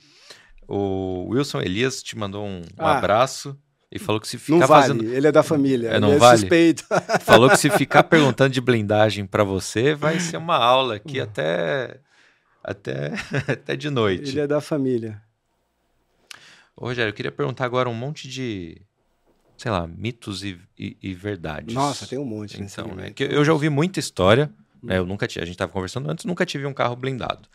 O 0.67 1.29
Wilson 1.31 1.61
Elias 1.61 2.03
te 2.03 2.17
mandou 2.17 2.45
um, 2.45 2.61
um 2.61 2.65
ah, 2.79 2.99
abraço 2.99 3.57
e 3.93 3.99
falou 3.99 4.21
que 4.21 4.27
se 4.27 4.39
ficar 4.39 4.59
não 4.59 4.67
vale, 4.67 4.83
fazendo... 4.83 5.05
ele 5.05 5.27
é 5.27 5.33
da 5.33 5.43
família, 5.43 5.89
é, 5.89 6.01
não 6.01 6.13
é 6.13 6.19
vale? 6.19 6.41
suspeito. 6.41 6.85
Falou 7.21 7.49
que 7.49 7.57
se 7.57 7.71
ficar 7.71 8.03
perguntando 8.05 8.53
de 8.53 8.61
blindagem 8.61 9.25
para 9.25 9.45
você, 9.45 9.95
vai 9.95 10.19
ser 10.19 10.37
uma 10.37 10.57
aula 10.57 10.97
aqui 10.97 11.21
até 11.21 12.01
até 12.63 13.13
até 13.47 13.77
de 13.77 13.91
noite. 13.91 14.31
Ele 14.31 14.41
é 14.41 14.47
da 14.49 14.61
família. 14.61 15.23
Ô, 16.77 16.87
Rogério, 16.87 17.11
eu 17.11 17.15
queria 17.15 17.33
perguntar 17.33 17.65
agora 17.65 17.89
um 17.89 17.95
monte 17.95 18.29
de, 18.29 18.81
sei 19.57 19.71
lá, 19.71 19.87
mitos 19.87 20.43
e, 20.43 20.61
e, 20.79 20.97
e 21.01 21.15
verdades. 21.15 21.75
Nossa, 21.75 22.07
tem 22.07 22.19
um 22.19 22.25
monte. 22.25 22.61
Então, 22.61 22.89
né? 22.95 23.11
Que 23.11 23.25
eu 23.25 23.45
já 23.45 23.53
ouvi 23.53 23.69
muita 23.69 24.01
história, 24.01 24.53
né? 24.83 24.99
Eu 24.99 25.07
nunca 25.07 25.27
tive, 25.27 25.43
a 25.43 25.47
gente 25.47 25.55
estava 25.55 25.73
conversando 25.73 26.11
antes, 26.11 26.25
nunca 26.25 26.45
tive 26.45 26.67
um 26.67 26.75
carro 26.75 26.95
blindado. 26.95 27.49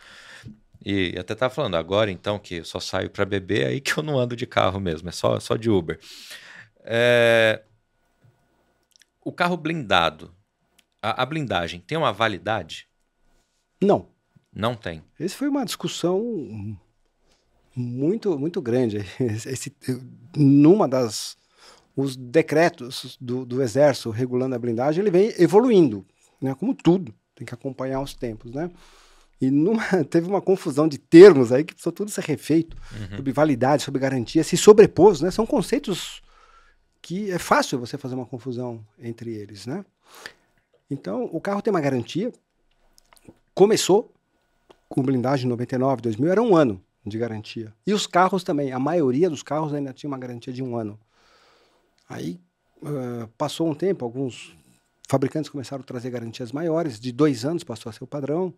E 0.84 1.16
até 1.20 1.34
estava 1.34 1.54
falando 1.54 1.76
agora, 1.76 2.10
então, 2.10 2.40
que 2.40 2.56
eu 2.56 2.66
só 2.66 2.80
saio 2.80 3.10
para 3.10 3.26
beber, 3.26 3.68
aí 3.68 3.82
que 3.82 3.98
eu 3.98 4.04
não 4.04 4.18
ando 4.18 4.36
de 4.36 4.48
carro 4.48 4.80
mesmo, 4.80 5.10
é 5.10 5.12
só, 5.12 5.40
só 5.40 5.56
de 5.56 5.70
Uber. 5.70 6.00
É... 6.80 7.62
O 9.24 9.32
carro 9.32 9.58
blindado, 9.58 10.34
a, 11.02 11.22
a 11.22 11.26
blindagem, 11.26 11.82
tem 11.82 11.98
uma 11.98 12.14
validade? 12.14 12.88
Não. 13.82 14.08
Não 14.52 14.74
tem. 14.74 15.04
Essa 15.20 15.36
foi 15.36 15.48
uma 15.48 15.66
discussão 15.66 16.76
muito 17.76 18.38
muito 18.38 18.62
grande. 18.62 19.06
Esse, 19.20 19.76
numa 20.36 20.88
das 20.88 21.38
os 21.96 22.16
decretos 22.16 23.18
do, 23.20 23.46
do 23.46 23.62
exército 23.62 24.10
regulando 24.10 24.56
a 24.56 24.60
blindagem, 24.60 25.02
ele 25.02 25.12
vem 25.12 25.34
evoluindo, 25.38 26.06
né? 26.42 26.56
Como 26.56 26.74
tudo, 26.74 27.14
tem 27.36 27.46
que 27.46 27.54
acompanhar 27.54 28.02
os 28.02 28.14
tempos, 28.14 28.54
né? 28.54 28.72
E 29.42 29.50
numa, 29.50 29.84
teve 30.10 30.28
uma 30.28 30.42
confusão 30.42 30.88
de 30.88 30.98
termos 30.98 31.52
aí 31.52 31.64
que 31.64 31.74
precisou 31.74 31.92
tudo 31.92 32.10
ser 32.10 32.24
refeito 32.24 32.78
uhum. 32.94 33.18
sobre 33.18 33.32
validade, 33.34 33.84
sobre 33.84 34.00
garantia, 34.00 34.44
se 34.44 34.56
sobrepôs, 34.56 35.22
né? 35.22 35.30
São 35.32 35.46
conceitos 35.46 36.22
que 37.02 37.32
é 37.32 37.40
fácil 37.40 37.80
você 37.80 37.98
fazer 37.98 38.16
uma 38.16 38.26
confusão 38.26 38.86
entre 38.98 39.34
eles, 39.34 39.66
né? 39.66 39.84
Então, 40.90 41.30
o 41.32 41.40
carro 41.40 41.62
tem 41.62 41.72
uma 41.72 41.82
garantia. 41.82 42.32
Começou 43.54 44.12
com 44.88 45.04
blindagem 45.04 45.48
99, 45.48 46.02
2000, 46.02 46.32
era 46.32 46.42
um 46.42 46.56
ano 46.56 46.82
de 47.10 47.18
garantia. 47.18 47.74
E 47.86 47.94
os 47.94 48.08
carros 48.08 48.44
também, 48.44 48.72
a 48.72 48.80
maioria 48.80 49.30
dos 49.30 49.44
carros 49.44 49.74
ainda 49.74 49.94
tinha 49.94 50.08
uma 50.10 50.18
garantia 50.18 50.54
de 50.54 50.64
um 50.64 50.78
ano. 50.78 51.00
Aí 52.08 52.40
uh, 52.82 53.28
passou 53.38 53.70
um 53.70 53.76
tempo, 53.76 54.06
alguns 54.06 54.56
fabricantes 55.10 55.50
começaram 55.50 55.82
a 55.82 55.86
trazer 55.86 56.12
garantias 56.12 56.52
maiores, 56.52 57.00
de 57.00 57.12
dois 57.12 57.44
anos 57.44 57.64
passou 57.64 57.90
a 57.90 57.94
ser 57.94 58.04
o 58.04 58.08
padrão. 58.08 58.54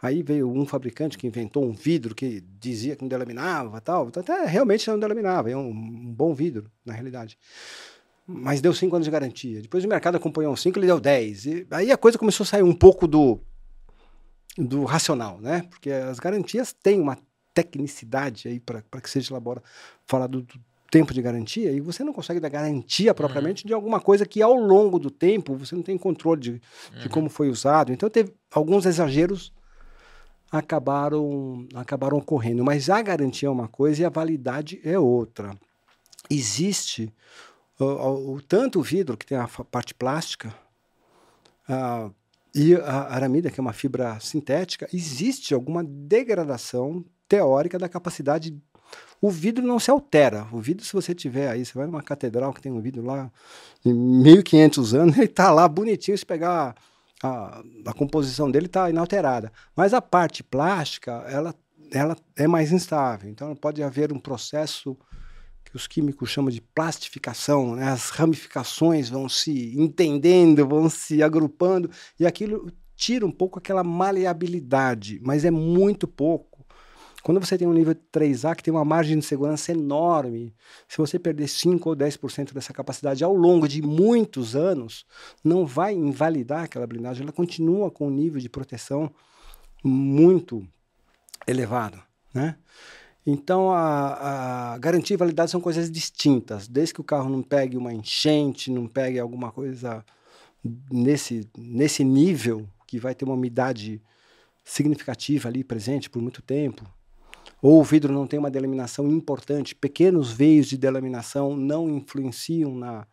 Aí 0.00 0.22
veio 0.22 0.48
um 0.48 0.64
fabricante 0.64 1.18
que 1.18 1.26
inventou 1.26 1.64
um 1.64 1.72
vidro 1.72 2.14
que 2.14 2.40
dizia 2.60 2.94
que 2.94 3.02
não 3.02 3.08
delaminava 3.08 3.80
tal. 3.80 4.08
Então, 4.08 4.20
até 4.20 4.44
realmente 4.44 4.88
não 4.88 4.98
delaminava, 4.98 5.50
é 5.50 5.56
um, 5.56 5.68
um 5.68 6.14
bom 6.14 6.32
vidro, 6.32 6.70
na 6.84 6.94
realidade. 6.94 7.36
Mas 8.24 8.60
deu 8.60 8.72
cinco 8.72 8.94
anos 8.94 9.04
de 9.04 9.10
garantia. 9.10 9.60
Depois 9.60 9.84
o 9.84 9.88
mercado 9.88 10.16
acompanhou 10.16 10.52
uns 10.52 10.60
cinco, 10.60 10.78
ele 10.78 10.86
deu 10.86 11.00
dez. 11.00 11.44
E 11.44 11.66
aí 11.70 11.90
a 11.90 11.96
coisa 11.96 12.18
começou 12.18 12.44
a 12.44 12.46
sair 12.46 12.62
um 12.62 12.74
pouco 12.74 13.08
do, 13.08 13.40
do 14.56 14.84
racional, 14.84 15.40
né? 15.40 15.62
Porque 15.70 15.90
as 15.90 16.20
garantias 16.20 16.72
têm 16.72 17.00
uma 17.00 17.18
tecnicidade 17.56 18.48
aí 18.48 18.60
para 18.60 18.82
que 19.00 19.08
seja 19.08 19.32
elaborado, 19.32 19.64
falar 20.04 20.26
do, 20.26 20.42
do, 20.42 20.60
tempo 20.90 21.12
de 21.12 21.20
garantia, 21.20 21.72
e 21.72 21.80
você 21.80 22.04
não 22.04 22.12
consegue 22.12 22.38
dar 22.38 22.48
garantia 22.48 23.12
propriamente 23.12 23.64
uhum. 23.64 23.66
de 23.66 23.74
alguma 23.74 23.98
coisa 23.98 24.24
que 24.24 24.40
ao 24.40 24.54
longo 24.54 25.00
do 25.00 25.10
tempo 25.10 25.56
você 25.56 25.74
não 25.74 25.82
tem 25.82 25.98
controle 25.98 26.40
de, 26.40 26.50
uhum. 26.50 27.00
de 27.00 27.08
como 27.08 27.28
foi 27.28 27.48
usado. 27.48 27.92
Então 27.92 28.08
teve 28.08 28.32
alguns 28.52 28.86
exageros 28.86 29.52
acabaram 30.50 31.66
acabaram 31.74 32.18
ocorrendo, 32.18 32.64
mas 32.64 32.88
a 32.88 33.02
garantia 33.02 33.48
é 33.48 33.50
uma 33.50 33.66
coisa 33.66 34.02
e 34.02 34.04
a 34.04 34.10
validade 34.10 34.80
é 34.84 34.96
outra. 34.96 35.58
Existe 36.30 37.12
o, 37.80 38.34
o 38.34 38.42
tanto 38.42 38.78
o 38.78 38.82
vidro 38.82 39.16
que 39.16 39.26
tem 39.26 39.36
a 39.36 39.48
parte 39.48 39.92
plástica, 39.92 40.54
a, 41.68 42.10
e 42.54 42.74
a 42.74 43.12
aramida, 43.12 43.50
que 43.50 43.60
é 43.60 43.62
uma 43.62 43.72
fibra 43.72 44.18
sintética, 44.20 44.88
existe 44.94 45.52
alguma 45.52 45.84
degradação 45.84 47.04
teórica 47.28 47.78
da 47.78 47.88
capacidade. 47.88 48.56
O 49.20 49.30
vidro 49.30 49.66
não 49.66 49.78
se 49.78 49.90
altera. 49.90 50.46
O 50.52 50.60
vidro, 50.60 50.84
se 50.84 50.92
você 50.92 51.14
tiver 51.14 51.48
aí, 51.48 51.64
você 51.64 51.72
vai 51.74 51.86
numa 51.86 52.02
catedral 52.02 52.52
que 52.52 52.60
tem 52.60 52.72
um 52.72 52.80
vidro 52.80 53.04
lá 53.04 53.30
de 53.84 53.92
1500 53.92 54.94
anos, 54.94 55.16
ele 55.18 55.26
está 55.26 55.50
lá 55.50 55.66
bonitinho. 55.68 56.16
Se 56.16 56.26
pegar 56.26 56.74
a, 57.22 57.62
a 57.86 57.92
composição 57.94 58.50
dele, 58.50 58.66
está 58.66 58.90
inalterada. 58.90 59.52
Mas 59.74 59.94
a 59.94 60.02
parte 60.02 60.42
plástica, 60.42 61.24
ela, 61.28 61.54
ela 61.90 62.16
é 62.36 62.46
mais 62.46 62.72
instável. 62.72 63.30
Então, 63.30 63.54
pode 63.56 63.82
haver 63.82 64.12
um 64.12 64.18
processo 64.18 64.96
que 65.64 65.76
os 65.76 65.86
químicos 65.86 66.30
chamam 66.30 66.50
de 66.50 66.60
plastificação, 66.60 67.74
né? 67.74 67.90
as 67.90 68.10
ramificações 68.10 69.08
vão 69.08 69.28
se 69.28 69.74
entendendo, 69.76 70.66
vão 70.66 70.88
se 70.88 71.22
agrupando, 71.22 71.90
e 72.20 72.26
aquilo 72.26 72.70
tira 72.94 73.26
um 73.26 73.30
pouco 73.30 73.58
aquela 73.58 73.84
maleabilidade, 73.84 75.20
mas 75.22 75.44
é 75.44 75.50
muito 75.50 76.06
pouco. 76.06 76.55
Quando 77.26 77.44
você 77.44 77.58
tem 77.58 77.66
um 77.66 77.72
nível 77.72 77.92
3A 78.12 78.54
que 78.54 78.62
tem 78.62 78.72
uma 78.72 78.84
margem 78.84 79.18
de 79.18 79.24
segurança 79.24 79.72
enorme, 79.72 80.54
se 80.86 80.96
você 80.96 81.18
perder 81.18 81.48
5 81.48 81.88
ou 81.88 81.96
10% 81.96 82.54
dessa 82.54 82.72
capacidade 82.72 83.24
ao 83.24 83.34
longo 83.34 83.66
de 83.66 83.82
muitos 83.82 84.54
anos, 84.54 85.04
não 85.42 85.66
vai 85.66 85.92
invalidar 85.92 86.62
aquela 86.62 86.86
blindagem, 86.86 87.24
ela 87.24 87.32
continua 87.32 87.90
com 87.90 88.06
um 88.06 88.12
nível 88.12 88.40
de 88.40 88.48
proteção 88.48 89.10
muito 89.82 90.64
elevado, 91.48 92.00
né? 92.32 92.56
Então, 93.26 93.72
a, 93.72 94.74
a, 94.74 94.78
garantia 94.78 95.14
e 95.14 95.18
validade 95.18 95.50
são 95.50 95.60
coisas 95.60 95.90
distintas. 95.90 96.68
Desde 96.68 96.94
que 96.94 97.00
o 97.00 97.04
carro 97.04 97.28
não 97.28 97.42
pegue 97.42 97.76
uma 97.76 97.92
enchente, 97.92 98.70
não 98.70 98.86
pegue 98.86 99.18
alguma 99.18 99.50
coisa 99.50 100.04
nesse, 100.92 101.50
nesse 101.58 102.04
nível, 102.04 102.68
que 102.86 103.00
vai 103.00 103.16
ter 103.16 103.24
uma 103.24 103.34
umidade 103.34 104.00
significativa 104.62 105.48
ali 105.48 105.64
presente 105.64 106.08
por 106.08 106.22
muito 106.22 106.40
tempo, 106.40 106.88
ou 107.62 107.80
o 107.80 107.84
vidro 107.84 108.12
não 108.12 108.26
tem 108.26 108.38
uma 108.38 108.50
delaminação 108.50 109.08
importante, 109.08 109.74
pequenos 109.74 110.30
veios 110.32 110.66
de 110.66 110.76
delaminação 110.76 111.56
não 111.56 111.88
influenciam 111.88 112.74
na, 112.74 113.06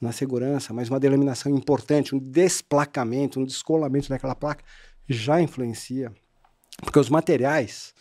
na 0.00 0.12
segurança, 0.12 0.72
mas 0.72 0.88
uma 0.88 1.00
delaminação 1.00 1.54
importante, 1.54 2.14
um 2.14 2.18
desplacamento, 2.18 3.40
um 3.40 3.44
descolamento 3.44 4.08
daquela 4.08 4.34
placa 4.34 4.64
já 5.08 5.40
influencia. 5.40 6.12
Porque 6.82 6.98
os 6.98 7.08
materiais, 7.08 7.94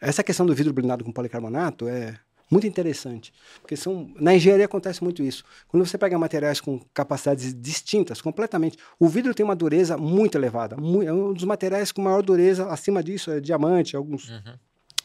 essa 0.00 0.22
questão 0.22 0.44
do 0.44 0.54
vidro 0.54 0.72
blindado 0.72 1.04
com 1.04 1.12
policarbonato 1.12 1.88
é 1.88 2.18
muito 2.50 2.66
interessante. 2.66 3.32
Porque 3.60 3.76
são, 3.76 4.10
na 4.18 4.34
engenharia 4.34 4.64
acontece 4.64 5.02
muito 5.04 5.22
isso. 5.22 5.44
Quando 5.68 5.86
você 5.86 5.98
pega 5.98 6.18
materiais 6.18 6.60
com 6.60 6.78
capacidades 6.94 7.54
distintas, 7.54 8.20
completamente. 8.20 8.78
O 8.98 9.08
vidro 9.08 9.34
tem 9.34 9.44
uma 9.44 9.56
dureza 9.56 9.96
muito 9.96 10.36
elevada. 10.36 10.76
é 10.76 11.12
um 11.12 11.32
dos 11.32 11.44
materiais 11.44 11.92
com 11.92 12.02
maior 12.02 12.22
dureza. 12.22 12.66
Acima 12.68 13.02
disso 13.02 13.30
é 13.30 13.40
diamante, 13.40 13.96
alguns, 13.96 14.28
uhum. 14.30 14.54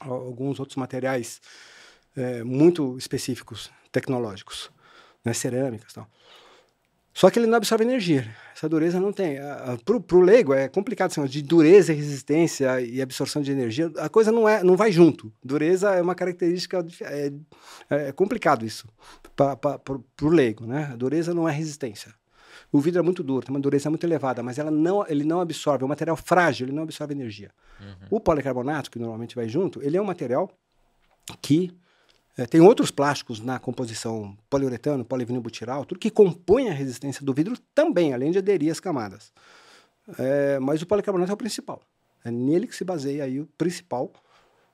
Alguns 0.06 0.60
outros 0.60 0.76
materiais 0.76 1.42
é, 2.16 2.44
muito 2.44 2.98
específicos, 2.98 3.72
tecnológicos, 3.92 4.72
né, 5.24 5.34
cerâmicas 5.34 5.92
e 5.92 5.96
tal. 5.96 6.08
Só 7.14 7.30
que 7.30 7.38
ele 7.38 7.46
não 7.46 7.58
absorve 7.58 7.84
energia. 7.84 8.28
Essa 8.56 8.68
dureza 8.68 9.00
não 9.00 9.14
tem. 9.14 9.38
Para 9.86 10.18
o 10.18 10.22
leigo 10.22 10.52
é 10.52 10.68
complicado, 10.68 11.12
assim, 11.12 11.24
de 11.26 11.44
dureza, 11.44 11.94
resistência 11.94 12.82
e 12.82 13.02
absorção 13.02 13.42
de 13.42 13.52
energia, 13.52 13.92
a 13.98 14.10
coisa 14.10 14.32
não, 14.32 14.50
é, 14.50 14.64
não 14.64 14.76
vai 14.76 14.92
junto. 14.92 15.32
Dureza 15.44 15.92
é 15.92 16.02
uma 16.02 16.16
característica. 16.16 16.84
É, 17.02 17.32
é 17.90 18.12
complicado 18.12 18.66
isso 18.66 18.88
para 19.36 19.80
o 20.24 20.28
leigo. 20.28 20.66
Né? 20.66 20.90
A 20.92 20.96
dureza 20.96 21.36
não 21.36 21.48
é 21.48 21.52
resistência. 21.52 22.14
O 22.74 22.80
vidro 22.80 23.00
é 23.00 23.04
muito 23.04 23.24
duro, 23.24 23.46
tem 23.46 23.56
uma 23.56 23.62
dureza 23.62 23.88
muito 23.88 24.04
elevada, 24.04 24.42
mas 24.42 24.58
ela 24.58 24.72
não, 24.72 25.06
ele 25.08 25.24
não 25.24 25.40
absorve, 25.40 25.84
é 25.84 25.86
um 25.86 25.90
material 25.90 26.18
frágil, 26.18 26.66
ele 26.66 26.76
não 26.76 26.82
absorve 26.82 27.14
energia. 27.14 27.52
Uhum. 27.80 28.08
O 28.10 28.20
policarbonato, 28.20 28.90
que 28.90 28.98
normalmente 28.98 29.36
vai 29.36 29.48
junto, 29.48 29.80
ele 29.84 29.96
é 29.96 30.02
um 30.02 30.06
material 30.06 30.50
que 31.40 31.72
é, 32.36 32.48
tem 32.48 32.60
outros 32.62 32.90
plásticos 32.90 33.40
na 33.40 33.60
composição 33.60 34.36
poliuretano, 34.50 35.06
polivinilbutiral, 35.06 35.86
tudo 35.86 36.00
que 36.00 36.10
compõe 36.10 36.68
a 36.68 36.74
resistência 36.74 37.24
do 37.24 37.32
vidro 37.32 37.56
também, 37.76 38.12
além 38.12 38.32
de 38.32 38.40
aderir 38.40 38.72
às 38.72 38.80
camadas. 38.80 39.32
É, 40.18 40.58
mas 40.60 40.82
o 40.82 40.88
policarbonato 40.88 41.32
é 41.32 41.34
o 41.36 41.38
principal. 41.38 41.80
É 42.26 42.32
nele 42.32 42.66
que 42.66 42.76
se 42.76 42.84
baseia 42.84 43.24
aí 43.26 43.40
o 43.40 43.46
principal. 43.56 44.12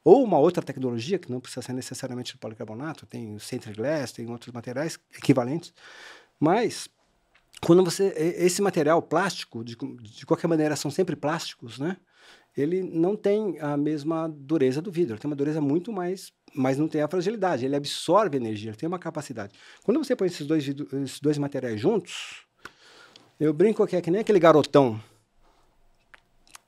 Ou 0.06 0.24
uma 0.24 0.40
outra 0.40 0.64
tecnologia, 0.64 1.20
que 1.20 1.30
não 1.30 1.42
precisa 1.42 1.62
ser 1.62 1.74
necessariamente 1.74 2.34
o 2.34 2.38
policarbonato, 2.38 3.06
tem 3.06 3.36
o 3.36 3.42
Central 3.42 3.76
Glass, 3.76 4.14
tem 4.14 4.30
outros 4.32 4.54
materiais 4.54 4.98
equivalentes. 5.14 5.74
Mas, 6.40 6.88
quando 7.66 7.84
você. 7.84 8.14
Esse 8.38 8.62
material 8.62 9.02
plástico, 9.02 9.64
de, 9.64 9.76
de 9.76 10.26
qualquer 10.26 10.48
maneira, 10.48 10.76
são 10.76 10.90
sempre 10.90 11.16
plásticos, 11.16 11.80
né? 11.80 11.98
Ele 12.58 12.82
não 12.82 13.16
tem 13.16 13.60
a 13.60 13.78
mesma 13.78 14.28
dureza 14.28 14.82
do 14.82 14.92
vidro, 14.92 15.14
ele 15.14 15.22
tem 15.22 15.30
uma 15.30 15.36
dureza 15.36 15.62
muito 15.62 15.94
mais 15.94 16.34
mas 16.54 16.78
não 16.78 16.88
tem 16.88 17.02
a 17.02 17.08
fragilidade, 17.08 17.66
ele 17.66 17.76
absorve 17.76 18.38
energia, 18.38 18.72
ele 18.72 18.78
tem 18.78 18.88
uma 18.88 19.00
capacidade. 19.00 19.54
Quando 19.84 20.04
você 20.04 20.16
põe 20.16 20.28
esses 20.28 20.46
dois, 20.46 20.68
esses 20.68 21.20
dois 21.20 21.38
materiais 21.38 21.80
juntos, 21.80 22.46
eu 23.40 23.54
brinco 23.54 23.86
que 23.88 23.96
é 23.96 24.02
que 24.02 24.12
nem 24.12 24.22
aquele 24.22 24.40
garotão 24.40 25.02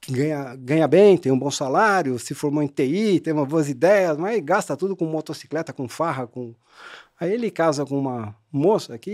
ganha, 0.10 0.56
ganha 0.56 0.88
bem, 0.88 1.18
tem 1.18 1.32
um 1.32 1.40
bom 1.40 1.52
salário, 1.52 2.18
se 2.18 2.34
formou 2.34 2.64
em 2.64 2.68
TI, 2.68 3.20
tem 3.20 3.34
umas 3.34 3.48
boas 3.48 3.70
ideias, 3.70 4.18
mas 4.18 4.42
gasta 4.44 4.78
tudo 4.78 4.96
com 4.96 5.06
motocicleta, 5.06 5.74
com 5.74 5.88
farra, 5.88 6.28
com... 6.28 6.56
Aí 7.20 7.32
ele 7.32 7.52
casa 7.52 7.86
com 7.86 8.00
uma 8.00 8.36
moça 8.52 8.98
que 8.98 9.12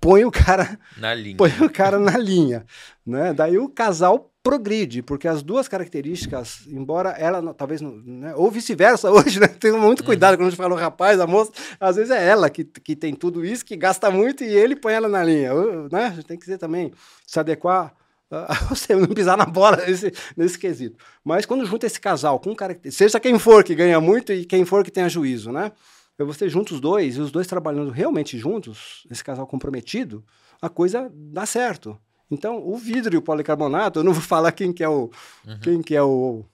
põe 0.00 0.24
o 0.24 0.30
cara 0.30 0.78
na 0.96 1.14
linha. 1.14 1.36
Põe 1.36 1.50
o 1.60 1.70
cara 1.70 1.98
na 1.98 2.16
linha, 2.16 2.64
né? 3.06 3.32
Daí 3.32 3.58
o 3.58 3.68
casal 3.68 4.30
progride, 4.42 5.02
porque 5.02 5.26
as 5.26 5.42
duas 5.42 5.66
características, 5.66 6.66
embora 6.66 7.10
ela 7.10 7.54
talvez 7.54 7.80
não, 7.80 7.96
né, 8.04 8.34
ou 8.36 8.50
vice-versa 8.50 9.08
hoje, 9.12 9.40
né, 9.40 9.48
tem 9.48 9.72
muito 9.72 10.00
uhum. 10.00 10.06
cuidado 10.06 10.36
quando 10.36 10.48
a 10.48 10.50
gente 10.50 10.58
fala 10.58 10.74
o 10.74 10.78
rapaz, 10.78 11.18
a 11.18 11.26
moça, 11.26 11.50
às 11.80 11.96
vezes 11.96 12.10
é 12.10 12.26
ela 12.26 12.50
que, 12.50 12.62
que 12.62 12.94
tem 12.94 13.14
tudo 13.14 13.42
isso, 13.42 13.64
que 13.64 13.74
gasta 13.74 14.10
muito 14.10 14.44
e 14.44 14.48
ele 14.48 14.76
põe 14.76 14.92
ela 14.92 15.08
na 15.08 15.24
linha, 15.24 15.50
né? 15.90 16.06
A 16.06 16.10
gente 16.10 16.26
tem 16.26 16.38
que 16.38 16.44
ser 16.44 16.58
também 16.58 16.92
se 17.26 17.40
adequar 17.40 17.94
você 18.68 18.94
não 18.94 19.06
pisar 19.06 19.36
na 19.36 19.46
bola 19.46 19.76
nesse, 19.76 20.12
nesse 20.36 20.58
quesito. 20.58 20.98
Mas 21.24 21.46
quando 21.46 21.64
junta 21.64 21.86
esse 21.86 22.00
casal 22.00 22.38
com 22.38 22.54
características, 22.54 23.12
seja 23.12 23.20
quem 23.20 23.38
for 23.38 23.64
que 23.64 23.74
ganha 23.74 24.00
muito 24.00 24.32
e 24.32 24.44
quem 24.44 24.64
for 24.64 24.84
que 24.84 24.90
tenha 24.90 25.08
juízo, 25.08 25.52
né? 25.52 25.72
Você 26.18 26.48
junta 26.48 26.74
os 26.74 26.80
dois 26.80 27.16
e 27.16 27.20
os 27.20 27.32
dois 27.32 27.46
trabalhando 27.46 27.90
realmente 27.90 28.38
juntos, 28.38 29.04
esse 29.10 29.24
casal 29.24 29.46
comprometido, 29.46 30.24
a 30.62 30.68
coisa 30.68 31.10
dá 31.12 31.44
certo. 31.44 31.98
Então, 32.30 32.64
o 32.64 32.76
vidro 32.76 33.14
e 33.14 33.18
o 33.18 33.22
policarbonato, 33.22 33.98
eu 33.98 34.04
não 34.04 34.12
vou 34.12 34.22
falar 34.22 34.52
quem 34.52 34.72
que 34.72 34.82
é 34.82 34.88
o, 34.88 35.10
uhum. 35.46 35.60
quem 35.60 35.82
que 35.82 35.94
é 35.94 36.02
o 36.02 36.44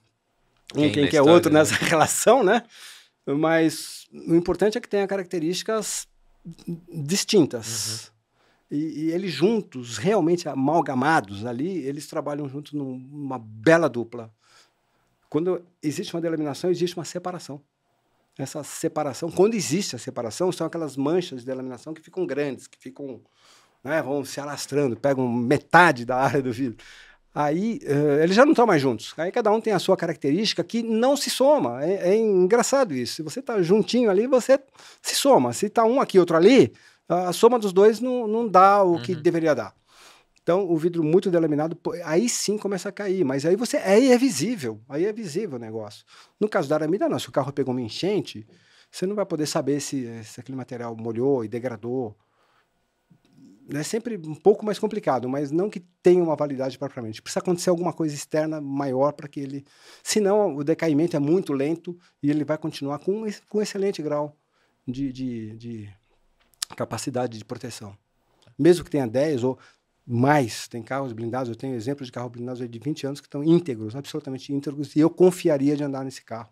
um, 0.75 0.81
quem, 0.81 0.91
quem 0.91 1.07
que 1.07 1.17
é 1.17 1.21
outro 1.21 1.51
né? 1.51 1.59
nessa 1.59 1.75
relação, 1.83 2.43
né? 2.43 2.63
Mas 3.25 4.07
o 4.11 4.35
importante 4.35 4.77
é 4.77 4.81
que 4.81 4.89
tenha 4.89 5.07
características 5.07 6.07
distintas. 6.91 8.05
Uhum. 8.05 8.77
E, 8.77 8.77
e, 8.77 9.11
eles 9.11 9.31
juntos, 9.31 9.97
realmente 9.97 10.47
amalgamados 10.47 11.45
ali, 11.45 11.79
eles 11.79 12.07
trabalham 12.07 12.47
juntos 12.47 12.71
numa 12.71 13.37
bela 13.37 13.89
dupla. 13.89 14.33
Quando 15.29 15.61
existe 15.83 16.13
uma 16.13 16.21
delaminação, 16.21 16.69
existe 16.69 16.95
uma 16.95 17.05
separação. 17.05 17.61
Essa 18.37 18.63
separação, 18.63 19.29
quando 19.29 19.55
existe 19.55 19.95
a 19.95 19.99
separação, 19.99 20.51
são 20.51 20.65
aquelas 20.65 20.95
manchas 20.95 21.41
de 21.41 21.45
delaminação 21.45 21.93
que 21.93 22.01
ficam 22.01 22.25
grandes, 22.25 22.65
que 22.65 22.77
ficam 22.77 23.21
né, 23.83 24.01
vão 24.01 24.23
se 24.23 24.39
alastrando, 24.39 24.95
pegam 24.95 25.27
metade 25.27 26.05
da 26.05 26.17
área 26.17 26.41
do 26.41 26.51
vidro. 26.51 26.83
Aí 27.33 27.79
uh, 27.83 28.21
eles 28.21 28.35
já 28.35 28.43
não 28.43 28.51
estão 28.51 28.65
mais 28.65 28.81
juntos. 28.81 29.13
Aí 29.17 29.31
cada 29.31 29.51
um 29.51 29.61
tem 29.61 29.71
a 29.71 29.79
sua 29.79 29.95
característica 29.95 30.63
que 30.63 30.83
não 30.83 31.15
se 31.15 31.29
soma. 31.29 31.83
É, 31.83 32.09
é 32.09 32.15
engraçado 32.15 32.93
isso. 32.93 33.15
Se 33.15 33.21
você 33.21 33.39
está 33.39 33.61
juntinho 33.61 34.09
ali, 34.09 34.27
você 34.27 34.59
se 35.01 35.15
soma. 35.15 35.53
Se 35.53 35.67
está 35.67 35.85
um 35.85 36.01
aqui, 36.01 36.19
outro 36.19 36.35
ali, 36.35 36.73
a 37.07 37.31
soma 37.31 37.57
dos 37.57 37.71
dois 37.71 38.01
não, 38.01 38.27
não 38.27 38.47
dá 38.47 38.83
o 38.83 38.93
uhum. 38.93 39.01
que 39.01 39.15
deveria 39.15 39.55
dar. 39.55 39.73
Então, 40.43 40.69
o 40.69 40.75
vidro 40.77 41.03
muito 41.03 41.29
delaminado, 41.29 41.77
aí 42.03 42.27
sim 42.27 42.57
começa 42.57 42.89
a 42.89 42.91
cair, 42.91 43.23
mas 43.23 43.45
aí 43.45 43.55
você 43.55 43.77
aí 43.77 44.11
é 44.11 44.17
visível, 44.17 44.81
aí 44.89 45.05
é 45.05 45.13
visível 45.13 45.57
o 45.57 45.61
negócio. 45.61 46.03
No 46.39 46.49
caso 46.49 46.67
da 46.67 46.75
aramida, 46.75 47.07
não, 47.07 47.19
se 47.19 47.29
o 47.29 47.31
carro 47.31 47.53
pegou 47.53 47.73
uma 47.73 47.81
enchente, 47.81 48.47
você 48.91 49.05
não 49.05 49.15
vai 49.15 49.25
poder 49.25 49.45
saber 49.45 49.79
se, 49.79 50.23
se 50.23 50.39
aquele 50.39 50.57
material 50.57 50.95
molhou 50.95 51.45
e 51.45 51.47
degradou 51.47 52.17
é 53.69 53.83
sempre 53.83 54.17
um 54.17 54.35
pouco 54.35 54.65
mais 54.65 54.79
complicado, 54.79 55.29
mas 55.29 55.51
não 55.51 55.69
que 55.69 55.79
tenha 56.01 56.23
uma 56.23 56.35
validade 56.35 56.77
propriamente. 56.77 57.21
Precisa 57.21 57.39
acontecer 57.39 57.69
alguma 57.69 57.93
coisa 57.93 58.13
externa 58.13 58.59
maior 58.59 59.13
para 59.13 59.27
que 59.27 59.39
ele. 59.39 59.65
Senão, 60.03 60.55
o 60.55 60.63
decaimento 60.63 61.15
é 61.15 61.19
muito 61.19 61.53
lento 61.53 61.97
e 62.21 62.29
ele 62.29 62.43
vai 62.43 62.57
continuar 62.57 62.99
com, 62.99 63.23
com 63.49 63.59
um 63.59 63.61
excelente 63.61 64.01
grau 64.01 64.35
de, 64.87 65.11
de, 65.11 65.57
de 65.57 65.93
capacidade 66.75 67.37
de 67.37 67.45
proteção. 67.45 67.95
Mesmo 68.57 68.83
que 68.83 68.91
tenha 68.91 69.07
10 69.07 69.43
ou 69.43 69.57
mais, 70.05 70.67
tem 70.67 70.81
carros 70.81 71.13
blindados, 71.13 71.49
eu 71.49 71.55
tenho 71.55 71.75
exemplos 71.75 72.07
de 72.07 72.11
carros 72.11 72.31
blindados 72.31 72.67
de 72.69 72.79
20 72.79 73.07
anos 73.07 73.21
que 73.21 73.27
estão 73.27 73.43
íntegros, 73.43 73.95
absolutamente 73.95 74.51
íntegros, 74.53 74.95
e 74.95 74.99
eu 74.99 75.09
confiaria 75.09 75.75
de 75.75 75.83
andar 75.83 76.03
nesse 76.03 76.23
carro 76.23 76.49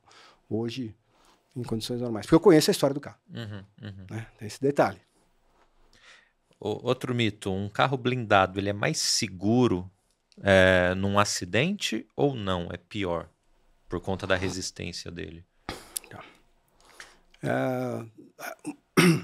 hoje 0.49 0.95
em 1.55 1.63
condições 1.63 2.01
normais. 2.01 2.25
Porque 2.25 2.35
eu 2.35 2.39
conheço 2.39 2.69
a 2.69 2.73
história 2.73 2.93
do 2.93 3.01
carro. 3.01 3.17
Uhum, 3.33 3.63
uhum. 3.81 4.05
Né? 4.09 4.27
Tem 4.37 4.47
esse 4.47 4.61
detalhe. 4.61 4.99
Outro 6.59 7.15
mito, 7.15 7.51
um 7.51 7.69
carro 7.69 7.97
blindado, 7.97 8.59
ele 8.59 8.69
é 8.69 8.73
mais 8.73 8.97
seguro 8.97 9.89
é, 10.41 10.93
num 10.95 11.17
acidente 11.17 12.05
ou 12.15 12.35
não? 12.35 12.67
É 12.71 12.77
pior 12.77 13.29
por 13.87 14.01
conta 14.01 14.27
da 14.27 14.35
resistência 14.35 15.09
dele? 15.09 15.45
Tá. 16.09 16.23
É, 17.41 18.05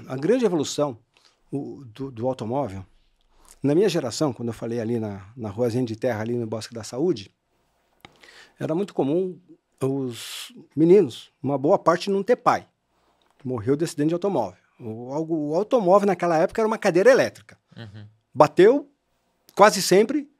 a 0.08 0.16
grande 0.18 0.44
evolução 0.44 0.98
o, 1.52 1.84
do, 1.84 2.10
do, 2.10 2.26
automóvel, 2.26 2.84
na 3.66 3.74
minha 3.74 3.88
geração, 3.88 4.32
quando 4.32 4.48
eu 4.48 4.54
falei 4.54 4.80
ali 4.80 4.98
na, 4.98 5.26
na 5.36 5.50
ruazinha 5.50 5.84
de 5.84 5.96
terra, 5.96 6.20
ali 6.20 6.34
no 6.34 6.46
Bosque 6.46 6.74
da 6.74 6.82
Saúde, 6.82 7.30
era 8.58 8.74
muito 8.74 8.94
comum 8.94 9.38
os 9.80 10.52
meninos, 10.74 11.30
uma 11.42 11.58
boa 11.58 11.78
parte, 11.78 12.10
não 12.10 12.22
ter 12.22 12.36
pai. 12.36 12.66
Morreu 13.44 13.76
de 13.76 13.84
acidente 13.84 14.08
de 14.08 14.14
automóvel. 14.14 14.58
O, 14.80 15.50
o 15.50 15.54
automóvel 15.54 16.06
naquela 16.06 16.38
época 16.38 16.60
era 16.60 16.66
uma 16.66 16.78
cadeira 16.78 17.10
elétrica. 17.10 17.58
Uhum. 17.76 18.06
Bateu, 18.34 18.90
quase 19.54 19.82
sempre, 19.82 20.30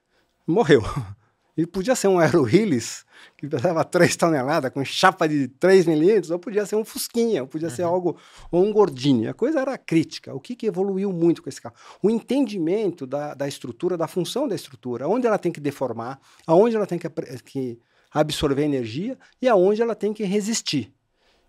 morreu. 0.47 0.83
E 1.59 1.66
podia 1.66 1.97
ser 1.97 2.09
um 2.09 2.18
Aero 2.18 2.47
Hillis, 2.47 3.05
que 3.37 3.49
pesava 3.49 3.83
3 3.85 4.16
toneladas, 4.16 4.70
com 4.72 4.85
chapa 4.85 5.29
de 5.29 5.49
3 5.49 5.87
milímetros, 5.87 6.31
ou 6.31 6.39
podia 6.39 6.66
ser 6.66 6.77
um 6.77 6.85
Fusquinha, 6.85 7.43
ou 7.43 7.49
podia 7.49 7.68
uhum. 7.68 7.74
ser 7.74 7.83
algo, 7.83 8.16
ou 8.51 8.64
um 8.64 8.72
Gordini. 8.72 9.29
A 9.29 9.35
coisa 9.35 9.61
era 9.61 9.79
crítica. 9.79 10.35
O 10.35 10.41
que, 10.41 10.55
que 10.55 10.66
evoluiu 10.66 11.12
muito 11.12 11.43
com 11.43 11.49
esse 11.49 11.61
carro? 11.61 11.74
O 12.03 12.11
entendimento 12.11 13.07
da, 13.07 13.35
da 13.35 13.49
estrutura, 13.49 13.97
da 13.97 14.07
função 14.07 14.47
da 14.47 14.55
estrutura, 14.55 15.09
onde 15.09 15.27
ela 15.27 15.39
tem 15.39 15.53
que 15.53 15.61
deformar, 15.61 16.20
aonde 16.47 16.77
ela 16.77 16.87
tem 16.87 16.99
que, 16.99 17.09
que 17.45 17.79
absorver 18.12 18.64
energia 18.64 19.18
e 19.41 19.49
aonde 19.49 19.83
ela 19.83 19.95
tem 19.95 20.12
que 20.12 20.24
resistir. 20.24 20.93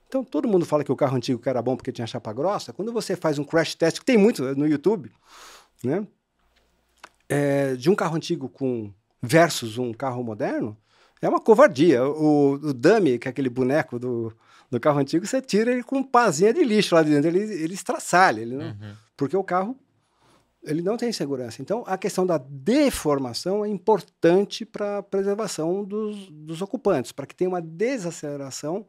Então, 0.08 0.24
todo 0.24 0.48
mundo 0.48 0.66
fala 0.66 0.84
que 0.84 0.92
o 0.92 0.96
carro 0.96 1.18
antigo 1.18 1.42
era 1.46 1.62
bom 1.62 1.76
porque 1.76 1.92
tinha 1.92 2.08
chapa 2.08 2.32
grossa. 2.32 2.72
Quando 2.72 2.94
você 2.94 3.16
faz 3.16 3.38
um 3.38 3.44
crash 3.44 3.76
test, 3.76 4.00
que 4.00 4.06
tem 4.06 4.18
muito 4.18 4.56
no 4.56 4.66
YouTube, 4.66 5.12
né? 5.84 6.08
É, 7.30 7.76
de 7.76 7.90
um 7.90 7.96
carro 7.96 8.16
antigo 8.16 8.48
com 8.48 8.92
versus 9.22 9.78
um 9.78 9.94
carro 9.94 10.24
moderno, 10.24 10.78
é 11.22 11.30
uma 11.30 11.40
covardia. 11.40 12.06
O, 12.06 12.54
o 12.54 12.74
dummy, 12.74 13.18
que 13.20 13.28
é 13.28 13.32
aquele 13.32 13.50
boneco 13.50 13.98
do, 14.00 14.34
do 14.70 14.80
carro 14.80 15.00
antigo, 15.00 15.26
você 15.26 15.42
tira 15.42 15.72
ele 15.72 15.84
com 15.84 16.04
pazinha 16.04 16.54
de 16.54 16.64
lixo 16.64 16.96
lá 16.96 17.02
dentro, 17.02 17.30
ele, 17.30 17.40
ele 17.40 17.74
estraçalha, 17.74 18.42
ele 18.42 18.56
não, 18.56 18.66
uhum. 18.66 18.96
porque 19.16 19.36
o 19.36 19.44
carro 19.44 19.78
ele 20.64 20.82
não 20.82 20.98
tem 20.98 21.12
segurança. 21.12 21.62
Então, 21.62 21.84
a 21.88 21.98
questão 21.98 22.26
da 22.26 22.38
deformação 22.38 23.64
é 23.64 23.70
importante 23.70 24.66
para 24.66 24.98
a 24.98 25.04
preservação 25.04 25.84
dos, 25.84 26.30
dos 26.30 26.62
ocupantes, 26.62 27.12
para 27.12 27.26
que 27.26 27.36
tenha 27.36 27.50
uma 27.50 27.62
desaceleração 27.62 28.86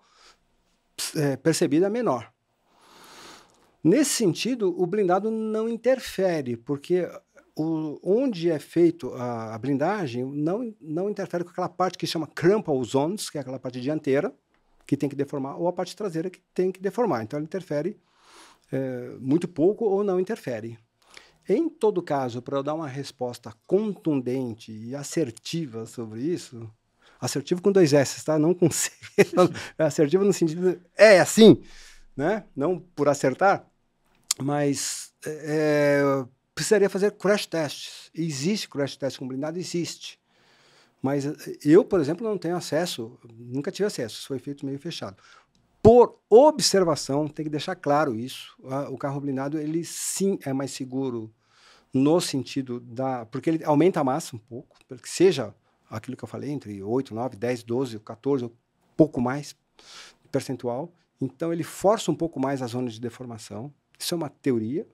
é, 1.15 1.37
percebida 1.37 1.89
menor. 1.89 2.33
Nesse 3.83 4.11
sentido, 4.11 4.75
o 4.77 4.87
blindado 4.87 5.31
não 5.31 5.69
interfere, 5.69 6.57
porque 6.57 7.09
o, 7.59 7.99
onde 8.03 8.51
é 8.51 8.59
feito 8.59 9.13
a, 9.15 9.55
a, 9.55 9.59
blindagem 9.59 10.25
não, 10.25 10.73
não 10.81 11.11
interfere 11.11 11.43
com 11.43 11.51
aquela 11.51 11.69
parte 11.69 11.99
que 11.99 12.07
chama 12.07 12.27
crumple 12.27 12.83
zones, 12.85 13.29
que 13.29 13.37
é 13.37 13.41
aquela 13.41 13.59
parte 13.59 13.81
dianteira, 13.81 14.33
que 14.87 14.97
tem 14.97 15.09
que 15.09 15.17
deformar, 15.17 15.57
ou 15.57 15.67
a 15.67 15.73
parte 15.73 15.97
traseira 15.97 16.31
que 16.31 16.41
tem 16.55 16.71
que 16.71 16.81
deformar. 16.81 17.23
Então, 17.23 17.39
ele 17.39 17.47
interfere 17.47 18.01
é, 18.71 19.17
muito 19.19 19.49
pouco 19.49 19.85
ou 19.85 20.05
não 20.05 20.21
interfere. 20.21 20.79
Em 21.49 21.69
todo 21.69 22.03
caso, 22.03 22.41
para 22.41 22.59
eu 22.59 22.63
dar 22.63 22.75
uma 22.75 22.87
resposta 22.87 23.53
contundente 23.67 24.71
e 24.71 24.95
assertiva 24.95 25.85
sobre 25.85 26.21
isso, 26.21 26.71
assertivo 27.21 27.61
com 27.61 27.73
dois 27.73 27.93
S, 27.93 28.25
tá? 28.25 28.39
Não 28.39 28.55
com 28.55 28.71
C. 28.71 28.93
é 29.77 29.83
assertivo 29.83 30.25
no 30.25 30.33
sentido 30.33 30.81
é 30.97 31.19
assim, 31.19 31.61
né? 32.17 32.45
Não 32.55 32.79
por 32.79 33.09
acertar, 33.09 33.67
mas 34.41 35.13
é, 35.27 36.03
precisaria 36.59 36.91
fazer 36.91 37.13
crash 37.13 37.47
tests. 37.47 38.11
Existe 38.13 38.69
crash 38.69 38.97
test 38.97 39.17
com 39.17 39.29
blindado? 39.29 39.61
Existe. 39.61 40.19
Mas 41.01 41.25
eu, 41.65 41.85
por 41.85 42.01
exemplo, 42.01 42.29
não 42.29 42.37
tenho 42.37 42.57
acesso, 42.57 43.17
nunca 43.33 43.71
tive 43.71 43.87
acesso, 43.87 44.17
isso 44.19 44.27
foi 44.27 44.41
feito 44.41 44.67
meio 44.67 44.79
fechado. 44.81 45.23
Por 45.81 46.19
observação, 46.29 47.29
tem 47.29 47.45
que 47.45 47.51
deixar 47.51 47.77
claro 47.77 48.17
isso. 48.17 48.57
O 48.91 48.99
carro 48.99 49.21
blindado, 49.21 49.57
ele 49.57 49.85
sim 49.85 50.37
é 50.45 50.53
mais 50.53 50.73
seguro 50.73 51.33
no 51.95 52.21
sentido 52.21 52.81
da. 52.81 53.25
Porque 53.27 53.51
ele 53.51 53.65
aumenta 53.65 54.01
a 54.01 54.05
massa 54.05 54.35
um 54.35 54.41
pouco, 54.41 54.77
que 55.01 55.09
seja 55.09 55.55
aquilo 55.89 56.17
que 56.17 56.25
eu 56.25 56.29
falei, 56.29 56.51
entre 56.51 56.83
8, 56.83 57.15
9, 57.15 57.37
10, 57.37 57.63
12, 57.63 58.01
14, 58.01 58.47
um 58.47 58.51
pouco 58.97 59.21
mais 59.21 59.55
percentual. 60.33 60.93
Então, 61.21 61.53
ele 61.53 61.63
força 61.63 62.11
um 62.11 62.17
pouco 62.17 62.41
mais 62.41 62.61
a 62.61 62.67
zona 62.67 62.91
de 62.91 63.01
deformação. 63.01 63.73
Isso 63.97 64.13
é 64.13 64.17
uma 64.17 64.29
teoria, 64.29 64.85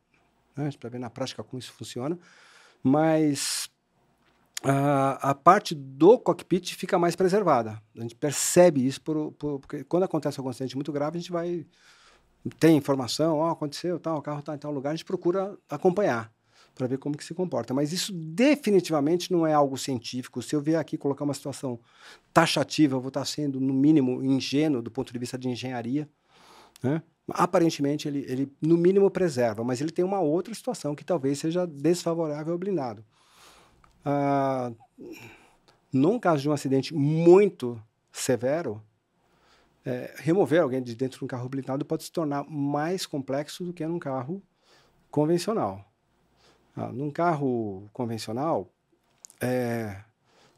né, 0.57 0.70
para 0.78 0.90
ver 0.90 0.98
na 0.98 1.11
prática 1.11 1.42
como 1.42 1.59
isso 1.59 1.72
funciona. 1.72 2.18
Mas 2.82 3.70
a, 4.62 5.30
a 5.30 5.34
parte 5.34 5.74
do 5.74 6.18
cockpit 6.18 6.74
fica 6.74 6.98
mais 6.98 7.16
preservada. 7.16 7.80
A 7.96 8.00
gente 8.00 8.14
percebe 8.14 8.86
isso 8.86 9.00
por, 9.00 9.32
por, 9.32 9.61
porque 9.61 9.84
quando 9.84 10.05
acontece 10.05 10.38
algum 10.38 10.50
acidente 10.50 10.74
muito 10.74 10.92
grave, 10.92 11.18
a 11.18 11.20
gente 11.20 11.32
vai 11.32 11.66
tem 12.59 12.76
informação, 12.76 13.38
ó, 13.38 13.48
oh, 13.48 13.52
aconteceu, 13.52 13.98
tal, 13.98 14.18
o 14.18 14.22
carro 14.22 14.40
está 14.40 14.55
em 14.55 14.59
tal 14.59 14.70
lugar, 14.70 14.90
a 14.90 14.94
gente 14.94 15.05
procura 15.07 15.57
acompanhar 15.68 16.30
para 16.74 16.86
ver 16.86 16.98
como 16.98 17.16
que 17.16 17.24
se 17.24 17.32
comporta. 17.32 17.72
Mas 17.72 17.92
isso 17.92 18.12
definitivamente 18.12 19.32
não 19.32 19.46
é 19.46 19.52
algo 19.52 19.78
científico. 19.78 20.42
Se 20.42 20.55
eu 20.55 20.61
vier 20.61 20.78
aqui 20.78 20.98
colocar 20.98 21.24
uma 21.24 21.34
situação 21.34 21.78
taxativa, 22.32 22.96
eu 22.96 23.00
vou 23.00 23.09
estar 23.09 23.24
sendo, 23.24 23.61
no 23.61 23.72
mínimo, 23.72 24.22
ingênuo 24.22 24.82
do 24.82 24.90
ponto 24.90 25.12
de 25.12 25.18
vista 25.18 25.38
de 25.38 25.48
engenharia. 25.48 26.09
Né? 26.82 27.00
Aparentemente, 27.30 28.06
ele, 28.06 28.24
ele, 28.28 28.52
no 28.60 28.76
mínimo, 28.76 29.10
preserva, 29.10 29.64
mas 29.64 29.80
ele 29.80 29.90
tem 29.90 30.04
uma 30.04 30.20
outra 30.20 30.54
situação 30.54 30.94
que 30.94 31.04
talvez 31.04 31.38
seja 31.38 31.66
desfavorável 31.66 32.52
ao 32.52 32.58
blindado. 32.58 33.04
Ah, 34.04 34.70
num 35.90 36.18
caso 36.18 36.42
de 36.42 36.48
um 36.50 36.52
acidente 36.52 36.94
muito 36.94 37.80
severo, 38.12 38.82
é, 39.84 40.14
remover 40.16 40.62
alguém 40.62 40.82
de 40.82 40.94
dentro 40.94 41.18
de 41.18 41.24
um 41.24 41.28
carro 41.28 41.48
blindado 41.48 41.84
pode 41.84 42.04
se 42.04 42.12
tornar 42.12 42.44
mais 42.48 43.06
complexo 43.06 43.64
do 43.64 43.72
que 43.72 43.86
num 43.86 43.98
carro 43.98 44.42
convencional. 45.10 45.84
Ah, 46.76 46.92
num 46.92 47.10
carro 47.10 47.88
convencional, 47.92 48.70
é, 49.40 50.02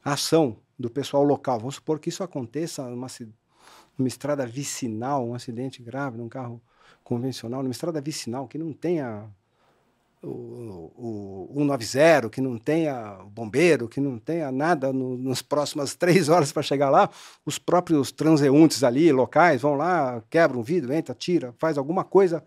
a 0.04 0.14
ação 0.14 0.56
do 0.78 0.90
pessoal 0.90 1.22
local, 1.22 1.58
vamos 1.58 1.76
supor 1.76 1.98
que 1.98 2.08
isso 2.08 2.22
aconteça 2.22 2.82
numa, 2.88 3.08
numa 3.98 4.08
estrada 4.08 4.46
vicinal, 4.46 5.26
um 5.26 5.34
acidente 5.34 5.82
grave 5.82 6.18
num 6.18 6.28
carro 6.28 6.60
convencional, 7.02 7.62
numa 7.62 7.72
estrada 7.72 8.00
vicinal 8.00 8.48
que 8.48 8.58
não 8.58 8.72
tenha 8.72 9.28
o, 10.22 11.48
o 11.48 11.54
190, 11.54 12.30
que 12.30 12.40
não 12.40 12.58
tenha 12.58 13.18
bombeiro, 13.30 13.88
que 13.88 14.00
não 14.00 14.18
tenha 14.18 14.50
nada 14.50 14.92
no, 14.92 15.16
nas 15.16 15.42
próximas 15.42 15.94
três 15.96 16.28
horas 16.28 16.52
para 16.52 16.62
chegar 16.62 16.90
lá, 16.90 17.08
os 17.44 17.58
próprios 17.58 18.10
transeuntes 18.10 18.82
ali, 18.82 19.12
locais, 19.12 19.62
vão 19.62 19.74
lá, 19.74 20.22
quebram 20.28 20.60
um 20.60 20.62
vidro, 20.62 20.92
entra, 20.92 21.14
tira, 21.14 21.54
faz 21.58 21.78
alguma 21.78 22.04
coisa, 22.04 22.42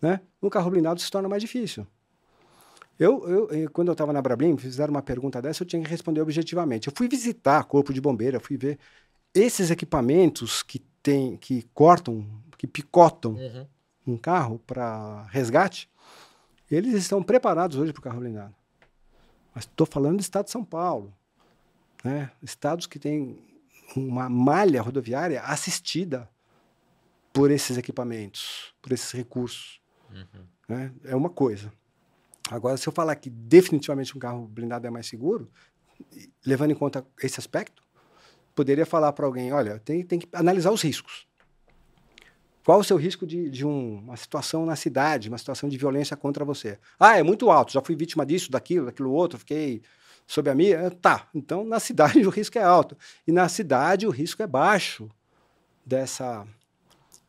né? 0.00 0.20
No 0.40 0.48
carro 0.48 0.70
blindado 0.70 1.00
se 1.00 1.10
torna 1.10 1.28
mais 1.28 1.42
difícil. 1.42 1.86
Eu, 2.98 3.48
eu 3.52 3.70
quando 3.70 3.88
eu 3.88 3.92
estava 3.92 4.12
na 4.12 4.20
Brablim, 4.20 4.56
fizeram 4.56 4.90
uma 4.90 5.02
pergunta 5.02 5.40
dessa, 5.40 5.62
eu 5.62 5.66
tinha 5.66 5.82
que 5.82 5.88
responder 5.88 6.20
objetivamente. 6.20 6.88
Eu 6.88 6.92
fui 6.96 7.08
visitar 7.08 7.62
corpo 7.64 7.92
de 7.92 8.00
bombeiro, 8.00 8.40
fui 8.40 8.56
ver 8.56 8.78
esses 9.38 9.70
equipamentos 9.70 10.62
que 10.62 10.80
tem, 11.02 11.36
que 11.36 11.62
cortam, 11.74 12.26
que 12.56 12.66
picotam 12.66 13.32
uhum. 13.32 13.66
um 14.06 14.16
carro 14.16 14.58
para 14.66 15.22
resgate, 15.30 15.90
eles 16.70 16.94
estão 16.94 17.22
preparados 17.22 17.78
hoje 17.78 17.92
para 17.92 18.00
o 18.00 18.02
carro 18.02 18.20
blindado. 18.20 18.54
Mas 19.54 19.64
estou 19.64 19.86
falando 19.86 20.16
do 20.16 20.20
estado 20.20 20.44
de 20.44 20.50
São 20.50 20.64
Paulo. 20.64 21.14
Né? 22.04 22.30
Estados 22.42 22.86
que 22.86 22.98
têm 22.98 23.38
uma 23.96 24.28
malha 24.28 24.82
rodoviária 24.82 25.42
assistida 25.42 26.28
por 27.32 27.50
esses 27.50 27.76
equipamentos, 27.76 28.74
por 28.82 28.92
esses 28.92 29.10
recursos. 29.12 29.80
Uhum. 30.10 30.44
Né? 30.68 30.92
É 31.04 31.16
uma 31.16 31.30
coisa. 31.30 31.72
Agora, 32.50 32.76
se 32.76 32.88
eu 32.88 32.92
falar 32.92 33.14
que 33.16 33.30
definitivamente 33.30 34.16
um 34.16 34.20
carro 34.20 34.46
blindado 34.46 34.86
é 34.86 34.90
mais 34.90 35.06
seguro, 35.06 35.50
levando 36.44 36.70
em 36.70 36.74
conta 36.74 37.06
esse 37.22 37.40
aspecto, 37.40 37.82
poderia 38.58 38.84
falar 38.84 39.12
para 39.12 39.24
alguém: 39.24 39.52
olha, 39.52 39.78
tem, 39.78 40.02
tem 40.02 40.18
que 40.18 40.28
analisar 40.32 40.72
os 40.72 40.82
riscos. 40.82 41.28
Qual 42.64 42.80
o 42.80 42.84
seu 42.84 42.96
risco 42.96 43.24
de, 43.24 43.48
de 43.48 43.64
um, 43.64 43.98
uma 44.00 44.16
situação 44.16 44.66
na 44.66 44.74
cidade, 44.74 45.28
uma 45.28 45.38
situação 45.38 45.68
de 45.68 45.78
violência 45.78 46.16
contra 46.16 46.44
você? 46.44 46.76
Ah, 46.98 47.16
é 47.16 47.22
muito 47.22 47.50
alto, 47.50 47.72
já 47.72 47.80
fui 47.80 47.94
vítima 47.94 48.26
disso, 48.26 48.50
daquilo, 48.50 48.86
daquilo 48.86 49.12
outro, 49.12 49.38
fiquei 49.38 49.80
sob 50.26 50.50
a 50.50 50.54
minha. 50.56 50.90
Tá, 50.90 51.28
então 51.32 51.64
na 51.64 51.78
cidade 51.78 52.18
o 52.26 52.30
risco 52.30 52.58
é 52.58 52.62
alto. 52.62 52.98
E 53.26 53.30
na 53.30 53.48
cidade 53.48 54.06
o 54.06 54.10
risco 54.10 54.42
é 54.42 54.46
baixo 54.46 55.08
dessa. 55.86 56.44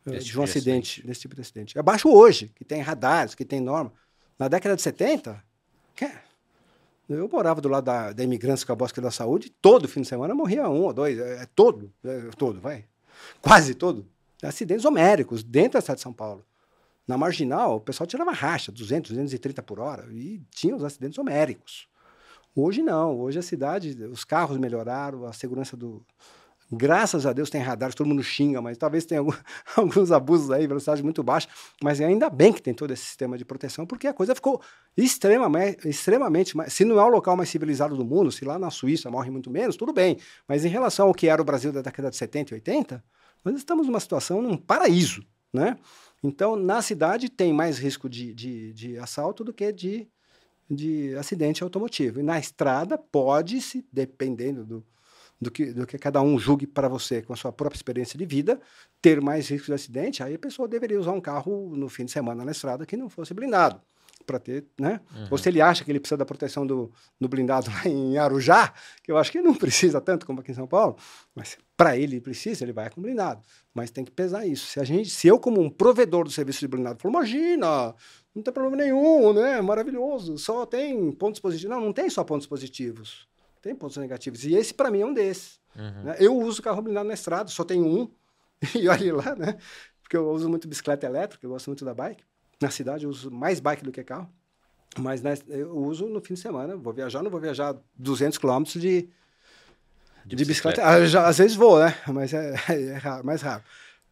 Eh, 0.08 0.18
de 0.18 0.38
um 0.38 0.44
acidente, 0.44 1.06
desse 1.06 1.22
tipo 1.22 1.36
de 1.36 1.42
acidente. 1.42 1.78
É 1.78 1.84
baixo 1.84 2.10
hoje, 2.10 2.52
que 2.56 2.66
tem 2.66 2.82
radares, 2.82 3.36
que 3.36 3.46
tem 3.46 3.62
norma. 3.62 3.94
Na 4.38 4.48
década 4.48 4.76
de 4.76 4.82
70, 4.82 5.42
que, 5.96 6.10
eu 7.10 7.28
morava 7.28 7.60
do 7.60 7.68
lado 7.68 7.86
da, 7.86 8.14
da 8.14 8.24
a 8.24 8.76
Bosque 8.76 9.02
da 9.02 9.12
Saúde, 9.12 9.50
todo 9.62 9.88
fim 9.88 10.02
de 10.02 10.08
semana 10.08 10.34
morria 10.36 10.70
um 10.70 10.84
ou 10.84 10.94
dois, 10.94 11.18
é, 11.18 11.44
é 11.44 11.46
todo, 11.56 11.92
é, 12.04 12.30
todo, 12.38 12.62
vai, 12.62 12.86
quase 13.42 13.74
todo 13.74 14.06
acidentes 14.44 14.86
homéricos 14.86 15.44
dentro 15.44 15.74
da 15.74 15.82
cidade 15.82 15.98
de 15.98 16.04
São 16.04 16.14
Paulo. 16.14 16.46
Na 17.08 17.18
marginal, 17.18 17.78
o 17.78 17.82
pessoal 17.82 18.08
tirava 18.08 18.32
racha, 18.32 18.72
200, 18.72 19.12
230 19.12 19.64
por 19.64 19.80
hora, 19.80 20.08
e 20.12 20.42
tinha 20.52 20.76
os 20.76 20.84
acidentes 20.84 21.18
homéricos. 21.18 21.88
Hoje 22.56 22.82
não, 22.82 23.20
hoje 23.20 23.40
a 23.40 23.42
cidade, 23.42 24.04
os 24.06 24.24
carros 24.24 24.58
melhoraram, 24.58 25.26
a 25.26 25.34
segurança 25.34 25.76
do. 25.76 26.06
Graças 26.72 27.26
a 27.26 27.34
Deus 27.34 27.50
tem 27.50 27.62
radares, 27.62 27.96
todo 27.96 28.06
mundo 28.06 28.22
xinga, 28.22 28.62
mas 28.62 28.78
talvez 28.78 29.04
tenha 29.04 29.22
algum, 29.22 29.34
alguns 29.76 30.12
abusos 30.12 30.52
aí, 30.52 30.68
velocidade 30.68 31.02
muito 31.02 31.24
baixa, 31.24 31.48
mas 31.84 32.00
ainda 32.00 32.30
bem 32.30 32.54
que 32.54 32.62
tem 32.62 32.76
todo 32.76 32.92
esse 32.92 33.04
sistema 33.04 33.38
de 33.40 33.44
proteção, 33.44 33.88
porque 33.88 34.06
a 34.06 34.14
coisa 34.14 34.36
ficou 34.36 34.62
extremamente, 34.96 35.90
extremamente 35.90 36.54
se 36.68 36.86
não 36.86 37.00
é 37.00 37.04
o 37.04 37.10
local 37.10 37.36
mais 37.36 37.50
civilizado 37.50 37.98
do 37.98 38.06
mundo, 38.06 38.32
se 38.32 38.46
lá 38.46 38.60
na 38.60 38.70
Suíça 38.70 39.10
morre 39.10 39.32
muito 39.32 39.50
menos, 39.50 39.76
tudo 39.76 39.92
bem, 39.92 40.18
mas 40.48 40.64
em 40.64 40.70
relação 40.70 41.08
ao 41.08 41.14
que 41.14 41.28
era 41.28 41.42
o 41.42 41.46
Brasil 41.46 41.72
da 41.72 41.82
década 41.82 42.12
de 42.12 42.18
70 42.18 42.54
e 42.54 42.56
80, 42.56 43.04
nós 43.44 43.56
estamos 43.56 43.88
numa 43.88 44.00
situação, 44.00 44.40
num 44.40 44.56
paraíso, 44.56 45.26
né? 45.52 45.76
Então, 46.22 46.56
na 46.56 46.82
cidade 46.82 47.30
tem 47.30 47.54
mais 47.54 47.80
risco 47.80 48.10
de, 48.10 48.34
de, 48.34 48.74
de 48.74 48.98
assalto 48.98 49.44
do 49.44 49.54
que 49.54 49.72
de, 49.72 50.08
de 50.70 51.16
acidente 51.16 51.64
automotivo. 51.64 52.20
E 52.20 52.24
na 52.24 52.38
estrada 52.38 52.98
pode-se, 52.98 53.88
dependendo 53.92 54.66
do, 54.66 54.86
do, 55.40 55.50
que, 55.50 55.72
do 55.72 55.88
que 55.88 55.98
cada 55.98 56.22
um 56.22 56.38
julgue 56.38 56.68
para 56.68 56.88
você, 56.88 57.22
com 57.22 57.34
a 57.34 57.36
sua 57.36 57.52
própria 57.52 57.78
experiência 57.78 58.18
de 58.18 58.26
vida, 58.26 58.60
ter 59.02 59.22
mais 59.22 59.50
risco 59.50 59.68
de 59.68 59.74
acidente, 59.74 60.22
aí 60.22 60.36
a 60.36 60.40
pessoa 60.40 60.68
deveria 60.68 61.00
usar 61.00 61.12
um 61.12 61.22
carro 61.22 61.76
no 61.76 61.88
fim 61.88 62.06
de 62.06 62.12
semana 62.12 62.44
na 62.44 62.52
estrada 62.52 62.86
que 62.86 62.98
não 62.98 63.10
fosse 63.10 63.34
blindado 63.34 63.82
para 64.26 64.38
ter, 64.38 64.66
né? 64.80 65.02
Uhum. 65.16 65.28
Ou 65.32 65.38
se 65.38 65.50
ele 65.50 65.60
acha 65.60 65.84
que 65.84 65.92
ele 65.92 66.00
precisa 66.00 66.18
da 66.18 66.26
proteção 66.26 66.68
do, 66.68 66.92
do 67.20 67.28
blindado 67.28 67.70
lá 67.72 67.88
em 67.88 68.18
Arujá, 68.18 68.74
que 69.02 69.12
eu 69.12 69.18
acho 69.18 69.32
que 69.32 69.42
não 69.42 69.56
precisa 69.56 70.00
tanto 70.00 70.26
como 70.26 70.42
aqui 70.42 70.52
em 70.52 70.56
São 70.56 70.68
Paulo, 70.68 70.98
mas 71.34 71.58
para 71.76 71.98
ele 71.98 72.22
precisa, 72.22 72.64
ele 72.64 72.74
vai 72.74 72.90
com 72.90 73.02
blindado. 73.02 73.42
Mas 73.74 73.90
tem 73.90 74.06
que 74.06 74.12
pesar 74.12 74.46
isso. 74.46 74.68
Se 74.68 74.80
a 74.80 74.84
gente, 74.84 75.10
se 75.10 75.28
eu 75.28 75.40
como 75.40 75.62
um 75.62 75.70
provedor 75.70 76.26
do 76.26 76.32
serviço 76.32 76.60
de 76.60 76.68
blindado, 76.68 77.00
falo, 77.02 77.16
imagina, 77.16 77.96
não 78.36 78.44
tem 78.44 78.54
problema 78.54 78.78
nenhum, 78.78 79.34
né? 79.34 79.62
Maravilhoso, 79.62 80.38
só 80.38 80.66
tem 80.66 81.12
pontos 81.14 81.40
positivos. 81.40 81.76
Não, 81.76 81.84
não 81.84 81.94
tem 81.94 82.10
só 82.10 82.24
pontos 82.24 82.46
positivos. 82.46 83.28
Tem 83.62 83.76
pontos 83.76 83.98
negativos. 83.98 84.44
E 84.46 84.56
esse 84.56 84.74
para 84.74 84.90
mim 84.90 85.02
é 85.02 85.06
um 85.06 85.14
desses. 85.14 85.60
Uhum. 85.76 86.04
Né? 86.04 86.16
Eu 86.20 86.38
uso 86.38 86.62
carro 86.62 86.82
blindado 86.82 87.08
na 87.08 87.14
estrada, 87.14 87.50
só 87.50 87.64
tenho 87.64 87.86
um. 87.86 88.12
e 88.76 88.88
olha 88.88 89.16
lá, 89.16 89.36
né? 89.36 89.58
Porque 90.02 90.18
eu 90.18 90.30
uso 90.32 90.50
muito 90.50 90.68
bicicleta 90.68 91.06
elétrica, 91.06 91.46
eu 91.46 91.52
gosto 91.52 91.68
muito 91.68 91.86
da 91.86 91.94
bike. 91.94 92.24
Na 92.62 92.70
cidade 92.70 93.06
eu 93.06 93.10
uso 93.10 93.32
mais 93.32 93.60
bike 93.60 93.84
do 93.84 93.92
que 93.92 94.04
carro, 94.04 94.30
mas 94.98 95.22
né, 95.22 95.36
eu 95.48 95.78
uso 95.78 96.08
no 96.08 96.20
fim 96.20 96.34
de 96.34 96.40
semana. 96.40 96.76
Vou 96.76 96.92
viajar, 96.92 97.22
não 97.22 97.32
vou 97.32 97.40
viajar 97.40 97.76
200 97.96 98.38
quilômetros 98.38 98.82
de, 98.82 99.08
de, 100.26 100.46
bicicleta. 100.46 100.84
Ah, 100.84 101.06
já, 101.06 101.28
às 101.28 101.38
vezes 101.38 101.56
vou, 101.56 101.80
né? 101.80 101.96
Mas 102.08 102.34
é, 102.34 102.54
é, 102.70 102.94
raro, 102.98 103.26
mais 103.26 103.42
raro. 103.42 103.64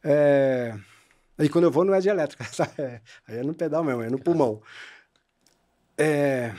É... 0.04 0.78
E 1.40 1.50
quando 1.50 1.66
eu 1.66 1.72
vou, 1.72 1.84
não 1.84 1.94
é 1.94 2.00
de 2.00 2.10
elétrica. 2.10 2.46
É, 2.78 3.02
aí 3.28 3.38
é 3.40 3.44
no 3.44 3.54
pedal 3.54 3.84
mesmo, 3.84 4.02
é 4.02 4.10
no 4.10 4.20
pulmão. 4.20 4.62
É... 5.98 6.54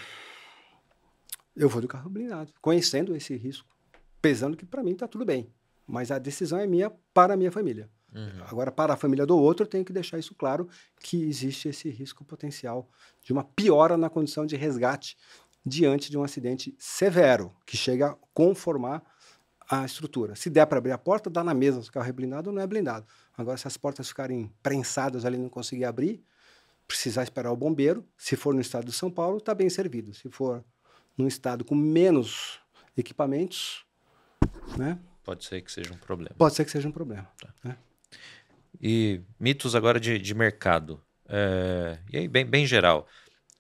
Eu 1.59 1.68
vou 1.68 1.82
do 1.82 1.89
carro 1.89 2.09
blindado, 2.09 2.52
conhecendo 2.60 3.16
esse 3.16 3.35
risco, 3.36 3.68
pesando 4.22 4.56
que 4.56 4.64
para 4.64 4.80
mim 4.80 4.93
está 4.93 5.09
tudo 5.09 5.24
bem. 5.24 5.52
Mas 5.85 6.12
a 6.12 6.18
decisão 6.18 6.56
é 6.56 6.68
minha 6.68 6.89
para 7.12 7.35
a 7.35 7.36
minha 7.36 7.51
família. 7.51 7.90
Uhum. 8.14 8.44
Agora, 8.47 8.70
para 8.70 8.94
a 8.94 8.97
família 8.97 9.26
do 9.26 9.36
outro, 9.36 9.64
eu 9.64 9.68
tenho 9.68 9.85
que 9.85 9.93
deixar 9.93 10.20
isso 10.20 10.36
claro 10.36 10.68
que 11.01 11.20
existe 11.24 11.68
esse 11.68 11.90
risco 11.90 12.24
potencial 12.24 12.89
de 13.24 13.32
uma 13.32 13.43
piora 13.43 13.97
na 13.97 14.09
condição 14.09 14.47
de 14.47 14.55
resgate 14.55 15.16
diante 15.66 16.10
de 16.10 16.16
um 16.16 16.22
acidente 16.22 16.76
severo, 16.78 17.52
que 17.66 17.76
chega 17.76 18.10
a 18.10 18.16
conformar 18.32 19.02
a 19.68 19.85
estrutura. 19.85 20.36
Se 20.36 20.48
der 20.48 20.64
para 20.64 20.78
abrir 20.78 20.93
a 20.93 20.98
porta, 20.98 21.28
dá 21.28 21.43
na 21.43 21.52
mesma 21.52 21.82
se 21.82 21.89
o 21.89 21.93
carro 21.93 22.09
é 22.09 22.12
blindado 22.12 22.51
ou 22.51 22.55
não 22.55 22.62
é 22.62 22.66
blindado. 22.68 23.05
Agora, 23.36 23.56
se 23.59 23.66
as 23.66 23.76
portas 23.76 24.09
ficarem 24.09 24.51
prensadas 24.62 25.24
ali 25.24 25.36
e 25.36 25.40
não 25.40 25.48
conseguir 25.48 25.85
abrir, 25.85 26.24
precisar 26.86 27.24
esperar 27.24 27.51
o 27.51 27.56
bombeiro. 27.56 28.06
Se 28.16 28.36
for 28.36 28.55
no 28.55 28.60
estado 28.60 28.86
de 28.86 28.93
São 28.93 29.10
Paulo, 29.10 29.39
está 29.39 29.55
bem 29.55 29.68
servido. 29.68 30.14
Se 30.14 30.30
for 30.30 30.64
num 31.19 31.27
estado 31.27 31.65
com 31.65 31.74
menos 31.74 32.61
equipamentos, 32.97 33.85
né? 34.77 34.99
Pode 35.24 35.45
ser 35.45 35.61
que 35.61 35.70
seja 35.70 35.93
um 35.93 35.99
problema. 35.99 36.35
Pode 36.39 36.55
ser 36.55 36.65
que 36.65 36.70
seja 36.70 36.89
um 36.89 36.93
problema. 36.93 37.28
Tá. 37.39 37.53
Né? 37.62 37.77
E 38.81 39.20
mitos 39.39 39.74
agora 39.74 40.01
de, 40.01 40.19
de 40.19 40.35
mercado. 40.35 41.03
É, 41.28 41.99
e 42.11 42.19
aí, 42.19 42.28
bem, 42.28 42.47
bem 42.47 42.66
geral. 42.66 43.07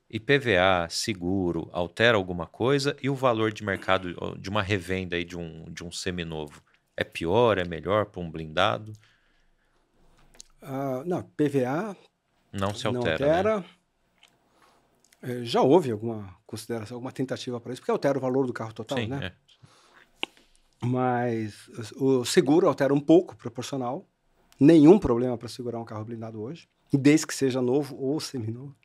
IPVA, 0.08 0.88
seguro, 0.88 1.68
altera 1.70 2.16
alguma 2.16 2.46
coisa? 2.46 2.96
E 3.02 3.10
o 3.10 3.14
valor 3.14 3.52
de 3.52 3.62
mercado 3.62 4.38
de 4.38 4.48
uma 4.48 4.62
revenda 4.62 5.16
aí 5.16 5.24
de 5.24 5.36
um, 5.36 5.66
de 5.70 5.84
um 5.84 5.92
seminovo? 5.92 6.62
É 6.96 7.04
pior, 7.04 7.58
é 7.58 7.64
melhor 7.64 8.06
para 8.06 8.22
um 8.22 8.30
blindado? 8.30 8.92
Uh, 10.62 11.04
não, 11.04 11.22
PVA 11.22 11.94
não 12.52 12.74
se 12.74 12.86
altera. 12.86 13.18
Não 13.18 13.26
altera. 13.26 13.60
Né? 13.60 13.64
É, 15.20 15.44
já 15.44 15.60
houve 15.60 15.90
alguma 15.90 16.36
consideração, 16.46 16.96
alguma 16.96 17.12
tentativa 17.12 17.60
para 17.60 17.72
isso, 17.72 17.82
porque 17.82 17.90
altera 17.90 18.18
o 18.18 18.20
valor 18.20 18.46
do 18.46 18.52
carro 18.52 18.72
total, 18.72 18.98
Sim, 18.98 19.08
né? 19.08 19.26
É. 19.26 19.32
Mas 20.80 21.68
o 21.96 22.24
seguro 22.24 22.68
altera 22.68 22.94
um 22.94 23.00
pouco, 23.00 23.36
proporcional. 23.36 24.08
Nenhum 24.60 24.98
problema 24.98 25.36
para 25.36 25.48
segurar 25.48 25.80
um 25.80 25.84
carro 25.84 26.04
blindado 26.04 26.40
hoje, 26.40 26.68
desde 26.92 27.26
que 27.26 27.34
seja 27.34 27.60
novo 27.60 27.96
ou 27.96 28.20
seminovo. 28.20 28.76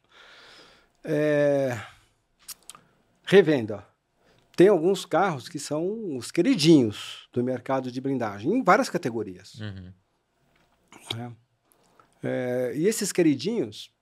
É... 1.03 1.80
Revenda. 3.23 3.85
Tem 4.55 4.68
alguns 4.68 5.05
carros 5.05 5.47
que 5.47 5.60
são 5.60 6.15
os 6.15 6.31
queridinhos 6.31 7.27
do 7.31 7.43
mercado 7.43 7.91
de 7.91 8.01
blindagem, 8.01 8.51
em 8.51 8.64
várias 8.64 8.89
categorias. 8.89 9.55
Uhum. 9.55 9.93
É. 11.18 11.31
É, 12.23 12.73
e 12.76 12.88
esses 12.88 13.11
queridinhos 13.11 13.93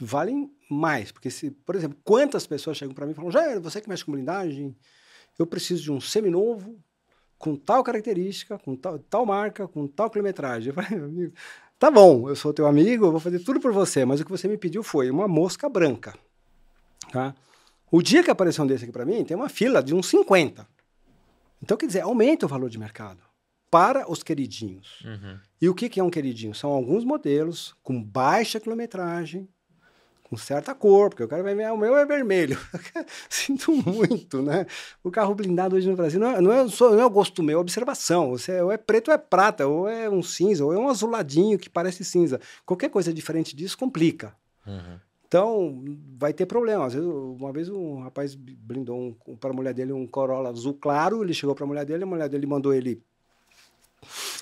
valem 0.00 0.50
mais, 0.70 1.10
porque 1.10 1.30
se, 1.30 1.50
por 1.50 1.74
exemplo, 1.74 1.98
quantas 2.04 2.46
pessoas 2.46 2.76
chegam 2.76 2.94
para 2.94 3.06
mim 3.06 3.12
e 3.12 3.14
falam, 3.14 3.30
já 3.30 3.58
você 3.58 3.80
que 3.80 3.88
mexe 3.88 4.04
com 4.04 4.12
blindagem, 4.12 4.76
eu 5.38 5.46
preciso 5.46 5.82
de 5.82 5.92
um 5.92 6.00
seminovo 6.00 6.78
com 7.38 7.56
tal 7.56 7.84
característica, 7.84 8.58
com 8.58 8.74
tal, 8.74 8.98
tal 8.98 9.24
marca, 9.24 9.68
com 9.68 9.86
tal 9.86 10.10
quilometragem. 10.10 10.68
Eu 10.68 10.74
falei, 10.74 10.98
amigo, 11.04 11.32
tá 11.78 11.90
bom, 11.90 12.28
eu 12.28 12.36
sou 12.36 12.52
teu 12.52 12.66
amigo, 12.66 13.06
eu 13.06 13.10
vou 13.12 13.20
fazer 13.20 13.38
tudo 13.40 13.60
por 13.60 13.72
você, 13.72 14.04
mas 14.04 14.20
o 14.20 14.24
que 14.24 14.30
você 14.30 14.48
me 14.48 14.58
pediu 14.58 14.82
foi 14.82 15.10
uma 15.10 15.28
mosca 15.28 15.68
branca. 15.68 16.14
Tá? 17.12 17.34
O 17.90 18.02
dia 18.02 18.22
que 18.22 18.30
apareceu 18.30 18.64
um 18.64 18.66
desse 18.66 18.84
aqui 18.84 18.92
para 18.92 19.06
mim, 19.06 19.24
tem 19.24 19.36
uma 19.36 19.48
fila 19.48 19.82
de 19.82 19.94
uns 19.94 20.08
50. 20.08 20.66
Então, 21.62 21.76
quer 21.76 21.86
dizer, 21.86 22.00
aumenta 22.00 22.46
o 22.46 22.48
valor 22.48 22.68
de 22.68 22.78
mercado 22.78 23.22
para 23.70 24.10
os 24.10 24.22
queridinhos. 24.22 25.00
Uhum. 25.04 25.38
E 25.60 25.68
o 25.68 25.74
que, 25.74 25.88
que 25.88 26.00
é 26.00 26.04
um 26.04 26.10
queridinho? 26.10 26.54
São 26.54 26.70
alguns 26.70 27.04
modelos 27.04 27.74
com 27.82 28.02
baixa 28.02 28.60
quilometragem, 28.60 29.48
com 30.28 30.36
certa 30.36 30.74
cor, 30.74 31.08
porque 31.08 31.22
o 31.24 31.28
cara 31.28 31.42
vai 31.42 31.54
ver, 31.54 31.64
ah, 31.64 31.72
o 31.72 31.78
meu 31.78 31.96
é 31.96 32.04
vermelho. 32.04 32.58
Sinto 33.30 33.72
muito, 33.72 34.42
né? 34.42 34.66
O 35.02 35.10
carro 35.10 35.34
blindado 35.34 35.76
hoje 35.76 35.88
no 35.88 35.96
Brasil 35.96 36.20
não 36.20 36.30
é, 36.30 36.40
não 36.40 36.52
é, 36.52 36.64
não 36.64 37.00
é 37.00 37.06
o 37.06 37.10
gosto 37.10 37.42
meu, 37.42 37.58
é 37.58 37.60
observação. 37.60 38.30
Você, 38.30 38.60
ou 38.60 38.70
é 38.70 38.76
preto 38.76 39.08
ou 39.08 39.14
é 39.14 39.18
prata, 39.18 39.66
ou 39.66 39.88
é 39.88 40.08
um 40.08 40.22
cinza, 40.22 40.64
ou 40.64 40.72
é 40.72 40.78
um 40.78 40.88
azuladinho 40.88 41.58
que 41.58 41.70
parece 41.70 42.04
cinza. 42.04 42.40
Qualquer 42.66 42.90
coisa 42.90 43.12
diferente 43.12 43.56
disso 43.56 43.78
complica. 43.78 44.34
Uhum. 44.66 44.98
Então, 45.26 45.84
vai 46.18 46.32
ter 46.32 46.46
problema. 46.46 46.86
Às 46.86 46.94
vezes, 46.94 47.08
uma 47.08 47.52
vez 47.52 47.68
um 47.70 48.00
rapaz 48.00 48.34
blindou 48.34 48.98
um, 48.98 49.36
para 49.36 49.50
a 49.50 49.54
mulher 49.54 49.72
dele 49.72 49.92
um 49.92 50.06
Corolla 50.06 50.50
azul 50.50 50.74
claro, 50.74 51.22
ele 51.22 51.32
chegou 51.32 51.54
para 51.54 51.64
a 51.64 51.66
mulher 51.66 51.86
dele, 51.86 52.04
a 52.04 52.06
mulher 52.06 52.28
dele 52.28 52.46
mandou 52.46 52.74
ele 52.74 53.02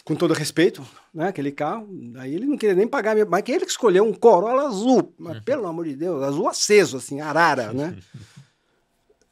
com 0.07 0.15
todo 0.15 0.33
respeito, 0.33 0.87
né, 1.13 1.27
aquele 1.27 1.51
carro, 1.51 1.89
aí 2.19 2.33
ele 2.33 2.47
não 2.47 2.57
queria 2.57 2.77
nem 2.77 2.87
pagar, 2.87 3.17
mas 3.27 3.43
que 3.43 3.51
ele 3.51 3.65
que 3.65 3.73
escolheu 3.73 4.05
um 4.05 4.13
Corolla 4.13 4.69
azul, 4.69 5.13
mas 5.19 5.41
pelo 5.41 5.67
amor 5.67 5.85
de 5.85 5.97
Deus, 5.97 6.23
azul 6.23 6.49
aceso, 6.49 6.97
assim, 6.97 7.21
arara, 7.21 7.73
né? 7.73 7.99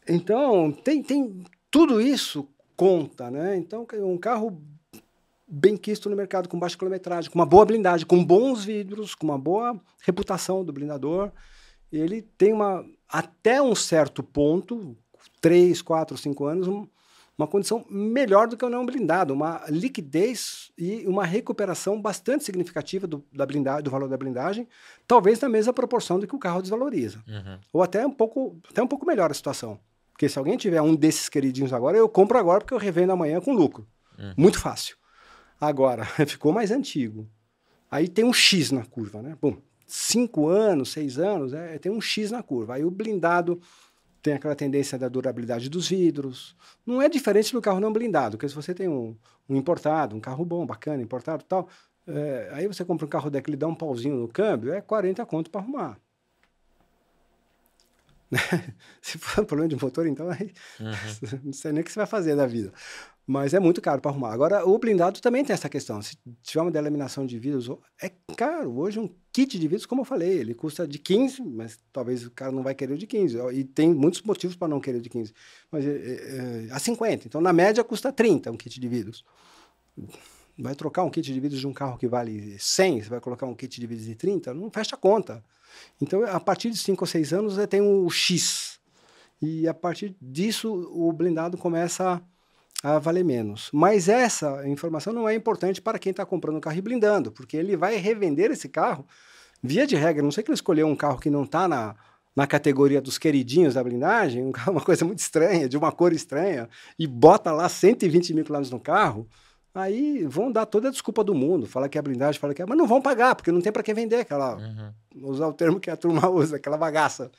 Então, 0.06 0.70
tem, 0.70 1.02
tem 1.02 1.42
tudo 1.70 1.98
isso 1.98 2.46
conta, 2.76 3.30
né? 3.30 3.56
Então, 3.56 3.86
um 4.00 4.18
carro 4.18 4.60
bem 5.48 5.78
quisto 5.78 6.10
no 6.10 6.16
mercado, 6.16 6.46
com 6.46 6.58
baixa 6.58 6.76
quilometragem, 6.76 7.30
com 7.30 7.38
uma 7.38 7.46
boa 7.46 7.64
blindagem, 7.64 8.06
com 8.06 8.22
bons 8.22 8.66
vidros, 8.66 9.14
com 9.14 9.26
uma 9.26 9.38
boa 9.38 9.80
reputação 10.02 10.62
do 10.62 10.74
blindador, 10.74 11.32
ele 11.90 12.20
tem 12.20 12.52
uma, 12.52 12.84
até 13.08 13.62
um 13.62 13.74
certo 13.74 14.22
ponto, 14.22 14.94
3, 15.40 15.80
4, 15.80 16.18
5 16.18 16.44
anos, 16.44 16.68
um, 16.68 16.86
uma 17.36 17.46
condição 17.46 17.84
melhor 17.90 18.46
do 18.46 18.56
que 18.56 18.64
o 18.64 18.70
não 18.70 18.86
blindado, 18.86 19.34
uma 19.34 19.62
liquidez 19.68 20.70
e 20.78 21.04
uma 21.06 21.24
recuperação 21.24 22.00
bastante 22.00 22.44
significativa 22.44 23.06
do, 23.06 23.24
da 23.32 23.44
blindagem, 23.44 23.82
do 23.82 23.90
valor 23.90 24.08
da 24.08 24.16
blindagem, 24.16 24.68
talvez 25.06 25.40
na 25.40 25.48
mesma 25.48 25.72
proporção 25.72 26.18
do 26.18 26.26
que 26.26 26.34
o 26.34 26.38
carro 26.38 26.62
desvaloriza. 26.62 27.22
Uhum. 27.26 27.58
Ou 27.72 27.82
até 27.82 28.06
um, 28.06 28.12
pouco, 28.12 28.56
até 28.70 28.82
um 28.82 28.86
pouco 28.86 29.04
melhor 29.04 29.30
a 29.30 29.34
situação. 29.34 29.80
Porque 30.12 30.28
se 30.28 30.38
alguém 30.38 30.56
tiver 30.56 30.80
um 30.80 30.94
desses 30.94 31.28
queridinhos 31.28 31.72
agora, 31.72 31.96
eu 31.96 32.08
compro 32.08 32.38
agora 32.38 32.60
porque 32.60 32.72
eu 32.72 32.78
revendo 32.78 33.12
amanhã 33.12 33.40
com 33.40 33.52
lucro. 33.52 33.86
Uhum. 34.16 34.34
Muito 34.36 34.60
fácil. 34.60 34.96
Agora, 35.60 36.04
ficou 36.26 36.52
mais 36.52 36.70
antigo. 36.70 37.28
Aí 37.90 38.08
tem 38.08 38.24
um 38.24 38.32
X 38.32 38.70
na 38.70 38.84
curva, 38.84 39.20
né? 39.22 39.36
Bom, 39.40 39.56
cinco 39.86 40.48
anos, 40.48 40.92
seis 40.92 41.18
anos, 41.18 41.52
é, 41.52 41.78
tem 41.78 41.90
um 41.90 42.00
X 42.00 42.30
na 42.30 42.42
curva. 42.42 42.74
Aí 42.74 42.84
o 42.84 42.90
blindado 42.90 43.60
tem 44.24 44.32
aquela 44.32 44.56
tendência 44.56 44.98
da 44.98 45.06
durabilidade 45.06 45.68
dos 45.68 45.86
vidros. 45.86 46.56
Não 46.86 47.02
é 47.02 47.10
diferente 47.10 47.52
do 47.52 47.60
carro 47.60 47.78
não 47.78 47.92
blindado, 47.92 48.38
porque 48.38 48.48
se 48.48 48.54
você 48.54 48.72
tem 48.72 48.88
um, 48.88 49.14
um 49.46 49.54
importado, 49.54 50.16
um 50.16 50.20
carro 50.20 50.46
bom, 50.46 50.64
bacana, 50.64 51.02
importado 51.02 51.44
tal, 51.44 51.68
é, 52.06 52.48
aí 52.52 52.66
você 52.66 52.86
compra 52.86 53.04
um 53.04 53.08
carro 53.08 53.28
daquele, 53.28 53.54
dá 53.54 53.66
um 53.66 53.74
pauzinho 53.74 54.16
no 54.16 54.26
câmbio, 54.26 54.72
é 54.72 54.80
40 54.80 55.26
conto 55.26 55.50
para 55.50 55.60
arrumar. 55.60 55.98
se 59.02 59.18
for 59.18 59.44
problema 59.44 59.68
de 59.68 59.76
motor, 59.76 60.06
então 60.06 60.30
aí 60.30 60.54
uhum. 60.80 61.38
não 61.44 61.52
sei 61.52 61.72
nem 61.72 61.82
o 61.82 61.84
que 61.84 61.92
você 61.92 61.98
vai 61.98 62.06
fazer 62.06 62.34
da 62.34 62.46
vida. 62.46 62.72
Mas 63.26 63.54
é 63.54 63.60
muito 63.60 63.80
caro 63.80 64.02
para 64.02 64.10
arrumar. 64.10 64.32
Agora, 64.32 64.66
o 64.66 64.78
blindado 64.78 65.20
também 65.20 65.42
tem 65.42 65.54
essa 65.54 65.68
questão. 65.68 66.02
Se 66.02 66.16
tiver 66.42 66.60
uma 66.60 66.70
delaminação 66.70 67.24
de 67.24 67.38
vidros, 67.38 67.70
é 68.00 68.10
caro. 68.36 68.78
Hoje, 68.78 69.00
um 69.00 69.08
kit 69.32 69.58
de 69.58 69.66
vidros, 69.66 69.86
como 69.86 70.02
eu 70.02 70.04
falei, 70.04 70.38
ele 70.38 70.54
custa 70.54 70.86
de 70.86 70.98
15, 70.98 71.42
mas 71.42 71.78
talvez 71.90 72.26
o 72.26 72.30
cara 72.30 72.52
não 72.52 72.62
vai 72.62 72.74
querer 72.74 72.92
o 72.92 72.98
de 72.98 73.06
15. 73.06 73.38
E 73.54 73.64
tem 73.64 73.94
muitos 73.94 74.20
motivos 74.22 74.56
para 74.56 74.68
não 74.68 74.78
querer 74.78 74.98
o 74.98 75.00
de 75.00 75.08
15. 75.08 75.32
Mas 75.70 75.86
é, 75.86 75.90
é, 75.90 76.66
é, 76.68 76.72
a 76.72 76.78
50. 76.78 77.26
Então, 77.26 77.40
na 77.40 77.52
média, 77.52 77.82
custa 77.82 78.12
30 78.12 78.50
um 78.50 78.56
kit 78.56 78.78
de 78.78 78.88
vidros. 78.88 79.24
Vai 80.58 80.74
trocar 80.74 81.02
um 81.02 81.10
kit 81.10 81.32
de 81.32 81.40
vidros 81.40 81.60
de 81.60 81.66
um 81.66 81.72
carro 81.72 81.96
que 81.96 82.06
vale 82.06 82.56
100, 82.58 83.02
você 83.02 83.08
vai 83.08 83.20
colocar 83.20 83.46
um 83.46 83.54
kit 83.54 83.80
de 83.80 83.86
vidros 83.86 84.06
de 84.06 84.14
30, 84.14 84.52
não 84.52 84.70
fecha 84.70 84.94
a 84.94 84.98
conta. 84.98 85.42
Então, 86.00 86.22
a 86.24 86.38
partir 86.38 86.70
de 86.70 86.76
5 86.76 87.02
ou 87.02 87.06
6 87.06 87.32
anos, 87.32 87.56
tem 87.68 87.80
o 87.80 88.08
X. 88.10 88.78
E 89.40 89.66
a 89.66 89.74
partir 89.74 90.14
disso, 90.20 90.72
o 90.92 91.12
blindado 91.12 91.58
começa 91.58 92.14
a 92.14 92.22
a 92.84 92.98
valer 92.98 93.24
menos. 93.24 93.70
Mas 93.72 94.10
essa 94.10 94.68
informação 94.68 95.10
não 95.10 95.26
é 95.26 95.34
importante 95.34 95.80
para 95.80 95.98
quem 95.98 96.10
está 96.10 96.26
comprando 96.26 96.58
o 96.58 96.60
carro 96.60 96.76
e 96.76 96.82
blindando, 96.82 97.32
porque 97.32 97.56
ele 97.56 97.78
vai 97.78 97.96
revender 97.96 98.50
esse 98.50 98.68
carro, 98.68 99.06
via 99.62 99.86
de 99.86 99.96
regra, 99.96 100.22
não 100.22 100.30
sei 100.30 100.44
que 100.44 100.50
ele 100.50 100.54
escolheu 100.54 100.86
um 100.86 100.94
carro 100.94 101.18
que 101.18 101.30
não 101.30 101.44
está 101.44 101.66
na, 101.66 101.96
na 102.36 102.46
categoria 102.46 103.00
dos 103.00 103.16
queridinhos 103.16 103.72
da 103.72 103.82
blindagem, 103.82 104.44
um 104.44 104.52
carro, 104.52 104.72
uma 104.76 104.82
coisa 104.82 105.02
muito 105.02 105.20
estranha, 105.20 105.66
de 105.66 105.78
uma 105.78 105.90
cor 105.90 106.12
estranha, 106.12 106.68
e 106.98 107.06
bota 107.06 107.50
lá 107.52 107.70
120 107.70 108.34
mil 108.34 108.44
quilômetros 108.44 108.70
no 108.70 108.78
carro, 108.78 109.26
aí 109.74 110.22
vão 110.26 110.52
dar 110.52 110.66
toda 110.66 110.88
a 110.88 110.90
desculpa 110.90 111.24
do 111.24 111.34
mundo, 111.34 111.66
fala 111.66 111.88
que 111.88 111.96
é 111.96 112.02
blindagem, 112.02 112.38
fala 112.38 112.52
que 112.52 112.60
é, 112.60 112.66
mas 112.66 112.76
não 112.76 112.86
vão 112.86 113.00
pagar, 113.00 113.34
porque 113.34 113.50
não 113.50 113.62
tem 113.62 113.72
para 113.72 113.82
quem 113.82 113.94
vender 113.94 114.16
aquela, 114.16 114.56
uhum. 114.56 114.92
usar 115.30 115.48
o 115.48 115.54
termo 115.54 115.80
que 115.80 115.88
a 115.88 115.96
turma 115.96 116.28
usa, 116.28 116.56
aquela 116.56 116.76
bagaça. 116.76 117.32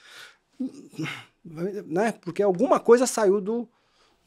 Né? 1.85 2.13
Porque 2.13 2.41
alguma 2.41 2.79
coisa 2.79 3.05
saiu 3.05 3.39
do, 3.39 3.69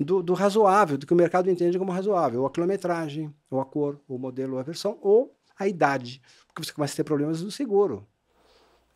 do, 0.04 0.22
do, 0.22 0.34
razoável, 0.34 0.96
do 0.96 1.06
que 1.06 1.12
o 1.12 1.16
mercado 1.16 1.50
entende 1.50 1.78
como 1.78 1.92
razoável, 1.92 2.40
ou 2.40 2.46
a 2.46 2.50
quilometragem, 2.50 3.34
ou 3.50 3.60
a 3.60 3.64
cor, 3.64 4.00
ou 4.08 4.16
o 4.16 4.20
modelo, 4.20 4.54
ou 4.54 4.58
a 4.60 4.62
versão, 4.62 4.98
ou 5.00 5.36
a 5.58 5.66
idade, 5.66 6.22
porque 6.46 6.64
você 6.64 6.72
começa 6.72 6.94
a 6.94 6.96
ter 6.96 7.04
problemas 7.04 7.42
no 7.42 7.50
seguro. 7.50 8.06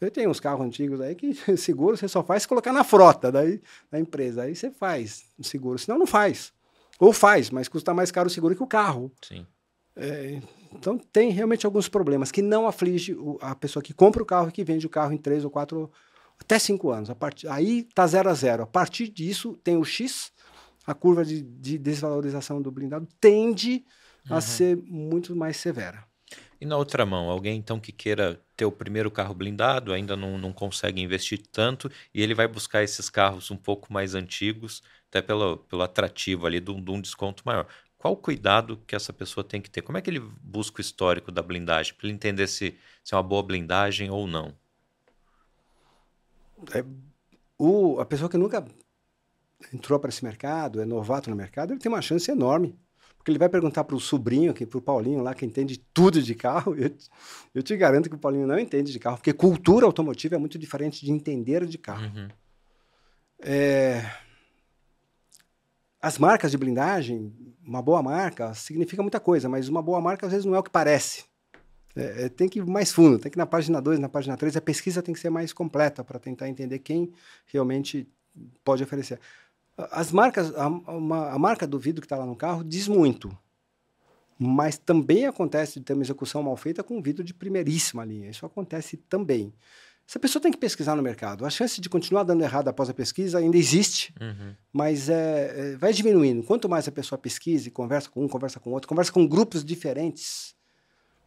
Eu 0.01 0.11
tenho 0.11 0.31
uns 0.31 0.41
carros 0.41 0.67
antigos 0.67 1.01
aí 1.01 1.15
que 1.15 1.35
seguro 1.57 1.97
você 1.97 2.09
só 2.09 2.23
faz 2.23 2.45
colocar 2.47 2.73
na 2.73 2.85
frota 2.85 3.31
daí, 3.31 3.61
da 3.91 3.99
empresa, 3.99 4.43
aí 4.43 4.55
você 4.55 4.71
faz 4.71 5.25
o 5.39 5.45
seguro, 5.45 5.79
senão 5.79 5.99
não 5.99 6.07
faz. 6.07 6.53
Ou 6.99 7.13
faz, 7.13 7.51
mas 7.51 7.69
custa 7.69 7.93
mais 7.95 8.11
caro 8.11 8.29
o 8.29 8.31
seguro 8.31 8.55
que 8.55 8.63
o 8.63 8.67
carro. 8.67 9.13
Sim. 9.23 9.47
É, 9.95 10.41
Então 10.73 10.99
tem 10.99 11.31
realmente 11.31 11.67
alguns 11.67 11.89
problemas 11.89 12.33
que 12.33 12.41
não 12.41 12.67
aflige 12.67 13.17
a 13.41 13.55
pessoa 13.55 13.83
que 13.83 13.93
compra 13.93 14.23
o 14.23 14.27
carro 14.27 14.49
e 14.49 14.53
que 14.53 14.65
vende 14.65 14.87
o 14.87 14.91
carro 14.91 15.13
em 15.13 15.19
três 15.19 15.45
ou 15.45 15.51
quatro, 15.51 15.91
até 16.39 16.59
cinco 16.59 16.91
anos. 16.91 17.11
A 17.11 17.15
partir, 17.15 17.47
aí 17.49 17.85
tá 17.95 18.07
zero 18.07 18.31
a 18.31 18.35
zero. 18.35 18.63
A 18.63 18.67
partir 18.67 19.09
disso 19.09 19.57
tem 19.63 19.77
o 19.77 19.85
X, 19.85 20.32
a 20.87 20.95
curva 20.95 21.25
de, 21.25 21.43
de 21.43 21.79
desvalorização 21.79 22.61
do 22.61 22.71
blindado 22.71 23.07
tende 23.21 23.85
uhum. 24.29 24.37
a 24.37 24.41
ser 24.41 24.77
muito 24.77 25.35
mais 25.37 25.57
severa. 25.57 26.05
E 26.61 26.65
na 26.65 26.77
outra 26.77 27.05
mão, 27.05 27.29
alguém 27.29 27.59
então 27.59 27.81
que 27.81 27.91
queira 27.91 28.41
ter 28.57 28.65
o 28.65 28.71
primeiro 28.71 29.11
carro 29.11 29.35
blindado, 29.35 29.93
ainda 29.93 30.17
não, 30.17 30.39
não 30.39 30.53
consegue 30.53 31.01
investir 31.01 31.43
tanto, 31.51 31.91
e 32.15 32.23
ele 32.23 32.35
vai 32.35 32.47
buscar 32.47 32.85
esses 32.85 33.11
carros 33.11 33.51
um 33.51 33.57
pouco 33.57 33.93
mais 33.93 34.15
antigos, 34.15 34.81
até 35.09 35.21
pelo, 35.21 35.57
pelo 35.57 35.83
atrativo 35.83 36.47
ali 36.47 36.61
de, 36.61 36.73
de 36.73 36.91
um 36.91 37.01
desconto 37.01 37.43
maior. 37.45 37.67
Qual 37.99 38.15
o 38.15 38.17
cuidado 38.17 38.81
que 38.87 38.95
essa 38.95 39.13
pessoa 39.13 39.43
tem 39.43 39.61
que 39.61 39.71
ter? 39.71 39.83
Como 39.83 39.99
é 39.99 40.01
que 40.01 40.09
ele 40.09 40.21
busca 40.21 40.79
o 40.79 40.81
histórico 40.81 41.33
da 41.33 41.43
blindagem, 41.43 41.95
para 41.95 42.07
ele 42.07 42.15
entender 42.15 42.47
se, 42.47 42.77
se 43.03 43.13
é 43.13 43.17
uma 43.17 43.23
boa 43.23 43.43
blindagem 43.43 44.11
ou 44.11 44.27
não? 44.27 44.55
É, 46.73 46.85
o, 47.59 47.99
a 48.01 48.07
pessoa 48.07 48.31
que 48.31 48.39
nunca 48.39 48.65
entrou 49.73 49.99
para 49.99 50.09
esse 50.09 50.25
mercado, 50.25 50.81
é 50.81 50.85
novato 50.85 51.31
no 51.31 51.37
mercado, 51.37 51.73
ele 51.73 51.81
tem 51.81 51.91
uma 51.91 52.03
chance 52.03 52.31
enorme 52.31 52.79
porque 53.23 53.31
ele 53.31 53.39
vai 53.39 53.49
perguntar 53.49 53.85
para 53.85 53.95
o 53.95 54.01
sobrinho, 54.01 54.53
para 54.53 54.79
o 54.79 54.83
Paulinho 54.83 55.23
lá, 55.23 55.33
que 55.33 55.47
entende 55.47 55.79
tudo 55.95 56.21
de 56.21 56.35
carro. 56.35 56.75
Eu, 56.83 56.91
eu, 57.55 57.63
te 57.63 57.77
garanto 57.77 58.09
que 58.09 58.17
o 58.17 58.19
Paulinho 58.19 58.49
não 58.49 58.59
entende 58.59 58.91
de 58.91 58.99
carro, 58.99 59.17
porque 59.17 59.33
cultura 59.33 59.87
automotiva 59.87 60.35
é 60.35 60.39
muito 60.39 60.59
diferente 60.59 61.05
de 61.05 61.13
entender 61.13 61.65
de 61.67 61.79
carro. 61.79 62.11
Uhum. 62.13 62.29
É, 63.41 64.05
as 66.01 66.19
marcas 66.19 66.51
de 66.51 66.59
blindagem, 66.59 67.33
uma 67.65 67.81
boa 67.81 68.03
marca, 68.03 68.53
significa 68.55 69.03
muita 69.03 69.21
coisa, 69.21 69.49
mas 69.49 69.69
uma 69.69 69.81
boa 69.81 70.01
marca 70.01 70.27
às 70.27 70.33
vezes 70.33 70.45
não 70.45 70.57
é 70.57 70.59
o 70.59 70.63
que 70.63 70.71
parece. 70.71 71.25
É, 71.95 72.25
é, 72.25 72.29
tem 72.29 72.49
que 72.49 72.59
ir 72.59 72.67
mais 72.67 72.91
fundo, 72.91 73.21
tem 73.21 73.31
que 73.31 73.37
ir 73.37 73.39
na 73.39 73.47
página 73.47 73.81
2, 73.81 74.01
na 74.01 74.09
página 74.09 74.37
3, 74.37 74.57
a 74.57 74.61
pesquisa 74.61 75.01
tem 75.01 75.15
que 75.15 75.21
ser 75.21 75.31
mais 75.31 75.53
completa 75.53 76.03
para 76.03 76.19
tentar 76.19 76.49
entender 76.49 76.81
quem 76.81 77.13
realmente 77.47 78.09
pode 78.65 78.83
oferecer. 78.83 79.21
As 79.77 80.13
marcas, 80.13 80.55
a, 80.55 80.69
uma, 80.69 81.31
a 81.31 81.39
marca 81.39 81.67
do 81.67 81.79
vidro 81.79 82.01
que 82.01 82.07
está 82.07 82.17
lá 82.17 82.27
no 82.27 82.37
carro 82.37 82.63
diz 82.63 82.87
muito. 82.89 83.37
Mas 84.39 84.77
também 84.77 85.27
acontece 85.27 85.79
de 85.79 85.85
ter 85.85 85.93
uma 85.93 86.03
execução 86.03 86.43
mal 86.43 86.57
feita 86.57 86.83
com 86.83 87.01
vidro 87.01 87.23
de 87.23 87.33
primeiríssima 87.33 88.05
linha. 88.05 88.29
Isso 88.29 88.45
acontece 88.45 88.97
também. 88.97 89.53
Essa 90.09 90.19
pessoa 90.19 90.43
tem 90.43 90.53
que 90.53 90.59
pesquisar 90.59 90.95
no 90.97 91.03
mercado. 91.03 91.47
A 91.47 91.51
chance 91.51 91.81
de 91.81 91.89
continuar 91.89 92.25
dando 92.25 92.43
errado 92.43 92.69
após 92.69 92.91
a 92.91 92.95
pesquisa 92.95 93.39
ainda 93.39 93.57
existe, 93.57 94.13
uhum. 94.21 94.55
mas 94.73 95.09
é, 95.09 95.55
é, 95.73 95.77
vai 95.77 95.93
diminuindo. 95.93 96.43
Quanto 96.43 96.69
mais 96.69 96.87
a 96.89 96.93
pessoa 96.93 97.19
pesquisa 97.19 97.69
e 97.69 97.71
conversa 97.71 98.11
com 98.11 98.25
um, 98.25 98.29
conversa 98.29 98.61
com 98.61 98.71
outro, 98.73 98.89
conversa 98.89 99.13
com 99.13 99.27
grupos 99.27 99.65
diferentes, 99.65 100.55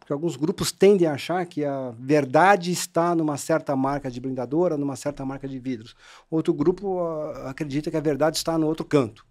porque 0.06 0.12
alguns 0.12 0.36
grupos 0.36 0.70
tendem 0.70 1.08
a 1.08 1.14
achar 1.14 1.44
que 1.46 1.64
a 1.64 1.90
verdade 1.98 2.70
está 2.70 3.12
numa 3.12 3.36
certa 3.36 3.74
marca 3.74 4.08
de 4.08 4.20
blindadora, 4.20 4.76
numa 4.76 4.94
certa 4.94 5.24
marca 5.24 5.48
de 5.48 5.58
vidros. 5.58 5.96
Outro 6.30 6.54
grupo 6.54 7.02
uh, 7.02 7.48
acredita 7.48 7.90
que 7.90 7.96
a 7.96 8.00
verdade 8.00 8.36
está 8.36 8.56
no 8.56 8.68
outro 8.68 8.84
canto. 8.84 9.26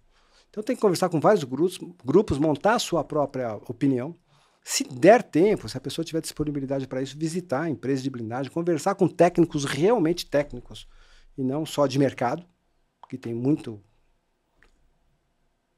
Então 0.50 0.62
tem 0.62 0.76
que 0.76 0.82
conversar 0.82 1.08
com 1.08 1.18
vários 1.18 1.44
grupos, 1.44 1.78
grupos 2.04 2.36
montar 2.36 2.74
a 2.74 2.78
sua 2.78 3.02
própria 3.02 3.54
opinião. 3.66 4.14
Se 4.62 4.84
der 4.84 5.22
tempo, 5.22 5.66
se 5.66 5.78
a 5.78 5.80
pessoa 5.80 6.04
tiver 6.04 6.20
disponibilidade 6.20 6.86
para 6.86 7.00
isso, 7.00 7.16
visitar 7.16 7.62
a 7.62 7.70
empresa 7.70 8.02
de 8.02 8.10
blindagem, 8.10 8.52
conversar 8.52 8.96
com 8.96 9.08
técnicos 9.08 9.64
realmente 9.64 10.26
técnicos 10.26 10.86
e 11.38 11.42
não 11.42 11.64
só 11.64 11.86
de 11.86 11.98
mercado, 11.98 12.44
que 13.08 13.16
tem 13.16 13.32
muito. 13.32 13.82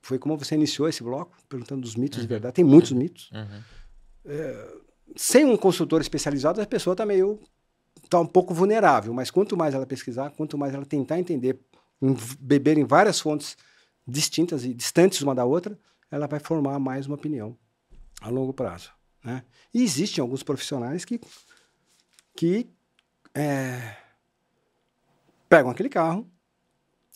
Foi 0.02 0.18
como 0.18 0.36
você 0.36 0.56
iniciou 0.56 0.88
esse 0.88 1.04
bloco, 1.04 1.36
perguntando 1.48 1.82
dos 1.82 1.94
mitos 1.94 2.18
uhum. 2.18 2.24
de 2.24 2.28
verdade. 2.28 2.54
Tem 2.54 2.64
muitos 2.64 2.90
uhum. 2.90 2.98
mitos. 2.98 3.30
Uhum. 3.30 3.62
É, 4.24 4.87
sem 5.16 5.44
um 5.44 5.56
consultor 5.56 6.00
especializado, 6.00 6.60
a 6.60 6.66
pessoa 6.66 6.94
está 6.94 7.04
meio. 7.04 7.38
está 8.02 8.20
um 8.20 8.26
pouco 8.26 8.54
vulnerável, 8.54 9.12
mas 9.12 9.30
quanto 9.30 9.56
mais 9.56 9.74
ela 9.74 9.86
pesquisar, 9.86 10.30
quanto 10.30 10.56
mais 10.56 10.74
ela 10.74 10.84
tentar 10.84 11.18
entender, 11.18 11.58
beber 12.40 12.78
em 12.78 12.84
várias 12.84 13.20
fontes 13.20 13.56
distintas 14.06 14.64
e 14.64 14.72
distantes 14.72 15.20
uma 15.20 15.34
da 15.34 15.44
outra, 15.44 15.78
ela 16.10 16.26
vai 16.26 16.40
formar 16.40 16.78
mais 16.78 17.06
uma 17.06 17.16
opinião 17.16 17.56
a 18.20 18.28
longo 18.28 18.52
prazo. 18.52 18.90
Né? 19.22 19.44
E 19.72 19.82
existem 19.82 20.22
alguns 20.22 20.42
profissionais 20.42 21.04
que, 21.04 21.20
que 22.34 22.68
é, 23.34 23.96
pegam 25.48 25.70
aquele 25.70 25.88
carro. 25.88 26.26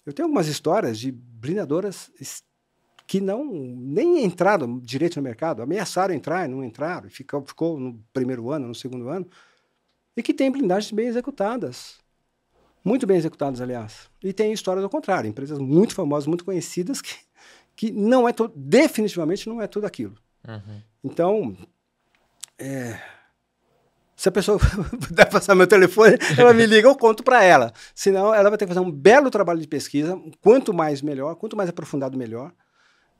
Eu 0.05 0.13
tenho 0.13 0.27
algumas 0.27 0.49
histórias 0.49 0.99
de 0.99 1.11
blindadoras 1.11 2.11
que 3.13 3.21
não 3.21 3.45
nem 3.45 4.25
entraram 4.25 4.79
direito 4.79 5.17
no 5.17 5.23
mercado, 5.23 5.61
ameaçaram 5.61 6.15
entrar, 6.15 6.49
não 6.49 6.65
entraram, 6.65 7.11
ficou, 7.11 7.45
ficou 7.45 7.79
no 7.79 8.03
primeiro 8.11 8.51
ano, 8.51 8.69
no 8.69 8.75
segundo 8.75 9.11
ano, 9.11 9.27
e 10.17 10.23
que 10.23 10.33
tem 10.33 10.51
blindagens 10.51 10.91
bem 10.91 11.09
executadas. 11.09 11.99
Muito 12.83 13.07
bem 13.07 13.19
executadas, 13.19 13.61
aliás. 13.61 14.09
E 14.25 14.33
tem 14.33 14.51
histórias 14.51 14.83
ao 14.83 14.89
contrário, 14.89 15.29
empresas 15.29 15.59
muito 15.59 15.95
famosas, 15.95 16.27
muito 16.27 16.43
conhecidas, 16.43 17.03
que, 17.03 17.15
que 17.77 17.93
não 17.93 18.27
é 18.27 18.33
definitivamente 18.57 19.47
não 19.47 19.61
é 19.61 19.67
tudo 19.67 19.85
aquilo. 19.85 20.15
Uhum. 20.49 20.81
Então, 21.05 21.57
é, 22.59 22.99
se 24.17 24.27
a 24.31 24.33
pessoa 24.33 24.59
puder 25.07 25.29
passar 25.29 25.55
meu 25.55 25.67
telefone, 25.67 26.17
ela 26.39 26.55
me 26.55 26.65
liga, 26.65 26.89
eu 26.89 26.97
conto 26.97 27.23
para 27.23 27.45
ela. 27.45 27.75
Senão, 27.95 28.33
ela 28.33 28.49
vai 28.49 28.57
ter 28.57 28.65
que 28.65 28.73
fazer 28.73 28.81
um 28.81 28.91
belo 28.91 29.31
trabalho 29.31 29.61
de 29.61 29.69
pesquisa, 29.69 30.19
quanto 30.41 30.73
mais 30.73 31.03
melhor, 31.03 31.37
quanto 31.37 31.59
mais 31.59 31.69
aprofundado 31.69 32.17
melhor, 32.17 32.51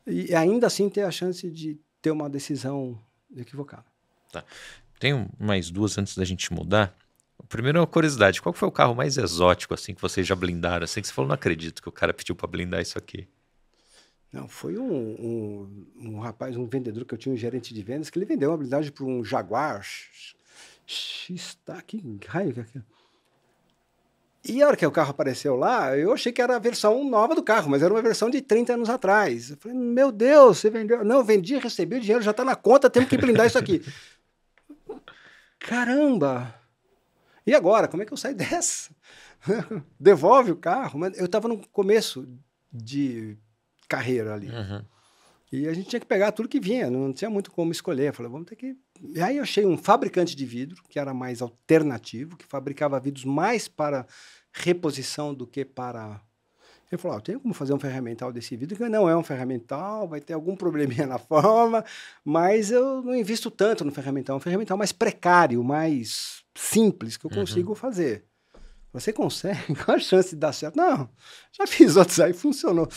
e 0.07 0.35
ainda 0.35 0.67
assim 0.67 0.89
ter 0.89 1.03
a 1.03 1.11
chance 1.11 1.51
de 1.51 1.79
ter 2.01 2.11
uma 2.11 2.29
decisão 2.29 2.99
equivocada. 3.37 3.85
Tá. 4.31 4.45
Tenho 4.99 5.29
mais 5.39 5.71
duas 5.71 5.99
antes 5.99 6.17
da 6.17 6.25
gente 6.25 6.53
mudar. 6.53 6.97
Primeiro, 7.49 7.81
uma 7.81 7.87
curiosidade: 7.87 8.41
qual 8.41 8.53
foi 8.53 8.69
o 8.69 8.73
carro 8.73 8.95
mais 8.95 9.17
exótico 9.17 9.75
assim 9.75 9.95
que 9.95 10.01
vocês 10.01 10.27
já 10.27 10.35
blindaram? 10.35 10.85
Assim 10.85 11.01
que 11.01 11.07
você 11.07 11.13
falou, 11.13 11.29
não 11.29 11.35
acredito 11.35 11.83
que 11.83 11.89
o 11.89 11.93
cara 11.93 12.15
pediu 12.15 12.35
para 12.35 12.47
blindar 12.47 12.81
isso 12.81 12.99
aqui. 12.99 13.29
Não, 14.33 14.49
foi 14.49 14.79
um, 14.79 14.91
um, 14.91 15.87
um, 15.97 16.19
rapaz, 16.19 16.57
um 16.57 16.67
vendedor 16.67 17.05
que 17.05 17.13
eu 17.13 17.19
tinha 17.19 17.35
um 17.35 17.37
gerente 17.37 17.75
de 17.75 17.83
vendas, 17.83 18.09
que 18.09 18.19
ele 18.19 18.25
vendeu 18.25 18.51
uma 18.51 18.57
blindagem 18.57 18.91
para 18.91 19.05
um 19.05 19.23
Jaguar. 19.23 19.85
X, 20.87 21.55
tá, 21.65 21.81
que 21.83 22.03
raio 22.27 22.53
que 22.53 22.61
é 22.61 22.63
aquilo? 22.63 22.85
E 24.45 24.61
a 24.61 24.67
hora 24.67 24.77
que 24.77 24.85
o 24.85 24.91
carro 24.91 25.11
apareceu 25.11 25.55
lá, 25.55 25.97
eu 25.97 26.13
achei 26.13 26.33
que 26.33 26.43
era 26.43 26.57
a 26.57 26.59
versão 26.59 27.05
nova 27.05 27.35
do 27.35 27.43
carro, 27.43 27.71
mas 27.71 27.83
era 27.83 27.95
uma 27.95 28.03
versão 28.03 28.29
de 28.29 28.41
30 28.41 28.75
anos 28.75 28.91
atrás. 28.91 29.51
Eu 29.51 29.57
falei, 29.57 29.79
meu 29.79 30.11
Deus, 30.11 30.59
você 30.59 30.69
vendeu. 30.69 31.05
Não, 31.05 31.23
vendi, 31.23 31.57
recebi 31.59 31.97
o 31.97 32.01
dinheiro, 32.01 32.23
já 32.23 32.33
está 32.33 32.45
na 32.45 32.57
conta, 32.57 32.91
temos 32.91 33.09
que 33.09 33.17
blindar 33.17 33.47
isso 33.47 33.59
aqui. 33.59 33.83
Caramba! 35.61 36.55
E 37.47 37.55
agora, 37.55 37.87
como 37.87 38.03
é 38.03 38.07
que 38.07 38.13
eu 38.13 38.17
saio 38.17 38.35
dessa? 38.37 38.91
Devolve 39.99 40.51
o 40.51 40.57
carro. 40.57 40.99
Eu 41.15 41.27
estava 41.27 41.47
no 41.47 41.59
começo 41.69 42.29
de 42.73 43.37
carreira 43.89 44.35
ali. 44.35 44.49
Uhum. 44.49 44.85
E 45.53 45.69
a 45.69 45.75
gente 45.75 45.91
tinha 45.91 46.01
que 46.01 46.07
pegar 46.07 46.33
tudo 46.33 46.49
que 46.49 46.59
vinha, 46.59 46.91
não 46.91 47.13
tinha 47.13 47.29
muito 47.29 47.51
como 47.51 47.71
escolher. 47.71 48.09
Eu 48.09 48.15
falei, 48.15 48.33
vamos 48.33 48.49
ter 48.49 48.57
que. 48.57 48.75
E 49.15 49.21
aí 49.21 49.37
eu 49.37 49.43
achei 49.43 49.67
um 49.67 49.77
fabricante 49.77 50.35
de 50.35 50.47
vidro, 50.47 50.83
que 50.89 50.99
era 50.99 51.13
mais 51.13 51.43
alternativo, 51.43 52.39
que 52.39 52.47
fabricava 52.47 52.99
vidros 52.99 53.27
mais 53.27 53.69
para 53.69 54.07
reposição 54.51 55.35
do 55.35 55.47
que 55.47 55.63
para. 55.63 56.23
Ele 56.91 56.99
falou: 56.99 57.19
ah, 57.19 57.21
tem 57.21 57.39
como 57.39 57.53
fazer 57.53 57.75
um 57.75 57.79
ferramental 57.79 58.33
desse 58.33 58.57
vidro? 58.57 58.79
Que 58.79 58.89
não 58.89 59.07
é 59.07 59.15
um 59.15 59.23
ferramental, 59.23 60.09
vai 60.09 60.23
ter 60.23 60.33
algum 60.33 60.57
probleminha 60.57 61.07
na 61.07 61.19
forma, 61.21 61.85
mas 62.25 62.71
eu 62.71 63.03
não 63.03 63.15
invisto 63.15 63.51
tanto 63.51 63.85
no 63.85 63.93
ferramental. 63.93 64.37
É 64.37 64.39
um 64.39 64.41
ferramental 64.41 64.79
mais 64.79 64.91
precário, 64.91 65.63
mais 65.63 66.43
simples, 66.55 67.19
que 67.19 67.27
eu 67.27 67.31
uhum. 67.31 67.41
consigo 67.41 67.75
fazer. 67.75 68.25
Você 68.91 69.13
consegue? 69.13 69.75
Qual 69.85 69.99
a 69.99 70.01
chance 70.01 70.31
de 70.31 70.37
dar 70.37 70.55
certo? 70.55 70.77
Não, 70.77 71.11
já 71.53 71.67
fiz 71.67 71.95
outros 71.97 72.19
aí, 72.21 72.33
funcionou. 72.33 72.89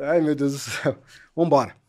Ai, 0.00 0.20
meu 0.20 0.36
Deus 0.36 0.52
do 0.52 0.58
céu. 0.58 0.96
Vamos 1.34 1.48
embora. 1.48 1.83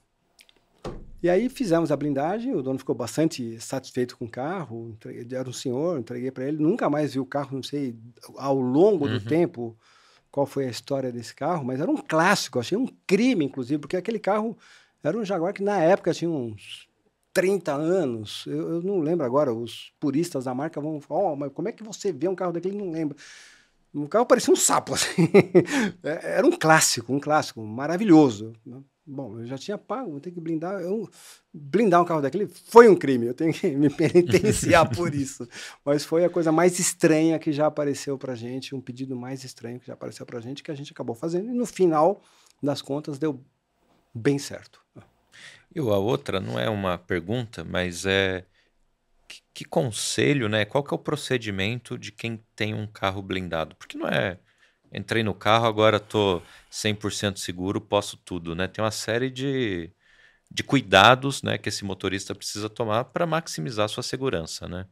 E 1.25 1.29
aí 1.29 1.49
fizemos 1.49 1.91
a 1.91 1.95
blindagem, 1.95 2.53
o 2.53 2.61
dono 2.61 2.77
ficou 2.77 2.93
bastante 2.93 3.59
satisfeito 3.59 4.15
com 4.15 4.25
o 4.25 4.29
carro, 4.29 4.91
entreguei, 4.91 5.35
era 5.35 5.49
um 5.49 5.51
senhor, 5.51 5.97
entreguei 5.97 6.29
para 6.29 6.45
ele, 6.47 6.61
nunca 6.61 6.87
mais 6.87 7.15
vi 7.15 7.19
o 7.19 7.25
carro, 7.25 7.55
não 7.55 7.63
sei, 7.63 7.95
ao 8.37 8.59
longo 8.59 9.07
uhum. 9.07 9.13
do 9.13 9.25
tempo, 9.25 9.75
qual 10.29 10.45
foi 10.45 10.67
a 10.67 10.69
história 10.69 11.11
desse 11.11 11.33
carro, 11.33 11.65
mas 11.65 11.79
era 11.81 11.89
um 11.89 11.97
clássico, 11.97 12.59
achei 12.59 12.77
um 12.77 12.85
crime, 13.07 13.43
inclusive, 13.43 13.79
porque 13.79 13.97
aquele 13.97 14.19
carro 14.19 14.55
era 15.03 15.17
um 15.17 15.25
Jaguar 15.25 15.51
que 15.51 15.63
na 15.63 15.81
época 15.81 16.13
tinha 16.13 16.29
uns 16.29 16.87
30 17.33 17.73
anos, 17.73 18.43
eu, 18.45 18.73
eu 18.73 18.81
não 18.83 18.99
lembro 18.99 19.25
agora, 19.25 19.51
os 19.51 19.91
puristas 19.99 20.45
da 20.45 20.53
marca 20.53 20.79
vão 20.79 21.01
falar, 21.01 21.31
oh, 21.31 21.35
mas 21.35 21.51
como 21.51 21.67
é 21.67 21.71
que 21.71 21.81
você 21.81 22.11
vê 22.11 22.27
um 22.27 22.35
carro 22.35 22.53
daquele? 22.53 22.77
Não 22.77 22.91
lembro. 22.91 23.17
O 23.91 24.07
carro 24.07 24.27
parecia 24.27 24.53
um 24.53 24.57
sapo, 24.57 24.93
assim. 24.93 25.27
É, 26.03 26.37
era 26.37 26.45
um 26.45 26.51
clássico, 26.51 27.11
um 27.11 27.19
clássico, 27.19 27.63
maravilhoso. 27.63 28.53
Bom, 29.07 29.39
eu 29.39 29.45
já 29.45 29.57
tinha 29.57 29.77
pago, 29.77 30.11
vou 30.11 30.19
ter 30.19 30.31
que 30.31 30.41
blindar. 30.41 30.81
Eu, 30.81 31.07
blindar 31.53 32.01
um 32.01 32.05
carro 32.05 32.21
daquele 32.21 32.47
foi 32.47 32.89
um 32.89 32.95
crime, 32.95 33.27
eu 33.27 33.33
tenho 33.35 33.53
que 33.53 33.69
me 33.69 33.89
penitenciar 33.89 34.89
por 34.95 35.13
isso. 35.15 35.47
Mas 35.83 36.03
foi 36.03 36.25
a 36.25 36.29
coisa 36.29 36.51
mais 36.51 36.79
estranha 36.79 37.37
que 37.37 37.51
já 37.51 37.67
apareceu 37.67 38.17
pra 38.17 38.33
gente, 38.33 38.73
um 38.73 38.81
pedido 38.81 39.15
mais 39.15 39.43
estranho 39.43 39.79
que 39.79 39.85
já 39.85 39.93
apareceu 39.93 40.25
pra 40.25 40.39
gente, 40.39 40.63
que 40.63 40.71
a 40.71 40.75
gente 40.75 40.91
acabou 40.91 41.15
fazendo. 41.15 41.49
E 41.49 41.53
no 41.53 41.67
final 41.67 42.19
das 42.63 42.81
contas 42.81 43.19
deu 43.19 43.39
bem 44.13 44.39
certo. 44.39 44.81
E 45.73 45.79
a 45.79 45.83
outra 45.83 46.39
não 46.39 46.57
é 46.57 46.69
uma 46.69 46.97
pergunta, 46.97 47.63
mas 47.63 48.05
é 48.05 48.45
que, 49.27 49.41
que, 49.53 49.65
conselho, 49.65 50.47
né? 50.47 50.65
Qual 50.65 50.83
que 50.83 50.93
é 50.93 50.95
o 50.95 50.99
procedimento 50.99 51.97
de 51.97 52.11
quem 52.11 52.43
tem 52.55 52.73
um 52.73 52.87
carro 52.87 53.21
blindado? 53.21 53.75
Porque 53.75 53.97
não 53.97 54.07
é 54.07 54.39
entrei 54.95 55.23
no 55.23 55.33
carro, 55.33 55.65
agora 55.65 55.99
tô 55.99 56.41
100% 56.71 57.37
seguro, 57.37 57.81
posso 57.81 58.17
tudo, 58.17 58.55
né? 58.55 58.67
Tem 58.67 58.83
uma 58.83 58.91
série 58.91 59.29
de, 59.29 59.91
de 60.49 60.63
cuidados, 60.63 61.43
né, 61.43 61.57
que 61.57 61.69
esse 61.69 61.83
motorista 61.83 62.33
precisa 62.33 62.69
tomar 62.69 63.05
para 63.05 63.25
maximizar 63.25 63.89
sua 63.89 64.03
segurança, 64.03 64.67
né? 64.67 64.85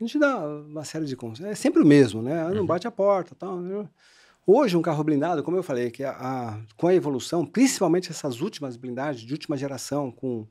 A 0.00 0.04
gente 0.04 0.18
dá 0.18 0.38
uma 0.38 0.84
série 0.84 1.06
de 1.06 1.16
conselhos. 1.16 1.50
É 1.50 1.54
sempre 1.56 1.82
o 1.82 1.86
mesmo, 1.86 2.22
né? 2.22 2.40
Ah, 2.40 2.50
não 2.50 2.60
uhum. 2.60 2.66
bate 2.66 2.86
a 2.86 2.90
porta, 2.90 3.34
tal. 3.34 3.60
Né? 3.60 3.88
Hoje, 4.46 4.76
um 4.76 4.82
carro 4.82 5.02
blindado, 5.02 5.42
como 5.42 5.56
eu 5.56 5.62
falei, 5.62 5.90
que 5.90 6.04
a, 6.04 6.12
a, 6.12 6.60
com 6.76 6.86
a 6.86 6.94
evolução, 6.94 7.44
principalmente 7.44 8.10
essas 8.10 8.40
últimas 8.40 8.76
blindagens 8.76 9.26
de 9.26 9.32
última 9.32 9.56
geração, 9.56 10.12
com 10.12 10.46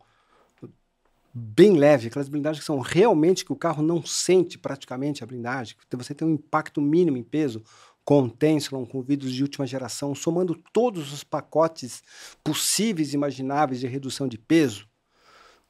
bem 1.34 1.78
leve, 1.78 2.08
aquelas 2.08 2.28
blindagens 2.28 2.60
que 2.60 2.66
são 2.66 2.80
realmente 2.80 3.46
que 3.46 3.54
o 3.54 3.56
carro 3.56 3.84
não 3.84 4.04
sente 4.04 4.58
praticamente 4.58 5.24
a 5.24 5.28
blindagem, 5.28 5.76
que 5.90 5.96
você 5.96 6.14
tem 6.14 6.28
um 6.28 6.34
impacto 6.34 6.82
mínimo 6.82 7.18
em 7.18 7.24
peso, 7.24 7.64
com 8.08 8.30
Tensilon, 8.30 8.86
com 8.86 9.02
vidros 9.02 9.34
de 9.34 9.44
última 9.44 9.68
geração, 9.68 10.16
somando 10.16 10.56
todos 10.72 11.12
os 11.12 11.26
pacotes 11.26 12.02
possíveis 12.42 13.12
e 13.12 13.16
imagináveis 13.18 13.82
de 13.82 13.88
redução 13.88 14.30
de 14.30 14.38
peso, 14.38 14.88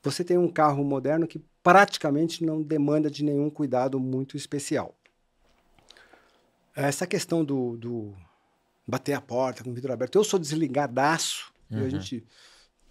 você 0.03 0.23
tem 0.23 0.37
um 0.37 0.47
carro 0.47 0.83
moderno 0.83 1.25
que 1.25 1.43
praticamente 1.63 2.45
não 2.45 2.61
demanda 2.61 3.09
de 3.09 3.23
nenhum 3.23 3.49
cuidado 3.49 3.99
muito 3.99 4.37
especial. 4.37 4.95
Essa 6.75 7.07
questão 7.07 7.43
do, 7.43 7.75
do 7.75 8.13
bater 8.85 9.13
a 9.13 9.21
porta 9.21 9.63
com 9.63 9.71
o 9.71 9.73
vidro 9.73 9.91
aberto, 9.91 10.15
eu 10.19 10.23
sou 10.23 10.39
desligadaço, 10.39 11.51
uhum. 11.71 11.85
a 11.85 11.89
gente 11.89 12.23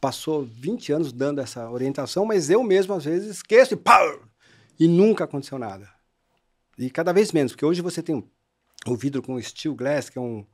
passou 0.00 0.44
20 0.44 0.92
anos 0.92 1.12
dando 1.12 1.40
essa 1.40 1.70
orientação, 1.70 2.24
mas 2.24 2.50
eu 2.50 2.64
mesmo 2.64 2.94
às 2.94 3.04
vezes 3.04 3.36
esqueço 3.36 3.74
e 3.74 3.76
pau! 3.76 4.24
E 4.76 4.88
nunca 4.88 5.22
aconteceu 5.22 5.56
nada. 5.56 5.88
E 6.76 6.90
cada 6.90 7.12
vez 7.12 7.30
menos, 7.30 7.52
porque 7.52 7.64
hoje 7.64 7.80
você 7.80 8.02
tem 8.02 8.28
o 8.90 8.96
vidro 8.96 9.22
com 9.22 9.40
steel 9.40 9.74
glass, 9.74 10.08
que 10.08 10.18
é 10.18 10.20
um, 10.20 10.44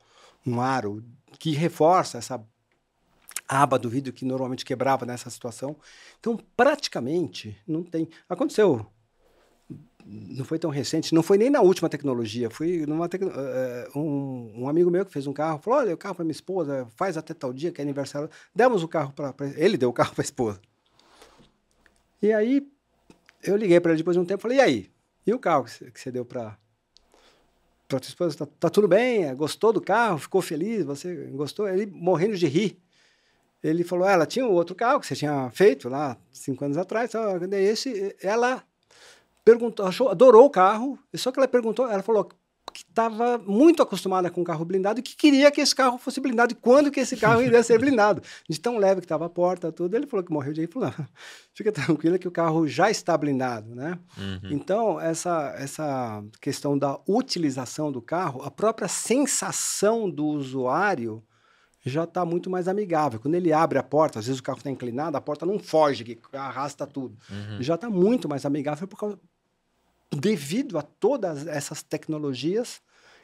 um 0.45 0.61
aro 0.61 1.03
que 1.39 1.51
reforça 1.51 2.17
essa 2.17 2.43
aba 3.47 3.77
do 3.77 3.89
vidro 3.89 4.13
que 4.13 4.25
normalmente 4.25 4.65
quebrava 4.65 5.05
nessa 5.05 5.29
situação. 5.29 5.75
Então, 6.19 6.37
praticamente, 6.55 7.57
não 7.67 7.83
tem. 7.83 8.07
Aconteceu. 8.27 8.85
Não 10.05 10.43
foi 10.43 10.59
tão 10.59 10.69
recente, 10.69 11.15
não 11.15 11.23
foi 11.23 11.37
nem 11.37 11.49
na 11.49 11.61
última 11.61 11.87
tecnologia. 11.87 12.49
Foi 12.49 12.85
numa 12.85 13.07
tec... 13.07 13.21
uh, 13.21 13.97
um, 13.97 14.63
um, 14.63 14.69
amigo 14.69 14.91
meu 14.91 15.05
que 15.05 15.13
fez 15.13 15.27
um 15.27 15.33
carro, 15.33 15.59
falou: 15.59 15.79
Olha, 15.79 15.93
o 15.93 15.97
carro 15.97 16.15
para 16.15 16.25
minha 16.25 16.33
esposa, 16.33 16.87
faz 16.95 17.15
até 17.15 17.33
tal 17.33 17.53
dia 17.53 17.71
que 17.71 17.79
é 17.79 17.83
aniversário. 17.83 18.29
Demos 18.53 18.83
o 18.83 18.87
carro 18.87 19.13
para. 19.13 19.33
Ele 19.55 19.77
deu 19.77 19.89
o 19.89 19.93
carro 19.93 20.11
para 20.15 20.21
a 20.21 20.25
esposa. 20.25 20.59
E 22.21 22.33
aí, 22.33 22.67
eu 23.43 23.55
liguei 23.55 23.79
para 23.79 23.91
ele 23.91 23.99
depois 23.99 24.15
de 24.15 24.21
um 24.21 24.25
tempo 24.25 24.41
falei: 24.41 24.57
E 24.57 24.61
aí? 24.61 24.91
E 25.25 25.33
o 25.33 25.39
carro 25.39 25.63
que 25.63 25.99
você 25.99 26.11
deu 26.11 26.25
para 26.25 26.57
tua 27.99 28.09
esposa, 28.09 28.37
tá, 28.37 28.47
tá, 28.59 28.69
tudo 28.69 28.87
bem? 28.87 29.25
É, 29.25 29.35
gostou 29.35 29.73
do 29.73 29.81
carro? 29.81 30.17
Ficou 30.17 30.41
feliz? 30.41 30.83
Você 30.85 31.13
gostou? 31.31 31.67
Ele 31.67 31.85
morrendo 31.85 32.35
de 32.35 32.47
rir. 32.47 32.77
Ele 33.63 33.83
falou, 33.83 34.05
ah, 34.05 34.11
ela 34.11 34.25
tinha 34.25 34.45
um 34.45 34.51
outro 34.51 34.75
carro 34.75 34.99
que 34.99 35.07
você 35.07 35.15
tinha 35.15 35.49
feito 35.51 35.87
lá 35.87 36.17
cinco 36.31 36.65
anos 36.65 36.77
atrás, 36.77 37.11
esse? 37.61 38.15
Ela 38.21 38.61
perguntou, 39.45 39.85
achou, 39.85 40.09
adorou 40.09 40.45
o 40.45 40.49
carro, 40.49 40.99
só 41.15 41.31
que 41.31 41.39
ela 41.39 41.47
perguntou, 41.47 41.89
ela 41.89 42.03
falou, 42.03 42.29
estava 42.93 43.39
muito 43.39 43.81
acostumada 43.81 44.29
com 44.29 44.43
carro 44.43 44.63
blindado 44.63 44.99
e 44.99 45.03
que 45.03 45.15
queria 45.15 45.51
que 45.51 45.59
esse 45.59 45.75
carro 45.75 45.97
fosse 45.97 46.21
blindado 46.21 46.53
e 46.53 46.55
quando 46.55 46.91
que 46.91 46.99
esse 46.99 47.17
carro 47.17 47.41
iria 47.41 47.63
ser 47.63 47.79
blindado. 47.79 48.21
De 48.47 48.59
tão 48.59 48.77
leve 48.77 49.01
que 49.01 49.05
estava 49.05 49.25
a 49.25 49.29
porta, 49.29 49.71
tudo. 49.71 49.95
Ele 49.95 50.05
falou 50.05 50.23
que 50.23 50.31
morreu 50.31 50.53
de 50.53 50.61
aí. 50.61 50.67
Falou, 50.73 50.93
fica 51.53 51.71
tranquila 51.71 52.17
que 52.17 52.27
o 52.27 52.31
carro 52.31 52.67
já 52.67 52.89
está 52.89 53.17
blindado, 53.17 53.75
né? 53.75 53.97
Uhum. 54.17 54.51
Então, 54.51 55.01
essa, 55.01 55.53
essa 55.57 56.23
questão 56.39 56.77
da 56.77 56.99
utilização 57.07 57.91
do 57.91 58.01
carro, 58.01 58.41
a 58.43 58.51
própria 58.51 58.87
sensação 58.87 60.09
do 60.09 60.25
usuário 60.25 61.23
já 61.85 62.05
está 62.05 62.23
muito 62.23 62.49
mais 62.49 62.67
amigável. 62.67 63.19
Quando 63.19 63.35
ele 63.35 63.51
abre 63.51 63.77
a 63.77 63.83
porta, 63.83 64.19
às 64.19 64.25
vezes 64.25 64.39
o 64.39 64.43
carro 64.43 64.59
está 64.59 64.69
inclinado, 64.69 65.17
a 65.17 65.21
porta 65.21 65.45
não 65.45 65.59
foge, 65.59 66.03
que 66.03 66.19
arrasta 66.33 66.87
tudo. 66.87 67.17
Uhum. 67.29 67.61
Já 67.61 67.75
está 67.75 67.89
muito 67.89 68.29
mais 68.29 68.45
amigável 68.45 68.87
por 68.87 68.97
causa, 68.97 69.19
devido 70.15 70.77
a 70.77 70.81
todas 70.81 71.47
essas 71.47 71.83
tecnologias 71.83 72.81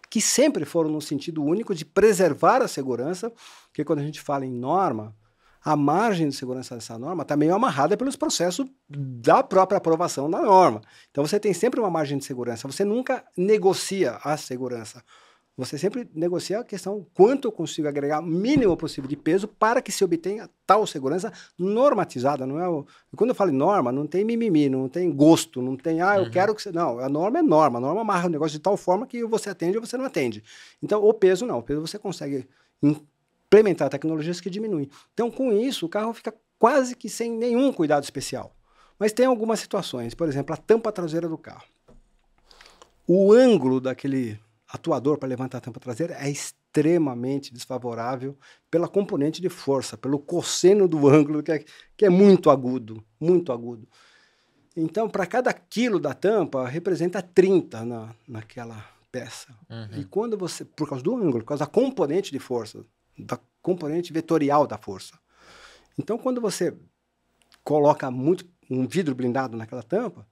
que 0.10 0.20
sempre 0.20 0.66
foram 0.66 0.90
no 0.90 1.02
sentido 1.02 1.44
único 1.44 1.76
de 1.76 1.86
preservar 1.86 2.61
a 2.61 2.68
segurança, 2.68 3.32
porque 3.68 3.86
quando 3.86 3.99
a 3.99 4.03
gente 4.03 4.20
fala 4.20 4.45
em 4.45 4.52
norma, 4.52 5.16
a 5.64 5.76
margem 5.76 6.30
de 6.30 6.36
segurança 6.36 6.76
dessa 6.76 6.98
norma 6.98 7.24
está 7.24 7.36
meio 7.36 7.53
amarrada 7.53 7.98
pelos 7.98 8.16
processos 8.16 8.66
da 8.88 9.44
própria 9.44 9.78
aprovação 9.78 10.30
da 10.30 10.41
norma. 10.41 10.82
Então 11.11 11.26
você 11.26 11.40
tem 11.40 11.53
sempre 11.53 11.80
uma 11.80 11.90
margem 11.90 12.18
de 12.18 12.26
segurança, 12.26 12.68
você 12.68 12.84
nunca 12.86 13.24
negocia 13.38 14.20
a 14.24 14.38
segurança. 14.38 15.03
Você 15.60 15.77
sempre 15.77 16.10
negocia 16.15 16.60
a 16.61 16.64
questão 16.64 17.06
quanto 17.14 17.49
eu 17.49 17.52
consigo 17.52 17.86
agregar 17.86 18.22
o 18.22 18.26
mínimo 18.26 18.77
possível 18.77 19.10
de 19.10 19.18
peso 19.18 19.45
para 19.45 19.81
que 19.81 19.91
se 19.91 20.06
obtenha 20.06 20.49
tal 20.65 20.88
segurança 20.88 21.34
normatizada. 21.57 22.48
Não 22.48 22.57
é 22.61 22.69
o... 22.69 22.86
Quando 23.14 23.31
eu 23.31 23.36
falo 23.36 23.52
norma, 23.52 23.91
não 23.91 24.07
tem 24.07 24.23
mimimi, 24.23 24.69
não 24.69 24.88
tem 24.88 25.11
gosto, 25.11 25.61
não 25.61 25.76
tem, 25.76 26.02
ah, 26.02 26.15
eu 26.15 26.23
uhum. 26.23 26.31
quero 26.31 26.56
que 26.56 26.61
você. 26.61 26.72
Não, 26.72 26.99
a 26.99 27.10
norma 27.10 27.40
é 27.40 27.41
norma. 27.41 27.77
A 27.77 27.81
norma 27.81 27.99
amarra 27.99 28.27
o 28.27 28.30
negócio 28.30 28.57
de 28.57 28.64
tal 28.64 28.77
forma 28.77 29.06
que 29.06 29.22
você 29.26 29.49
atende 29.49 29.77
ou 29.77 29.86
você 29.86 29.98
não 29.98 30.06
atende. 30.06 30.41
Então, 30.81 31.03
o 31.03 31.14
peso 31.14 31.45
não. 31.45 31.60
O 31.60 31.64
peso 31.64 31.81
você 31.81 31.99
consegue 31.99 32.48
implementar 32.81 33.90
tecnologias 33.90 34.40
que 34.40 34.49
diminuem. 34.49 34.90
Então, 35.14 35.30
com 35.30 35.52
isso, 35.52 35.86
o 35.86 35.90
carro 35.90 36.14
fica 36.14 36.34
quase 36.57 36.95
que 36.95 37.10
sem 37.10 37.34
nenhum 37.34 37.73
cuidado 37.73 38.06
especial. 38.06 38.56
Mas 38.98 39.11
tem 39.11 39.26
algumas 39.26 39.60
situações, 39.60 40.14
por 40.14 40.30
exemplo, 40.30 40.53
a 40.53 40.57
tampa 40.57 40.90
traseira 40.90 41.27
do 41.27 41.38
carro. 41.38 41.65
O 43.06 43.34
ângulo 43.34 43.81
daquele 43.81 44.40
atuador 44.72 45.18
para 45.18 45.28
levantar 45.28 45.58
a 45.58 45.62
tampa 45.62 45.80
traseira 45.80 46.16
é 46.20 46.30
extremamente 46.30 47.52
desfavorável 47.52 48.38
pela 48.70 48.88
componente 48.88 49.41
de 49.41 49.50
força, 49.50 49.98
pelo 49.98 50.20
cosseno 50.20 50.88
do 50.88 51.08
ângulo, 51.10 51.41
que 51.41 51.52
é, 51.52 51.66
que 51.98 52.06
é 52.06 52.10
muito 52.10 52.50
agudo, 52.50 53.04
muito 53.20 53.52
agudo. 53.52 53.88
Então, 54.76 55.10
para 55.10 55.26
cada 55.26 55.52
quilo 55.52 56.00
da 56.00 56.14
tampa, 56.14 56.68
representa 56.68 57.22
30 57.22 57.84
na, 57.84 58.16
naquela 58.28 58.86
peça. 59.12 59.54
Uhum. 59.70 60.00
E 60.00 60.06
quando 60.06 60.38
você, 60.38 60.64
por 60.64 60.88
causa 60.88 61.04
do 61.04 61.16
ângulo, 61.16 61.40
por 61.40 61.46
causa 61.46 61.66
da 61.66 61.70
componente 61.70 62.32
de 62.32 62.40
força, 62.40 62.86
da 63.18 63.40
componente 63.62 64.14
vetorial 64.14 64.68
da 64.68 64.78
força. 64.78 65.20
Então, 65.98 66.18
quando 66.18 66.40
você 66.40 66.74
coloca 67.64 68.10
muito 68.10 68.48
um 68.70 68.88
vidro 68.88 69.16
blindado 69.16 69.58
naquela 69.58 69.84
tampa, 69.84 70.26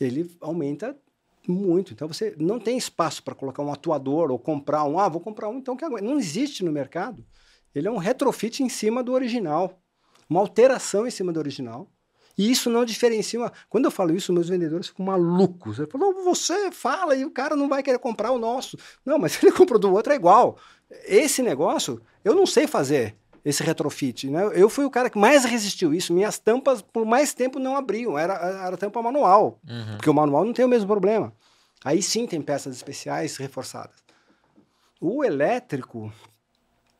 ele 0.00 0.34
aumenta 0.40 0.96
muito. 1.50 1.92
Então 1.92 2.08
você 2.08 2.34
não 2.38 2.58
tem 2.58 2.76
espaço 2.76 3.22
para 3.22 3.34
colocar 3.34 3.62
um 3.62 3.72
atuador 3.72 4.30
ou 4.30 4.38
comprar 4.38 4.84
um. 4.84 4.98
Ah, 4.98 5.08
vou 5.08 5.20
comprar 5.20 5.48
um 5.48 5.58
então 5.58 5.76
que 5.76 5.84
aguenta. 5.84 6.04
Não 6.04 6.18
existe 6.18 6.64
no 6.64 6.72
mercado. 6.72 7.24
Ele 7.74 7.88
é 7.88 7.90
um 7.90 7.96
retrofit 7.96 8.62
em 8.62 8.68
cima 8.68 9.02
do 9.02 9.12
original, 9.12 9.80
uma 10.28 10.40
alteração 10.40 11.06
em 11.06 11.10
cima 11.10 11.32
do 11.32 11.40
original. 11.40 11.90
E 12.36 12.50
isso 12.50 12.68
não 12.68 12.84
diferencia. 12.84 13.38
Uma... 13.38 13.52
Quando 13.68 13.84
eu 13.84 13.90
falo 13.90 14.14
isso, 14.14 14.32
meus 14.32 14.48
vendedores 14.48 14.88
ficam 14.88 15.06
malucos. 15.06 15.78
Ele 15.78 15.90
falou, 15.90 16.24
você 16.24 16.70
fala 16.70 17.14
e 17.14 17.24
o 17.24 17.30
cara 17.30 17.54
não 17.54 17.68
vai 17.68 17.82
querer 17.82 17.98
comprar 17.98 18.32
o 18.32 18.38
nosso. 18.38 18.76
Não, 19.04 19.18
mas 19.18 19.38
ele 19.42 19.52
comprou 19.52 19.78
do 19.78 19.92
outro 19.92 20.12
é 20.12 20.16
igual. 20.16 20.58
Esse 21.06 21.42
negócio 21.42 22.00
eu 22.24 22.34
não 22.34 22.46
sei 22.46 22.66
fazer 22.66 23.16
esse 23.44 23.62
retrofit. 23.62 24.30
Né? 24.30 24.42
Eu 24.54 24.68
fui 24.68 24.84
o 24.84 24.90
cara 24.90 25.10
que 25.10 25.18
mais 25.18 25.44
resistiu 25.44 25.92
isso. 25.92 26.14
Minhas 26.14 26.38
tampas, 26.38 26.80
por 26.80 27.04
mais 27.04 27.34
tempo, 27.34 27.58
não 27.58 27.76
abriam. 27.76 28.18
Era, 28.18 28.34
era 28.66 28.76
tampa 28.76 29.02
manual. 29.02 29.60
Uhum. 29.68 29.96
Porque 29.96 30.10
o 30.10 30.14
manual 30.14 30.44
não 30.44 30.52
tem 30.52 30.64
o 30.64 30.68
mesmo 30.68 30.86
problema. 30.86 31.32
Aí 31.84 32.02
sim 32.02 32.26
tem 32.26 32.40
peças 32.40 32.74
especiais 32.74 33.36
reforçadas. 33.36 34.02
O 35.00 35.22
elétrico, 35.22 36.10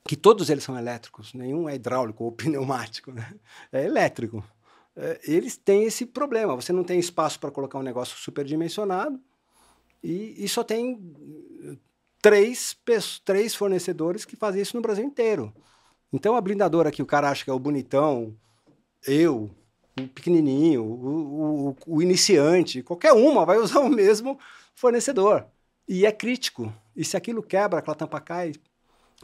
que 0.06 0.14
todos 0.14 0.50
eles 0.50 0.62
são 0.62 0.76
elétricos, 0.76 1.32
nenhum 1.32 1.68
é 1.68 1.74
hidráulico 1.74 2.24
ou 2.24 2.30
pneumático, 2.32 3.10
né? 3.10 3.34
é 3.72 3.84
elétrico. 3.84 4.44
É, 4.94 5.20
eles 5.24 5.56
têm 5.56 5.84
esse 5.84 6.04
problema. 6.04 6.54
Você 6.54 6.72
não 6.72 6.84
tem 6.84 7.00
espaço 7.00 7.40
para 7.40 7.50
colocar 7.50 7.78
um 7.78 7.82
negócio 7.82 8.16
superdimensionado 8.18 9.18
e, 10.02 10.44
e 10.44 10.48
só 10.48 10.62
tem 10.62 11.00
três, 12.20 12.76
três 13.24 13.54
fornecedores 13.54 14.24
que 14.24 14.36
fazem 14.36 14.60
isso 14.60 14.76
no 14.76 14.82
Brasil 14.82 15.04
inteiro. 15.04 15.52
Então 16.14 16.36
a 16.36 16.40
blindadora 16.40 16.92
que 16.92 17.02
o 17.02 17.06
cara 17.06 17.28
acha 17.28 17.42
que 17.42 17.50
é 17.50 17.52
o 17.52 17.58
bonitão, 17.58 18.36
eu, 19.04 19.50
o 20.00 20.06
pequenininho, 20.06 20.84
o, 20.84 21.70
o, 21.70 21.76
o 21.88 22.00
iniciante, 22.00 22.84
qualquer 22.84 23.12
uma 23.12 23.44
vai 23.44 23.58
usar 23.58 23.80
o 23.80 23.88
mesmo 23.88 24.38
fornecedor. 24.76 25.44
E 25.88 26.06
é 26.06 26.12
crítico. 26.12 26.72
E 26.94 27.04
se 27.04 27.16
aquilo 27.16 27.42
quebra, 27.42 27.80
aquela 27.80 27.96
tampa 27.96 28.20
cai, 28.20 28.52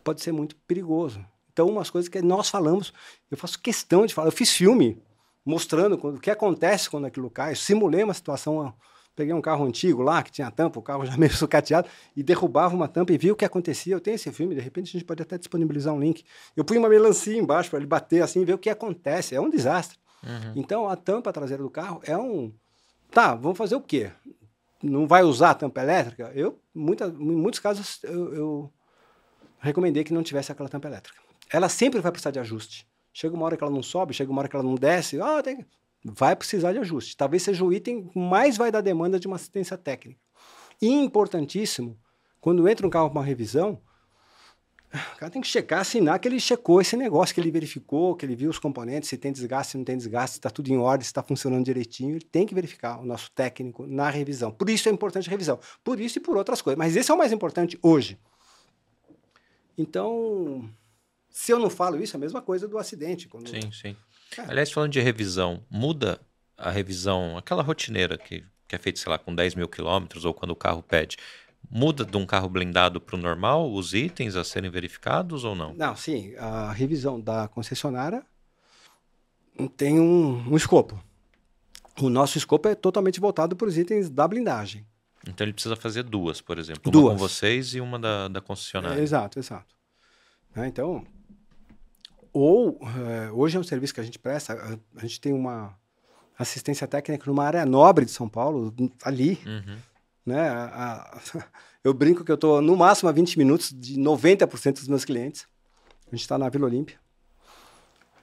pode 0.03 0.21
ser 0.21 0.33
muito 0.33 0.57
perigoso. 0.67 1.25
Então, 1.53 1.69
umas 1.69 1.91
coisas 1.91 2.09
que 2.09 2.21
nós 2.21 2.51
falamos, 2.51 2.93
eu 3.31 3.37
faço 3.37 3.61
questão 3.61 4.05
de 4.05 4.13
falar. 4.13 4.27
Eu 4.27 4.33
fiz 4.33 4.51
filme 4.51 5.01
mostrando 5.47 5.95
o 5.95 6.19
que 6.19 6.31
acontece 6.31 6.91
quando 6.91 7.07
aquilo 7.07 7.31
cai. 7.31 7.55
Simulei 7.55 8.03
uma 8.03 8.15
situação 8.15 8.75
Peguei 9.21 9.35
um 9.35 9.41
carro 9.41 9.67
antigo 9.67 10.03
lá, 10.03 10.23
que 10.23 10.31
tinha 10.31 10.51
tampa, 10.51 10.79
o 10.79 10.83
carro 10.83 11.05
já 11.05 11.15
meio 11.19 11.35
sucateado, 11.35 11.89
e 12.17 12.23
derrubava 12.23 12.75
uma 12.75 12.89
tampa 12.89 13.13
e 13.13 13.19
via 13.19 13.33
o 13.33 13.37
que 13.37 13.45
acontecia. 13.45 13.95
Eu 13.95 14.01
tenho 14.01 14.15
esse 14.15 14.33
filme, 14.33 14.55
de 14.55 14.61
repente 14.61 14.89
a 14.89 14.93
gente 14.93 15.05
pode 15.05 15.23
até 15.23 15.37
disponibilizar 15.37 15.93
um 15.93 16.01
link. 16.01 16.25
Eu 16.57 16.65
pus 16.65 16.77
uma 16.77 16.89
melancia 16.89 17.37
embaixo 17.37 17.71
para 17.71 17.79
ele 17.79 17.87
bater 17.87 18.23
assim 18.23 18.41
e 18.41 18.45
ver 18.45 18.55
o 18.55 18.59
que 18.59 18.71
acontece. 18.71 19.35
É 19.35 19.41
um 19.41 19.51
desastre. 19.51 19.99
Uhum. 20.23 20.53
Então, 20.57 20.89
a 20.89 20.97
tampa 20.97 21.33
traseira 21.33 21.63
do 21.63 21.71
carro 21.71 22.01
é 22.05 22.17
um, 22.17 22.53
Tá, 23.11 23.35
vamos 23.35 23.59
fazer 23.59 23.75
o 23.75 23.81
quê? 23.81 24.11
Não 24.83 25.07
vai 25.07 25.23
usar 25.23 25.51
a 25.51 25.55
tampa 25.55 25.83
elétrica? 25.83 26.31
Eu, 26.35 26.59
muita, 26.75 27.07
em 27.07 27.37
muitos 27.37 27.59
casos, 27.59 27.99
eu, 28.05 28.35
eu 28.35 28.73
recomendei 29.59 30.05
que 30.05 30.15
não 30.15 30.23
tivesse 30.23 30.53
aquela 30.53 30.69
tampa 30.69 30.89
elétrica. 30.89 31.19
Ela 31.53 31.69
sempre 31.69 32.01
vai 32.01 32.13
precisar 32.13 32.31
de 32.31 32.39
ajuste. 32.39 32.87
Chega 33.13 33.35
uma 33.35 33.45
hora 33.45 33.57
que 33.57 33.65
ela 33.65 33.73
não 33.73 33.83
sobe, 33.83 34.15
chega 34.15 34.31
uma 34.31 34.41
hora 34.41 34.49
que 34.49 34.55
ela 34.55 34.65
não 34.65 34.77
desce, 34.77 35.21
ah, 35.21 35.43
tem... 35.43 35.67
vai 36.05 36.35
precisar 36.35 36.73
de 36.73 36.79
ajuste. 36.79 37.17
Talvez 37.17 37.43
seja 37.43 37.65
o 37.65 37.73
item 37.73 38.09
que 38.09 38.19
mais 38.19 38.57
vai 38.57 38.71
dar 38.71 38.81
demanda 38.81 39.19
de 39.19 39.27
uma 39.27 39.37
assistência 39.37 39.77
técnica. 39.77 40.21
E 40.81 40.89
importantíssimo, 40.89 41.99
quando 42.41 42.69
entra 42.69 42.87
um 42.87 42.91
carro 42.91 43.11
para 43.11 43.21
uma 43.21 43.25
revisão, 43.25 43.81
o 44.93 45.17
cara 45.19 45.31
tem 45.31 45.41
que 45.41 45.47
checar, 45.47 45.81
assinar 45.81 46.19
que 46.19 46.27
ele 46.27 46.41
checou 46.41 46.81
esse 46.81 46.97
negócio, 46.97 47.33
que 47.33 47.41
ele 47.41 47.51
verificou, 47.51 48.17
que 48.17 48.27
ele 48.27 48.35
viu 48.35 48.51
os 48.51 48.59
componentes, 48.59 49.09
se 49.09 49.17
tem 49.17 49.31
desgaste, 49.31 49.73
se 49.73 49.79
não 49.79 49.85
tem 49.85 49.97
desgaste, 49.97 50.33
se 50.33 50.39
está 50.39 50.51
tudo 50.51 50.69
em 50.69 50.79
ordem, 50.79 51.05
se 51.05 51.11
está 51.11 51.23
funcionando 51.23 51.65
direitinho. 51.65 52.17
Ele 52.17 52.25
tem 52.25 52.45
que 52.45 52.55
verificar 52.55 52.99
o 52.99 53.07
nosso 53.07 53.31
técnico 53.31 53.87
na 53.87 54.11
revisão. 54.11 54.51
Por 54.51 54.69
isso 54.69 54.89
é 54.89 54.93
importante 54.93 55.29
a 55.29 55.31
revisão. 55.31 55.61
Por 55.85 56.01
isso 56.01 56.19
e 56.19 56.21
por 56.21 56.37
outras 56.37 56.61
coisas. 56.61 56.79
Mas 56.79 56.97
esse 56.97 57.11
é 57.11 57.15
o 57.15 57.19
mais 57.19 57.31
importante 57.31 57.79
hoje. 57.83 58.19
Então, 59.79 60.69
se 61.29 61.53
eu 61.53 61.59
não 61.59 61.71
falo 61.71 62.03
isso, 62.03 62.17
é 62.17 62.19
a 62.19 62.21
mesma 62.21 62.43
coisa 62.43 62.67
do 62.67 62.77
acidente. 62.77 63.29
Quando... 63.29 63.49
Sim, 63.49 63.71
sim. 63.71 63.97
É. 64.39 64.43
Aliás, 64.43 64.71
falando 64.71 64.93
de 64.93 65.01
revisão, 65.01 65.63
muda 65.71 66.21
a 66.57 66.71
revisão, 66.71 67.37
aquela 67.37 67.63
rotineira 67.63 68.19
que, 68.19 68.45
que 68.69 68.77
é 68.77 68.79
feita, 68.79 69.01
sei 69.01 69.11
lá, 69.11 69.19
com 69.19 69.35
10 69.35 69.55
mil 69.55 69.69
quilômetros 69.69 70.25
ou 70.25 70.35
quando 70.35 70.51
o 70.51 70.57
carro 70.57 70.83
pede 70.83 71.17
muda 71.69 72.05
de 72.05 72.17
um 72.17 72.25
carro 72.25 72.49
blindado 72.49 73.01
para 73.01 73.17
o 73.17 73.19
normal 73.19 73.73
os 73.73 73.93
itens 73.93 74.37
a 74.37 74.45
serem 74.45 74.71
verificados 74.71 75.45
ou 75.45 75.55
não? 75.55 75.75
Não, 75.75 75.97
sim. 75.97 76.35
A 76.37 76.73
revisão 76.73 77.21
da 77.21 77.49
concessionária 77.49 78.25
tem 79.77 80.01
um, 80.01 80.53
um 80.53 80.57
escopo. 80.57 81.03
O 82.01 82.09
nosso 82.09 82.39
escopo 82.39 82.69
é 82.69 82.75
totalmente 82.75 83.21
voltado 83.21 83.55
para 83.55 83.69
os 83.69 83.77
itens 83.77 84.09
da 84.09 84.27
blindagem. 84.27 84.87
Então 85.27 85.45
ele 85.45 85.53
precisa 85.53 85.77
fazer 85.77 86.03
duas, 86.03 86.41
por 86.41 86.59
exemplo. 86.59 86.91
Duas. 86.91 87.05
Uma 87.05 87.13
com 87.13 87.19
vocês 87.19 87.75
e 87.75 87.81
uma 87.81 87.99
da, 87.99 88.29
da 88.29 88.41
concessionária. 88.41 88.99
É, 88.99 89.03
exato, 89.03 89.39
exato. 89.39 89.75
É, 90.57 90.67
então, 90.67 91.07
ou 92.33 92.79
é, 92.83 93.31
hoje 93.33 93.57
é 93.57 93.61
um 93.61 93.65
serviço 93.65 93.95
que 93.95 94.01
a 94.01 94.05
gente 94.05 94.19
presta, 94.19 94.55
a, 94.55 95.01
a, 95.01 95.03
gente 95.03 95.21
tem 95.21 95.33
uma 95.33 95.77
assistência 96.39 96.87
técnica 96.87 97.25
numa 97.27 97.45
área 97.45 97.67
nobre 97.67 98.05
de 98.05 98.11
São 98.11 98.29
Paulo, 98.29 98.75
ali. 99.05 99.39
Uhum 99.47 99.91
né? 100.25 100.49
A, 100.49 101.21
a, 101.35 101.45
eu 101.83 101.93
brinco 101.93 102.25
que 102.25 102.31
eu 102.31 102.37
estou 102.37 102.61
no 102.61 102.77
máximo 102.77 103.09
a 103.09 103.13
20 103.13 103.39
minutos 103.39 103.75
de 103.75 103.99
90% 103.99 104.75
dos 104.75 104.89
meus 104.89 105.05
clientes. 105.05 105.47
A 106.07 106.11
gente 106.11 106.23
está 106.23 106.39
na 106.39 106.49
Vila 106.49 106.67
Olímpia. 106.67 106.99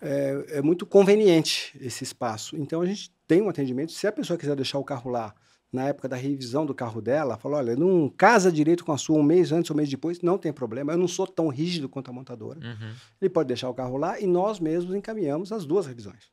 É, 0.02 0.46
é, 0.50 0.62
muito 0.62 0.86
conveniente 0.86 1.76
esse 1.82 2.04
espaço. 2.04 2.56
Então 2.56 2.82
a 2.82 2.86
gente 2.86 3.12
tem 3.28 3.42
um 3.42 3.50
atendimento. 3.50 3.92
Se 3.92 4.06
a 4.06 4.12
pessoa 4.12 4.38
quiser 4.38 4.56
deixar 4.56 4.78
o 4.78 4.84
carro 4.84 5.10
lá 5.10 5.34
na 5.78 5.88
época 5.88 6.10
da 6.10 6.16
revisão 6.16 6.66
do 6.66 6.74
carro 6.74 7.02
dela, 7.02 7.38
fala: 7.38 7.58
olha, 7.58 7.76
não 7.76 8.10
casa 8.10 8.52
direito 8.52 8.84
com 8.84 8.92
a 8.92 8.98
sua 8.98 9.18
um 9.18 9.24
mês 9.24 9.52
antes 9.52 9.70
ou 9.70 9.76
um 9.76 9.78
mês 9.78 9.90
depois, 9.90 10.22
não 10.22 10.38
tem 10.38 10.52
problema. 10.52 10.92
Eu 10.92 10.98
não 10.98 11.08
sou 11.08 11.28
tão 11.28 11.48
rígido 11.48 11.88
quanto 11.88 12.10
a 12.10 12.14
montadora. 12.14 12.60
Uhum. 12.60 12.94
Ele 13.22 13.30
pode 13.30 13.48
deixar 13.48 13.70
o 13.70 13.74
carro 13.74 13.96
lá 13.98 14.20
e 14.20 14.26
nós 14.26 14.60
mesmos 14.60 14.96
encaminhamos 14.96 15.52
as 15.52 15.66
duas 15.66 15.86
revisões. 15.86 16.32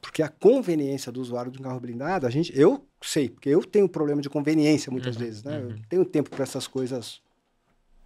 Porque 0.00 0.22
a 0.22 0.28
conveniência 0.28 1.10
do 1.10 1.20
usuário 1.20 1.50
de 1.50 1.58
um 1.58 1.62
carro 1.62 1.80
blindado, 1.80 2.26
a 2.26 2.30
gente, 2.30 2.52
eu 2.58 2.86
sei, 3.02 3.30
porque 3.30 3.48
eu 3.48 3.64
tenho 3.64 3.88
problema 3.88 4.20
de 4.20 4.28
conveniência 4.28 4.92
muitas 4.92 5.16
uhum, 5.16 5.22
vezes, 5.22 5.42
né? 5.42 5.58
Uhum. 5.58 5.70
Eu 5.70 5.78
tenho 5.88 6.04
tempo 6.04 6.28
para 6.28 6.42
essas 6.42 6.66
coisas. 6.66 7.22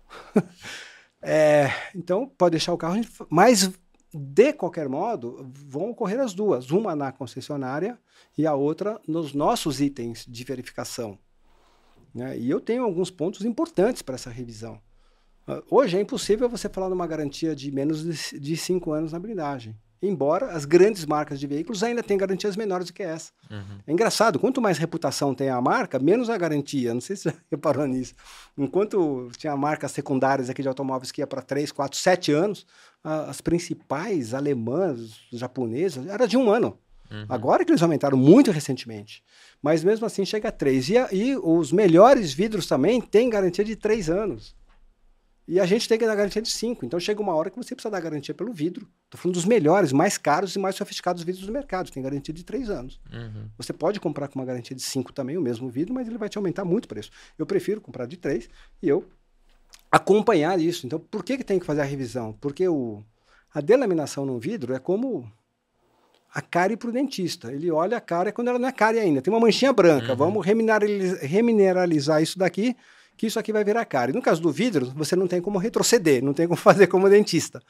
é, 1.20 1.68
então, 1.96 2.30
pode 2.38 2.52
deixar 2.52 2.72
o 2.72 2.78
carro, 2.78 3.00
mas 3.28 3.72
de 4.12 4.52
qualquer 4.52 4.88
modo, 4.88 5.50
vão 5.66 5.90
ocorrer 5.90 6.20
as 6.20 6.32
duas, 6.32 6.70
uma 6.70 6.96
na 6.96 7.12
concessionária 7.12 7.98
e 8.36 8.46
a 8.46 8.54
outra 8.54 9.00
nos 9.06 9.34
nossos 9.34 9.80
itens 9.80 10.24
de 10.26 10.44
verificação. 10.44 11.18
Né? 12.14 12.38
E 12.38 12.48
eu 12.48 12.60
tenho 12.60 12.84
alguns 12.84 13.10
pontos 13.10 13.44
importantes 13.44 14.02
para 14.02 14.14
essa 14.14 14.30
revisão. 14.30 14.80
Uh, 15.46 15.62
hoje 15.70 15.96
é 15.96 16.00
impossível 16.00 16.48
você 16.48 16.68
falar 16.68 16.88
numa 16.88 17.06
garantia 17.06 17.54
de 17.54 17.70
menos 17.70 18.02
de 18.32 18.56
cinco 18.56 18.92
anos 18.92 19.12
na 19.12 19.18
blindagem. 19.18 19.78
Embora 20.00 20.52
as 20.52 20.64
grandes 20.64 21.04
marcas 21.04 21.40
de 21.40 21.46
veículos 21.46 21.82
ainda 21.82 22.02
tenham 22.02 22.18
garantias 22.18 22.56
menores 22.56 22.86
do 22.86 22.92
que 22.92 23.02
essa. 23.02 23.32
Uhum. 23.50 23.78
É 23.86 23.92
engraçado, 23.92 24.38
quanto 24.38 24.60
mais 24.60 24.78
reputação 24.78 25.34
tem 25.34 25.48
a 25.48 25.60
marca, 25.60 25.98
menos 25.98 26.30
a 26.30 26.36
garantia. 26.36 26.94
Não 26.94 27.00
sei 27.00 27.16
se 27.16 27.24
você 27.24 27.36
reparou 27.50 27.86
nisso. 27.86 28.14
Enquanto 28.56 29.30
tinha 29.36 29.56
marcas 29.56 29.90
secundárias 29.92 30.48
aqui 30.48 30.62
de 30.62 30.68
automóveis 30.68 31.10
que 31.10 31.20
ia 31.20 31.26
para 31.26 31.42
3, 31.42 31.72
4, 31.72 31.98
7 31.98 32.32
anos, 32.32 32.66
as 33.02 33.40
principais 33.40 34.34
alemãs, 34.34 35.20
japonesas, 35.32 36.06
era 36.06 36.26
de 36.26 36.36
um 36.36 36.50
ano. 36.50 36.78
Uhum. 37.10 37.26
Agora 37.28 37.64
que 37.64 37.70
eles 37.70 37.82
aumentaram 37.82 38.18
muito 38.18 38.50
recentemente. 38.50 39.22
Mas 39.62 39.82
mesmo 39.82 40.06
assim 40.06 40.24
chega 40.24 40.48
a 40.48 40.52
3. 40.52 40.88
E, 40.90 40.94
e 41.12 41.36
os 41.36 41.72
melhores 41.72 42.32
vidros 42.32 42.66
também 42.66 43.00
têm 43.00 43.30
garantia 43.30 43.64
de 43.64 43.74
3 43.74 44.10
anos. 44.10 44.54
E 45.48 45.58
a 45.58 45.64
gente 45.64 45.88
tem 45.88 45.98
que 45.98 46.04
dar 46.04 46.14
garantia 46.14 46.42
de 46.42 46.50
5. 46.50 46.84
Então 46.84 47.00
chega 47.00 47.22
uma 47.22 47.34
hora 47.34 47.48
que 47.48 47.56
você 47.56 47.74
precisa 47.74 47.90
dar 47.90 48.00
garantia 48.00 48.34
pelo 48.34 48.52
vidro. 48.52 48.86
Estou 49.06 49.18
falando 49.18 49.34
dos 49.34 49.46
melhores, 49.46 49.92
mais 49.92 50.18
caros 50.18 50.54
e 50.54 50.58
mais 50.58 50.76
sofisticados 50.76 51.22
vidros 51.22 51.46
do 51.46 51.52
mercado. 51.52 51.90
Tem 51.90 52.02
garantia 52.02 52.34
de 52.34 52.44
3 52.44 52.68
anos. 52.68 53.00
Uhum. 53.10 53.48
Você 53.56 53.72
pode 53.72 53.98
comprar 53.98 54.28
com 54.28 54.38
uma 54.38 54.44
garantia 54.44 54.76
de 54.76 54.82
5 54.82 55.10
também, 55.10 55.38
o 55.38 55.40
mesmo 55.40 55.70
vidro, 55.70 55.94
mas 55.94 56.06
ele 56.06 56.18
vai 56.18 56.28
te 56.28 56.36
aumentar 56.36 56.66
muito 56.66 56.84
o 56.84 56.88
preço. 56.88 57.10
Eu 57.38 57.46
prefiro 57.46 57.80
comprar 57.80 58.04
de 58.04 58.18
3 58.18 58.46
e 58.82 58.88
eu 58.90 59.08
acompanhar 59.90 60.60
isso. 60.60 60.86
Então, 60.86 60.98
por 60.98 61.24
que, 61.24 61.38
que 61.38 61.44
tem 61.44 61.58
que 61.58 61.64
fazer 61.64 61.80
a 61.80 61.84
revisão? 61.84 62.34
Porque 62.34 62.68
o, 62.68 63.02
a 63.54 63.62
delaminação 63.62 64.26
no 64.26 64.38
vidro 64.38 64.74
é 64.74 64.78
como 64.78 65.32
a 66.30 66.42
cárie 66.42 66.76
para 66.76 66.90
o 66.90 66.92
dentista. 66.92 67.50
Ele 67.50 67.70
olha 67.70 67.96
a 67.96 68.02
cárie 68.02 68.32
quando 68.32 68.48
ela 68.48 68.58
não 68.58 68.68
é 68.68 68.72
cárie 68.72 69.00
ainda. 69.00 69.22
Tem 69.22 69.32
uma 69.32 69.40
manchinha 69.40 69.72
branca. 69.72 70.10
Uhum. 70.10 70.16
Vamos 70.16 70.44
remineralizar, 70.44 71.20
remineralizar 71.22 72.22
isso 72.22 72.38
daqui 72.38 72.76
que 73.18 73.26
isso 73.26 73.38
aqui 73.38 73.52
vai 73.52 73.64
virar 73.64 73.84
cárie. 73.84 74.14
No 74.14 74.22
caso 74.22 74.40
do 74.40 74.50
vidro, 74.50 74.86
você 74.94 75.16
não 75.16 75.26
tem 75.26 75.42
como 75.42 75.58
retroceder, 75.58 76.22
não 76.22 76.32
tem 76.32 76.46
como 76.46 76.56
fazer 76.58 76.86
como 76.86 77.10
dentista. 77.10 77.60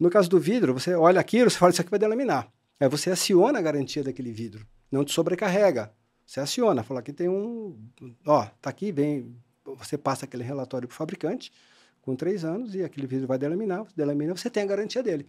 No 0.00 0.08
caso 0.08 0.28
do 0.30 0.40
vidro, 0.40 0.72
você 0.72 0.94
olha 0.94 1.20
aquilo, 1.20 1.50
você 1.50 1.58
fala, 1.58 1.70
isso 1.70 1.82
aqui 1.82 1.90
vai 1.90 1.98
delaminar. 1.98 2.50
Aí 2.80 2.88
você 2.88 3.10
aciona 3.10 3.58
a 3.58 3.62
garantia 3.62 4.02
daquele 4.02 4.32
vidro, 4.32 4.66
não 4.90 5.04
te 5.04 5.12
sobrecarrega. 5.12 5.92
Você 6.26 6.40
aciona, 6.40 6.82
fala, 6.82 7.00
aqui 7.00 7.12
tem 7.12 7.28
um... 7.28 7.76
Ó, 8.24 8.46
tá 8.60 8.70
aqui, 8.70 8.90
vem... 8.90 9.36
Você 9.76 9.98
passa 9.98 10.24
aquele 10.24 10.42
relatório 10.42 10.88
para 10.88 10.94
o 10.94 10.96
fabricante, 10.96 11.52
com 12.00 12.16
três 12.16 12.44
anos, 12.44 12.74
e 12.74 12.82
aquele 12.82 13.06
vidro 13.06 13.26
vai 13.26 13.36
delaminar, 13.36 13.84
delamina, 13.94 14.34
você 14.34 14.48
tem 14.48 14.62
a 14.62 14.66
garantia 14.66 15.02
dele. 15.02 15.28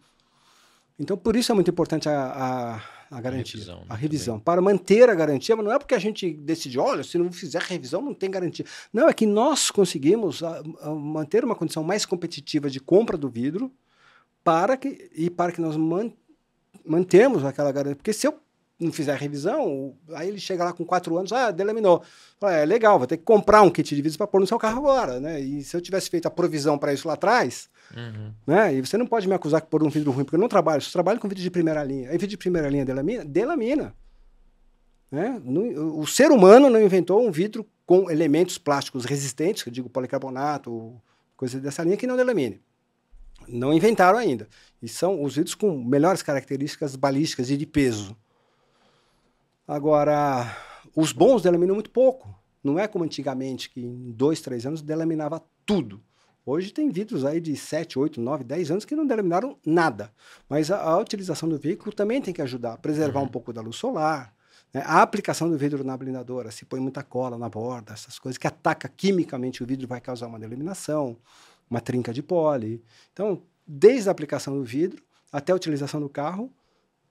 Então, 1.01 1.17
por 1.17 1.35
isso 1.35 1.51
é 1.51 1.55
muito 1.55 1.71
importante 1.71 2.07
a, 2.07 2.13
a, 2.13 3.17
a 3.17 3.19
garantia, 3.19 3.59
a 3.59 3.65
revisão, 3.65 3.85
a 3.89 3.95
revisão 3.95 4.39
para 4.39 4.61
manter 4.61 5.09
a 5.09 5.15
garantia, 5.15 5.55
mas 5.55 5.65
não 5.65 5.73
é 5.73 5.79
porque 5.79 5.95
a 5.95 5.99
gente 5.99 6.31
decide, 6.31 6.77
olha, 6.77 7.03
se 7.03 7.17
não 7.17 7.31
fizer 7.31 7.59
revisão, 7.59 8.03
não 8.03 8.13
tem 8.13 8.29
garantia. 8.29 8.63
Não, 8.93 9.09
é 9.09 9.13
que 9.13 9.25
nós 9.25 9.71
conseguimos 9.71 10.43
a, 10.43 10.61
manter 10.93 11.43
uma 11.43 11.55
condição 11.55 11.83
mais 11.83 12.05
competitiva 12.05 12.69
de 12.69 12.79
compra 12.79 13.17
do 13.17 13.27
vidro 13.27 13.71
para 14.43 14.77
que, 14.77 15.09
e 15.15 15.27
para 15.27 15.51
que 15.51 15.59
nós 15.59 15.75
man, 15.75 16.13
mantemos 16.85 17.43
aquela 17.43 17.71
garantia. 17.71 17.95
Porque 17.95 18.13
se 18.13 18.27
eu 18.27 18.39
não 18.83 18.91
fizer 18.91 19.15
revisão, 19.15 19.95
aí 20.13 20.27
ele 20.27 20.39
chega 20.39 20.63
lá 20.63 20.73
com 20.73 20.83
quatro 20.83 21.17
anos, 21.17 21.31
ah, 21.31 21.51
delaminou. 21.51 22.01
É 22.41 22.65
legal, 22.65 22.97
vou 22.97 23.07
ter 23.07 23.17
que 23.17 23.23
comprar 23.23 23.61
um 23.61 23.69
kit 23.69 23.87
de 23.87 24.01
vidros 24.01 24.17
para 24.17 24.25
pôr 24.25 24.41
no 24.41 24.47
seu 24.47 24.57
carro 24.57 24.79
agora, 24.79 25.19
né? 25.19 25.39
E 25.39 25.63
se 25.63 25.77
eu 25.77 25.81
tivesse 25.81 26.09
feito 26.09 26.25
a 26.25 26.31
provisão 26.31 26.77
para 26.77 26.93
isso 26.93 27.07
lá 27.07 27.13
atrás, 27.13 27.69
uhum. 27.95 28.33
né? 28.47 28.73
E 28.73 28.81
você 28.81 28.97
não 28.97 29.05
pode 29.05 29.27
me 29.27 29.35
acusar 29.35 29.61
que 29.61 29.67
pôr 29.67 29.83
um 29.83 29.89
vidro 29.89 30.11
ruim, 30.11 30.23
porque 30.23 30.35
eu 30.35 30.39
não 30.39 30.47
trabalho, 30.47 30.81
eu 30.81 30.91
trabalho 30.91 31.19
com 31.19 31.27
vidro 31.27 31.43
de 31.43 31.51
primeira 31.51 31.83
linha. 31.83 32.09
Aí 32.09 32.13
vidro 32.13 32.27
de 32.27 32.37
primeira 32.37 32.67
linha 32.69 32.83
delamina, 32.83 33.23
delamina. 33.23 33.95
Né? 35.11 35.41
O 35.45 36.07
ser 36.07 36.31
humano 36.31 36.69
não 36.69 36.81
inventou 36.81 37.25
um 37.25 37.31
vidro 37.31 37.67
com 37.85 38.09
elementos 38.09 38.57
plásticos 38.57 39.03
resistentes, 39.05 39.61
que 39.61 39.69
eu 39.69 39.73
digo 39.73 39.89
policarbonato, 39.89 40.99
coisa 41.35 41.59
dessa 41.59 41.83
linha, 41.83 41.97
que 41.97 42.07
não 42.07 42.15
delamine. 42.15 42.61
Não 43.47 43.73
inventaram 43.73 44.17
ainda. 44.17 44.47
E 44.81 44.87
são 44.87 45.21
os 45.21 45.35
vidros 45.35 45.53
com 45.53 45.83
melhores 45.83 46.23
características 46.23 46.95
balísticas 46.95 47.49
e 47.49 47.57
de 47.57 47.65
peso. 47.65 48.15
Agora, 49.71 50.53
os 50.93 51.13
bons 51.13 51.43
delaminam 51.43 51.73
muito 51.73 51.89
pouco. 51.91 52.27
Não 52.61 52.77
é 52.77 52.89
como 52.89 53.05
antigamente, 53.05 53.69
que 53.69 53.79
em 53.79 54.11
dois, 54.11 54.41
três 54.41 54.65
anos 54.65 54.81
delaminava 54.81 55.41
tudo. 55.65 56.03
Hoje 56.45 56.73
tem 56.73 56.89
vidros 56.89 57.23
aí 57.23 57.39
de 57.39 57.55
7, 57.55 57.97
8, 57.97 58.19
9, 58.19 58.43
10 58.43 58.69
anos 58.69 58.83
que 58.83 58.97
não 58.97 59.07
delaminaram 59.07 59.57
nada. 59.65 60.11
Mas 60.49 60.69
a, 60.69 60.81
a 60.81 60.97
utilização 60.99 61.47
do 61.47 61.57
veículo 61.57 61.95
também 61.95 62.21
tem 62.21 62.33
que 62.33 62.41
ajudar 62.41 62.73
a 62.73 62.77
preservar 62.77 63.21
uhum. 63.21 63.27
um 63.27 63.29
pouco 63.29 63.53
da 63.53 63.61
luz 63.61 63.77
solar. 63.77 64.35
Né? 64.73 64.83
A 64.85 65.01
aplicação 65.01 65.49
do 65.49 65.57
vidro 65.57 65.85
na 65.85 65.95
blindadora, 65.95 66.51
se 66.51 66.65
põe 66.65 66.81
muita 66.81 67.01
cola 67.01 67.37
na 67.37 67.47
borda, 67.47 67.93
essas 67.93 68.19
coisas 68.19 68.37
que 68.37 68.47
ataca 68.47 68.89
quimicamente 68.89 69.63
o 69.63 69.65
vidro 69.65 69.87
vai 69.87 70.01
causar 70.01 70.27
uma 70.27 70.37
delaminação, 70.37 71.15
uma 71.69 71.79
trinca 71.79 72.13
de 72.13 72.21
pole. 72.21 72.83
Então, 73.13 73.41
desde 73.65 74.09
a 74.09 74.11
aplicação 74.11 74.53
do 74.53 74.65
vidro 74.65 75.01
até 75.31 75.53
a 75.53 75.55
utilização 75.55 76.01
do 76.01 76.09
carro, 76.09 76.51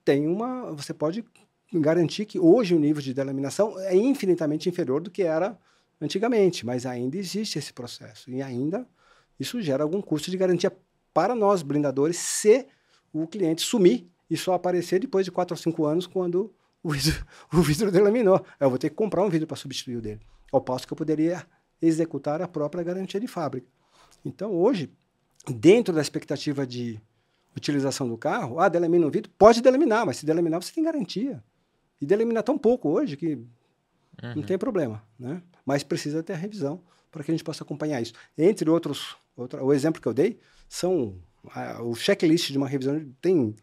tem 0.04 0.26
uma. 0.26 0.70
Você 0.72 0.92
pode 0.92 1.24
garantir 1.72 2.24
que 2.24 2.38
hoje 2.38 2.74
o 2.74 2.78
nível 2.78 3.02
de 3.02 3.14
delaminação 3.14 3.78
é 3.80 3.94
infinitamente 3.94 4.68
inferior 4.68 5.00
do 5.00 5.10
que 5.10 5.22
era 5.22 5.58
antigamente, 6.00 6.64
mas 6.64 6.86
ainda 6.86 7.16
existe 7.16 7.58
esse 7.58 7.72
processo 7.72 8.30
e 8.30 8.42
ainda 8.42 8.86
isso 9.38 9.60
gera 9.60 9.82
algum 9.82 10.00
custo 10.00 10.30
de 10.30 10.36
garantia 10.36 10.72
para 11.12 11.34
nós 11.34 11.62
blindadores 11.62 12.16
se 12.16 12.66
o 13.12 13.26
cliente 13.26 13.62
sumir 13.62 14.06
e 14.28 14.36
só 14.36 14.54
aparecer 14.54 15.00
depois 15.00 15.24
de 15.24 15.32
4 15.32 15.54
ou 15.54 15.56
5 15.56 15.84
anos 15.84 16.06
quando 16.06 16.52
o 16.82 16.90
vidro, 16.90 17.26
o 17.52 17.60
vidro 17.60 17.90
delaminou. 17.90 18.44
Eu 18.58 18.70
vou 18.70 18.78
ter 18.78 18.90
que 18.90 18.96
comprar 18.96 19.24
um 19.24 19.28
vidro 19.28 19.46
para 19.46 19.56
substituir 19.56 19.96
o 19.96 20.00
dele. 20.00 20.20
Ao 20.52 20.60
passo 20.60 20.86
que 20.86 20.92
eu 20.92 20.96
poderia 20.96 21.46
executar 21.80 22.42
a 22.42 22.48
própria 22.48 22.82
garantia 22.82 23.20
de 23.20 23.26
fábrica. 23.26 23.66
Então, 24.24 24.52
hoje, 24.52 24.90
dentro 25.48 25.94
da 25.94 26.00
expectativa 26.00 26.66
de 26.66 27.00
utilização 27.56 28.08
do 28.08 28.16
carro, 28.16 28.60
ah, 28.60 28.68
delamina 28.68 29.06
o 29.06 29.10
vidro, 29.10 29.30
pode 29.38 29.60
delaminar, 29.60 30.06
mas 30.06 30.18
se 30.18 30.26
delaminar 30.26 30.62
você 30.62 30.72
tem 30.72 30.84
garantia. 30.84 31.42
E 32.00 32.06
delamina 32.06 32.42
tão 32.42 32.56
pouco 32.56 32.88
hoje 32.88 33.16
que 33.16 33.34
uhum. 33.34 34.36
não 34.36 34.42
tem 34.42 34.56
problema, 34.56 35.02
né? 35.18 35.42
Mas 35.64 35.82
precisa 35.82 36.22
ter 36.22 36.32
a 36.32 36.36
revisão 36.36 36.82
para 37.10 37.22
que 37.22 37.30
a 37.30 37.34
gente 37.34 37.44
possa 37.44 37.64
acompanhar 37.64 38.00
isso. 38.00 38.14
Entre 38.38 38.68
outros, 38.70 39.16
outro, 39.36 39.62
o 39.64 39.72
exemplo 39.72 40.00
que 40.00 40.08
eu 40.08 40.14
dei 40.14 40.38
são 40.68 41.18
a, 41.48 41.82
o 41.82 41.94
checklist 41.94 42.50
de 42.50 42.58
uma 42.58 42.68
revisão 42.68 43.04
tem 43.20 43.54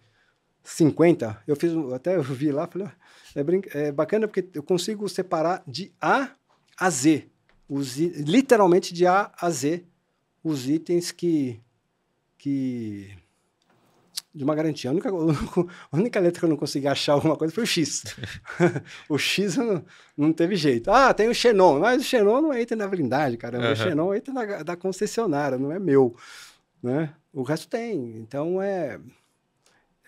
50. 0.63 1.43
Eu 1.47 1.55
fiz, 1.55 1.71
até 1.93 2.15
eu 2.15 2.23
vi 2.23 2.51
lá, 2.51 2.67
falei, 2.67 2.87
é, 3.35 3.87
é 3.87 3.91
bacana 3.91 4.27
porque 4.27 4.47
eu 4.53 4.63
consigo 4.63 5.07
separar 5.07 5.63
de 5.67 5.91
A 6.01 6.31
a 6.79 6.89
Z, 6.89 7.27
os, 7.67 7.97
literalmente 7.97 8.93
de 8.93 9.07
A 9.07 9.31
a 9.39 9.49
Z, 9.49 9.83
os 10.43 10.67
itens 10.69 11.11
que, 11.11 11.59
que 12.37 13.17
de 14.37 14.43
uma 14.43 14.53
garantia. 14.53 14.91
A 14.91 14.93
única, 14.93 15.09
a 15.91 15.97
única 15.97 16.19
letra 16.19 16.39
que 16.39 16.45
eu 16.45 16.49
não 16.49 16.55
consegui 16.55 16.87
achar 16.87 17.13
alguma 17.13 17.35
coisa 17.35 17.53
foi 17.53 17.63
o 17.63 17.67
X. 17.67 18.03
o 19.09 19.17
X 19.17 19.57
não, 19.57 19.83
não 20.15 20.31
teve 20.31 20.55
jeito. 20.55 20.91
Ah, 20.91 21.13
tem 21.13 21.27
o 21.27 21.33
Xenon, 21.33 21.79
mas 21.79 22.01
o 22.01 22.05
Xenon 22.05 22.41
não 22.41 22.53
entra 22.53 22.77
na 22.77 22.87
blindagem, 22.87 23.37
caramba. 23.37 23.67
Uhum. 23.67 23.73
O 23.73 23.75
Xenon 23.75 24.13
entra 24.13 24.33
na, 24.33 24.63
da 24.63 24.75
concessionária, 24.75 25.57
não 25.57 25.71
é 25.71 25.79
meu. 25.79 26.15
Né? 26.81 27.13
O 27.33 27.41
resto 27.41 27.67
tem. 27.67 28.17
Então 28.17 28.61
é, 28.61 28.99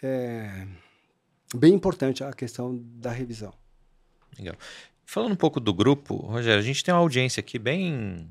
é 0.04 0.68
bem 1.56 1.74
importante 1.74 2.24
a 2.24 2.32
questão 2.32 2.80
da 2.96 3.12
revisão. 3.12 3.54
Legal. 4.38 4.56
Falando 5.06 5.32
um 5.32 5.38
pouco 5.38 5.60
do 5.60 5.74
grupo, 5.74 6.16
Rogério, 6.16 6.60
a 6.60 6.64
gente 6.64 6.84
tem 6.84 6.94
uma 6.94 7.02
audiência 7.02 7.42
aqui 7.42 7.58
bem 7.58 8.30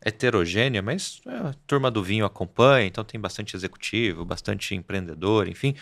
heterogênea, 0.00 0.80
mas 0.82 1.20
é, 1.26 1.36
a 1.36 1.54
turma 1.66 1.90
do 1.90 2.02
vinho 2.02 2.24
acompanha, 2.24 2.86
então 2.86 3.04
tem 3.04 3.20
bastante 3.20 3.56
executivo, 3.56 4.24
bastante 4.24 4.74
empreendedor, 4.74 5.48
enfim. 5.48 5.74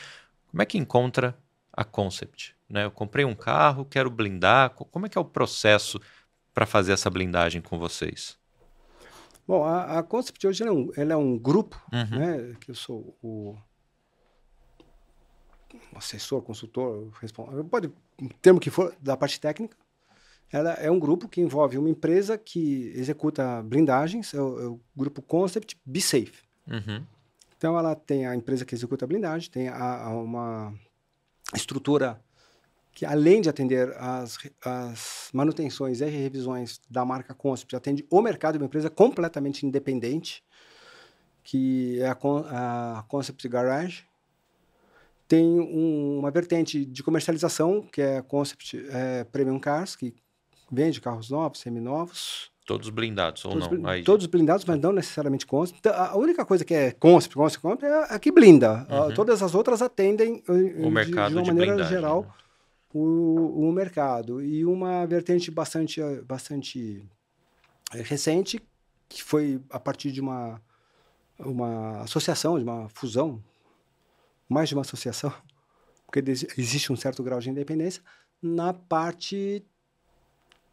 Como 0.51 0.63
é 0.63 0.67
que 0.67 0.79
encontra 0.79 1.37
a 1.73 1.85
Concept? 1.85 2.57
Né? 2.69 2.85
Eu 2.85 2.91
comprei 2.91 3.25
um 3.25 3.35
carro, 3.35 3.85
quero 3.85 4.11
blindar. 4.11 4.71
Como 4.71 5.07
é 5.07 5.09
que 5.09 5.19
é 5.19 5.21
o 5.21 5.25
processo 5.25 6.01
para 6.55 6.67
fazer 6.67 6.93
essa 6.93 7.11
blindagem 7.11 7.61
com 7.61 7.79
vocês? 7.79 8.39
Bom, 9.47 9.65
a, 9.65 9.99
a 9.99 10.03
Concept 10.03 10.47
hoje 10.47 10.65
é 10.65 10.73
um, 10.73 10.91
ela 10.97 11.13
é 11.13 11.17
um 11.17 11.39
grupo, 11.39 11.81
uhum. 11.93 12.19
né, 12.19 12.57
que 12.61 12.71
eu 12.71 12.75
sou 12.75 13.17
o 13.23 13.57
assessor, 15.95 16.43
consultor, 16.43 17.11
responsável, 17.21 17.65
pode, 17.65 17.93
termo 18.41 18.59
que 18.59 18.71
for, 18.71 18.95
da 19.01 19.17
parte 19.17 19.41
técnica, 19.41 19.77
ela 20.53 20.73
é 20.75 20.91
um 20.91 20.99
grupo 20.99 21.29
que 21.29 21.41
envolve 21.41 21.77
uma 21.77 21.91
empresa 21.91 22.39
que 22.39 22.93
executa 22.95 23.63
blindagens, 23.63 24.33
é 24.33 24.41
o, 24.41 24.61
é 24.61 24.67
o 24.67 24.81
grupo 24.95 25.21
Concept 25.21 25.77
Be 25.85 26.01
Safe. 26.01 26.43
Uhum. 26.69 27.05
Então, 27.57 27.79
ela 27.79 27.95
tem 27.95 28.27
a 28.27 28.35
empresa 28.35 28.65
que 28.65 28.75
executa 28.75 29.07
blindagem, 29.07 29.51
tem 29.51 29.69
a, 29.69 30.05
a 30.05 30.15
uma 30.15 30.75
estrutura 31.55 32.21
que, 32.93 33.05
além 33.05 33.41
de 33.41 33.49
atender 33.49 33.95
as, 33.99 34.39
as 34.65 35.29
manutenções 35.33 36.01
e 36.01 36.07
revisões 36.07 36.81
da 36.89 37.05
marca 37.05 37.35
Concept, 37.35 37.75
atende 37.75 38.07
o 38.11 38.23
mercado, 38.23 38.55
de 38.55 38.59
uma 38.59 38.67
empresa 38.67 38.91
completamente 38.91 39.67
independente, 39.67 40.45
que 41.43 42.01
é 42.01 42.09
a, 42.09 42.99
a 42.99 43.03
Concept 43.05 43.49
Garage. 43.49 44.05
Tem 45.29 45.45
um, 45.45 46.19
uma 46.19 46.31
vertente 46.31 46.85
de 46.85 47.03
comercialização, 47.03 47.83
que 47.83 48.01
é 48.01 48.19
a 48.19 48.23
Concept 48.23 48.87
é, 48.91 49.25
Premium 49.25 49.59
Cars, 49.59 49.97
que 49.97 50.15
vende 50.71 51.01
carros 51.01 51.31
novos, 51.31 51.61
seminovos. 51.61 52.51
Todos 52.67 52.89
blindados 52.91 53.45
ou 53.45 53.53
todos 53.53 53.71
não? 53.71 53.89
Aí... 53.89 54.03
Todos 54.03 54.27
blindados, 54.27 54.65
mas 54.65 54.81
não 54.81 54.93
necessariamente 54.93 55.47
concept. 55.47 55.79
Então, 55.79 55.95
a 55.95 56.17
única 56.17 56.45
coisa 56.45 56.65
que 56.65 56.75
é 56.75 56.91
concept, 56.91 57.37
concept, 57.37 57.63
concept 57.63 57.85
é 57.85 58.15
a 58.15 58.19
que 58.19 58.33
blinda. 58.33 58.87
Uhum. 58.91 59.15
todas 59.15 59.41
as 59.43 59.55
outras 59.55 59.81
atendem 59.81 60.43
o 60.49 60.91
mercado 60.91 61.29
de, 61.29 61.35
de 61.35 61.39
uma 61.39 61.43
de 61.43 61.53
maneira 61.53 61.85
geral 61.85 62.23
né? 62.23 62.29
o, 62.93 63.69
o 63.69 63.73
mercado. 63.73 64.43
E 64.43 64.65
uma 64.65 65.07
vertente 65.07 65.51
bastante, 65.51 66.01
bastante 66.23 67.09
eh, 67.95 68.03
recente, 68.03 68.61
que 69.09 69.23
foi 69.23 69.61
a 69.71 69.79
partir 69.79 70.11
de 70.11 70.21
uma, 70.21 70.61
uma 71.39 72.01
associação, 72.01 72.59
de 72.59 72.65
uma 72.65 72.89
fusão, 72.89 73.43
mais 74.49 74.69
de 74.69 74.75
uma 74.75 74.83
associação, 74.83 75.33
porque 76.07 76.21
existe 76.57 76.93
um 76.93 76.97
certo 76.97 77.23
grau 77.23 77.39
de 77.39 77.51
independência, 77.51 78.03
na 78.43 78.73
parte 78.73 79.65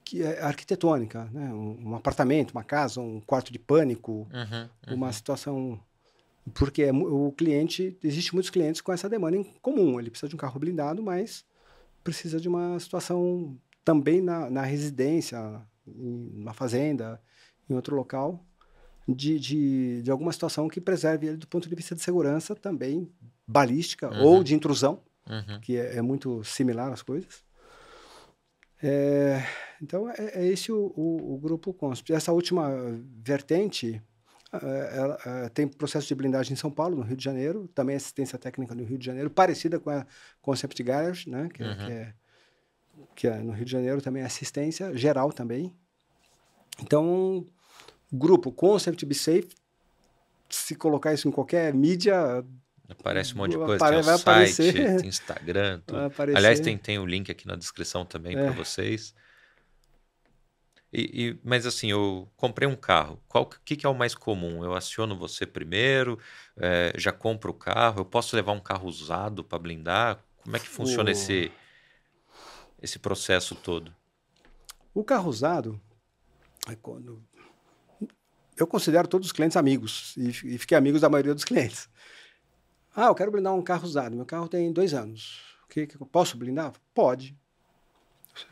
que 0.04 0.22
é 0.22 0.42
arquitetônica, 0.42 1.30
né? 1.32 1.54
Um, 1.54 1.90
um, 1.90 1.96
apartamento, 1.96 2.52
uma 2.52 2.64
casa, 2.64 3.00
um 3.00 3.22
quarto 3.22 3.52
de 3.52 3.60
pânico, 3.60 4.28
uhum, 4.32 4.70
uhum. 4.88 4.96
uma 4.96 5.12
situação 5.12 5.80
porque 6.54 6.84
é, 6.84 6.92
o 6.92 7.32
cliente 7.32 7.98
existe 8.04 8.34
muitos 8.34 8.50
clientes 8.50 8.82
com 8.82 8.92
essa 8.92 9.08
demanda 9.08 9.38
em 9.38 9.44
comum. 9.62 10.00
Ele 10.00 10.10
precisa 10.10 10.28
de 10.28 10.36
um 10.36 10.38
carro 10.38 10.60
blindado, 10.60 11.02
mas 11.02 11.46
precisa 12.04 12.40
de 12.40 12.50
uma 12.50 12.78
situação 12.80 13.58
também 13.86 14.22
na, 14.22 14.50
na 14.50 14.62
residência, 14.64 15.40
em 15.88 16.42
uma 16.42 16.54
fazenda, 16.54 17.22
em 17.70 17.74
outro 17.74 17.96
local, 17.96 18.44
de, 19.08 19.40
de, 19.40 20.02
de, 20.02 20.12
alguma 20.12 20.32
situação 20.32 20.68
que 20.68 20.80
preserve 20.80 21.28
ele 21.28 21.38
do 21.38 21.48
ponto 21.48 21.68
de 21.68 21.76
vista 21.76 21.94
de 21.94 22.02
segurança 22.02 22.56
também 22.56 23.10
balística 23.46 24.10
uhum. 24.10 24.24
ou 24.24 24.44
de 24.44 24.56
intrusão, 24.56 25.02
uhum. 25.30 25.60
que 25.62 25.78
é, 25.78 25.98
é 25.98 26.02
muito 26.02 26.44
similar 26.44 26.92
às 26.92 27.02
coisas. 27.02 27.44
É, 28.84 29.42
então, 29.82 30.10
é, 30.10 30.16
é 30.34 30.46
esse 30.46 30.72
o, 30.72 30.94
o, 30.96 31.36
o, 31.36 31.38
grupo 31.38 31.74
CONSP. 31.74 32.12
Essa 32.12 32.34
última 32.34 32.70
vertente 33.24 34.02
é, 34.52 35.50
tem 35.50 35.68
processo 35.68 36.06
de 36.06 36.14
blindagem 36.14 36.52
em 36.52 36.58
São 36.58 36.70
Paulo, 36.70 36.98
no 36.98 37.02
Rio 37.02 37.16
de 37.16 37.24
Janeiro, 37.24 37.70
também 37.74 37.96
assistência 37.96 38.38
técnica 38.38 38.76
no 38.76 38.84
Rio 38.84 38.98
de 38.98 39.06
Janeiro, 39.06 39.30
parecida 39.30 39.80
com 39.80 39.90
a 39.90 40.06
Concept 40.42 40.84
Garage, 40.84 41.30
né, 41.30 41.50
que, 41.54 41.64
uhum. 41.64 41.78
que, 41.78 41.92
é, 41.92 42.14
que 43.16 43.28
é 43.28 43.38
no 43.40 43.54
Rio 43.54 43.66
de 43.66 43.72
Janeiro 43.72 44.02
também 44.02 44.22
é 44.22 44.26
assistência 44.26 44.96
geral 44.98 45.32
também. 45.32 45.74
Então, 46.82 47.48
grupo 48.12 48.52
Concept 48.52 49.06
Be 49.06 49.16
Safe, 49.16 49.50
se 50.50 50.76
colocar 50.76 51.14
isso 51.14 51.28
em 51.28 51.32
qualquer 51.32 51.74
mídia, 51.74 52.44
Aparece 52.90 53.34
um 53.34 53.38
monte 53.38 53.52
de 53.52 53.58
coisa, 53.58 53.76
Apare, 53.76 53.92
tem 53.92 54.00
o 54.02 54.04
site, 54.04 54.22
aparecer. 54.22 54.98
tem 55.00 55.08
Instagram. 55.08 55.82
Aliás, 56.36 56.60
tem, 56.60 56.78
tem 56.78 57.00
o 57.00 57.06
link 57.06 57.32
aqui 57.32 57.48
na 57.48 57.56
descrição 57.56 58.06
também 58.06 58.38
é. 58.38 58.44
para 58.44 58.52
vocês. 58.52 59.16
E, 60.92 61.02
e, 61.02 61.40
mas 61.44 61.66
assim, 61.66 61.90
eu 61.90 62.30
comprei 62.36 62.68
um 62.68 62.76
carro. 62.76 63.20
Qual 63.28 63.48
que, 63.48 63.76
que 63.76 63.86
é 63.86 63.90
o 63.90 63.96
mais 63.96 64.14
comum? 64.14 64.64
Eu 64.64 64.76
aciono 64.76 65.18
você 65.18 65.46
primeiro, 65.46 66.20
é, 66.56 66.94
já 66.96 67.12
compro 67.12 67.52
o 67.52 67.56
carro. 67.56 68.02
Eu 68.02 68.06
posso 68.06 68.36
levar 68.36 68.52
um 68.52 68.60
carro 68.60 68.88
usado 68.88 69.44
para 69.44 69.58
blindar? 69.58 70.24
Como 70.44 70.56
é 70.56 70.60
que 70.60 70.70
funciona 70.70 71.10
o... 71.10 71.12
esse 71.12 71.52
esse 72.82 73.00
processo 73.00 73.56
todo? 73.56 73.96
O 74.94 75.04
carro 75.06 75.30
usado 75.30 75.82
é 76.70 76.76
eu 78.56 78.68
considero 78.68 79.08
todos 79.08 79.28
os 79.28 79.32
clientes 79.32 79.58
amigos 79.58 80.14
e, 80.16 80.30
e 80.30 80.58
fiquei 80.58 80.78
amigos 80.78 81.02
da 81.02 81.10
maioria 81.10 81.34
dos 81.34 81.44
clientes. 81.44 81.90
Ah, 82.96 83.08
eu 83.08 83.16
quero 83.16 83.32
blindar 83.32 83.54
um 83.54 83.62
carro 83.62 83.86
usado. 83.86 84.16
Meu 84.16 84.26
carro 84.26 84.48
tem 84.48 84.72
dois 84.72 84.94
anos. 84.94 85.42
O 85.66 85.70
que, 85.70 85.88
que 85.88 86.00
eu 86.00 86.06
posso 86.06 86.38
blindar? 86.38 86.74
Pode. 86.94 87.36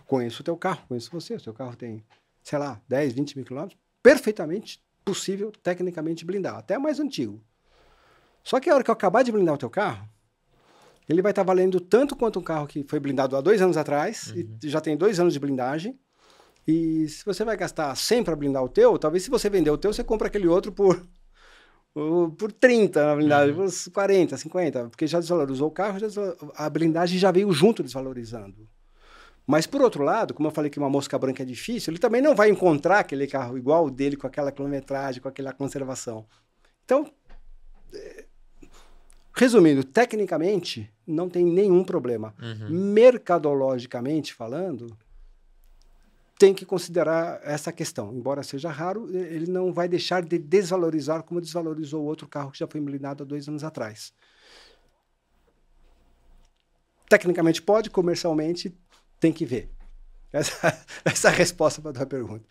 Conheço 0.06 0.42
o 0.42 0.44
teu 0.44 0.58
carro, 0.58 0.86
conheço 0.88 1.12
você. 1.12 1.36
O 1.36 1.42
teu 1.42 1.54
carro 1.54 1.76
tem, 1.76 2.04
sei 2.44 2.58
lá, 2.58 2.82
10, 2.88 3.14
20 3.14 3.36
mil 3.38 3.46
quilômetros. 3.46 3.80
Perfeitamente 4.02 4.84
possível, 5.06 5.52
tecnicamente, 5.64 6.26
blindar. 6.26 6.56
Até 6.56 6.78
mais 6.78 7.00
antigo. 7.00 7.42
Só 8.44 8.60
que 8.60 8.70
a 8.70 8.74
hora 8.74 8.84
que 8.84 8.90
eu 8.90 8.94
acabar 8.94 9.24
de 9.24 9.32
blindar 9.32 9.56
o 9.56 9.58
teu 9.58 9.70
carro, 9.70 10.08
ele 11.08 11.22
vai 11.22 11.32
estar 11.32 11.44
valendo 11.44 11.80
tanto 11.80 12.16
quanto 12.16 12.40
um 12.40 12.44
carro 12.44 12.68
que 12.68 12.84
foi 12.84 13.00
blindado 13.00 13.36
há 13.36 13.42
dois 13.42 13.62
anos 13.62 13.78
atrás 13.78 14.32
uhum. 14.32 14.58
e 14.64 14.70
já 14.70 14.82
tem 14.82 14.98
dois 14.98 15.20
anos 15.20 15.34
de 15.34 15.40
blindagem. 15.40 16.00
E 16.68 17.08
se 17.10 17.26
você 17.26 17.44
vai 17.44 17.58
gastar 17.58 17.96
100 17.96 18.24
para 18.24 18.36
blindar 18.36 18.64
o 18.64 18.70
teu, 18.70 18.98
talvez 18.98 19.24
se 19.24 19.30
você 19.30 19.50
vender 19.50 19.72
o 19.72 19.78
teu, 19.78 19.92
você 19.92 20.04
compra 20.04 20.28
aquele 20.28 20.48
outro 20.48 20.72
por 20.72 21.06
por 21.94 22.52
30 22.54 23.06
na 23.06 23.16
blindagem, 23.16 23.56
uhum. 23.56 23.68
por 23.68 23.92
40, 23.92 24.38
50, 24.38 24.90
porque 24.90 25.08
já 25.08 25.20
desvalorizou 25.20 25.68
o 25.68 25.72
carro, 25.72 25.98
a 26.56 26.70
blindagem 26.70 27.20
já 27.20 27.32
veio 27.32 27.52
junto 27.52 27.84
desvalorizando. 27.84 28.68
Mas, 29.46 29.68
por 29.68 29.82
outro 29.82 30.04
lado, 30.04 30.34
como 30.34 30.48
eu 30.48 30.52
falei 30.52 30.70
que 30.70 30.78
uma 30.78 30.90
mosca 30.90 31.18
branca 31.20 31.44
é 31.44 31.46
difícil, 31.46 31.92
ele 31.92 32.00
também 32.00 32.22
não 32.22 32.36
vai 32.36 32.50
encontrar 32.50 33.00
aquele 33.00 33.28
carro 33.28 33.58
igual 33.58 33.88
o 33.88 33.92
dele, 33.92 34.16
com 34.16 34.28
aquela 34.28 34.52
quilometragem, 34.52 35.22
com 35.22 35.28
aquela 35.28 35.52
conservação. 35.52 36.26
Então, 36.86 37.12
é, 37.94 38.26
resumindo, 39.36 39.84
tecnicamente, 39.84 40.90
não 41.06 41.28
tem 41.28 41.44
nenhum 41.44 41.84
problema. 41.84 42.34
Uhum. 42.42 42.70
Mercadologicamente 42.70 44.34
falando, 44.34 44.96
tem 46.42 46.56
que 46.56 46.66
considerar 46.66 47.40
essa 47.44 47.72
questão. 47.72 48.12
Embora 48.12 48.42
seja 48.42 48.72
raro, 48.72 49.16
ele 49.16 49.46
não 49.46 49.72
vai 49.72 49.88
deixar 49.88 50.24
de 50.24 50.40
desvalorizar 50.40 51.22
como 51.22 51.40
desvalorizou 51.40 52.02
o 52.02 52.06
outro 52.08 52.28
carro 52.28 52.50
que 52.50 52.58
já 52.58 52.66
foi 52.66 52.82
blindado 52.82 53.22
há 53.22 53.26
dois 53.28 53.48
anos 53.48 53.64
atrás. 53.64 54.12
tecnicamente 57.08 57.62
pode, 57.62 57.92
comercialmente 57.92 58.76
tem 59.20 59.32
que 59.32 59.46
ver. 59.46 59.70
Essa, 60.34 60.86
essa 61.04 61.28
é 61.28 61.32
a 61.32 61.34
resposta 61.36 61.82
para 61.82 61.92
a 61.92 61.94
tua 61.94 62.06
pergunta. 62.06 62.46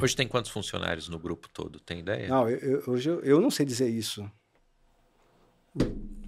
Hoje 0.00 0.14
tem 0.14 0.28
quantos 0.28 0.50
funcionários 0.50 1.08
no 1.08 1.18
grupo 1.18 1.48
todo? 1.48 1.80
Tem 1.80 2.00
ideia? 2.00 2.28
Não, 2.28 2.48
eu, 2.48 2.58
eu, 2.58 2.82
hoje 2.86 3.08
eu, 3.08 3.20
eu 3.20 3.40
não 3.40 3.50
sei 3.50 3.64
dizer 3.64 3.88
isso. 3.88 4.30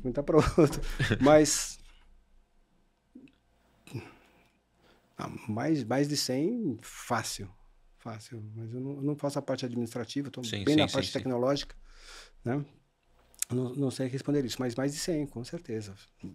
Muita 0.03 0.23
para 0.23 0.39
outro. 0.39 0.81
Mas. 1.21 1.79
Ah, 5.17 5.29
mais, 5.49 5.83
mais 5.85 6.09
de 6.09 6.17
100, 6.17 6.79
fácil. 6.83 7.49
Fácil. 7.99 8.43
Mas 8.55 8.73
eu 8.73 8.81
não, 8.81 8.91
eu 8.97 9.03
não 9.03 9.17
faço 9.17 9.39
a 9.39 9.43
parte 9.43 9.65
administrativa, 9.65 10.29
estou 10.29 10.43
bem 10.43 10.65
sim, 10.65 10.77
na 10.77 10.89
parte 10.89 11.07
sim, 11.07 11.13
tecnológica. 11.13 11.75
Né? 12.45 12.65
Não, 13.51 13.75
não, 13.75 13.91
sei 13.91 14.09
responder 14.09 14.45
isso, 14.45 14.57
mas 14.59 14.75
mais 14.75 14.93
de 14.93 14.99
100, 14.99 15.27
com 15.29 15.45
certeza. 15.45 15.95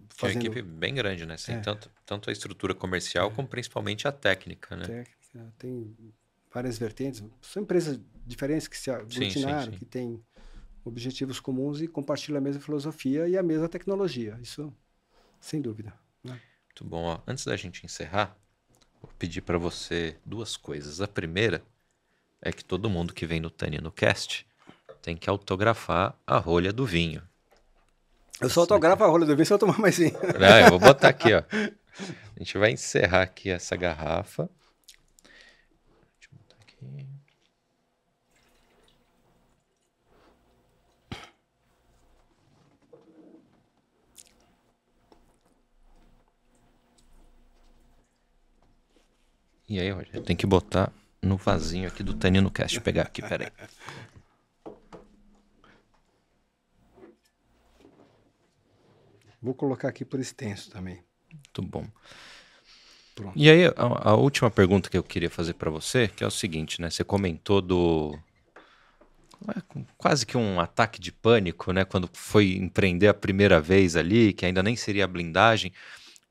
Fazendo... 0.09 0.45
É 0.45 0.49
uma 0.49 0.51
equipe 0.51 0.61
bem 0.61 0.95
grande, 0.95 1.25
né? 1.25 1.35
Tem 1.35 1.55
é. 1.55 1.59
tanto, 1.59 1.91
tanto 2.05 2.29
a 2.29 2.33
estrutura 2.33 2.73
comercial 2.73 3.29
é. 3.29 3.33
como 3.33 3.47
principalmente 3.47 4.07
a 4.07 4.11
técnica, 4.11 4.75
né? 4.75 4.85
Técnica, 4.85 5.53
tem 5.57 5.95
várias 6.53 6.77
vertentes. 6.77 7.23
São 7.41 7.63
empresas 7.63 7.99
diferentes 8.25 8.67
que 8.67 8.77
se 8.77 8.89
aglutinaram, 8.89 9.71
que 9.73 9.85
têm 9.85 10.23
objetivos 10.83 11.39
comuns 11.39 11.81
e 11.81 11.87
compartilham 11.87 12.37
a 12.37 12.41
mesma 12.41 12.61
filosofia 12.61 13.27
e 13.27 13.37
a 13.37 13.43
mesma 13.43 13.69
tecnologia. 13.69 14.39
Isso, 14.41 14.73
sem 15.39 15.61
dúvida. 15.61 15.93
Né? 16.23 16.39
Muito 16.67 16.83
bom. 16.85 17.03
Ó, 17.03 17.21
antes 17.27 17.45
da 17.45 17.55
gente 17.55 17.85
encerrar, 17.85 18.37
vou 19.01 19.11
pedir 19.17 19.41
para 19.41 19.57
você 19.57 20.15
duas 20.25 20.55
coisas. 20.55 21.01
A 21.01 21.07
primeira 21.07 21.63
é 22.41 22.51
que 22.51 22.63
todo 22.63 22.89
mundo 22.89 23.13
que 23.13 23.25
vem 23.25 23.39
no 23.39 23.49
Tanino 23.49 23.91
Cast 23.91 24.45
tem 25.01 25.15
que 25.15 25.29
autografar 25.29 26.15
a 26.25 26.37
rolha 26.37 26.71
do 26.71 26.85
vinho. 26.85 27.21
Eu 28.39 28.49
só 28.49 28.61
autografo 28.61 29.03
a 29.03 29.07
rolha 29.07 29.25
do 29.25 29.35
vinho 29.35 29.45
se 29.45 29.53
eu 29.53 29.59
tomar 29.59 29.77
mais 29.79 29.97
vinho. 29.97 30.17
Não, 30.39 30.57
eu 30.65 30.69
vou 30.69 30.79
botar 30.79 31.09
aqui, 31.09 31.33
ó. 31.33 31.43
A 31.49 32.39
gente 32.39 32.57
vai 32.57 32.71
encerrar 32.71 33.21
aqui 33.21 33.49
essa 33.49 33.75
garrafa. 33.75 34.49
Deixa 35.23 36.29
eu 36.31 36.37
botar 36.37 36.55
aqui. 36.61 37.10
E 49.71 49.79
aí, 49.79 49.89
Rogério, 49.89 50.21
tem 50.21 50.35
que 50.35 50.45
botar 50.45 50.91
no 51.21 51.37
vasinho 51.37 51.87
aqui 51.87 52.03
do 52.03 52.13
Tanino 52.13 52.51
Cast. 52.51 52.81
Pegar 52.81 53.03
aqui, 53.03 53.21
peraí. 53.21 53.49
Vou 59.41 59.53
colocar 59.53 59.87
aqui 59.87 60.03
por 60.03 60.19
extenso 60.19 60.69
também. 60.69 61.01
Muito 61.33 61.61
bom. 61.61 61.87
Pronto. 63.15 63.31
E 63.33 63.49
aí, 63.49 63.67
a, 63.67 64.09
a, 64.09 64.15
última 64.15 64.51
pergunta 64.51 64.89
que 64.89 64.97
eu 64.97 65.03
queria 65.03 65.29
fazer 65.29 65.53
para 65.53 65.71
você, 65.71 66.09
que 66.09 66.21
é 66.21 66.27
o 66.27 66.31
seguinte, 66.31 66.81
né? 66.81 66.89
Você 66.89 67.05
comentou 67.05 67.61
do 67.61 68.19
é, 69.47 69.61
quase 69.97 70.25
que 70.25 70.35
um 70.35 70.59
ataque 70.59 70.99
de 70.99 71.13
pânico, 71.13 71.71
né? 71.71 71.85
Quando 71.85 72.09
foi 72.11 72.57
empreender 72.57 73.07
a 73.07 73.13
primeira 73.13 73.61
vez 73.61 73.95
ali, 73.95 74.33
que 74.33 74.45
ainda 74.45 74.61
nem 74.61 74.75
seria 74.75 75.05
a 75.05 75.07
blindagem. 75.07 75.71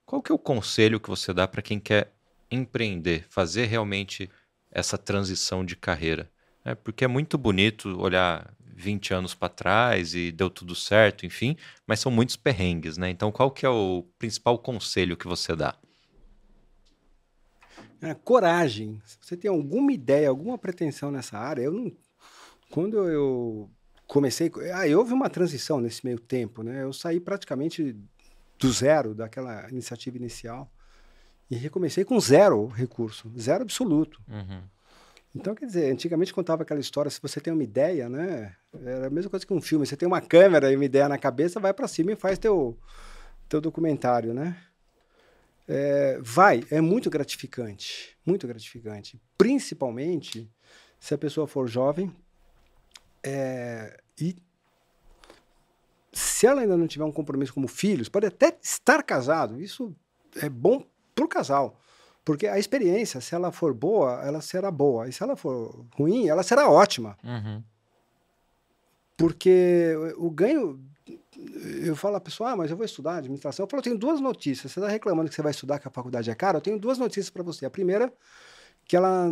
Qual 0.05 0.21
que 0.21 0.31
é 0.31 0.35
o 0.35 0.39
conselho 0.39 1.01
que 1.01 1.09
você 1.09 1.33
dá 1.33 1.49
para 1.49 1.63
quem 1.63 1.81
quer 1.81 2.13
empreender, 2.51 3.27
fazer 3.29 3.67
realmente 3.67 4.31
essa 4.71 4.99
transição 4.99 5.65
de 5.65 5.77
carreira? 5.77 6.31
É, 6.65 6.75
porque 6.75 7.05
é 7.05 7.09
muito 7.09 7.39
bonito 7.39 7.99
olhar 8.01 8.55
20 8.75 9.15
anos 9.15 9.35
para 9.35 9.49
trás 9.49 10.15
e 10.15 10.33
deu 10.33 10.51
tudo 10.51 10.75
certo, 10.75 11.25
enfim, 11.25 11.57
mas 11.87 12.01
são 12.01 12.11
muitos 12.11 12.37
perrengues, 12.37 12.97
né? 12.97 13.11
Então, 13.11 13.31
qual 13.31 13.51
que 13.51 13.65
é 13.65 13.69
o 13.69 14.05
principal 14.19 14.59
conselho 14.59 15.17
que 15.17 15.27
você 15.27 15.55
dá? 15.55 15.77
É, 18.01 18.15
coragem. 18.15 19.01
Se 19.05 19.19
você 19.21 19.37
tem 19.37 19.51
alguma 19.51 19.93
ideia, 19.93 20.29
alguma 20.29 20.57
pretensão 20.57 21.11
nessa 21.11 21.39
área, 21.39 21.63
eu 21.63 21.73
não. 21.73 21.93
Quando 22.71 22.97
eu 23.09 23.71
comecei. 24.07 24.51
Ah, 24.73 24.97
houve 24.97 25.13
uma 25.13 25.29
transição 25.29 25.81
nesse 25.81 26.05
meio 26.05 26.19
tempo, 26.19 26.63
né? 26.63 26.83
Eu 26.83 26.93
saí 26.93 27.21
praticamente 27.21 27.97
do 28.59 28.73
zero 28.73 29.15
daquela 29.15 29.69
iniciativa 29.71 30.17
inicial 30.17 30.71
e 31.51 31.57
recomecei 31.57 32.05
com 32.05 32.19
zero 32.21 32.67
recurso, 32.69 33.31
zero 33.39 33.63
absoluto. 33.63 34.21
Uhum. 34.29 34.63
Então, 35.35 35.55
quer 35.55 35.67
dizer, 35.67 35.93
antigamente 35.93 36.33
contava 36.33 36.63
aquela 36.63 36.81
história, 36.81 37.11
se 37.11 37.21
você 37.21 37.41
tem 37.41 37.53
uma 37.53 37.63
ideia, 37.63 38.09
né? 38.09 38.55
Era 38.85 39.07
a 39.07 39.11
mesma 39.11 39.31
coisa 39.31 39.47
que 39.47 39.53
um 39.53 39.61
filme. 39.61 39.87
Você 39.87 39.97
tem 39.97 40.07
uma 40.07 40.21
câmera 40.21 40.73
e 40.73 40.77
uma 40.77 40.85
ideia 40.85 41.09
na 41.09 41.19
cabeça, 41.19 41.61
vai 41.61 41.73
para 41.73 41.87
cima 41.87 42.13
e 42.13 42.17
faz 42.17 42.39
teu, 42.39 42.77
teu 43.49 43.61
documentário, 43.61 44.35
né? 44.35 44.57
É, 45.69 46.19
vai, 46.21 46.65
é 46.69 46.81
muito 46.81 47.09
gratificante, 47.09 48.17
muito 48.27 48.47
gratificante. 48.47 49.21
Principalmente 49.39 50.51
se 50.99 51.15
a 51.15 51.19
pessoa 51.19 51.47
for 51.47 51.69
jovem 51.69 52.13
é, 53.23 54.01
e 54.21 54.37
se 56.13 56.45
ela 56.47 56.63
ainda 56.63 56.77
não 56.77 56.89
tiver 56.89 57.05
um 57.05 57.13
compromisso 57.13 57.55
como 57.55 57.69
filhos, 57.69 58.09
pode 58.09 58.27
até 58.27 58.59
estar 58.61 59.01
casado, 59.05 59.61
isso 59.61 59.95
é 60.43 60.49
bom 60.49 60.85
para 61.21 61.27
o 61.27 61.29
casal. 61.29 61.77
Porque 62.25 62.47
a 62.47 62.59
experiência, 62.59 63.21
se 63.21 63.35
ela 63.35 63.51
for 63.51 63.73
boa, 63.75 64.23
ela 64.23 64.41
será 64.41 64.71
boa. 64.71 65.09
E 65.09 65.13
se 65.13 65.23
ela 65.23 65.37
for 65.37 65.85
ruim, 65.95 66.29
ela 66.29 66.43
será 66.43 66.69
ótima. 66.69 67.17
Uhum. 67.25 67.63
Porque 69.17 69.95
o 70.17 70.31
ganho. 70.31 70.81
Eu 71.83 71.97
falo 71.97 72.17
a 72.17 72.21
pessoa, 72.21 72.51
ah, 72.51 72.57
mas 72.57 72.71
eu 72.71 72.77
vou 72.77 72.85
estudar 72.85 73.17
administração. 73.17 73.65
Eu 73.65 73.69
falo, 73.69 73.81
eu 73.81 73.85
tenho 73.85 73.99
duas 73.99 74.21
notícias. 74.21 74.73
Você 74.73 74.81
está 74.81 74.91
reclamando 74.91 75.29
que 75.29 75.35
você 75.35 75.43
vai 75.43 75.51
estudar 75.51 75.79
que 75.79 75.89
a 75.89 75.91
faculdade 75.91 76.31
é 76.31 76.35
cara? 76.35 76.59
Eu 76.59 76.61
tenho 76.61 76.79
duas 76.79 76.99
notícias 76.99 77.31
para 77.31 77.43
você. 77.43 77.65
A 77.65 77.71
primeira, 77.71 78.13
que 78.85 78.95
ela, 78.95 79.31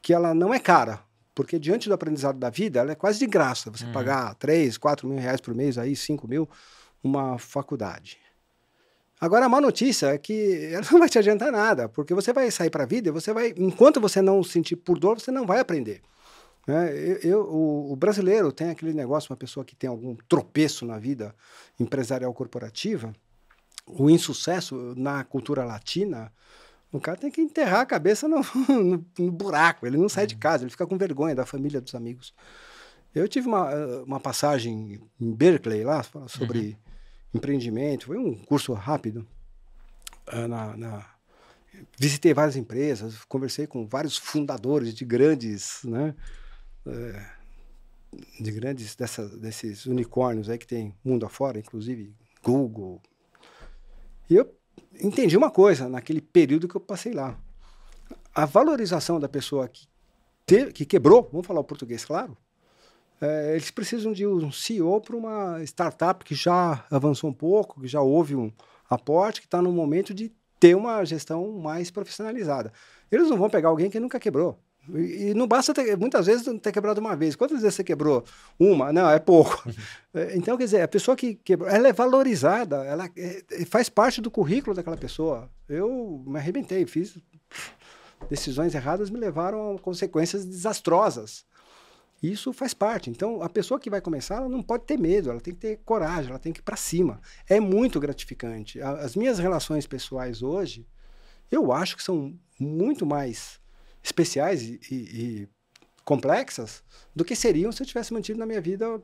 que 0.00 0.14
ela 0.14 0.32
não 0.32 0.54
é 0.54 0.60
cara. 0.60 1.00
Porque 1.34 1.58
diante 1.58 1.88
do 1.88 1.94
aprendizado 1.94 2.38
da 2.38 2.50
vida, 2.50 2.80
ela 2.80 2.92
é 2.92 2.94
quase 2.94 3.18
de 3.18 3.26
graça. 3.26 3.70
Você 3.70 3.84
uhum. 3.84 3.92
pagar 3.92 4.34
3, 4.36 4.78
4 4.78 5.08
mil 5.08 5.18
reais 5.18 5.40
por 5.40 5.54
mês, 5.54 5.78
aí 5.78 5.94
5 5.94 6.26
mil, 6.28 6.48
uma 7.02 7.38
faculdade. 7.38 8.18
Agora, 9.20 9.46
a 9.46 9.48
má 9.48 9.60
notícia 9.60 10.08
é 10.08 10.18
que 10.18 10.70
ela 10.72 10.86
não 10.90 10.98
vai 10.98 11.08
te 11.08 11.18
adiantar 11.18 11.50
nada, 11.50 11.88
porque 11.88 12.14
você 12.14 12.32
vai 12.32 12.50
sair 12.50 12.70
para 12.70 12.84
a 12.84 12.86
vida 12.86 13.08
e 13.08 13.12
você 13.12 13.32
vai, 13.32 13.52
enquanto 13.56 14.00
você 14.00 14.22
não 14.22 14.42
sentir 14.42 14.76
por 14.76 14.98
dor, 14.98 15.20
você 15.20 15.30
não 15.30 15.46
vai 15.46 15.58
aprender. 15.58 16.00
Né? 16.66 16.92
Eu, 16.92 17.16
eu 17.22 17.40
o, 17.40 17.92
o, 17.92 17.96
brasileiro 17.96 18.52
tem 18.52 18.70
aquele 18.70 18.92
negócio, 18.92 19.32
uma 19.32 19.36
pessoa 19.36 19.64
que 19.64 19.74
tem 19.74 19.88
algum 19.88 20.14
tropeço 20.28 20.84
na 20.84 20.98
vida 20.98 21.34
empresarial 21.80 22.32
corporativa, 22.32 23.12
o 23.86 24.10
insucesso 24.10 24.94
na 24.96 25.24
cultura 25.24 25.64
latina, 25.64 26.30
o 26.92 27.00
cara 27.00 27.16
tem 27.16 27.30
que 27.30 27.40
enterrar 27.40 27.80
a 27.80 27.86
cabeça 27.86 28.28
no, 28.28 28.42
no, 28.68 29.04
no 29.18 29.32
buraco, 29.32 29.86
ele 29.86 29.96
não 29.96 30.08
sai 30.08 30.26
de 30.26 30.34
uhum. 30.34 30.40
casa, 30.40 30.64
ele 30.64 30.70
fica 30.70 30.86
com 30.86 30.96
vergonha 30.96 31.34
da 31.34 31.46
família, 31.46 31.80
dos 31.80 31.94
amigos. 31.94 32.34
Eu 33.14 33.26
tive 33.26 33.48
uma, 33.48 33.74
uma 34.02 34.20
passagem 34.20 35.00
em 35.18 35.32
Berkeley 35.34 35.82
lá, 35.82 36.04
sobre... 36.28 36.58
Uhum 36.58 36.87
empreendimento. 37.38 38.06
Foi 38.06 38.18
um 38.18 38.34
curso 38.34 38.72
rápido. 38.72 39.26
Uh, 40.32 40.46
na, 40.46 40.76
na, 40.76 41.06
visitei 41.98 42.34
várias 42.34 42.56
empresas, 42.56 43.24
conversei 43.24 43.66
com 43.66 43.86
vários 43.86 44.16
fundadores 44.16 44.94
de 44.94 45.04
grandes, 45.04 45.80
né, 45.84 46.14
uh, 46.86 47.38
de 48.42 48.50
grandes 48.52 48.94
dessa, 48.94 49.26
desses 49.26 49.86
unicórnios 49.86 50.50
aí 50.50 50.58
que 50.58 50.66
tem 50.66 50.94
mundo 51.04 51.24
afora, 51.24 51.58
inclusive 51.58 52.14
Google. 52.42 53.00
E 54.28 54.36
eu 54.36 54.54
entendi 55.00 55.36
uma 55.36 55.50
coisa 55.50 55.88
naquele 55.88 56.20
período 56.20 56.68
que 56.68 56.76
eu 56.76 56.80
passei 56.80 57.12
lá. 57.12 57.38
A 58.34 58.44
valorização 58.44 59.18
da 59.18 59.28
pessoa 59.28 59.68
que, 60.46 60.72
que 60.72 60.84
quebrou, 60.84 61.28
vamos 61.32 61.46
falar 61.46 61.60
o 61.60 61.64
português, 61.64 62.04
claro, 62.04 62.36
é, 63.20 63.52
eles 63.52 63.70
precisam 63.70 64.12
de 64.12 64.26
um 64.26 64.52
CEO 64.52 65.00
para 65.00 65.16
uma 65.16 65.62
startup 65.64 66.24
que 66.24 66.34
já 66.34 66.84
avançou 66.90 67.30
um 67.30 67.32
pouco, 67.32 67.80
que 67.80 67.88
já 67.88 68.00
houve 68.00 68.36
um 68.36 68.52
aporte, 68.88 69.40
que 69.40 69.46
está 69.46 69.60
no 69.60 69.72
momento 69.72 70.14
de 70.14 70.32
ter 70.60 70.74
uma 70.74 71.04
gestão 71.04 71.52
mais 71.52 71.90
profissionalizada. 71.90 72.72
Eles 73.10 73.28
não 73.28 73.36
vão 73.36 73.50
pegar 73.50 73.68
alguém 73.68 73.90
que 73.90 74.00
nunca 74.00 74.18
quebrou. 74.18 74.58
E, 74.94 75.30
e 75.30 75.34
não 75.34 75.46
basta 75.46 75.74
ter, 75.74 75.96
muitas 75.96 76.26
vezes 76.26 76.46
ter 76.60 76.72
quebrado 76.72 77.00
uma 77.00 77.14
vez. 77.14 77.36
Quantas 77.36 77.60
vezes 77.60 77.74
você 77.74 77.84
quebrou? 77.84 78.24
Uma? 78.58 78.92
Não, 78.92 79.08
é 79.10 79.18
pouco. 79.18 79.68
É, 80.14 80.34
então, 80.34 80.56
quer 80.56 80.64
dizer, 80.64 80.80
a 80.80 80.88
pessoa 80.88 81.14
que 81.14 81.34
quebrou, 81.34 81.68
ela 81.68 81.86
é 81.86 81.92
valorizada, 81.92 82.82
ela 82.84 83.10
é, 83.14 83.44
é, 83.52 83.64
faz 83.66 83.90
parte 83.90 84.22
do 84.22 84.30
currículo 84.30 84.74
daquela 84.74 84.96
pessoa. 84.96 85.50
Eu 85.68 86.24
me 86.26 86.38
arrebentei, 86.38 86.86
fiz 86.86 87.18
decisões 88.30 88.74
erradas, 88.74 89.10
me 89.10 89.20
levaram 89.20 89.76
a 89.76 89.78
consequências 89.78 90.46
desastrosas. 90.46 91.44
Isso 92.22 92.52
faz 92.52 92.74
parte. 92.74 93.10
Então, 93.10 93.42
a 93.42 93.48
pessoa 93.48 93.78
que 93.78 93.88
vai 93.88 94.00
começar, 94.00 94.36
ela 94.36 94.48
não 94.48 94.62
pode 94.62 94.84
ter 94.84 94.98
medo, 94.98 95.30
ela 95.30 95.40
tem 95.40 95.54
que 95.54 95.60
ter 95.60 95.76
coragem, 95.84 96.30
ela 96.30 96.38
tem 96.38 96.52
que 96.52 96.60
ir 96.60 96.62
para 96.62 96.76
cima. 96.76 97.20
É 97.48 97.60
muito 97.60 98.00
gratificante. 98.00 98.80
As 98.80 99.14
minhas 99.14 99.38
relações 99.38 99.86
pessoais 99.86 100.42
hoje, 100.42 100.86
eu 101.50 101.72
acho 101.72 101.96
que 101.96 102.02
são 102.02 102.36
muito 102.58 103.06
mais 103.06 103.60
especiais 104.02 104.62
e, 104.62 104.80
e, 104.90 104.94
e 104.94 105.48
complexas 106.04 106.82
do 107.14 107.24
que 107.24 107.36
seriam 107.36 107.70
se 107.70 107.82
eu 107.82 107.86
tivesse 107.86 108.12
mantido 108.12 108.38
na 108.38 108.46
minha 108.46 108.60
vida 108.60 109.00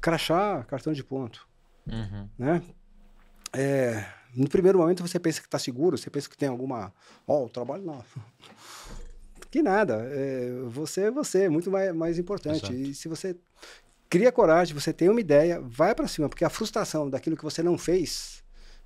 crachá, 0.00 0.64
cartão 0.64 0.92
de 0.92 1.04
ponto. 1.04 1.46
Uhum. 1.86 2.28
Né? 2.38 2.62
É, 3.52 4.04
No 4.34 4.48
primeiro 4.48 4.78
momento 4.78 5.06
você 5.06 5.20
pensa 5.20 5.40
que 5.40 5.46
está 5.46 5.58
seguro, 5.58 5.96
você 5.96 6.10
pensa 6.10 6.28
que 6.28 6.36
tem 6.36 6.48
alguma. 6.48 6.92
Ó, 7.26 7.40
oh, 7.40 7.46
o 7.46 7.48
trabalho 7.48 7.84
não. 7.84 8.04
que 9.52 9.62
nada. 9.62 10.08
É, 10.10 10.50
você 10.66 11.02
é 11.02 11.10
você, 11.10 11.42
é 11.42 11.48
muito 11.50 11.70
mais, 11.70 11.94
mais 11.94 12.18
importante. 12.18 12.64
Exato. 12.64 12.74
E 12.74 12.94
se 12.94 13.06
você 13.06 13.36
cria 14.08 14.32
coragem, 14.32 14.74
você 14.74 14.94
tem 14.94 15.10
uma 15.10 15.20
ideia, 15.20 15.60
vai 15.60 15.94
para 15.94 16.08
cima, 16.08 16.26
porque 16.28 16.44
a 16.44 16.48
frustração 16.48 17.08
daquilo 17.08 17.36
que 17.36 17.44
você 17.44 17.62
não 17.62 17.76
fez 17.76 18.42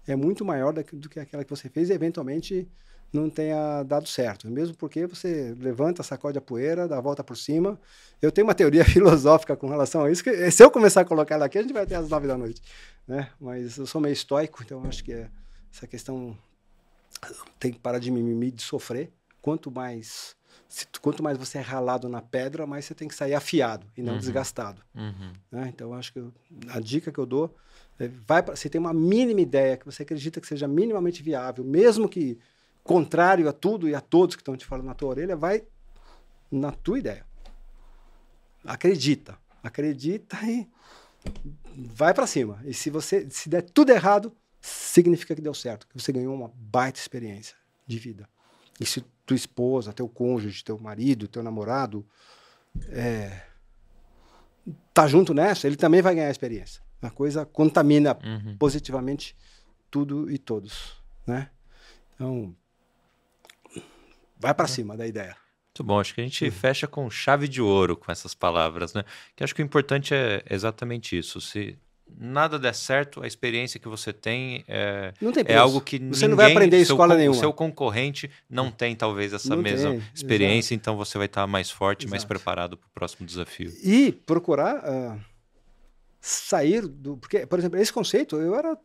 é 0.08 0.16
muito 0.16 0.44
maior 0.44 0.72
do 0.72 1.08
que 1.08 1.20
aquela 1.20 1.44
que 1.44 1.50
você 1.50 1.68
fez 1.68 1.88
e 1.88 1.92
eventualmente 1.92 2.68
não 3.12 3.30
tenha 3.30 3.84
dado 3.84 4.08
certo. 4.08 4.50
Mesmo 4.50 4.76
porque 4.76 5.06
você 5.06 5.54
levanta, 5.56 6.02
sacode 6.02 6.36
a 6.36 6.40
poeira, 6.40 6.88
dá 6.88 6.98
a 6.98 7.00
volta 7.00 7.22
por 7.22 7.36
cima. 7.36 7.80
Eu 8.20 8.32
tenho 8.32 8.46
uma 8.46 8.54
teoria 8.54 8.84
filosófica 8.86 9.56
com 9.56 9.68
relação 9.68 10.04
a 10.04 10.10
isso, 10.10 10.22
que 10.24 10.50
se 10.50 10.64
eu 10.64 10.70
começar 10.70 11.02
a 11.02 11.04
colocar 11.04 11.36
ela 11.36 11.46
aqui, 11.46 11.58
a 11.58 11.62
gente 11.62 11.72
vai 11.72 11.84
até 11.84 11.94
às 11.94 12.08
nove 12.08 12.26
da 12.26 12.36
noite. 12.36 12.60
Né? 13.06 13.30
Mas 13.40 13.76
eu 13.76 13.86
sou 13.86 14.00
meio 14.00 14.12
estoico, 14.12 14.64
então 14.64 14.82
acho 14.84 15.04
que 15.04 15.12
é, 15.12 15.30
essa 15.72 15.86
questão 15.86 16.36
tem 17.60 17.72
que 17.72 17.78
parar 17.78 18.00
de 18.00 18.10
mimimi, 18.10 18.50
de 18.50 18.62
sofrer. 18.62 19.12
Quanto 19.40 19.70
mais 19.70 20.34
se, 20.68 20.86
quanto 21.00 21.22
mais 21.22 21.38
você 21.38 21.58
é 21.58 21.60
ralado 21.60 22.08
na 22.08 22.20
pedra, 22.20 22.66
mais 22.66 22.84
você 22.84 22.94
tem 22.94 23.08
que 23.08 23.14
sair 23.14 23.34
afiado 23.34 23.86
e 23.96 24.02
não 24.02 24.14
uhum. 24.14 24.18
desgastado. 24.18 24.82
Uhum. 24.94 25.32
Né? 25.50 25.70
Então, 25.72 25.94
acho 25.94 26.12
que 26.12 26.18
eu, 26.18 26.32
a 26.68 26.80
dica 26.80 27.12
que 27.12 27.18
eu 27.18 27.26
dou 27.26 27.54
é, 27.98 28.08
vai 28.26 28.42
pra, 28.42 28.54
você 28.54 28.68
tem 28.68 28.80
uma 28.80 28.92
mínima 28.92 29.40
ideia 29.40 29.76
que 29.76 29.86
você 29.86 30.02
acredita 30.02 30.40
que 30.40 30.46
seja 30.46 30.68
minimamente 30.68 31.22
viável, 31.22 31.64
mesmo 31.64 32.08
que 32.08 32.38
contrário 32.84 33.48
a 33.48 33.52
tudo 33.52 33.88
e 33.88 33.94
a 33.94 34.00
todos 34.00 34.36
que 34.36 34.42
estão 34.42 34.56
te 34.56 34.66
falando 34.66 34.86
na 34.86 34.94
tua 34.94 35.10
orelha, 35.10 35.36
vai 35.36 35.64
na 36.50 36.72
tua 36.72 36.98
ideia. 36.98 37.24
Acredita, 38.64 39.38
acredita 39.62 40.36
e 40.44 40.68
vai 41.74 42.12
para 42.12 42.26
cima. 42.26 42.60
E 42.64 42.74
se 42.74 42.90
você 42.90 43.28
se 43.30 43.48
der 43.48 43.62
tudo 43.62 43.90
errado, 43.90 44.32
significa 44.60 45.34
que 45.34 45.40
deu 45.40 45.54
certo, 45.54 45.86
que 45.86 45.98
você 45.98 46.12
ganhou 46.12 46.34
uma 46.34 46.50
baita 46.54 46.98
experiência 46.98 47.56
de 47.86 47.98
vida. 47.98 48.28
E 48.80 48.86
se 48.86 49.04
tua 49.24 49.36
esposa, 49.36 49.92
teu 49.92 50.08
cônjuge, 50.08 50.64
teu 50.64 50.78
marido, 50.78 51.26
teu 51.26 51.42
namorado 51.42 52.06
é, 52.90 53.42
tá 54.92 55.06
junto 55.06 55.34
nessa, 55.34 55.66
ele 55.66 55.76
também 55.76 56.02
vai 56.02 56.14
ganhar 56.14 56.30
experiência. 56.30 56.82
A 57.02 57.10
coisa 57.10 57.44
contamina 57.44 58.16
uhum. 58.24 58.56
positivamente 58.56 59.36
tudo 59.90 60.30
e 60.30 60.38
todos, 60.38 60.96
né? 61.26 61.50
Então, 62.14 62.54
vai 64.38 64.54
para 64.54 64.66
cima 64.66 64.96
da 64.96 65.06
ideia. 65.06 65.36
Muito 65.68 65.84
bom, 65.84 66.00
acho 66.00 66.14
que 66.14 66.20
a 66.20 66.24
gente 66.24 66.44
uhum. 66.44 66.50
fecha 66.50 66.86
com 66.86 67.10
chave 67.10 67.46
de 67.46 67.60
ouro 67.60 67.96
com 67.96 68.10
essas 68.10 68.34
palavras, 68.34 68.94
né? 68.94 69.04
Que 69.34 69.44
acho 69.44 69.54
que 69.54 69.62
o 69.62 69.64
importante 69.64 70.14
é 70.14 70.42
exatamente 70.48 71.18
isso. 71.18 71.40
Se 71.40 71.78
nada 72.18 72.58
der 72.58 72.74
certo, 72.74 73.22
a 73.22 73.26
experiência 73.26 73.78
que 73.78 73.88
você 73.88 74.12
tem 74.12 74.64
é, 74.68 75.12
tem 75.18 75.44
é 75.46 75.56
algo 75.56 75.80
que 75.80 75.98
você 75.98 76.04
ninguém, 76.04 76.28
não 76.28 76.36
vai 76.36 76.52
aprender 76.52 76.78
em 76.78 76.82
escola 76.82 77.14
seu, 77.14 77.18
nenhuma. 77.18 77.36
O 77.36 77.40
seu 77.40 77.52
concorrente 77.52 78.30
não 78.48 78.70
tem 78.70 78.94
talvez 78.94 79.32
essa 79.32 79.54
não 79.54 79.62
mesma 79.62 79.90
tem, 79.90 80.02
experiência, 80.14 80.74
exato. 80.74 80.82
então 80.82 80.96
você 80.96 81.18
vai 81.18 81.26
estar 81.26 81.46
mais 81.46 81.70
forte, 81.70 82.02
exato. 82.02 82.10
mais 82.10 82.24
preparado 82.24 82.76
para 82.76 82.86
o 82.86 82.90
próximo 82.94 83.26
desafio. 83.26 83.72
E 83.82 84.12
procurar 84.12 84.76
uh, 84.78 85.20
sair 86.20 86.86
do, 86.86 87.16
porque 87.16 87.46
por 87.46 87.58
exemplo 87.58 87.78
esse 87.78 87.92
conceito 87.92 88.36
eu 88.36 88.54
era 88.54 88.76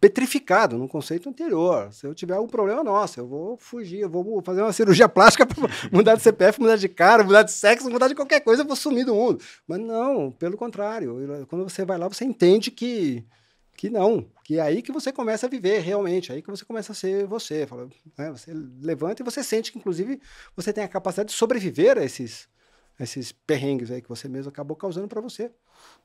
petrificado 0.00 0.78
no 0.78 0.88
conceito 0.88 1.28
anterior. 1.28 1.92
Se 1.92 2.06
eu 2.06 2.14
tiver 2.14 2.34
algum 2.34 2.48
problema, 2.48 2.82
nossa, 2.82 3.20
eu 3.20 3.26
vou 3.26 3.56
fugir, 3.58 4.00
eu 4.00 4.08
vou 4.08 4.42
fazer 4.42 4.62
uma 4.62 4.72
cirurgia 4.72 5.08
plástica 5.10 5.46
para 5.46 5.68
mudar 5.92 6.14
de 6.14 6.22
CPF, 6.22 6.60
mudar 6.60 6.76
de 6.76 6.88
cara, 6.88 7.22
mudar 7.22 7.42
de 7.42 7.52
sexo, 7.52 7.90
mudar 7.90 8.08
de 8.08 8.14
qualquer 8.14 8.40
coisa, 8.40 8.62
eu 8.62 8.66
vou 8.66 8.76
sumir 8.76 9.04
do 9.04 9.14
mundo. 9.14 9.42
Mas 9.66 9.80
não, 9.80 10.30
pelo 10.30 10.56
contrário. 10.56 11.46
Quando 11.48 11.68
você 11.68 11.84
vai 11.84 11.98
lá, 11.98 12.08
você 12.08 12.24
entende 12.24 12.70
que 12.70 13.24
que 13.76 13.90
não, 13.90 14.26
que 14.42 14.58
é 14.58 14.62
aí 14.62 14.80
que 14.80 14.90
você 14.90 15.12
começa 15.12 15.46
a 15.46 15.50
viver 15.50 15.80
realmente, 15.80 16.32
aí 16.32 16.40
que 16.40 16.50
você 16.50 16.64
começa 16.64 16.92
a 16.92 16.94
ser 16.94 17.26
você. 17.26 17.66
Fala, 17.66 17.88
né? 18.18 18.30
Você 18.30 18.50
levanta 18.80 19.22
e 19.22 19.24
você 19.24 19.44
sente 19.44 19.70
que, 19.70 19.78
inclusive, 19.78 20.18
você 20.56 20.72
tem 20.72 20.82
a 20.82 20.88
capacidade 20.88 21.28
de 21.28 21.36
sobreviver 21.36 21.98
a 21.98 22.02
esses, 22.02 22.48
esses 22.98 23.32
perrengues 23.32 23.90
aí 23.90 24.00
que 24.00 24.08
você 24.08 24.28
mesmo 24.28 24.48
acabou 24.48 24.76
causando 24.76 25.08
para 25.08 25.20
você. 25.20 25.52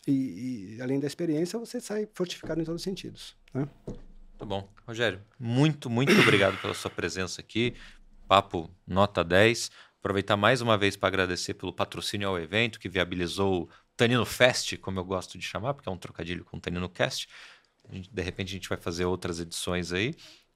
E, 0.08 0.76
e, 0.78 0.82
além 0.82 1.00
da 1.00 1.08
experiência, 1.08 1.60
você 1.60 1.80
sai 1.80 2.08
fortificado 2.14 2.62
em 2.62 2.64
todos 2.64 2.82
os 2.82 2.84
sentidos. 2.84 3.36
Né? 3.54 3.68
Tá 4.38 4.46
bom. 4.46 4.68
Rogério, 4.88 5.22
muito, 5.40 5.90
muito 5.90 6.12
obrigado 6.20 6.60
pela 6.60 6.74
sua 6.74 6.90
presença 6.90 7.42
aqui. 7.42 7.76
Papo 8.28 8.70
nota 8.88 9.24
10. 9.24 9.70
Aproveitar 10.00 10.36
mais 10.36 10.62
uma 10.62 10.78
vez 10.78 10.96
para 10.96 11.10
agradecer 11.10 11.54
pelo 11.54 11.72
patrocínio 11.72 12.28
ao 12.28 12.40
evento 12.40 12.80
que 12.80 12.90
viabilizou 12.90 13.64
o 13.64 13.70
Tanino 13.96 14.26
Fest, 14.26 14.78
como 14.78 15.00
eu 15.00 15.06
gosto 15.06 15.38
de 15.38 15.46
chamar, 15.46 15.76
porque 15.76 15.88
é 15.88 15.92
um 15.92 15.98
trocadilho 15.98 16.44
com 16.44 16.58
o 16.58 16.60
Tanino 16.60 16.90
Cast. 16.90 17.28
De 18.12 18.22
repente 18.22 18.50
a 18.50 18.54
gente 18.54 18.70
vai 18.70 18.80
fazer 18.80 19.06
outras 19.06 19.40
edições 19.40 19.94
aí. 19.94 20.16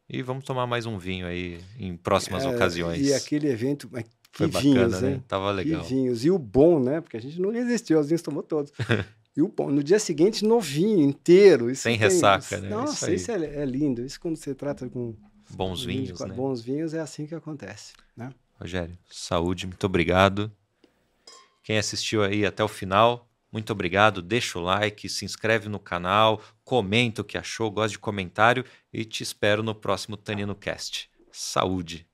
E 0.09 0.21
vamos 0.21 0.43
tomar 0.43 0.65
mais 0.65 0.85
um 0.85 0.97
vinho 0.97 1.27
aí 1.27 1.59
em 1.77 1.95
próximas 1.95 2.43
é, 2.43 2.49
ocasiões. 2.49 3.05
E 3.05 3.13
aquele 3.13 3.47
evento, 3.47 3.89
foi 4.35 4.47
que 4.47 4.53
bacana, 4.53 4.73
vinhos, 4.73 5.01
né? 5.01 5.21
Tava 5.29 5.49
legal. 5.49 5.81
Que 5.81 5.87
vinhos. 5.87 6.25
E 6.25 6.29
o 6.29 6.37
bom, 6.37 6.77
né? 6.77 6.99
Porque 6.99 7.15
a 7.15 7.21
gente 7.21 7.39
não 7.39 7.51
resistiu, 7.51 7.97
os 7.97 8.07
vinhos 8.07 8.21
tomou 8.21 8.43
todos. 8.43 8.73
e 9.35 9.41
o 9.41 9.47
bom, 9.47 9.71
no 9.71 9.81
dia 9.81 9.97
seguinte, 9.97 10.43
novinho, 10.43 11.07
inteiro. 11.07 11.71
Isso 11.71 11.83
Sem 11.83 11.97
tem, 11.97 11.99
ressaca, 11.99 12.59
né? 12.59 12.67
Nossa, 12.67 13.13
isso, 13.13 13.31
isso 13.31 13.31
é, 13.31 13.61
é, 13.61 13.65
lindo. 13.65 14.05
Isso 14.05 14.19
quando 14.19 14.35
você 14.35 14.53
trata 14.53 14.89
com... 14.89 15.15
Bons 15.51 15.85
vinhos, 15.85 16.19
né? 16.19 16.33
Bons 16.33 16.61
vinhos, 16.61 16.93
é 16.93 16.99
assim 16.99 17.25
que 17.25 17.33
acontece, 17.33 17.93
né? 18.17 18.29
Rogério, 18.59 18.97
saúde, 19.09 19.67
muito 19.67 19.85
obrigado. 19.85 20.51
Quem 21.63 21.77
assistiu 21.77 22.23
aí 22.23 22.45
até 22.45 22.63
o 22.63 22.67
final, 22.67 23.29
muito 23.51 23.71
obrigado. 23.71 24.21
Deixa 24.21 24.59
o 24.59 24.61
like, 24.61 25.07
se 25.07 25.23
inscreve 25.23 25.69
no 25.69 25.79
canal, 25.79 26.41
comenta 26.63 27.21
o 27.21 27.23
que 27.23 27.37
achou, 27.37 27.71
gosta 27.71 27.91
de 27.91 27.99
comentário 27.99 28.65
e 28.91 29.05
te 29.05 29.23
espero 29.23 29.63
no 29.63 29.73
próximo 29.73 30.17
Tanino 30.17 30.55
Cast. 30.55 31.09
Saúde! 31.31 32.05